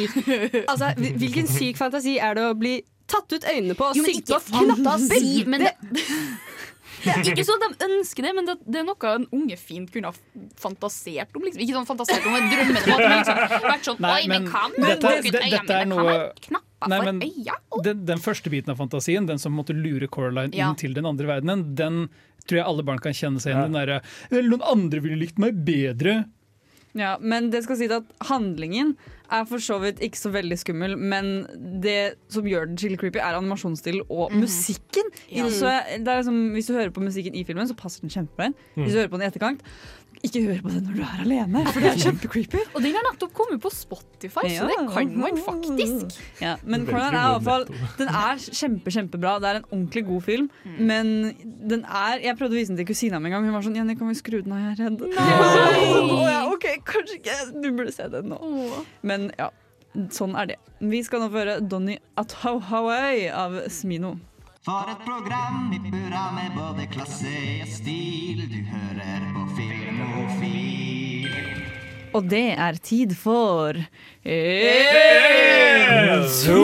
altså, 0.67 0.91
Hvilken 0.97 1.47
syk 1.49 1.77
fantasi 1.79 2.17
er 2.21 2.33
det 2.37 2.43
å 2.49 2.53
bli 2.57 2.75
tatt 3.07 3.31
ut 3.37 3.45
øynene 3.47 3.75
på 3.77 3.85
og 3.87 3.95
ikke 4.03 4.25
på 4.27 4.35
av 4.35 4.47
fantasi, 4.51 5.45
men 5.47 5.61
det, 5.63 5.71
det 7.05 7.13
er 7.13 7.29
ikke 7.31 7.45
sånn 7.47 7.61
at 7.69 7.77
de 7.79 7.87
ønsker 7.87 8.25
det, 8.27 8.33
men 8.35 8.49
det, 8.49 8.55
det 8.67 8.81
er 8.81 8.87
noe 8.89 9.11
en 9.15 9.27
unge 9.37 9.55
fint 9.61 9.87
kunne 9.93 10.09
ha 10.11 10.43
fantasert 10.59 11.31
om. 11.37 11.45
Liksom. 11.47 11.61
Ikke 11.63 11.77
sånn 11.77 11.87
fantasert 11.87 12.25
om 12.27 12.35
en 12.35 12.49
drømmende 12.51 12.81
måte, 12.83 13.07
men 13.07 13.19
liksom 13.21 13.67
vært 13.69 13.87
sånn 13.87 14.01
Nei, 14.03 14.15
Oi, 14.17 14.27
men 14.33 14.43
men 14.43 14.51
kan 14.51 14.75
dette- 14.75 14.83
man 14.83 15.21
bruke 15.21 15.31
det- 15.31 15.43
øynene 15.45 15.61
dette 15.61 15.77
er 15.77 15.85
mine? 15.85 15.95
noe- 15.95 16.17
Kan 16.17 16.17
man 16.17 16.41
knapper 16.49 16.66
Nei, 16.85 16.97
for 17.01 17.07
men 17.11 17.21
øya? 17.25 17.55
den, 17.83 18.05
den 18.05 18.19
første 18.21 18.51
biten 18.53 18.69
av 18.69 18.77
fantasien, 18.77 19.25
den 19.25 19.39
som 19.41 19.55
måtte 19.57 19.73
lure 19.73 20.07
Coraline 20.07 20.53
Ja. 20.53 20.69
inn 20.69 20.77
til 20.77 20.93
den 20.93 21.05
andre 21.09 21.25
verdenen, 21.25 21.75
den 21.75 22.07
tror 22.47 22.59
jeg 22.61 22.65
alle 22.69 22.83
barn 22.87 22.99
kan 23.03 23.15
kjenne 23.17 23.41
seg 23.41 23.53
igjen 23.55 23.73
i. 23.73 23.73
Den 23.73 23.79
derre 23.81 24.45
noen 24.47 24.61
andre 24.63 25.01
ville 25.03 25.17
likt 25.19 25.39
meg 25.41 25.57
bedre. 25.67 26.25
Ja, 26.97 27.17
men 27.21 27.51
det 27.53 27.63
skal 27.65 27.77
si 27.77 27.85
at 27.93 28.07
handlingen 28.29 28.95
er 29.29 29.43
for 29.45 29.61
så 29.61 29.75
vidt 29.81 29.99
ikke 30.01 30.17
så 30.17 30.31
veldig 30.33 30.55
skummel, 30.57 30.95
men 30.97 31.45
det 31.83 32.15
som 32.31 32.47
gjør 32.47 32.69
den 32.69 32.77
skikkelig 32.79 33.01
creepy, 33.01 33.19
er 33.21 33.35
animasjonsstilen 33.37 34.05
og 34.09 34.31
musikken. 34.33 35.09
Ja. 35.29 35.49
så 35.51 35.73
det 35.99 36.07
er 36.07 36.21
liksom, 36.23 36.39
hvis 36.55 36.69
du 36.69 36.73
hører 36.77 36.93
på 36.95 37.03
musikken 37.03 37.35
i 37.35 37.43
filmen, 37.45 37.67
så 37.69 37.75
passer 37.77 38.01
den 38.05 38.13
kjempebra 38.13 38.49
inn. 38.49 38.55
Hvis 38.79 38.95
du 38.95 39.01
hører 39.01 39.11
på 39.11 39.19
den 39.19 39.27
i 39.27 39.29
etterkant, 39.29 39.61
ikke 40.25 40.41
hør 40.45 40.61
på 40.63 40.71
det 40.73 40.81
når 40.85 40.97
du 40.97 41.01
er 41.05 41.21
alene, 41.23 41.63
for 41.67 41.83
det 41.83 41.89
er 41.91 41.99
kjempecreepy. 42.01 42.61
Og 42.73 42.81
den 42.85 42.95
har 42.97 43.05
nettopp 43.05 43.33
kommet 43.37 43.61
på 43.63 43.71
Spotify, 43.73 44.45
så 44.55 44.67
det 44.69 44.77
kan 44.93 45.11
man 45.19 45.39
faktisk. 45.45 46.17
Ja, 46.41 46.55
men 46.63 46.87
Conan 46.87 47.13
er 47.13 47.17
i 47.17 47.33
god 47.33 47.45
hvert 47.45 47.45
fall 47.47 47.65
Den 47.99 48.11
er 48.21 48.41
kjempe, 48.45 48.93
kjempebra. 48.93 49.35
Det 49.43 49.51
er 49.51 49.59
en 49.61 49.67
ordentlig 49.69 50.05
god 50.07 50.25
film. 50.25 50.49
Mm. 50.63 50.79
Men 50.91 51.13
den 51.73 51.85
er 51.85 52.23
Jeg 52.23 52.37
prøvde 52.39 52.57
å 52.57 52.59
vise 52.59 52.73
den 52.73 52.81
til 52.81 52.89
kusina 52.89 53.21
mi 53.21 53.29
en 53.29 53.37
gang. 53.37 53.47
Hun 53.47 53.57
var 53.57 53.65
sånn 53.65 53.77
'Jenny, 53.77 53.97
kan 53.99 54.09
vi 54.09 54.17
skru 54.17 54.39
den 54.41 54.55
av? 54.55 54.63
Jeg 54.63 54.73
er 54.73 54.79
redd'. 54.85 55.05
Å 56.17 56.29
ja, 56.31 56.41
OK, 56.51 56.67
kanskje 56.87 57.19
ikke. 57.21 57.37
Du 57.61 57.69
burde 57.71 57.93
se 57.93 58.07
den 58.13 58.31
nå. 58.33 58.39
Men 59.07 59.29
ja, 59.37 59.51
sånn 60.13 60.35
er 60.39 60.53
det. 60.53 60.57
Vi 60.79 61.03
skal 61.05 61.23
nå 61.23 61.29
få 61.33 61.43
høre 61.43 61.59
'Donny 61.61 61.99
at 62.17 62.35
av 62.43 63.61
Smino. 63.69 64.17
For 64.67 64.83
et 64.91 64.99
program 65.05 65.71
i 65.71 65.79
burra 65.79 66.31
med 66.35 66.51
både 66.57 66.87
klasse 66.91 67.35
og 67.61 67.69
stil. 67.71 68.41
Du 68.51 68.59
hører 68.67 69.29
på 69.31 69.45
Filmofil. 69.55 69.86
Og 72.15 72.29
det 72.29 72.45
er 72.57 72.77
tid 72.83 73.13
for 73.19 73.73
En, 73.77 73.85
to, 76.43 76.61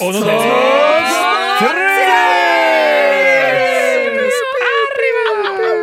og 0.00 0.14
nå 0.14 0.34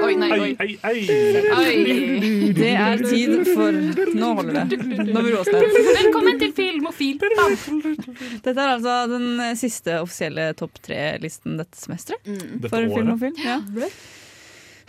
Oi, 0.01 0.15
nei, 0.19 0.31
oi. 0.33 0.49
Det 2.57 2.71
er 2.73 3.03
tid 3.05 3.45
for 3.53 3.71
Nå 4.17 4.31
holder 4.39 4.53
det. 4.57 4.79
Nå 4.81 5.05
må 5.13 5.21
vi 5.25 5.31
roe 5.33 5.41
oss 5.43 5.51
ned. 5.53 5.61
Velkommen 6.01 6.39
til 6.41 6.51
Filmofil. 6.57 7.21
Dette 7.21 8.57
er 8.57 8.73
altså 8.75 8.95
den 9.11 9.27
siste 9.59 9.99
offisielle 10.01 10.49
topp 10.59 10.81
tre-listen 10.83 11.59
dette 11.61 11.77
semesteret. 11.79 12.21
Dette 12.25 12.71
For 12.73 12.81
året. 12.81 12.97
film 12.97 13.13
og 13.15 13.19
film. 13.21 13.37
Ja. 13.45 13.57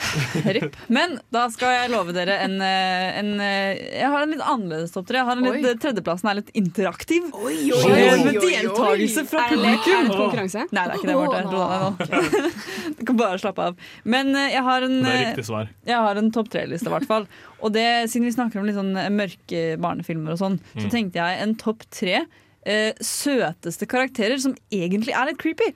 Ripp. 0.57 0.76
Men 0.92 1.14
da 1.32 1.44
skal 1.53 1.72
jeg 1.76 1.90
love 1.92 2.12
dere 2.16 2.34
en, 2.44 2.57
eh, 2.64 3.18
en 3.20 3.30
eh, 3.40 3.80
Jeg 4.00 4.09
har 4.12 4.24
en 4.24 4.32
litt 4.34 4.42
annerledes 4.44 4.92
topp 4.94 5.07
tre. 5.09 5.20
Jeg 5.22 5.28
har 5.28 5.38
en 5.40 5.46
litt, 5.46 5.80
Tredjeplassen 5.82 6.30
er 6.32 6.38
litt 6.40 6.50
interaktiv. 6.59 7.30
oi, 7.32 7.55
oi, 7.72 7.80
oi, 7.86 8.18
Med 8.26 8.38
deltakelse 8.42 9.24
fra 9.30 9.46
Er 9.46 9.55
publikum. 9.57 9.94
Er 10.03 10.11
det 10.11 10.18
konkurranse? 10.20 10.66
Nei, 10.72 10.84
det 10.84 10.92
er 10.92 11.00
ikke 11.00 11.11
det, 11.12 11.16
Marte. 11.16 11.44
Oh, 11.46 11.55
no. 11.55 12.53
Du 12.98 13.05
kan 13.09 13.16
bare 13.18 13.38
slappe 13.42 13.68
av. 13.70 13.76
Men 14.05 14.34
eh, 14.36 14.50
jeg 14.57 14.62
har 14.68 14.86
en 14.88 14.98
Det 15.03 15.09
er 15.12 15.18
eh, 15.22 15.26
riktig 15.32 15.46
svar. 15.48 15.72
jeg 15.88 15.96
har 16.07 16.20
en 16.22 16.30
topp 16.34 16.53
tre-liste, 16.53 16.90
i 16.90 16.94
hvert 16.96 17.09
fall. 17.09 17.26
Og 17.62 17.72
det, 17.74 17.86
siden 18.12 18.26
vi 18.28 18.34
snakker 18.34 18.61
om 18.61 18.66
litt 18.68 18.76
sånn 18.78 18.92
mørke 19.16 19.64
barnefilmer 19.82 20.34
og 20.36 20.40
sånn, 20.42 20.61
så 20.76 20.86
Mm. 20.88 20.90
tenkte 20.92 21.20
jeg 21.22 21.42
en 21.44 21.55
topp 21.61 21.84
tre 21.94 22.24
eh, 22.66 22.92
søteste 23.03 23.86
karakterer 23.90 24.38
som 24.38 24.53
egentlig 24.70 25.14
er 25.14 25.30
litt 25.30 25.38
creepy. 25.42 25.70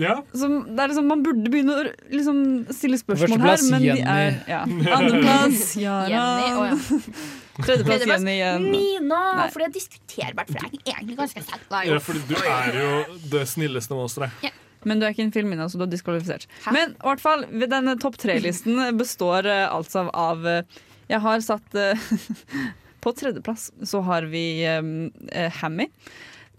Ja. 0.00 0.16
Som, 0.34 0.56
det 0.74 0.82
er 0.82 0.90
liksom, 0.90 1.06
man 1.06 1.22
burde 1.22 1.50
begynne 1.52 1.76
å 1.78 1.84
liksom, 2.10 2.38
stille 2.74 2.98
spørsmål 2.98 3.30
her, 3.30 3.44
Førsteplass, 3.46 3.70
men 3.70 3.84
de 3.84 3.94
er 4.00 4.38
ja. 4.50 4.62
Andreplass 4.96 5.62
Jaran. 5.78 6.10
Jenny, 6.14 6.50
å 6.58 6.66
ja. 6.72 7.22
Tredjeplass 7.60 8.06
Jenny 8.08 8.34
igjen. 8.34 8.66
Mina, 8.74 9.22
Nei. 9.38 9.46
for 9.54 9.62
jeg 9.62 9.70
er 9.70 9.76
diskuterbart. 9.76 10.50
For 10.50 10.66
jeg 10.66 10.82
er 10.82 10.98
egentlig 10.98 11.18
ganske. 11.22 11.46
Nei, 11.70 11.86
Ja, 11.92 12.02
fordi 12.02 12.24
du 12.26 12.36
er 12.42 12.78
jo 12.80 12.92
det 13.36 13.46
snilleste 13.52 13.98
monsteret. 13.98 14.52
Men 14.84 15.00
du 15.00 15.06
er 15.06 15.14
ikke 15.14 15.24
en 15.24 15.32
filmina, 15.32 15.68
så 15.68 15.80
du 15.80 15.86
er 15.86 15.92
diskvalifisert. 15.94 16.46
Men 16.74 16.92
i 16.92 17.06
hvert 17.06 17.22
fall, 17.22 17.46
denne 17.62 17.96
topp 18.02 18.18
tre-listen 18.20 18.82
består 18.98 19.48
uh, 19.48 19.68
altså 19.72 20.08
av 20.12 20.44
eh, 20.48 20.82
Jeg 21.08 21.20
har 21.24 21.44
satt 21.44 21.78
uh, 21.78 22.10
På 23.04 23.12
tredjeplass 23.16 23.70
så 23.84 24.00
har 24.04 24.28
vi 24.32 24.44
eh, 24.64 25.58
Hammy. 25.60 25.90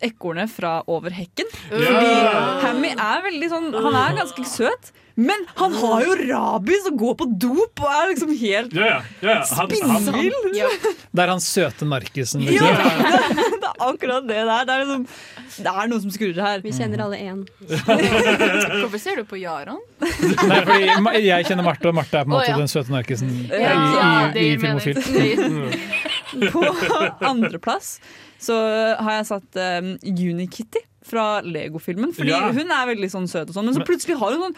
Ekornet 0.04 0.52
fra 0.52 0.78
Over 0.92 1.14
hekken. 1.16 1.50
Fordi 1.70 2.12
Hammy 2.66 2.94
er 2.94 3.26
veldig 3.30 3.50
sånn 3.52 3.72
Han 3.74 3.96
er 3.96 4.18
ganske 4.20 4.46
søt, 4.50 4.92
men 5.16 5.46
han 5.56 5.76
har 5.80 6.04
jo 6.04 6.16
rabies 6.26 6.88
og 6.90 6.98
går 7.00 7.14
på 7.22 7.28
dop 7.46 7.84
og 7.86 7.88
er 7.88 8.10
liksom 8.12 8.34
helt 8.36 8.74
yeah, 8.76 9.06
yeah. 9.24 9.46
ja, 9.48 9.62
ja. 10.52 10.92
Det 11.16 11.24
er 11.24 11.32
han 11.32 11.44
søte 11.44 11.88
narkisen. 11.88 12.44
Ja, 12.44 12.52
Liksom. 12.52 12.68
det, 13.40 13.46
det 13.64 13.70
er 13.70 13.86
akkurat 13.88 14.28
det 14.28 14.42
der. 14.42 14.66
Det 14.68 14.74
er, 14.76 14.84
liksom, 14.84 15.06
det 15.66 15.72
er 15.72 15.92
noe 15.92 16.04
som 16.04 16.12
skurrer 16.12 16.42
her. 16.44 16.64
Vi 16.66 16.74
kjenner 16.76 17.06
alle 17.06 17.22
én. 17.24 17.46
Hvorfor 18.82 19.00
ser 19.00 19.22
du 19.22 19.24
på 19.30 19.40
Jaron? 19.40 19.80
Nei, 20.04 20.60
fordi 20.68 21.24
Jeg 21.24 21.48
kjenner 21.48 21.64
Marte, 21.68 21.88
og 21.92 21.96
Marte 21.96 22.20
er 22.20 22.28
på 22.28 22.32
en 22.32 22.36
måte 22.36 22.46
måte 22.46 22.52
ja. 22.52 22.58
den 22.60 22.68
søte 22.68 22.94
narkisen 22.94 23.30
i, 23.32 23.48
Ja, 23.50 24.32
i, 24.32 24.40
i 24.40 24.46
gir. 24.50 24.60
Filmofil. 24.60 24.96
på 26.52 26.64
andreplass 27.26 28.00
så 28.40 28.58
har 29.00 29.20
jeg 29.22 29.26
satt 29.32 29.62
um, 29.62 29.96
Unikitty 30.04 30.84
fra 31.06 31.38
Lego-filmen. 31.46 32.10
Fordi 32.18 32.32
Ja. 32.34 32.48
hun 32.50 32.72
er 32.74 32.88
veldig 32.90 33.08
sånn 33.14 33.28
søt, 33.30 33.52
og 33.52 33.54
sånn 33.54 33.66
men 33.70 33.76
så 33.76 33.84
plutselig 33.86 34.16
har 34.18 34.32
hun 34.34 34.42
sånn 34.48 34.56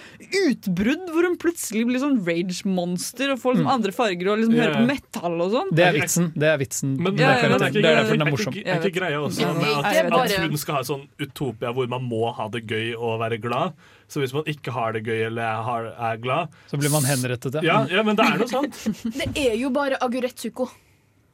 utbrudd 0.48 1.10
hvor 1.12 1.26
hun 1.28 1.36
plutselig 1.36 1.84
blir 1.90 2.00
sånn 2.00 2.22
rage-monster 2.24 3.34
og 3.34 3.42
får 3.42 3.58
liksom 3.58 3.68
Mm. 3.68 3.74
andre 3.74 3.92
farger 3.92 4.30
og 4.32 4.38
liksom 4.40 4.56
yeah. 4.56 4.64
hører 4.64 4.78
på 4.80 4.88
metall 4.88 5.36
og 5.44 5.52
sånn. 5.52 5.74
Det 5.76 5.84
er 5.84 5.94
vitsen. 5.98 6.32
Det 6.40 6.48
er 6.48 6.58
vitsen. 6.58 6.96
Men 7.04 7.18
Ja, 7.20 7.34
ja, 7.36 7.58
det 7.58 7.68
er 7.76 7.82
derfor 7.84 8.16
den 8.16 8.28
er 8.28 8.32
morsom. 8.32 8.54
er 8.64 8.80
ikke 8.80 8.96
greia 8.96 9.20
også 9.20 9.54
med 9.60 9.86
at, 9.86 10.32
at 10.32 10.32
hun 10.48 10.58
skal 10.58 10.76
ha 10.76 10.82
sånn 10.88 11.04
utopia 11.20 11.74
hvor 11.76 11.88
man 11.90 12.08
må 12.08 12.34
ha 12.34 12.48
det 12.48 12.64
gøy 12.66 12.96
og 12.96 13.20
være 13.20 13.42
glad? 13.42 13.74
Så 14.08 14.22
hvis 14.24 14.32
man 14.34 14.44
ikke 14.48 14.72
har 14.72 14.94
det 14.94 15.04
gøy 15.04 15.26
eller 15.28 15.44
er, 15.44 15.64
har, 15.68 15.84
er 16.14 16.18
glad 16.24 16.48
Så 16.72 16.80
blir 16.80 16.90
man 16.90 17.04
henrettet, 17.04 17.62
ja. 17.62 17.84
ja, 17.92 18.04
men 18.04 18.16
det 18.16 18.24
er 18.24 18.38
noe 18.40 18.48
sant. 18.48 18.72
Det 19.20 19.36
er 19.36 19.56
jo 19.60 19.70
bare 19.70 20.00
Aguretsuko. 20.00 20.70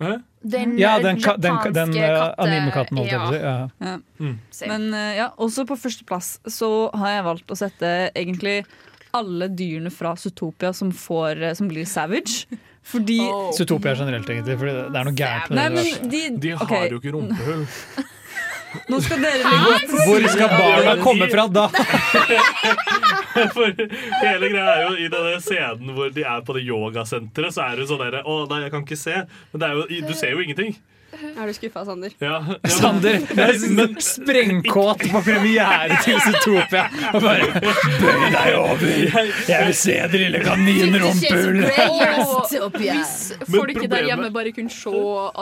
Hæ? 0.03 0.13
Den, 0.53 0.73
Ja, 0.77 0.97
den, 0.99 1.17
ka- 1.23 1.37
den, 1.39 1.55
den 1.73 1.93
katte- 1.95 2.33
animekatten, 2.43 2.97
holdt 2.99 3.11
jeg 3.13 3.19
på 3.21 3.27
å 3.29 3.33
si. 3.33 3.39
ja. 3.39 3.53
Ja. 3.59 3.67
Ja. 3.87 3.97
Mm. 4.19 4.33
Men 4.71 4.87
eh, 4.99 5.11
ja, 5.21 5.29
også 5.39 5.63
på 5.69 5.77
førsteplass 5.79 6.33
så 6.51 6.69
har 6.99 7.13
jeg 7.17 7.23
valgt 7.29 7.53
å 7.55 7.59
sette 7.59 7.93
egentlig 8.11 8.57
alle 9.15 9.47
dyrene 9.53 9.91
fra 9.93 10.15
Zootopia 10.19 10.73
som, 10.75 10.91
får, 10.91 11.43
eh, 11.43 11.53
som 11.55 11.67
blir 11.71 11.85
savage. 11.87 12.47
Fordi 12.83 13.19
Zootopia 13.57 13.93
generelt, 13.95 14.27
egentlig. 14.29 14.57
Fordi 14.59 14.73
det 14.91 14.99
er 14.99 15.07
noe 15.07 15.15
gærent 15.15 15.53
med 15.53 15.77
Nei, 15.77 15.85
det. 16.01 16.09
de, 16.11 16.23
De 16.43 16.51
har 16.57 16.65
okay. 16.67 16.89
jo 16.91 16.99
ikke 16.99 17.15
rumpehull. 17.15 17.63
Nå 18.89 18.97
skal 19.05 19.19
dere 19.21 19.37
legge 19.45 19.99
Hvor 20.07 20.23
skal 20.33 20.49
barna 20.57 20.93
komme 21.03 21.27
fra 21.29 21.43
da? 21.53 21.67
For 23.55 23.73
hele 24.21 24.49
greia 24.51 24.73
er 24.77 24.83
jo 24.85 24.95
i 24.97 25.09
denne 25.11 25.37
scenen 25.43 25.93
hvor 25.95 26.11
de 26.13 26.25
er 26.25 26.43
på 26.45 26.55
det 26.57 26.65
yogasenteret, 26.67 27.55
så 27.55 27.65
er 27.65 27.79
det 27.79 27.87
sånn 27.89 28.01
derre 28.01 28.23
Å 28.25 28.43
nei, 28.51 28.63
jeg 28.65 28.73
kan 28.73 28.85
ikke 28.85 28.99
se. 28.99 29.23
Men 29.53 29.79
jo, 29.79 29.85
du 30.07 30.13
ser 30.17 30.35
jo 30.35 30.43
ingenting. 30.43 30.75
Er 31.39 31.47
du 31.47 31.53
skuffa, 31.53 31.85
Sander? 31.85 32.11
Ja, 32.19 32.45
ja. 32.47 32.69
Sander 32.69 33.21
er 33.45 34.01
sprengkåt 34.01 35.05
på 35.11 35.21
premiere 35.25 35.99
til 36.03 36.19
Zootopia. 36.25 36.85
Og 37.13 37.21
bare 37.23 37.61
Bøy 38.01 38.25
deg 38.33 38.57
over! 38.57 38.87
Jeg 39.49 39.67
vil 39.67 39.75
se 39.77 39.97
det 40.11 40.21
lille 40.25 40.41
kaninrumpehullet! 40.43 41.71
Hvis 42.73 43.15
folk 43.49 43.81
der 43.91 44.07
hjemme 44.07 44.29
bare 44.33 44.53
kunne 44.55 44.73
se 44.73 44.93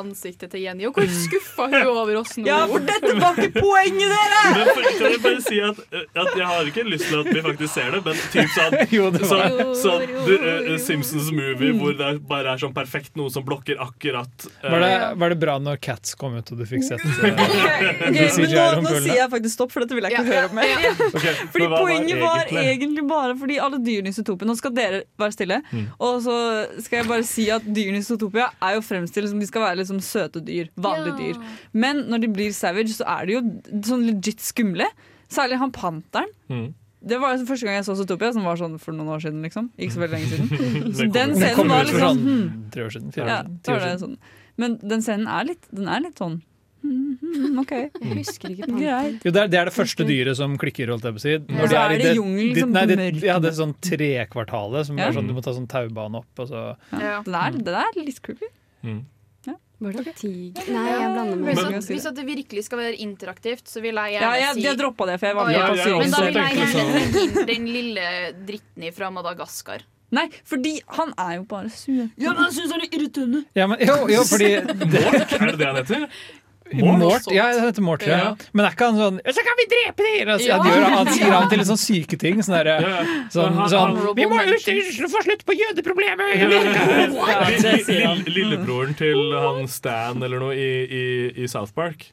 ansiktet 0.02 0.52
til 0.54 0.66
Jenny, 0.66 0.88
og 0.90 0.98
hvor 0.98 1.08
skuffa 1.12 1.68
hun 1.68 1.78
er 1.80 1.90
over 1.92 2.20
oss 2.22 2.38
nå. 2.40 2.48
Ja, 2.50 2.64
for 2.70 2.84
dette 2.86 3.14
var 3.20 3.40
ikke 3.40 3.62
poenget, 3.62 4.10
dere! 4.12 4.42
Men 4.56 4.72
for, 4.72 4.88
kan 4.88 5.08
jeg 5.08 5.22
bare 5.26 5.44
si 5.46 5.62
at, 5.66 5.82
at 5.92 6.32
jeg 6.38 6.48
har 6.52 6.72
ikke 6.72 6.86
lyst 6.88 7.08
til 7.10 7.22
at 7.22 7.32
vi 7.32 7.44
faktisk 7.46 7.74
ser 7.74 7.96
det, 7.96 8.02
men 8.06 8.22
typ 8.34 8.52
sånn, 8.56 8.78
Jo, 8.98 9.08
det 9.14 9.24
var 9.24 9.48
sånn, 9.48 9.76
sånn 9.80 10.04
uh, 10.28 10.74
Simpsons 10.82 11.32
movie 11.36 11.76
hvor 11.78 11.96
det 11.98 12.12
bare 12.30 12.56
er 12.56 12.62
sånn 12.62 12.76
perfekt 12.76 13.16
noe 13.20 13.32
som 13.34 13.46
blokker 13.48 13.80
akkurat 13.82 14.48
uh, 14.50 14.68
Var 14.68 14.84
det, 14.84 14.94
var 15.22 15.34
det 15.34 15.40
bra 15.42 15.58
når 15.66 15.80
Cats 15.84 16.16
kom 16.20 16.36
ut 16.38 16.52
og 16.54 16.60
du 16.60 16.66
fikk 16.68 16.86
sett 16.88 17.04
uh, 17.08 17.12
Ok, 17.12 18.16
de 18.16 18.26
men 18.42 18.54
nå, 18.54 18.66
nå 18.86 18.94
sier 18.98 19.20
jeg 19.20 19.30
faktisk 19.34 19.56
stopp, 19.56 19.74
for 19.74 19.86
dette 19.86 19.98
vil 19.98 20.08
jeg 20.08 20.18
ikke 20.18 20.28
høre 20.30 20.50
mer. 20.58 20.88
Ok, 21.12 21.26
Fordi 21.54 21.68
Poenget 21.68 21.72
var 21.72 21.86
Poenget 21.86 22.22
var 22.22 22.42
egentlig? 22.42 22.66
egentlig 22.74 23.06
bare 23.10 23.38
fordi 23.42 23.60
alle 23.68 23.82
dyrene 23.84 24.12
i 24.12 24.16
Zootopia 24.16 24.50
Nå 24.50 24.58
skal 24.60 24.76
dere 24.76 25.04
være 25.22 25.36
stille. 25.36 25.62
Mm. 25.72 25.86
Og 26.08 26.20
så 26.26 26.36
skal 26.84 27.02
jeg 27.02 27.10
bare 27.12 27.28
si 27.28 27.48
at 27.54 27.66
dyrene 27.66 28.02
i 28.02 28.06
Zootopia 28.06 28.50
er 28.64 28.78
jo 28.78 28.84
fremstilt 28.86 29.32
som 29.32 29.42
de 29.42 29.50
skal 29.50 29.66
være 29.66 29.82
liksom 29.82 30.02
søte 30.06 30.44
dyr. 30.46 30.70
Vanlige 30.82 31.16
dyr. 31.20 31.42
Men 31.74 32.06
når 32.12 32.26
de 32.26 32.34
blir 32.36 32.54
savage, 32.56 32.94
så 32.98 33.08
er 33.18 33.28
de 33.28 33.38
jo 33.40 33.44
sånn 33.88 34.06
legit 34.10 34.44
skumle. 34.44 34.88
Særlig 35.32 35.60
han 35.62 35.74
panteren. 35.76 36.32
Mm. 36.52 36.70
Det 37.02 37.18
var 37.18 37.34
liksom 37.34 37.48
første 37.50 37.66
gang 37.66 37.80
jeg 37.80 37.86
så 37.88 37.96
Zootopia, 37.98 38.30
som 38.36 38.46
var 38.46 38.60
sånn 38.60 38.78
for 38.82 38.94
noen 38.94 39.10
år 39.16 39.24
siden. 39.24 39.42
liksom 39.42 39.72
Ikke 39.78 39.96
så 39.96 40.04
veldig 40.04 40.20
lenge 40.20 40.28
siden. 40.30 40.92
Så 40.98 41.08
den. 41.10 41.34
Scenen 41.34 41.72
var 41.74 41.88
liksom 41.88 42.04
sånn 42.06 42.22
hmm. 42.28 42.52
tre 42.74 42.86
år 42.86 42.94
siden. 42.94 43.14
Fire 43.16 43.26
år 43.26 43.32
siden. 43.32 43.56
det 43.56 43.66
Ti 43.66 43.74
var 43.74 43.86
det 43.88 43.96
sånn. 44.04 44.16
Men 44.58 44.78
den 44.82 45.02
scenen 45.02 45.28
er 45.28 45.46
litt, 45.52 45.68
den 45.72 45.88
er 45.88 46.02
litt 46.04 46.18
sånn 46.20 46.42
hmm, 46.84 47.60
OK. 47.62 47.72
Jeg 48.02 48.18
husker 48.18 48.52
ikke 48.56 48.68
Greit. 48.74 49.22
Jo, 49.24 49.32
det, 49.32 49.44
er, 49.46 49.48
det 49.54 49.60
er 49.62 49.70
det 49.72 49.76
første 49.76 50.06
dyret 50.08 50.38
som 50.38 50.58
klikker, 50.62 50.92
holdt 50.92 51.08
jeg 51.08 51.16
på 51.16 51.22
å 51.22 51.26
si. 51.28 51.38
Når 51.48 51.62
Ja. 51.62 51.70
de 51.72 51.80
er 51.82 51.96
i 51.96 52.02
det 52.04 52.16
jungel, 52.18 52.54
de- 52.54 52.66
sånn 52.66 52.76
nei, 52.76 52.86
det, 52.90 53.00
ja, 53.24 53.40
det 53.40 53.52
er 53.54 53.58
sånn 53.62 53.76
trekvartalet 53.80 54.86
som 54.92 54.98
Ja. 55.00 55.08
er 55.08 55.18
sånn 55.18 55.28
du 55.30 55.34
må 55.38 55.44
ta 55.46 55.54
sånn 55.56 55.70
taubane 55.72 56.22
opp. 56.24 56.32
Og 56.44 56.48
så. 56.52 56.68
Ja. 56.92 57.22
Den, 57.24 57.36
er, 57.36 57.52
den 57.52 57.76
er 57.86 58.00
litt 58.02 58.22
creepy. 58.22 58.52
Mm. 58.84 59.02
Var 59.82 59.96
det 59.98 60.12
tiger? 60.14 60.68
Nei, 60.70 60.82
jeg 60.94 61.10
blander 61.10 61.40
meg. 61.42 61.56
Hvis, 61.58 61.70
Men- 61.72 61.82
hvis 61.82 62.04
at 62.06 62.14
det 62.20 62.26
virkelig 62.28 62.64
skal 62.68 62.78
være 62.84 62.98
interaktivt, 63.02 63.66
så 63.66 63.82
vil 63.82 63.96
jeg 63.98 64.14
Ja, 64.14 64.34
jeg, 64.38 64.54
si 64.54 64.62
jeg 64.68 64.78
droppa 64.78 65.08
det, 65.10 65.16
for 65.20 65.26
jeg 65.32 65.36
var 65.36 65.48
med 65.48 65.56
ja, 65.56 65.64
på 65.72 65.78
ja, 65.80 65.98
Men 65.98 66.12
da 66.12 66.20
vil 66.22 66.38
jeg 66.38 66.60
gjerne 66.60 66.84
legge 66.94 67.24
inn 67.24 67.48
den 67.50 67.66
lille 67.66 68.04
dritten 68.46 68.94
fra 68.94 69.10
Madagaskar. 69.10 69.82
Nei, 70.12 70.28
fordi 70.44 70.76
han 70.98 71.14
er 71.18 71.38
jo 71.40 71.44
bare 71.48 71.70
sur. 71.72 72.10
Ja, 72.20 72.34
men 72.36 72.44
jeg 72.50 72.54
syns 72.60 72.72
han 72.76 72.82
er 72.84 72.90
irriterende. 73.00 73.46
Ja, 73.56 73.68
men, 73.72 73.80
jo, 73.88 73.96
jo, 74.12 74.24
fordi 74.28 74.50
det, 74.92 75.04
Er 75.40 75.52
det 75.52 75.58
det 75.62 75.68
han 75.72 75.76
heter? 75.82 76.08
Mort, 76.72 77.26
ja, 77.36 77.50
han 77.52 77.66
heter 77.68 77.84
Mort, 77.84 78.04
ja. 78.08 78.18
Ja. 78.18 78.28
Men 78.56 78.64
er 78.64 78.72
ikke 78.72 78.86
han 78.88 78.96
sånn 78.96 79.18
Så 79.36 79.44
kan 79.44 79.58
vi 79.60 79.66
drepe 79.74 80.06
dere! 80.06 80.36
Altså, 80.38 80.48
Ja. 80.48 80.60
han, 80.64 80.70
gjør, 80.72 80.86
han 80.94 81.10
sier 81.12 81.34
han 81.36 81.50
til 81.52 81.60
litt 81.60 81.68
sånn 81.68 81.80
syke 81.82 82.20
ting. 82.22 82.40
Sånn 82.40 82.56
derre 82.56 82.76
Ja. 82.80 83.02
sånn, 83.34 83.58
Han- 83.60 83.68
sånn 83.74 84.16
Vi 84.16 84.24
må 84.32 84.40
ut, 84.40 84.70
få 85.12 85.24
slutt 85.26 85.44
på 85.50 85.58
jødeproblemet! 85.60 86.32
Ja, 86.40 88.14
Lillebroren 88.38 88.96
til 88.96 89.20
han 89.36 89.68
Stan 89.68 90.24
eller 90.24 90.40
noe 90.40 90.56
i, 90.56 90.72
i, 90.88 91.04
i 91.44 91.48
South 91.52 91.74
Park. 91.76 92.08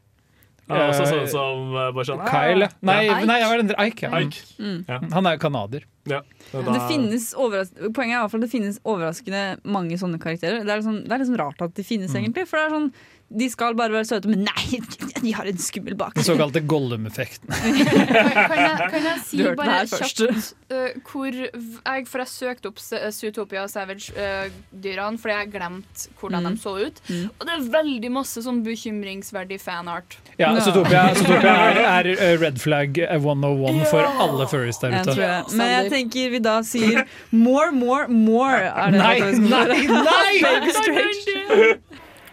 Han 0.68 0.76
er 0.82 0.90
også 0.92 1.07
sånn 1.09 1.28
som 1.32 1.70
eh, 1.78 1.86
bare 1.96 2.05
sånn 2.05 2.20
Kyle, 2.28 2.66
ja. 2.66 2.68
Nei, 2.84 2.99
Ja. 3.07 3.20
nei, 3.24 3.38
jeg 3.40 3.49
var 3.49 3.62
den 3.62 3.70
Ike. 3.86 4.03
Ja. 4.11 4.18
Ike. 4.20 4.42
Mm. 4.61 4.80
Ja. 4.90 4.99
Han 5.14 5.26
er 5.30 5.38
jo 5.38 5.40
canadier. 5.46 5.86
Ja. 6.09 6.20
da... 6.52 6.62
Det 6.72 6.82
finnes 6.88 7.28
Poenget 7.34 8.14
er 8.14 8.18
i 8.18 8.22
hvert 8.22 8.32
fall 8.32 8.40
at 8.42 8.46
det 8.46 8.52
finnes 8.54 8.80
overraskende 8.84 9.42
mange 9.68 9.98
sånne 10.00 10.18
karakterer. 10.22 10.64
Det 10.64 10.72
er 10.72 10.80
liksom, 10.82 11.02
det 11.04 11.12
er 11.12 11.22
liksom 11.24 11.38
rart 11.40 11.62
at 11.62 11.74
de 11.74 11.84
finnes, 11.86 12.11
Mm. 12.12 12.20
egentlig. 12.24 12.46
For 12.48 12.59
det 12.59 12.66
er 12.66 12.76
sånn 12.76 12.92
De 13.29 13.45
skal 13.53 13.74
bare 13.76 13.93
være 13.93 14.07
søte, 14.09 14.24
men 14.33 14.47
nei, 14.47 14.79
de 15.20 15.33
har 15.37 15.45
en 15.51 15.59
skummel 15.61 15.93
Den 16.01 16.24
såkalte 16.24 16.62
Gollum-effekten. 16.64 17.51
Kan, 17.53 17.74
kan, 17.85 18.62
jeg, 18.62 18.87
kan 18.95 19.05
jeg 19.05 19.18
si 19.26 19.37
Du 19.37 19.43
hørte 19.45 19.51
det 19.51 19.59
bare 19.61 19.74
her 19.74 19.91
først. 19.91 20.22
kjapt 20.22 20.72
uh, 20.72 21.03
hvor 21.11 21.37
v- 21.37 21.83
jeg, 21.85 22.07
For 22.09 22.22
jeg 22.24 22.31
søkte 22.33 22.70
opp 22.70 22.81
Zootopia 23.12 23.66
og 23.66 23.68
Savage-dyrene 23.74 25.20
fordi 25.20 25.35
jeg 25.37 25.51
glemte 25.53 26.09
hvordan 26.22 26.47
Mm. 26.49 26.57
de 26.57 26.62
så 26.62 26.72
ut. 26.87 27.03
Og 27.41 27.45
det 27.49 27.53
er 27.59 27.68
veldig 27.76 28.11
masse 28.16 28.41
sånn 28.45 28.62
bekymringsverdig 28.64 29.61
fanart. 29.61 30.16
Ja, 30.41 30.55
Zootopia, 30.64 31.05
Zootopia 31.18 31.55
er, 31.68 31.83
er 31.85 32.11
uh, 32.14 32.41
red 32.41 32.57
flag 32.62 32.97
101 33.11 33.85
for 33.93 34.09
alle 34.09 34.49
furries 34.49 34.81
der 34.81 34.97
Jeg 34.97 35.05
tror 35.05 35.20
ute. 35.20 35.29
jeg. 35.29 35.57
Men 35.61 35.72
jeg 35.74 35.93
tenker 35.99 36.31
vi 36.37 36.41
da 36.49 36.57
sier 36.64 37.05
more, 37.31 37.70
more, 37.76 38.09
more. 38.09 38.64
Er 38.72 38.97
det 38.97 39.05
Nei, 39.05 39.18
nei, 39.20 39.81
nei! 39.85 40.35
Baby 40.49 40.72
Strange. 40.81 41.79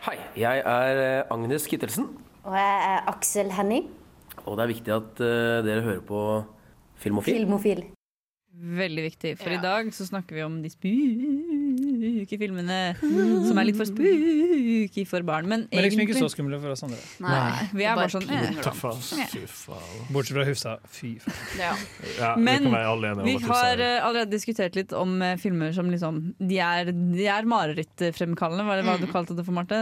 Hei, 0.06 0.20
jeg 0.38 0.60
er 0.62 0.99
eh, 1.01 1.32
Agnes 1.34 1.64
Kittelsen, 1.66 2.12
Og 2.45 2.53
jeg 2.53 2.74
er 2.91 3.08
Aksel 3.10 3.47
Henning, 3.58 3.88
og 4.43 4.60
det 4.60 4.62
er 4.62 4.70
viktig 4.70 4.91
at 4.93 5.22
uh, 5.26 5.64
dere 5.66 5.82
hører 5.82 6.03
på 6.06 6.20
Filmofil. 7.01 7.39
filmofil. 7.39 7.82
Veldig 8.53 9.06
viktig, 9.08 9.32
for 9.39 9.56
i 9.56 9.58
dag 9.64 9.89
så 9.97 10.06
snakker 10.06 10.38
vi 10.38 10.43
om 10.45 10.60
de 10.62 10.70
spooky 11.76 12.38
filmene 12.39 12.78
som 12.99 13.59
er 13.59 13.67
litt 13.69 13.78
for 13.78 13.89
spooky 13.89 15.05
for 15.07 15.26
barn. 15.28 15.47
Men, 15.49 15.65
Men 15.71 15.86
liksom 15.86 16.03
ikke 16.05 16.17
så 16.17 16.30
skumle 16.32 16.59
for 16.61 16.73
oss 16.73 16.84
andre. 16.86 16.99
Nei, 17.23 17.67
vi 17.76 17.88
er 17.88 17.97
bare 17.97 18.11
sånn 18.13 18.28
eh. 18.30 18.45
Bortsett 20.13 20.36
fra 20.36 20.45
Hufsa. 20.47 20.76
Fy 20.91 21.15
faen. 21.23 21.41
Ja. 21.59 21.73
Ja, 22.19 22.32
Men 22.38 22.69
vi 23.26 23.38
har 23.45 23.82
eh, 23.82 24.05
allerede 24.05 24.32
diskutert 24.32 24.76
litt 24.78 24.93
om 24.95 25.17
eh, 25.21 25.36
filmer 25.41 25.73
som 25.76 25.89
liksom 25.91 26.21
De 26.39 26.59
er, 26.61 26.91
de 26.91 27.28
er 27.32 27.47
marerittfremkallende. 27.49 28.65
Hva, 28.67 28.80
hva 28.86 28.97
du 29.01 29.07
kalte 29.11 29.38
det 29.38 29.45
for, 29.47 29.55
Marte? 29.55 29.82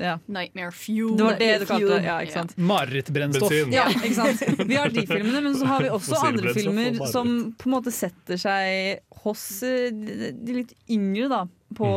Ja. 0.00 0.18
Nightmare 0.26 0.74
Fuel. 0.76 1.16
Det 1.18 1.28
var 1.28 1.40
det 1.40 1.52
du 1.62 1.66
kalte 1.70 1.92
det, 1.94 2.02
ja, 2.08 2.18
ikke 2.24 2.38
sant? 2.40 2.56
Marerittbrennstoff. 2.72 3.56
Ja, 3.72 3.88
ikke 3.92 4.14
sant? 4.18 4.44
Vi 4.68 4.78
har 4.78 4.92
de 4.92 5.06
filmene, 5.08 5.44
men 5.48 5.56
så 5.58 5.68
har 5.70 5.86
vi 5.86 5.92
også 5.92 6.20
andre 6.28 6.54
filmer 6.56 7.00
som 7.12 7.32
på 7.58 7.70
en 7.70 7.76
måte 7.76 7.94
setter 7.94 8.40
seg 8.40 9.02
hos 9.24 9.42
eh, 9.66 9.90
de 9.92 10.56
litt 10.60 10.74
yngre, 10.90 11.28
da. 11.30 11.42
På, 11.72 11.88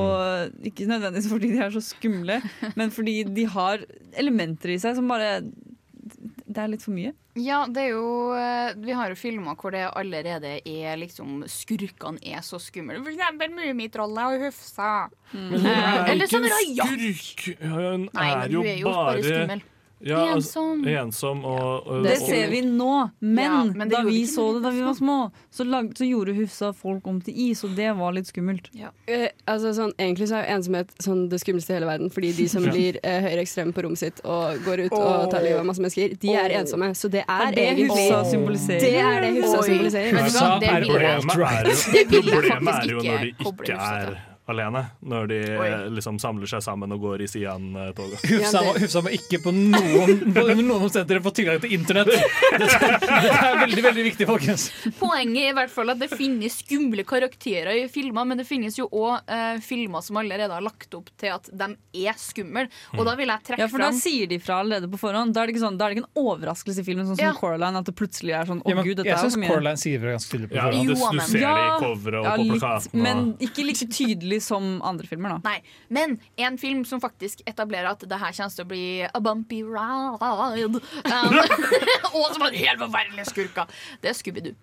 Ikke 0.63 0.87
nødvendigvis 0.87 1.27
fordi 1.27 1.51
de 1.51 1.59
er 1.65 1.73
så 1.73 1.81
skumle, 1.83 2.39
men 2.79 2.93
fordi 2.95 3.23
de 3.27 3.43
har 3.51 3.83
elementer 4.15 4.71
i 4.75 4.79
seg 4.79 4.95
som 4.95 5.09
bare 5.11 5.41
Det 5.43 6.61
er 6.61 6.69
litt 6.71 6.85
for 6.85 6.95
mye. 6.95 7.11
Ja, 7.35 7.65
det 7.67 7.81
er 7.81 7.89
jo 7.91 8.31
eh, 8.39 8.71
Vi 8.79 8.95
har 8.95 9.11
jo 9.11 9.17
filmer 9.19 9.57
hvor 9.59 9.73
det 9.75 9.83
allerede 9.89 10.53
er 10.63 10.95
liksom 11.01 11.43
Skurkene 11.51 12.21
er 12.23 12.39
så 12.45 12.61
skumle. 12.63 13.01
For 13.03 13.11
eksempel 13.11 13.51
Mummitrollet 13.57 14.37
og 14.37 14.45
Hufsa. 14.47 14.91
Men 15.33 15.59
hun 15.59 15.67
er 15.73 16.11
Eller 16.13 16.29
ikke 16.29 16.37
sånn 16.37 16.47
en 16.47 16.75
skurk. 16.79 17.47
Hun 17.65 18.07
Nei, 18.13 18.29
er 18.31 18.53
jo 18.55 18.63
hun 18.63 18.71
er 18.71 18.79
jo 18.79 18.93
bare 18.93 19.09
bare 19.09 19.25
skummel. 19.27 19.65
Ja, 20.03 20.33
altså, 20.35 20.59
Ensom. 20.59 20.87
ensom 20.87 21.45
og, 21.47 21.87
og 21.87 22.03
Det 22.03 22.17
ser 22.19 22.49
vi 22.51 22.59
nå, 22.67 23.09
men, 23.23 23.43
Ja, 23.45 23.63
men 23.63 23.89
da 23.89 24.01
vi 24.03 24.25
så 24.27 24.49
det 24.57 24.63
da 24.65 24.71
vi 24.75 24.83
var 24.83 24.93
små, 24.97 25.15
så, 25.49 25.63
lag, 25.63 25.87
så 25.97 26.05
gjorde 26.05 26.35
Hufsa 26.35 26.73
folk 26.75 27.07
om 27.07 27.21
til 27.23 27.37
is, 27.47 27.63
og 27.63 27.77
det 27.77 27.93
var 27.95 28.11
litt 28.13 28.27
skummelt. 28.27 28.67
Eh, 29.07 29.29
altså, 29.47 29.71
sånn, 29.77 29.95
egentlig 29.95 30.27
så 30.29 30.41
er 30.41 30.45
jo 30.45 30.57
ensomhet 30.57 30.91
sånn, 30.99 31.23
det 31.31 31.39
skumleste 31.41 31.73
i 31.73 31.77
hele 31.79 31.89
verden. 31.89 32.11
Fordi 32.11 32.33
de 32.35 32.49
som 32.51 32.67
blir 32.67 32.99
eh, 33.01 33.21
høyreekstreme 33.29 33.73
på 33.75 33.87
rommet 33.87 34.03
sitt 34.03 34.21
og 34.27 34.59
går 34.67 34.85
ut 34.85 34.97
og 34.99 35.31
tar 35.31 35.47
livet 35.47 35.63
av 35.63 35.67
masse 35.71 35.83
mennesker, 35.83 36.19
de 36.21 36.35
er 36.43 36.57
ensomme. 36.59 36.91
Så 36.93 37.09
det 37.09 37.23
er, 37.23 37.47
Er 37.47 37.55
det 37.55 37.65
egentlig 37.71 37.89
Hufsa 37.95 38.21
symboliserer? 38.35 38.85
Det 38.85 38.93
er 38.99 39.25
det 39.25 39.33
Hufsa 39.39 39.65
symboliserer. 39.71 40.21
Hufsa 40.21 40.53
Problemet 40.65 41.35
er 41.49 41.73
Det 41.95 42.07
problemet 42.11 42.73
er 42.75 42.91
jo 42.91 43.03
når 43.05 43.27
de 43.29 43.35
ikke 43.39 43.79
er. 43.79 44.34
Alene 44.51 44.81
når 45.01 45.27
de 45.31 45.37
Oi. 45.57 45.67
eh, 45.67 45.85
liksom 45.95 46.19
samler 46.21 46.49
seg 46.49 46.61
sammen 46.61 46.91
og 46.93 46.99
går 47.01 47.23
i 47.25 47.27
Sian-toget. 47.31 48.25
Hufsa 48.29 48.61
Hufsa 48.77 49.01
må 49.05 49.13
ikke 49.15 49.39
på 49.41 49.53
noen, 49.55 50.19
på 50.35 50.43
under 50.43 50.59
noen 50.61 50.85
omstendigheter 50.85 51.23
få 51.25 51.33
tilgang 51.39 51.61
til 51.63 51.73
internett. 51.77 52.11
Dette, 52.55 52.89
dette 52.91 53.31
er 53.33 53.57
veldig 53.63 53.83
veldig 53.87 54.03
viktig, 54.09 54.27
folkens. 54.29 54.67
Poenget 54.99 55.41
er 55.47 55.49
i 55.49 55.55
hvert 55.57 55.73
fall 55.73 55.91
at 55.95 55.99
det 56.01 56.11
finnes 56.13 56.59
skumle 56.61 57.03
karakterer 57.07 57.81
i 57.81 57.87
filmer, 57.91 58.27
men 58.29 58.39
det 58.39 58.45
finnes 58.47 58.77
jo 58.79 58.85
òg 58.91 59.25
uh, 59.27 59.57
filmer 59.65 60.05
som 60.05 60.19
allerede 60.21 60.53
har 60.53 60.63
lagt 60.63 60.93
opp 60.97 61.09
til 61.19 61.33
at 61.33 61.49
de 61.51 61.71
er 62.05 62.17
skumle. 62.21 62.67
Og 62.95 63.01
da 63.07 63.15
vil 63.19 63.31
jeg 63.33 63.45
trekke 63.49 63.65
Ja, 63.65 63.69
for 63.71 63.81
da 63.83 63.89
sier 63.97 64.29
de 64.29 64.37
fra 64.43 64.59
allerede 64.63 64.89
på 64.91 64.99
forhånd. 65.01 65.33
Da 65.35 65.41
er 65.43 65.49
det 65.49 65.55
ikke, 65.55 65.63
sånn, 65.65 65.77
da 65.81 65.87
er 65.89 65.93
det 65.95 65.99
ikke 65.99 66.05
en 66.07 66.21
overraskelse 66.27 66.85
i 66.85 66.87
filmen, 66.87 67.09
sånn 67.09 67.17
som 67.19 67.25
Ja. 67.25 67.33
Coraline, 67.35 67.81
at 67.81 67.89
det 67.89 67.95
plutselig 67.97 68.35
er 68.37 68.45
sånn 68.49 68.61
Å 68.61 68.69
Ja, 68.69 68.75
men 68.77 68.85
gud, 68.87 68.97
dette 69.01 69.09
jeg 69.09 69.17
er 69.17 69.17
jo 69.17 69.25
mye 69.25 69.25
Jeg 69.25 69.35
syns 69.35 69.51
Coraline 69.51 69.81
sier 69.81 70.05
det 70.05 70.13
ganske 70.15 70.31
tydelig 70.35 70.49
på 70.51 70.55
Ja, 70.55 70.65
forhånd. 70.69 70.87
du, 70.87 70.93
du 70.95 71.19
ser 71.25 71.43
det 71.43 71.65
i 71.65 71.75
coveret 71.81 72.19
og 72.19 72.25
ja, 72.25 72.33
på 72.35 72.45
litt, 72.45 72.61
plakaten. 72.61 73.03
men 73.05 73.23
ikke 73.49 73.65
like 73.67 73.87
tydelig 73.95 74.34
som 74.43 74.77
andre 74.85 75.07
filmer, 75.09 75.35
da. 75.35 75.51
Nei, 75.51 75.59
men 75.93 76.17
en 76.41 76.59
film 76.61 76.85
som 76.87 77.01
faktisk 77.03 77.43
etablerer 77.49 77.91
at 77.93 78.05
det 78.05 78.21
her 78.21 78.35
kommer 78.35 78.55
til 78.55 78.65
å 78.65 78.69
bli 78.69 78.85
a 79.07 79.23
bumpy 79.23 79.63
ride, 79.63 80.69
um, 80.69 81.41
og 82.19 82.31
som 82.35 82.47
har 82.47 82.55
helt 82.55 82.85
forferdelige 82.85 83.27
skurker, 83.31 83.75
det 84.03 84.13
er 84.13 84.17
Scooby-Doo. 84.17 84.55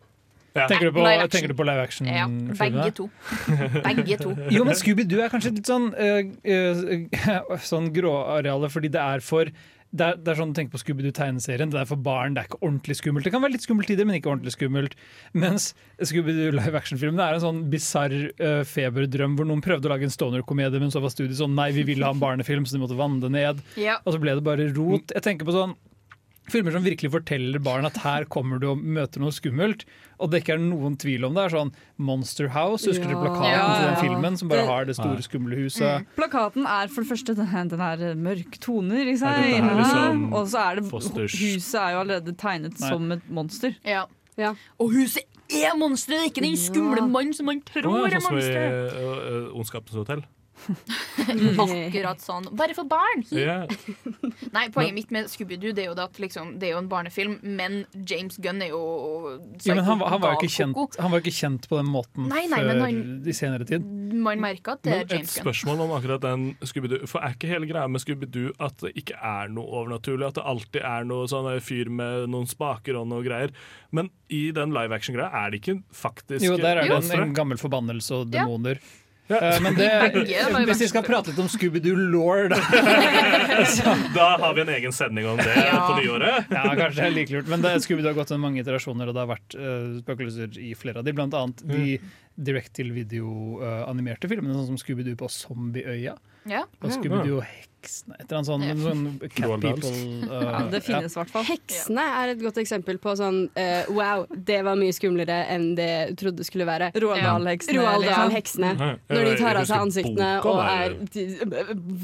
Tenker, 0.53 0.91
du 0.91 0.93
på, 0.93 1.05
tenker 1.33 1.49
du 1.49 1.57
på 1.57 1.65
live 1.65 1.81
action? 1.81 2.09
Ja, 2.09 2.27
begge 2.29 2.91
to. 2.93 3.07
Begge 3.49 4.19
to. 4.21 4.35
Jo, 4.53 4.67
men 4.69 4.77
Scooby-Doo 4.77 5.23
er 5.25 5.33
kanskje 5.33 5.55
litt 5.57 5.69
sånn, 5.69 5.89
øh, 5.97 6.35
øh, 6.45 7.55
sånn 7.73 7.89
gråareale, 7.95 8.69
fordi 8.73 8.91
det 8.93 9.01
er 9.01 9.25
for 9.25 9.49
det 9.93 10.07
er, 10.07 10.19
det 10.25 10.33
er 10.33 10.39
sånn, 10.39 10.55
Tenk 10.57 10.71
på 10.73 10.81
Scooby-Doo-tegneserien. 10.81 11.73
Det 11.73 11.81
er 11.83 11.89
for 11.89 12.01
barn, 12.01 12.33
det 12.37 12.43
er 12.43 12.49
ikke 12.49 12.63
ordentlig 12.63 12.97
skummelt. 12.97 13.27
Det 13.29 13.33
kan 13.35 13.43
være 13.45 13.55
litt 13.57 13.67
skummelt 13.67 13.93
i 13.93 13.97
det, 13.99 14.07
men 14.09 14.17
ikke 14.17 14.31
ordentlig 14.33 14.55
skummelt. 14.55 14.97
Mens 15.37 15.73
Scooby-Doo 16.01 16.55
live 16.57 16.81
action-filmen 16.81 17.21
er 17.21 17.37
en 17.37 17.45
sånn 17.45 17.63
bisarr 17.73 18.17
uh, 18.41 18.63
feberdrøm 18.69 19.37
hvor 19.37 19.49
noen 19.49 19.65
prøvde 19.65 19.91
å 19.91 19.93
lage 19.93 20.09
en 20.09 20.15
stoner-komedie, 20.15 20.81
men 20.81 20.95
så 20.95 21.03
var 21.05 21.13
studiet 21.13 21.37
sånn 21.41 21.57
nei, 21.59 21.69
vi 21.77 21.85
ville 21.93 22.09
ha 22.09 22.17
en 22.17 22.23
barnefilm, 22.23 22.65
så 22.65 22.79
de 22.79 22.85
måtte 22.87 22.97
vanne 22.99 23.21
det 23.21 23.33
ned. 23.37 23.61
Ja. 23.81 23.99
Og 24.07 24.17
så 24.17 24.23
ble 24.23 24.39
det 24.39 24.47
bare 24.47 24.71
rot. 24.73 25.13
Jeg 25.13 25.27
tenker 25.29 25.49
på 25.49 25.57
sånn 25.57 25.77
Filmer 26.51 26.73
som 26.75 26.83
virkelig 26.83 27.11
forteller 27.13 27.61
barn 27.63 27.87
at 27.87 27.97
her 28.03 28.25
kommer 28.25 28.59
du 28.59 28.67
og 28.73 28.79
møter 28.83 29.21
noe 29.23 29.31
skummelt, 29.31 29.85
og 30.19 30.33
det 30.33 30.41
ikke 30.43 30.57
er 30.57 30.59
noen 30.59 30.97
tvil 30.99 31.25
om 31.29 31.35
det. 31.37 31.45
er 31.45 31.53
sånn 31.55 31.71
Monster 32.03 32.49
House, 32.49 32.85
husker 32.91 33.07
du 33.07 33.15
Ja. 33.15 33.21
plakaten 33.23 33.53
Ja, 33.53 33.69
til 33.79 33.87
den 33.87 33.97
filmen 34.11 34.37
som 34.39 34.49
bare 34.49 34.67
har 34.67 34.85
det 34.85 34.97
store, 34.97 35.23
skumle 35.23 35.55
huset? 35.57 36.05
Plakaten 36.17 36.67
er 36.67 36.89
for 36.89 37.03
det 37.03 37.11
første 37.13 37.37
den, 37.37 37.69
den 37.69 37.81
er 37.81 38.15
mørk 38.19 38.59
toner 38.61 39.07
i 39.07 39.15
seg. 39.17 39.63
liksom 39.63 40.33
og 40.35 40.47
så 40.49 40.59
er 40.73 40.75
det 40.81 40.85
Fosters- 40.91 41.39
Huset 41.39 41.75
er 41.81 41.91
jo 41.93 42.01
allerede 42.01 42.37
tegnet 42.37 42.81
Nei. 42.81 42.89
som 42.89 43.13
et 43.13 43.23
monster. 43.31 43.77
Ja. 43.85 44.05
Og 44.81 44.91
huset 44.93 45.23
er 45.51 45.77
monsteret, 45.77 46.27
ikke 46.33 46.43
den 46.43 46.57
skumle 46.57 47.07
mannen 47.09 47.35
som 47.35 47.47
man 47.47 47.61
tror 47.61 48.07
er 48.09 48.19
monsteret! 48.19 48.23
som 48.23 48.33
i 48.33 48.37
monster. 48.37 48.91
øh, 48.99 49.47
øh, 49.47 49.55
Ondskapens 49.57 49.95
hotell. 49.95 50.25
Akkurat 51.63 52.23
sånn. 52.23 52.47
Bare 52.57 52.75
for 52.77 52.87
barn! 52.89 53.23
Yeah. 53.35 53.67
Nei, 54.57 54.67
Poenget 54.75 54.95
mitt 54.97 55.13
med 55.15 55.29
Scooby-Doo 55.33 55.73
Det 55.77 55.85
er 55.85 55.91
jo 55.91 55.97
at 56.03 56.19
liksom, 56.23 56.55
det 56.61 56.69
er 56.69 56.75
jo 56.77 56.81
en 56.83 56.89
barnefilm, 56.91 57.39
men 57.43 57.83
James 58.09 58.37
Gunn 58.43 58.63
er 58.65 58.73
jo 58.73 58.81
ja, 59.65 59.75
men 59.77 59.85
han, 59.87 60.01
var- 60.01 60.13
han, 60.13 60.23
var 60.23 60.35
jo 60.35 60.41
ikke 60.43 60.53
kjent, 60.57 60.99
han 61.01 61.13
var 61.13 61.23
ikke 61.23 61.35
kjent 61.37 61.69
på 61.71 61.79
den 61.81 61.89
måten 61.93 62.29
Nei, 62.31 62.45
nei, 62.51 62.61
før 62.63 62.83
han- 62.85 63.03
i 63.29 63.35
senere 63.37 63.67
tid. 63.69 63.87
Man 64.13 64.43
merker 64.43 64.77
at 64.77 64.83
det 64.85 64.93
Men 64.93 65.01
er 65.07 65.15
James 65.17 65.35
Gunn. 65.37 65.45
spørsmål 65.47 65.85
om 65.87 65.95
akkurat 65.97 66.23
den 66.25 66.47
Scooby-Doo. 66.63 67.07
For 67.11 67.23
er 67.25 67.37
ikke 67.37 67.49
hele 67.51 67.69
greia 67.71 67.89
med 67.91 68.03
Scooby-Doo 68.05 68.53
at 68.63 68.77
det 68.85 68.93
ikke 69.03 69.17
er 69.19 69.53
noe 69.53 69.67
overnaturlig? 69.83 70.29
At 70.29 70.39
det 70.41 70.45
alltid 70.53 70.83
er 70.85 71.07
noe 71.09 71.29
sånn 71.31 71.49
fyr 71.65 71.91
med 71.93 72.29
noen 72.33 72.49
spaker 72.51 72.99
og 73.01 73.09
noe 73.11 73.25
greier? 73.27 73.55
Men 73.93 74.11
i 74.33 74.47
den 74.55 74.73
live 74.75 74.95
action-greia 74.97 75.31
er 75.45 75.53
det 75.55 75.63
ikke 75.63 75.79
faktisk 75.97 76.45
Jo, 76.45 76.57
der 76.61 76.83
er 76.83 76.89
det 76.93 76.99
en, 77.01 77.23
en 77.29 77.35
gammel 77.37 77.61
forbannelse 77.61 78.23
og 78.23 78.33
Ja. 78.37 78.47
Demoner. 79.29 79.55
Eh, 79.57 79.61
Men 79.63 79.75
det, 79.79 80.67
hvis 80.69 80.81
vi 80.85 80.89
skal 80.91 81.05
prate 81.07 81.31
litt 81.33 81.41
om 81.43 81.49
Scooby-Doo-law, 81.53 82.49
da 82.53 82.59
Da 84.17 84.29
har 84.43 84.55
vi 84.57 84.65
en 84.65 84.73
egen 84.77 84.93
sending 84.93 85.29
om 85.29 85.41
det 85.41 85.55
på 85.55 85.97
nyåret. 86.01 86.51
Ja, 86.51 86.65
kanskje 86.75 86.99
det 87.01 87.07
er 87.07 87.17
like 87.17 87.37
lurt. 87.37 87.51
Men 87.53 87.65
Scooby-Doo 87.65 88.11
har 88.13 88.19
gått 88.19 88.33
gjennom 88.35 88.49
mange 88.49 88.63
iterasjoner, 88.65 89.09
og 89.11 89.17
det 89.17 89.25
har 89.25 89.33
vært 89.33 89.57
uh, 89.59 89.99
spøkelser 90.03 90.59
i 90.61 90.73
flere 90.79 91.03
av 91.03 91.09
de. 91.09 91.15
Blant 91.17 91.37
annet 91.39 91.63
de 91.69 91.99
direct-til-video-animerte 92.43 94.29
filmene, 94.31 94.55
sånn 94.57 94.73
som 94.73 94.81
Scooby-Doo 94.81 95.19
på 95.21 95.29
Zombieøya. 95.33 96.17
Ja. 96.51 96.65
Og 96.81 96.95
Scooby-Doo 96.95 97.41
og 97.41 97.47
heksene. 97.83 98.15
Et 98.21 98.25
eller 98.31 98.39
annet 98.39 98.47
sånt. 98.47 98.65
Sånn 98.83 99.31
cat 99.35 99.61
people. 99.61 99.91
uh, 99.91 100.43
Ja, 100.53 100.61
det 100.71 100.81
finnes 100.87 101.13
i 101.17 101.19
hvert 101.19 101.31
fall. 101.33 101.45
Heksene 101.49 102.05
er 102.23 102.33
et 102.37 102.43
godt 102.43 102.59
eksempel 102.63 102.99
på 103.03 103.15
sånn 103.19 103.41
uh, 103.59 103.91
wow, 103.93 104.25
det 104.31 104.61
var 104.65 104.79
mye 104.79 104.95
skumlere 104.95 105.41
enn 105.53 105.75
det 105.79 105.91
du 106.13 106.15
trodde 106.27 106.47
skulle 106.47 106.67
være. 106.69 106.93
Roald 107.03 107.23
Dahl-heksene, 107.27 107.79
Roald 107.81 108.05
liksom. 108.07 108.23
Dahl-heksene. 108.23 108.73
Ja. 108.79 108.91
Når 109.13 109.25
de 109.29 109.35
tar 109.43 109.61
av 109.61 109.67
seg 109.69 109.83
ansiktene 109.89 110.31
boka 110.43 110.53
og 110.53 110.63
er 110.63 110.97
de, 111.13 111.27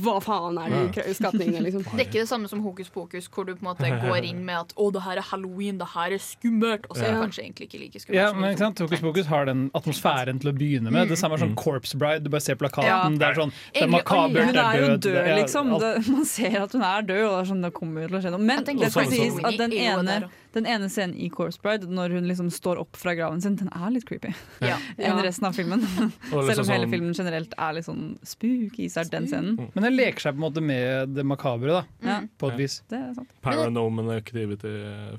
Hva 0.02 0.16
faen 0.24 0.58
er 0.62 0.68
de 0.74 0.82
Ja. 0.98 1.14
skapningene, 1.14 1.62
liksom? 1.64 1.84
Det 1.88 2.00
er 2.02 2.06
ikke 2.08 2.22
det 2.24 2.28
samme 2.30 2.48
som 2.50 2.60
Hokus 2.64 2.88
Pokus, 2.92 3.28
hvor 3.28 3.46
du 3.46 3.54
på 3.54 3.62
en 3.62 3.68
måte 3.70 3.88
går 4.02 4.24
inn 4.28 4.44
med 4.44 4.56
at 4.58 4.74
'å, 4.74 4.90
det 4.92 5.02
her 5.02 5.16
er 5.18 5.26
halloween, 5.30 5.78
det 5.78 5.88
her 5.94 6.12
er 6.16 6.18
skummelt', 6.22 6.86
og 6.90 6.96
så 6.96 7.04
er 7.04 7.10
det 7.12 7.16
Ja. 7.18 7.22
kanskje 7.26 7.42
egentlig 7.44 7.68
ikke 7.68 7.80
like 7.84 7.98
skummelt. 8.00 8.14
Ja, 8.18 8.32
men 8.32 8.50
ikke 8.54 8.58
sant? 8.66 8.78
Hokus 8.78 9.00
Pokus 9.00 9.26
har 9.26 9.44
den 9.46 9.70
atmosfæren 9.74 10.40
til 10.40 10.50
å 10.52 10.54
begynne 10.56 10.90
med. 10.90 11.06
Mm. 11.06 11.08
Det 11.08 11.18
samme 11.18 11.34
er 11.34 11.44
sånn 11.46 11.54
Corpse 11.56 11.96
Bride. 11.98 12.24
Du 12.24 12.30
bare 12.30 12.40
ser 12.40 12.54
plakaten. 12.56 12.84
Ja. 12.88 13.08
Det 13.08 13.22
er 13.22 13.34
sånn 13.34 13.52
Det 13.74 13.82
er 13.82 13.86
makabert, 13.88 14.52
det 14.52 14.56
er 14.56 14.78
er 14.78 14.96
død, 14.96 15.00
det 15.02 15.16
er 15.28 15.36
liksom. 15.42 15.67
Det, 15.82 15.92
man 16.08 16.26
ser 16.28 16.58
at 16.62 16.76
hun 16.76 16.84
er 16.88 17.06
død, 17.08 17.22
og 17.26 17.32
det, 17.32 17.40
er 17.40 17.48
sånn, 17.52 17.64
det 17.66 17.72
kommer 17.76 18.08
til 18.08 18.18
å 18.18 18.22
skje 18.24 18.32
noe. 18.34 18.46
Men 18.50 18.64
det 18.68 18.76
skal 18.92 19.08
sånn 19.08 19.12
sies 19.14 19.40
at 19.44 19.58
den 19.60 19.76
ene. 19.76 20.18
Den 20.58 20.66
ene 20.68 20.88
scenen 20.92 21.14
i 21.16 21.28
Corpse 21.32 21.60
Bride, 21.62 21.86
når 21.88 22.14
hun 22.18 22.26
liksom 22.28 22.50
står 22.52 22.80
opp 22.82 22.98
fra 22.98 23.14
graven 23.18 23.40
sin, 23.44 23.56
den 23.60 23.70
er 23.72 23.90
litt 23.94 24.04
creepy. 24.08 24.34
Ja. 24.64 24.76
Enn 24.98 25.16
Ja. 25.16 25.22
resten 25.24 25.46
av 25.48 25.56
filmen. 25.56 25.82
Selv 26.30 26.48
liksom 26.50 26.66
om 26.66 26.72
hele 26.74 26.84
sånn- 26.86 26.92
filmen 26.92 27.14
generelt 27.16 27.54
er 27.58 27.76
litt 27.78 27.86
sånn 27.88 28.04
spooky, 28.26 28.88
så 28.92 29.02
er 29.04 29.10
den 29.14 29.28
scenen. 29.30 29.56
Men 29.74 29.86
den 29.88 29.96
leker 29.96 30.26
seg 30.26 30.36
på 30.36 30.42
en 30.42 30.46
måte 30.48 30.62
med 30.64 31.14
det 31.16 31.24
makabre, 31.26 31.78
da. 31.80 31.82
Ja. 32.04 32.18
På 32.40 32.50
et 32.52 32.58
vis. 32.60 32.80
Det 32.90 32.98
er 32.98 33.14
sant. 33.16 33.30
Paranorman 33.44 34.10
Activity. 34.16 34.74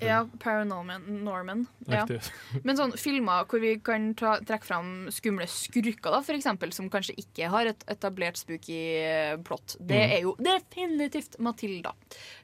Ja, 0.05 0.21
Paranorman 0.43 1.07
Norman. 1.23 1.65
Ja. 1.87 2.05
Men 2.65 2.77
sånn 2.79 2.93
filmer 2.99 3.45
hvor 3.49 3.61
vi 3.63 3.75
kan 3.83 4.11
ta, 4.19 4.35
trekke 4.45 4.67
fram 4.67 4.91
skumle 5.13 5.47
skurker, 5.49 6.11
da, 6.11 6.21
for 6.25 6.35
eksempel, 6.37 6.73
som 6.75 6.89
kanskje 6.91 7.15
ikke 7.21 7.49
har 7.53 7.69
et 7.71 7.83
etablert 7.91 8.37
spooky 8.41 8.79
eh, 9.03 9.35
plott, 9.45 9.77
det 9.79 9.99
Mm. 9.99 10.11
er 10.15 10.21
jo 10.23 10.31
definitivt 10.39 11.35
Matilda. 11.43 11.91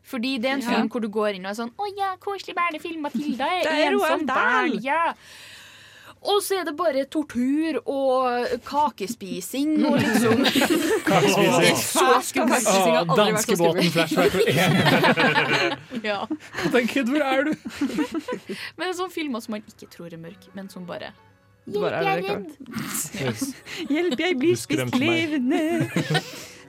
Fordi 0.06 0.38
det 0.38 0.50
er 0.50 0.54
en 0.60 0.62
Ja. 0.62 0.70
film 0.76 0.90
hvor 0.94 1.02
du 1.02 1.10
går 1.10 1.34
inn 1.36 1.46
og 1.46 1.52
er 1.52 1.58
sånn 1.64 1.72
Å 1.82 1.86
ja, 1.98 2.12
koselig 2.22 2.54
barnefilm. 2.56 3.02
Matilda 3.02 3.46
er, 3.50 3.64
Det 3.66 3.72
er 3.82 3.92
ensom 3.92 4.26
barn. 4.30 4.80
Ja. 4.84 5.14
Og 6.26 6.40
så 6.42 6.56
er 6.60 6.64
det 6.66 6.74
bare 6.78 7.04
tortur 7.06 7.76
og 7.86 8.48
kakespising 8.66 9.76
og 9.86 10.00
liksom 10.02 10.42
Kakespising. 11.10 11.78
Så 11.78 12.06
skummelt. 12.32 12.66
Å, 12.66 13.06
Danskebåten-flashback. 13.20 14.34
Ja. 16.06 16.26
Kid, 16.90 17.08
hvor 17.10 17.22
er 17.22 17.44
du? 17.46 17.54
Men 17.54 18.82
det 18.82 18.90
er 18.90 18.98
sånne 18.98 19.14
filmer 19.14 19.40
som 19.46 19.52
man 19.58 19.62
ikke 19.70 19.88
tror 19.94 20.10
er 20.14 20.18
mørke, 20.22 20.50
men 20.58 20.70
som 20.70 20.86
bare 20.90 21.12
Bare 21.66 21.98
Hjelp, 21.98 21.98
er 21.98 22.04
jeg 22.06 22.18
er 22.22 22.34
redd. 23.26 23.40
Hjelp, 23.90 24.20
jeg 24.22 24.36
blir 24.38 24.58
spist 24.62 24.98
levende. 25.02 25.62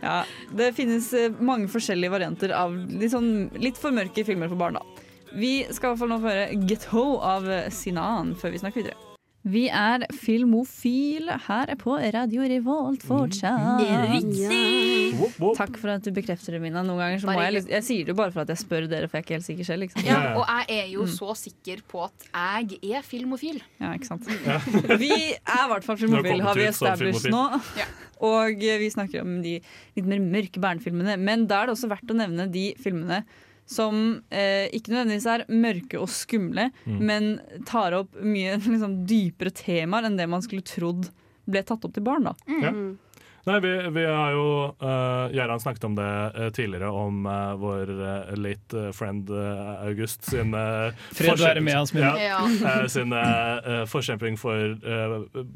Ja, 0.02 0.20
det 0.56 0.72
finnes 0.76 1.08
eh, 1.16 1.32
mange 1.40 1.70
forskjellige 1.72 2.12
varianter 2.12 2.52
av 2.56 2.74
litt, 2.74 3.12
sånn, 3.14 3.48
litt 3.60 3.80
for 3.80 3.94
mørke 3.96 4.24
filmer 4.26 4.50
for 4.52 4.60
barn. 4.60 4.78
da. 4.80 5.04
Vi 5.36 5.66
skal 5.70 5.90
i 5.90 5.92
hvert 5.92 6.02
fall 6.02 6.12
nå 6.14 6.20
få 6.22 6.32
høre 6.32 6.60
Get 6.68 6.86
Ho 6.92 7.06
av 7.24 7.48
eh, 7.50 7.68
Sinan 7.74 8.34
før 8.38 8.54
vi 8.54 8.62
snakker 8.62 8.84
videre. 8.84 9.02
Vi 9.46 9.68
er 9.70 10.02
filmofile 10.10 11.36
her 11.46 11.70
på 11.78 12.00
Radio 12.16 12.48
Revolt 12.50 13.06
fortsatt. 13.06 13.84
Riktig! 14.10 14.95
Takk 15.56 15.76
for 15.80 15.92
at 15.94 16.02
du 16.06 16.10
bekrefter 16.16 16.56
det, 16.56 16.60
Mina. 16.62 16.82
Noen 16.86 16.98
ganger 17.02 17.22
så 17.22 17.26
må 17.30 17.36
jeg, 17.38 17.46
jeg, 17.46 17.54
liksom- 17.56 17.74
jeg 17.76 17.84
sier 17.88 18.04
det 18.04 18.12
jo 18.14 18.18
bare 18.20 18.32
for 18.34 18.40
at 18.44 18.48
jeg 18.54 18.60
spør 18.62 18.88
dere, 18.90 19.08
for 19.08 19.16
jeg 19.18 19.22
er 19.22 19.26
ikke 19.26 19.36
helt 19.38 19.46
sikker 19.48 19.64
selv. 19.70 19.80
Liksom. 19.86 20.04
Ja, 20.06 20.18
og 20.40 20.44
jeg 20.68 20.80
er 20.84 20.90
jo 20.92 21.06
så 21.10 21.30
sikker 21.36 21.82
på 21.88 22.04
at 22.04 22.28
jeg 22.32 22.78
er 22.96 23.02
filmofil. 23.06 23.62
Ja, 23.80 23.92
ikke 23.96 24.06
sant. 24.10 24.26
Vi 25.02 25.10
er 25.12 25.64
i 25.64 25.68
hvert 25.72 25.84
fall 25.84 25.96
filmofil, 25.96 26.40
har 26.44 26.54
vi 26.54 26.66
established 26.68 27.30
nå. 27.32 27.44
Ja. 27.78 27.88
Og 28.26 28.62
eh, 28.64 28.78
vi 28.80 28.88
snakker 28.90 29.20
om 29.26 29.42
de 29.44 29.58
litt 29.96 30.06
mer 30.08 30.22
mørke 30.24 30.60
barnefilmene. 30.62 31.18
Men 31.20 31.46
da 31.50 31.62
er 31.62 31.66
det 31.68 31.74
også 31.76 31.90
verdt 31.90 32.10
å 32.14 32.16
nevne 32.16 32.46
de 32.50 32.70
filmene 32.80 33.22
som 33.66 34.22
eh, 34.30 34.68
ikke 34.72 34.92
nødvendigvis 34.94 35.26
er 35.26 35.42
mørke 35.50 35.98
og 35.98 36.08
skumle, 36.14 36.68
Mm. 36.86 37.00
men 37.02 37.24
tar 37.66 37.96
opp 37.98 38.12
mye 38.22 38.54
liksom, 38.62 39.00
dypere 39.10 39.50
temaer 39.50 40.06
enn 40.06 40.16
det 40.16 40.28
man 40.30 40.40
skulle 40.44 40.62
trodd 40.62 41.08
ble 41.50 41.62
tatt 41.66 41.84
opp 41.86 41.92
til 41.94 42.02
barn. 42.06 42.24
da. 42.30 42.32
Ja. 42.62 42.70
Nei, 43.46 43.60
vi, 43.62 43.90
vi 43.94 44.04
har 44.04 44.32
jo 44.34 44.46
uh, 44.82 45.28
Gjerand 45.30 45.62
snakket 45.62 45.84
om 45.86 45.94
det 45.94 46.08
uh, 46.34 46.48
tidligere, 46.50 46.88
om 46.90 47.26
uh, 47.26 47.54
vår 47.60 47.92
late 48.34 48.88
friend 48.92 49.30
August 49.86 50.26
sin 50.26 50.54
uh, 50.54 50.90
Fred 51.14 51.38
være 51.38 51.62
med 51.62 51.78
hans 51.78 51.94
minne. 51.94 52.10
Ja. 52.18 52.40
sin 52.96 53.14
forkjemping 53.86 54.34
for 54.40 54.74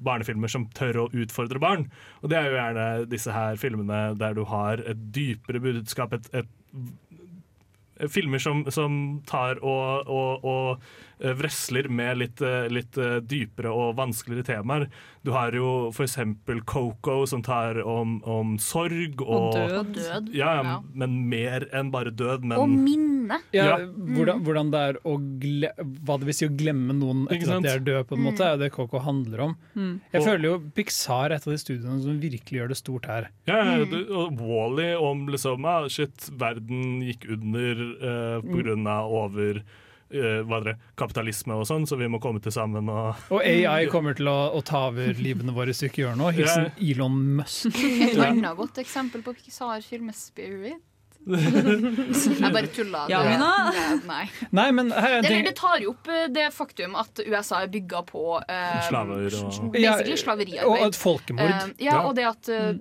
barnefilmer 0.06 0.52
som 0.52 0.68
tør 0.76 1.02
å 1.02 1.08
utfordre 1.10 1.58
barn. 1.62 1.88
Og 2.22 2.30
det 2.30 2.38
er 2.38 2.46
jo 2.46 2.58
gjerne 2.60 2.88
disse 3.10 3.34
her 3.34 3.58
filmene 3.58 4.00
der 4.20 4.38
du 4.38 4.44
har 4.46 4.82
et 4.86 5.04
dypere 5.14 5.62
budskap, 5.62 6.14
et, 6.14 6.30
et 6.30 8.10
filmer 8.10 8.38
som, 8.38 8.62
som 8.70 9.20
tar 9.28 9.58
og, 9.66 10.06
og, 10.06 10.44
og 10.46 11.09
vresler 11.20 11.88
med 11.88 12.18
litt, 12.18 12.40
eh, 12.40 12.68
litt 12.72 12.96
eh, 12.98 13.20
dypere 13.20 13.70
og 13.72 13.96
vanskeligere 13.96 14.44
temaer. 14.44 14.88
Du 15.22 15.30
har 15.32 15.52
jo 15.52 15.90
eksempel 15.92 16.62
Coco, 16.64 17.26
som 17.28 17.42
tar 17.44 17.82
om, 17.84 18.22
om 18.24 18.54
sorg 18.58 19.20
og, 19.20 19.54
Og 19.54 19.90
død. 19.94 20.30
Ja, 20.34 20.62
ja. 20.62 20.78
men 20.94 21.28
mer 21.28 21.66
enn 21.76 21.90
bare 21.92 22.10
død. 22.10 22.42
Men, 22.44 22.58
Og 22.58 22.68
minne. 22.72 23.40
Ja. 23.52 23.76
Hvordan, 23.78 24.40
hvordan 24.46 24.70
det 24.72 24.80
er 24.80 24.96
å 25.06 25.12
gle 25.38 25.68
hva 25.78 26.16
det 26.18 26.26
vil 26.30 26.34
si 26.34 26.46
å 26.48 26.54
glemme 26.56 26.96
noen 26.96 27.26
etter 27.30 27.52
at 27.58 27.62
de 27.62 27.68
er 27.74 27.84
døde, 27.84 28.06
på 28.08 28.16
en 28.16 28.24
måte, 28.24 28.40
er 28.46 28.56
jo 28.56 28.62
det 28.64 28.72
Coco 28.72 28.98
handler 29.04 29.40
om. 29.50 29.56
Mm. 29.76 30.00
Jeg 30.12 30.20
Og- 30.22 30.26
føler 30.26 30.44
jo 30.48 30.56
Pixar 30.74 31.26
er 31.30 31.36
et 31.36 31.46
av 31.46 31.52
de 31.52 31.58
studiene 31.60 32.00
som 32.02 32.18
virkelig 32.20 32.58
gjør 32.62 32.68
det 32.72 32.76
stort 32.80 33.06
her. 33.06 33.28
Ja, 33.46 33.60
Mm. 33.62 33.90
du- 33.90 34.14
og 34.16 34.38
Wall-E 34.40 34.94
om 34.98 35.26
liksom 35.28 35.64
ah, 35.66 35.86
Shit, 35.88 36.30
verden 36.32 37.02
gikk 37.04 37.28
under 37.30 37.72
eh, 38.00 38.40
på 38.40 38.50
Mm. 38.56 38.62
grunn 38.64 38.86
av 38.86 39.12
over 39.12 39.56
eh, 39.56 39.62
hva 40.10 40.58
er 40.60 40.64
det, 40.70 40.74
kapitalisme 40.98 41.54
og 41.54 41.66
sånn, 41.68 41.86
så 41.86 41.96
vi 42.00 42.08
må 42.10 42.18
komme 42.22 42.40
til 42.42 42.50
sammen 42.52 42.88
og 42.90 43.14
Og 43.30 43.44
AI 43.46 43.86
kommer 43.92 44.16
til 44.18 44.26
å, 44.30 44.38
å 44.58 44.60
ta 44.66 44.88
over 44.90 45.14
livene 45.22 45.54
våre 45.54 45.70
hvis 45.70 45.84
vi 45.84 45.90
ikke 45.92 46.02
gjør 46.06 46.16
noe. 46.18 46.32
Hilsen 46.34 46.70
Elon 46.82 47.18
Musk. 47.40 47.76
Et 48.10 48.18
annet 48.18 48.56
godt 48.58 48.80
eksempel 48.82 49.22
på 49.22 49.36
Pixar-film 49.38 50.08
er 50.10 50.18
Spirit. 50.18 50.86
Jeg 51.30 52.52
bare 52.52 52.68
tulla. 52.72 53.02
Ja, 53.12 53.22
Det- 53.22 53.38
det- 53.38 54.06
Nei. 54.08 54.22
Nei, 54.56 54.70
men 54.72 54.90
her 54.90 55.10
er 55.10 55.18
en 55.18 55.24
ting 55.24 55.44
det 55.44 55.54
tar 55.56 55.78
jo 55.80 55.90
opp 55.90 56.08
eh, 56.08 56.28
det 56.32 56.46
faktum 56.54 56.96
at 56.96 57.20
USA 57.26 57.62
er 57.62 57.68
bygga 57.68 58.02
på 58.08 58.40
eh, 58.48 58.80
Slaver 58.88 59.26
og- 59.26 59.72
Basically 59.72 59.82
Ja, 59.84 60.16
slaveriarbeid. 60.16 60.64
og 60.80 60.86
et 60.88 60.96
folkemord. 60.96 61.50
Eh, 61.50 61.84
ja, 61.84 62.00
og 62.06 62.16
det 62.16 62.24
at, 62.24 62.48
eh, 62.48 62.72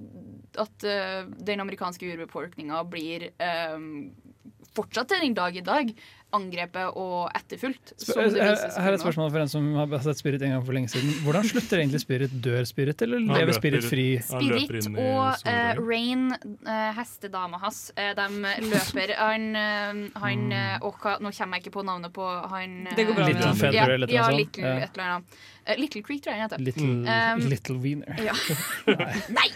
at 0.58 0.84
uh, 0.88 1.28
den 1.46 1.60
amerikanske 1.60 2.08
urbefolkninga 2.16 2.82
blir 2.90 3.30
um, 3.76 4.12
fortsatt 4.76 5.10
til 5.10 5.22
den 5.22 5.34
dag 5.38 5.56
i 5.56 5.62
dag 5.62 5.92
angrepet 6.36 6.94
og 7.00 7.30
etterfulgt. 7.36 7.94
Det 8.00 8.16
her, 8.38 8.54
er 8.54 8.94
et 8.94 9.02
spørsmål 9.02 9.32
for 9.34 9.42
en 9.42 9.50
som 9.50 9.70
har 9.80 9.96
sett 10.06 10.20
Spirit 10.20 10.44
en 10.46 10.52
gang 10.58 10.66
for 10.68 10.78
lenge 10.78 10.92
siden. 10.94 11.10
Hvordan 11.26 11.48
slutter 11.50 11.82
egentlig 11.82 12.02
Spirit? 12.04 12.36
Dør 12.46 12.64
Spirit, 12.70 13.02
eller 13.02 13.18
Han 13.24 13.34
lever 13.40 13.58
Spirit 13.58 13.88
fri? 13.90 14.06
Spirit 14.22 14.90
og 14.94 15.48
uh, 15.48 15.82
Rain, 15.82 16.28
uh, 16.68 16.90
hestedama 17.00 17.58
hans, 17.64 17.82
uh, 17.98 18.12
de 18.20 18.28
løper 18.70 19.16
Han, 19.20 19.50
eh, 19.56 20.02
han 20.22 20.52
eh, 20.54 20.76
og 20.86 20.98
hva, 21.02 21.16
Nå 21.24 21.32
kommer 21.36 21.58
jeg 21.58 21.66
ikke 21.66 21.74
på 21.80 21.84
navnet 21.88 22.14
på 22.16 22.26
han 22.52 22.76
eh, 22.88 22.96
Det 22.98 23.08
går 23.10 23.18
bra. 23.18 23.28
Little 23.30 23.54
Feather 23.60 23.80
ja, 23.80 23.88
eller 23.96 24.08
noe 24.10 24.16
ja, 24.16 24.28
sånt. 24.30 24.38
Little, 24.44 24.68
Ja. 24.70 24.76
et 24.86 24.98
eller 24.98 25.10
annet. 25.10 25.40
Eh, 25.70 25.78
Little 25.80 26.02
Creek, 26.06 26.22
tror 26.24 26.34
jeg 26.34 26.42
han 26.42 26.50
heter. 26.50 26.64
Little, 26.66 26.88
Um, 27.10 27.40
little 27.50 27.76
Wiener. 27.82 28.16
Ja. 28.24 28.34
Nei! 29.38 29.50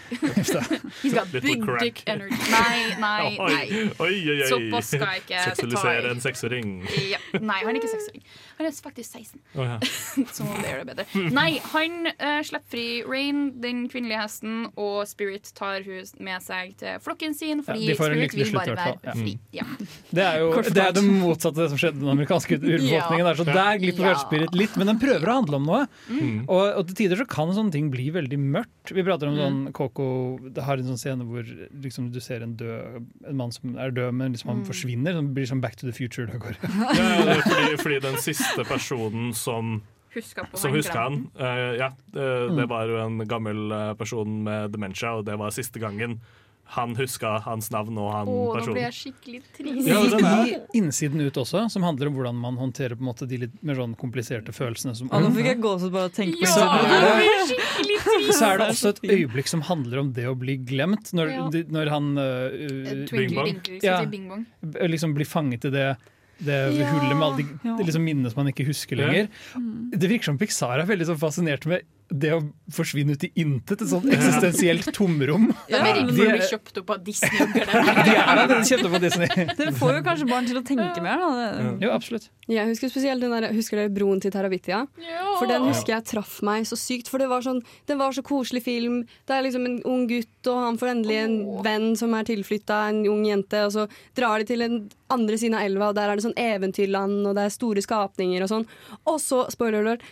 He's 1.02 1.12
got 1.14 1.32
Little 1.32 1.40
big 1.40 1.62
crack. 1.64 1.80
dick 1.82 2.02
energy. 2.08 2.38
Nei, 2.50 2.94
nei, 2.98 3.36
nei. 3.38 4.44
Såpass 4.48 4.92
skal 4.94 5.06
jeg 5.14 5.22
ikke 5.24 5.40
ta 5.40 5.54
Seksualisere 5.54 6.04
i. 6.06 6.12
en 6.14 6.22
seksåring. 6.24 6.63
Ja. 7.12 7.18
Nei, 7.40 7.60
han 7.64 7.74
er 7.74 7.80
ikke 7.80 7.90
seksåring. 7.92 8.24
Han 8.58 8.66
er 8.68 8.72
faktisk 8.78 9.16
16. 9.18 9.40
Oh, 9.58 9.64
ja. 9.66 9.78
Som 10.36 10.48
om 10.52 10.60
det 10.62 10.70
gjør 10.70 10.84
det 10.84 10.94
bedre. 10.96 11.22
Nei, 11.34 11.48
han 11.72 12.06
uh, 12.12 12.40
slipper 12.46 12.70
fri 12.74 12.84
Rain, 13.06 13.40
den 13.62 13.84
kvinnelige 13.90 14.20
hesten, 14.22 14.68
og 14.78 15.02
Spirit 15.10 15.50
tar 15.58 15.82
hun 15.86 16.04
med 16.24 16.42
seg 16.44 16.74
til 16.80 17.00
flokken 17.04 17.34
sin, 17.34 17.62
fordi 17.66 17.88
ja, 17.90 17.96
Spirit 17.98 18.34
vil 18.38 18.52
bare 18.54 18.76
være 18.78 19.14
fri. 19.18 19.34
Ja. 19.54 19.66
Det 20.14 20.22
er 20.24 20.38
jo 20.42 20.52
det, 20.62 20.76
er 20.84 20.94
det 20.96 21.02
motsatte 21.06 21.58
av 21.58 21.64
det 21.64 21.68
som 21.74 21.80
skjedde 21.82 21.98
med 21.98 22.06
den 22.06 22.14
amerikanske 22.14 22.58
urbefolkningen. 22.62 23.26
Der, 23.30 23.40
Så 23.42 23.46
der 23.50 23.80
glipper 23.82 24.04
Ja. 24.10 24.14
Spirit 24.22 24.54
litt, 24.54 24.76
men 24.78 24.86
den 24.92 25.00
prøver 25.02 25.30
å 25.32 25.38
handle 25.40 25.58
om 25.58 25.66
noe. 25.68 25.82
Mm. 26.08 26.44
Og, 26.46 26.62
og 26.78 26.86
til 26.90 26.98
tider 27.02 27.18
så 27.20 27.26
kan 27.30 27.50
sånne 27.56 27.74
ting 27.74 27.90
bli 27.92 28.08
veldig 28.14 28.38
mørkt. 28.40 28.92
Vi 28.94 29.02
prater 29.06 29.28
om 29.30 29.34
Mm. 29.34 29.40
sånn 29.40 29.72
Coco 29.74 30.04
Det 30.54 30.62
har 30.62 30.76
en 30.78 30.84
sånn 30.92 30.98
scene 31.00 31.24
hvor 31.26 31.42
liksom, 31.82 32.10
du 32.12 32.20
ser 32.22 32.42
en 32.44 32.52
død 32.54 32.98
En 33.30 33.36
mann 33.38 33.50
som 33.50 33.72
er 33.80 33.90
død, 33.96 34.12
men 34.14 34.32
liksom 34.36 34.50
han 34.52 34.60
Mm. 34.62 34.66
forsvinner. 34.68 35.16
Som 35.16 35.32
blir 35.34 35.48
sånn 35.48 35.60
Back 35.64 35.74
to 35.80 35.86
the 35.88 35.92
Future. 35.96 36.28
Ja, 36.28 37.24
det 37.24 37.34
er 37.34 37.42
fordi, 37.42 37.76
fordi 37.82 37.98
den 38.04 38.16
siste 38.22 38.43
personen 38.68 39.32
som 39.34 39.82
Husker 40.14 40.46
på 40.46 40.56
som 40.62 40.70
huska 40.76 41.00
han, 41.08 41.16
Uh, 41.34 41.74
ja, 41.80 41.88
uh, 42.14 42.46
Mm. 42.50 42.56
det 42.60 42.66
var 42.70 42.86
jo 42.86 43.00
en 43.02 43.18
gammel 43.26 43.72
eh, 43.72 43.94
person 43.98 44.42
med 44.46 44.70
demensia, 44.70 45.16
og 45.18 45.24
det 45.26 45.34
var 45.40 45.50
siste 45.50 45.80
gangen 45.82 46.20
han 46.74 46.94
huska 46.96 47.42
hans 47.44 47.66
navn 47.70 47.98
og 48.00 48.06
han 48.14 48.28
Å, 48.30 48.34
nå 48.46 48.54
personen. 48.54 48.74
ble 48.78 48.84
jeg 48.86 48.94
skikkelig 48.96 49.40
trist. 49.52 49.88
Ja, 50.22 50.44
I 50.48 50.78
Innsiden 50.78 51.20
ut 51.20 51.36
også, 51.36 51.66
som 51.70 51.82
handler 51.84 52.08
om 52.08 52.14
hvordan 52.16 52.38
man 52.40 52.56
håndterer 52.56 52.94
på 52.96 53.04
en 53.04 53.10
måte 53.10 53.26
de 53.28 53.36
litt 53.42 53.58
mer 53.62 53.76
sånn 53.76 53.92
kompliserte 54.00 54.54
følelsene. 54.56 54.94
Som 54.96 55.10
Å, 55.12 55.20
nå 55.20 55.28
fikk 55.36 55.50
jeg 55.50 55.60
gåsehud 55.60 55.92
bare 55.92 56.08
av 56.08 56.10
å 56.10 56.14
tenke 56.14 56.40
på 56.40 56.48
ja, 56.48 56.78
det. 56.88 57.58
trist. 57.82 58.38
Så 58.38 58.48
er 58.48 58.58
det 58.62 58.70
også 58.70 58.94
et 58.94 59.02
øyeblikk 59.04 59.50
som 59.50 59.60
handler 59.68 60.00
om 60.06 60.12
det 60.16 60.24
å 60.30 60.34
bli 60.38 60.56
glemt. 60.56 61.12
Når, 61.12 61.34
Ja. 61.34 61.44
når 61.76 61.90
han 61.92 62.10
uh, 62.16 63.04
Twinkle 63.12 63.46
jeg 63.82 63.82
si 63.82 64.06
Bing 64.14 64.28
Bong? 64.30 64.46
Ja, 64.64 64.88
liksom 64.88 65.12
blir 65.14 65.28
fanget 65.28 65.68
i 65.68 65.74
det, 65.74 65.88
det 66.38 66.74
Ja. 66.78 66.86
hullet 66.90 67.16
med 67.16 67.22
alle 67.22 67.36
de, 67.36 67.46
Ja. 67.64 67.76
liksom 67.78 68.02
minnene 68.04 68.30
som 68.30 68.44
man 68.44 68.52
ikke 68.52 68.66
husker 68.66 68.96
Ja. 68.96 69.06
lenger. 69.06 69.28
Mm. 69.56 69.90
Det 69.90 70.08
virker 70.10 70.24
som 70.24 70.38
Pixar 70.38 70.78
er 70.80 70.86
veldig 70.86 71.06
sånn 71.06 71.18
fascinert 71.18 71.66
med 71.66 71.82
det 72.12 72.30
å 72.36 72.40
forsvinne 72.70 73.14
ut 73.16 73.24
i 73.24 73.30
intet. 73.40 73.80
Et 73.80 73.88
sånt 73.90 74.04
eksistensielt 74.12 74.90
tomrom. 74.94 75.46
Det 75.70 75.78
er 75.78 75.84
redd 75.88 76.10
De 76.10 76.14
for 76.16 76.24
å 76.24 76.28
er- 76.28 76.36
bli 76.38 76.48
kjøpt 76.50 76.80
opp 76.82 76.90
av 76.94 77.04
Disney. 77.06 77.46
De 77.54 78.14
er 78.14 78.40
det, 78.40 78.44
de 78.50 78.58
kjøpte 78.68 78.90
på 78.92 79.00
Disney. 79.02 79.46
Det 79.58 79.68
får 79.78 79.94
jo 79.98 80.02
kanskje 80.06 80.28
barn 80.30 80.48
til 80.50 80.60
å 80.60 80.64
tenke 80.68 81.02
mer, 81.04 81.22
da. 81.22 81.30
Det- 81.56 81.72
Jo, 81.86 81.92
absolutt. 81.96 82.28
Jeg 82.44 82.68
husker 82.68 82.90
spesielt 82.92 83.24
den 83.24 83.32
der, 83.32 83.46
husker 83.56 83.80
dere 83.80 83.92
Broen 83.94 84.20
til 84.20 84.30
Taravitia? 84.34 84.82
For 85.38 85.48
den 85.48 85.64
husker 85.64 85.94
jeg 85.96 86.04
traff 86.10 86.34
meg 86.44 86.66
så 86.68 86.76
sykt. 86.76 87.08
For 87.08 87.22
det 87.22 87.30
var 87.30 87.40
sånn, 87.46 87.62
den 87.88 87.96
var 88.02 88.12
så 88.12 88.20
koselig 88.26 88.60
film. 88.66 88.98
Det 89.24 89.38
er 89.38 89.46
liksom 89.46 89.64
en 89.64 89.78
ung 89.88 90.04
gutt, 90.10 90.28
og 90.52 90.60
han 90.66 90.76
får 90.80 90.92
endelig 90.92 91.16
en 91.22 91.38
venn 91.64 91.86
som 91.96 92.12
er 92.18 92.28
tilflytta, 92.28 92.82
en 92.92 93.00
ung 93.08 93.24
jente. 93.24 93.62
Og 93.64 93.72
så 93.72 93.86
drar 94.18 94.44
de 94.44 94.50
til 94.52 94.60
den 94.66 94.76
andre 95.14 95.38
siden 95.40 95.56
av 95.56 95.64
elva, 95.64 95.88
og 95.88 95.96
der 95.96 96.12
er 96.12 96.20
det 96.20 96.26
sånn 96.26 96.36
eventyrland, 96.36 97.22
og 97.30 97.32
det 97.38 97.46
er 97.48 97.56
store 97.56 97.80
skapninger 97.84 98.44
og 98.44 98.52
sånn. 98.52 98.68
Og 99.08 99.16
så, 99.24 99.44
spoiler 99.52 99.80
alert, 99.80 100.04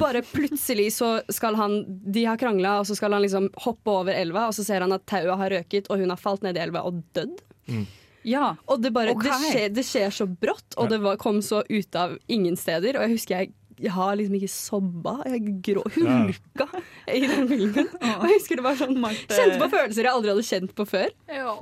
bare 0.00 0.22
plutselig 0.24 0.92
så 0.96 1.10
skal 1.32 1.58
han 1.58 1.74
De 2.12 2.24
har 2.24 2.38
krangla, 2.40 2.78
og 2.80 2.88
så 2.88 2.96
skal 2.96 3.12
han 3.16 3.24
liksom 3.24 3.50
hoppe 3.66 3.92
over 3.92 4.16
elva, 4.16 4.48
og 4.48 4.56
så 4.56 4.64
ser 4.66 4.84
han 4.84 4.94
at 4.96 5.04
tauet 5.10 5.36
har 5.40 5.52
røket, 5.58 5.90
og 5.90 6.00
hun 6.00 6.12
har 6.14 6.20
falt 6.20 6.46
ned 6.46 6.56
i 6.58 6.64
elva 6.64 6.84
og 6.88 7.02
dødd. 7.16 7.44
Ja. 8.24 8.54
Og 8.70 8.80
det, 8.80 8.94
bare, 8.96 9.12
okay. 9.12 9.28
det, 9.28 9.50
skjer, 9.50 9.74
det 9.76 9.84
skjer 9.88 10.14
så 10.14 10.26
brått, 10.28 10.76
og 10.80 10.88
det 10.92 11.02
var, 11.04 11.20
kom 11.20 11.42
så 11.44 11.62
ut 11.68 12.00
av 12.00 12.16
ingen 12.32 12.56
steder. 12.56 12.96
Og 12.96 13.06
jeg 13.06 13.18
husker 13.18 13.36
jeg, 13.36 13.52
jeg 13.74 13.92
har 13.92 14.14
liksom 14.18 14.36
ikke 14.38 14.52
sobba. 14.52 15.14
Jeg 15.28 15.56
grå, 15.66 15.82
hulka 15.96 16.68
i 17.10 17.24
den 17.26 17.48
filmen. 17.50 17.90
Og 17.98 18.26
jeg 18.28 18.38
husker 18.38 18.60
det 18.60 18.66
var 18.66 18.78
sånn 18.80 19.00
Kjente 19.02 19.58
på 19.60 19.70
følelser 19.72 20.06
jeg 20.06 20.12
aldri 20.14 20.32
hadde 20.32 20.46
kjent 20.48 20.76
på 20.78 20.88
før. 20.88 21.12
Ja. 21.28 21.56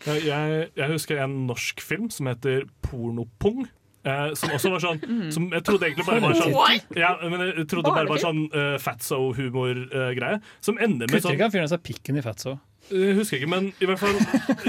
Jeg, 0.00 0.70
jeg 0.80 0.88
husker 0.94 1.20
en 1.20 1.42
norsk 1.50 1.82
film 1.84 2.08
som 2.12 2.30
heter 2.30 2.64
Pornopung. 2.86 3.66
Eh, 4.00 4.30
som 4.32 4.52
også 4.56 4.70
var 4.72 4.80
sånn 4.80 5.00
Som 5.34 5.50
jeg 5.52 5.60
trodde 5.66 5.90
egentlig 5.90 6.06
bare 6.06 6.22
var 6.24 6.36
sånn 6.38 6.54
ja, 6.96 7.10
men 7.20 7.42
Jeg 7.50 7.66
trodde 7.68 7.92
bare 7.92 8.08
var 8.08 8.22
sånn 8.22 8.46
uh, 8.54 8.78
fatso-humor-greie. 8.80 10.38
som 10.64 10.80
ender 10.80 11.04
med 11.04 11.18
Kutter 11.18 11.26
sånn 11.26 11.36
ikke 11.36 11.48
han 11.50 11.52
fyren 11.52 11.68
seg 11.68 11.82
pikken 11.84 12.16
i 12.16 12.24
Fatso? 12.24 12.56
Jeg 12.88 13.18
husker 13.18 13.36
ikke, 13.36 13.50
men 13.52 13.68
i 13.76 13.86
hvert 13.86 14.00
fall 14.00 14.16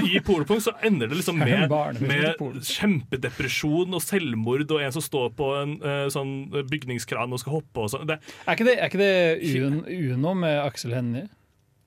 i 0.04 0.20
Polepunkt 0.22 0.66
så 0.66 0.74
ender 0.84 1.08
det 1.08 1.16
liksom 1.22 1.40
med, 1.40 1.72
med 2.04 2.42
kjempedepresjon 2.68 3.96
og 3.96 4.04
selvmord 4.04 4.66
og 4.68 4.84
en 4.84 4.94
som 4.94 5.04
står 5.04 5.32
på 5.38 5.48
en 5.62 5.74
uh, 5.80 6.06
sånn 6.12 6.34
bygningskran 6.68 7.32
og 7.32 7.40
skal 7.40 7.56
hoppe 7.56 7.86
og 7.86 7.94
sånn. 7.94 8.12
Er 8.12 8.52
ikke 8.52 8.68
det, 8.68 8.76
er 8.76 8.92
ikke 8.92 9.00
det 9.00 10.12
Uno 10.12 10.36
med 10.44 10.60
Aksel 10.60 10.92
Hennie? 10.98 11.30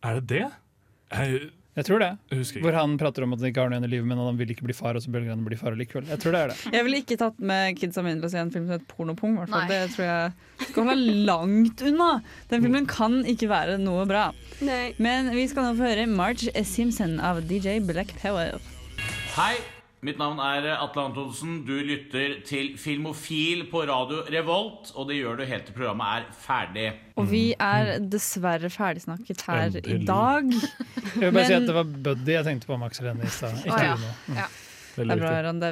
Er 0.01 0.17
det 0.17 0.25
det? 0.33 0.47
Jeg, 1.13 1.53
Jeg 1.75 1.87
tror 1.89 1.99
det. 1.99 2.09
Jeg. 2.31 2.61
Hvor 2.63 2.75
han 2.77 2.93
prater 2.99 3.25
om 3.25 3.33
at 3.35 3.41
han 3.41 3.49
ikke 3.49 3.63
har 3.65 3.71
noe 3.71 3.75
igjen 3.75 3.87
i 3.89 3.91
livet, 3.91 4.07
men 4.07 4.21
han 4.23 4.37
vil 4.39 4.53
ikke 4.53 4.63
bli 4.69 4.75
far, 4.77 4.95
og 4.95 5.03
så 5.03 5.11
velger 5.11 5.33
han 5.33 5.43
bli 5.43 5.57
far 5.59 5.75
likevel. 5.75 6.07
Jeg 6.07 6.21
tror 6.23 6.35
det 6.35 6.43
er 6.45 6.53
det. 6.53 6.57
Jeg 6.77 6.87
ville 6.87 7.01
ikke 7.03 7.17
tatt 7.19 7.41
med 7.51 7.75
kidsa 7.81 8.03
mine 8.05 8.21
til 8.21 8.29
å 8.29 8.31
se 8.31 8.39
en 8.39 8.53
film 8.53 8.69
som 8.69 8.77
heter 8.77 8.87
Pornopung. 8.93 9.35
Det 9.67 9.81
tror 9.97 10.05
jeg 10.07 10.69
skal 10.69 10.89
holde 10.93 11.17
langt 11.27 11.83
unna. 11.91 12.09
Den 12.53 12.63
filmen 12.63 12.87
kan 12.87 13.19
ikke 13.27 13.51
være 13.51 13.75
noe 13.83 14.07
bra. 14.07 14.29
Nei. 14.63 14.93
Men 15.03 15.33
vi 15.35 15.43
skal 15.51 15.67
nå 15.67 15.75
få 15.75 15.89
høre 15.89 16.07
Marge 16.07 16.55
Simpson 16.63 17.19
av 17.19 17.43
DJ 17.49 17.81
Black 17.83 18.15
Power. 18.23 18.55
Hei, 19.35 19.57
mitt 20.05 20.19
navn 20.21 20.39
er 20.43 20.67
Atle 20.75 21.07
Antonsen. 21.09 21.57
Du 21.65 21.73
lytter 21.81 22.37
til 22.45 22.73
Filmofil 22.79 23.65
på 23.71 23.83
radio 23.89 24.21
Revolt, 24.31 24.91
og 24.93 25.09
det 25.09 25.19
gjør 25.19 25.39
du 25.39 25.45
helt 25.49 25.65
til 25.69 25.77
programmet 25.77 26.19
er 26.19 26.27
ferdig. 26.45 26.85
Og 27.15 27.29
vi 27.31 27.45
er 27.53 27.95
dessverre 28.03 28.69
ferdigsnakket 28.69 29.45
her 29.47 29.79
i 29.81 29.97
dag. 30.05 30.51
Jeg 31.15 31.23
vil 31.23 31.33
bare 31.33 31.47
si 31.47 31.57
at 31.57 31.67
det 31.69 31.77
var 31.77 31.89
Buddy 32.09 32.35
jeg 32.35 32.47
tenkte 32.49 32.69
på 32.69 32.77
med 32.77 32.91
Aksel 32.91 33.09
Hennie 33.09 33.29
i 33.29 33.33
stad. 33.33 33.57
Ikke 33.63 33.79
ah, 33.79 33.89
ja. 33.89 33.97
Uno. 33.97 34.13
Mm. 34.27 34.39
Ja. 34.43 34.47
Det 34.95 35.05
er 35.05 35.19
bra. 35.19 35.53
Det 35.59 35.71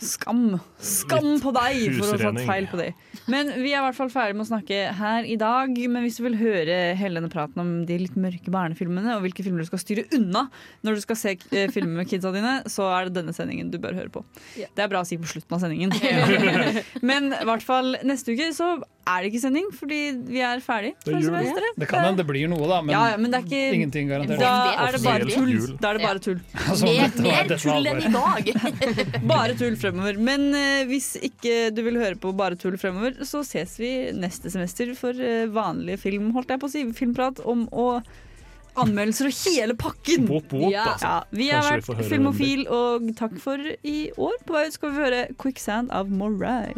skam. 0.00 0.44
Skam 0.82 1.28
på 1.42 1.52
deg 1.56 1.98
for 1.98 2.08
å 2.08 2.16
ha 2.16 2.20
tatt 2.22 2.46
feil 2.48 2.68
på 2.70 2.80
det. 2.80 2.90
Men 3.30 3.52
vi 3.58 3.72
er 3.72 3.80
i 3.80 3.84
hvert 3.84 3.98
fall 3.98 4.10
ferdig 4.12 4.36
med 4.38 4.46
å 4.46 4.50
snakke 4.50 4.80
her 4.98 5.28
i 5.28 5.36
dag. 5.40 5.76
Men 5.92 6.06
hvis 6.06 6.18
du 6.18 6.24
vil 6.26 6.38
høre 6.40 6.78
hele 6.98 7.20
denne 7.20 7.32
praten 7.32 7.62
om 7.62 7.72
de 7.88 7.98
litt 8.04 8.16
mørke 8.18 8.54
barnefilmene, 8.54 9.16
og 9.16 9.26
hvilke 9.26 9.44
filmer 9.44 9.64
du 9.64 9.70
skal 9.70 9.82
styre 9.82 10.06
unna 10.16 10.46
når 10.86 10.98
du 10.98 11.04
skal 11.04 11.20
se 11.20 11.36
eh, 11.52 11.68
filmer 11.72 12.02
med 12.02 12.10
kidsa 12.10 12.32
dine, 12.34 12.58
så 12.72 12.88
er 12.96 13.08
det 13.08 13.18
denne 13.20 13.36
sendingen 13.36 13.70
du 13.72 13.78
bør 13.82 13.98
høre 13.98 14.12
på. 14.12 14.24
Det 14.56 14.84
er 14.84 14.90
bra 14.92 15.04
å 15.04 15.08
si 15.08 15.20
på 15.20 15.30
slutten 15.30 15.58
av 15.58 15.62
sendingen. 15.62 15.92
Men 17.12 17.32
i 17.36 17.46
hvert 17.48 17.64
fall 17.66 17.96
neste 18.08 18.34
uke 18.34 18.50
så 18.56 18.74
er 19.02 19.24
det 19.24 19.32
ikke 19.32 19.40
sending, 19.42 19.68
fordi 19.74 19.98
vi 20.30 20.42
er 20.46 20.60
ferdig 20.62 20.92
Det 21.02 21.08
for 21.08 21.16
er 21.18 21.24
semesteret. 21.26 21.78
Det 21.82 21.88
kan 21.90 22.04
hende 22.06 22.22
det 22.22 22.26
blir 22.28 22.50
noe, 22.52 22.68
da, 22.70 22.78
men, 22.86 22.94
ja, 22.94 23.02
ja, 23.10 23.18
men 23.18 23.32
det 23.32 23.40
er 23.40 23.46
ikke, 23.48 23.62
ingenting 23.78 24.12
garantert. 24.12 24.42
Da 24.42 24.52
er 24.86 24.96
det 24.96 25.02
bare 25.02 25.26
tull. 25.26 25.52
Da 25.82 25.90
er 25.90 25.98
det 25.98 26.06
bare 26.06 26.22
tull. 26.22 26.40
Altså, 26.72 26.86
Mer- 26.86 27.00
dette 27.02 27.24
mer 27.26 27.48
dette 27.50 27.58
tull 27.64 27.90
enn 27.90 28.02
i 28.06 28.12
dag. 28.14 28.50
bare 29.34 29.56
tull 29.58 29.76
fremover. 29.80 30.20
Men 30.30 30.48
uh, 30.54 30.82
hvis 30.90 31.12
ikke 31.18 31.72
du 31.74 31.82
vil 31.88 31.98
høre 32.00 32.18
på 32.22 32.32
bare 32.38 32.58
tull 32.60 32.78
fremover, 32.80 33.18
så 33.26 33.42
ses 33.46 33.74
vi 33.82 33.92
neste 34.14 34.52
semester 34.54 34.94
for 34.98 35.18
uh, 35.18 35.48
vanlige 35.52 36.00
film, 36.06 36.30
holdt 36.36 36.54
jeg 36.54 36.62
på 36.62 36.70
å 36.70 36.74
si, 36.76 36.86
filmprat 36.96 37.42
om 37.42 37.66
å 37.74 37.88
Anmeldelser 38.72 39.28
og 39.28 39.34
hele 39.44 39.74
pakken! 39.76 40.24
Bop, 40.24 40.46
bop, 40.48 40.70
ja. 40.72 40.86
altså. 40.94 41.08
Ja, 41.10 41.16
vi 41.36 41.48
har 41.52 41.66
vi 41.66 41.74
vært 41.74 42.06
Filmofil, 42.08 42.62
og 42.72 43.10
takk 43.18 43.34
for 43.42 43.60
i 43.60 43.98
år. 44.16 44.38
På 44.48 44.56
vei 44.56 44.62
ut 44.70 44.78
skal 44.78 44.94
vi 44.94 45.02
høre 45.02 45.18
'Quicksand' 45.36 45.92
av 45.92 46.08
Moray. 46.08 46.72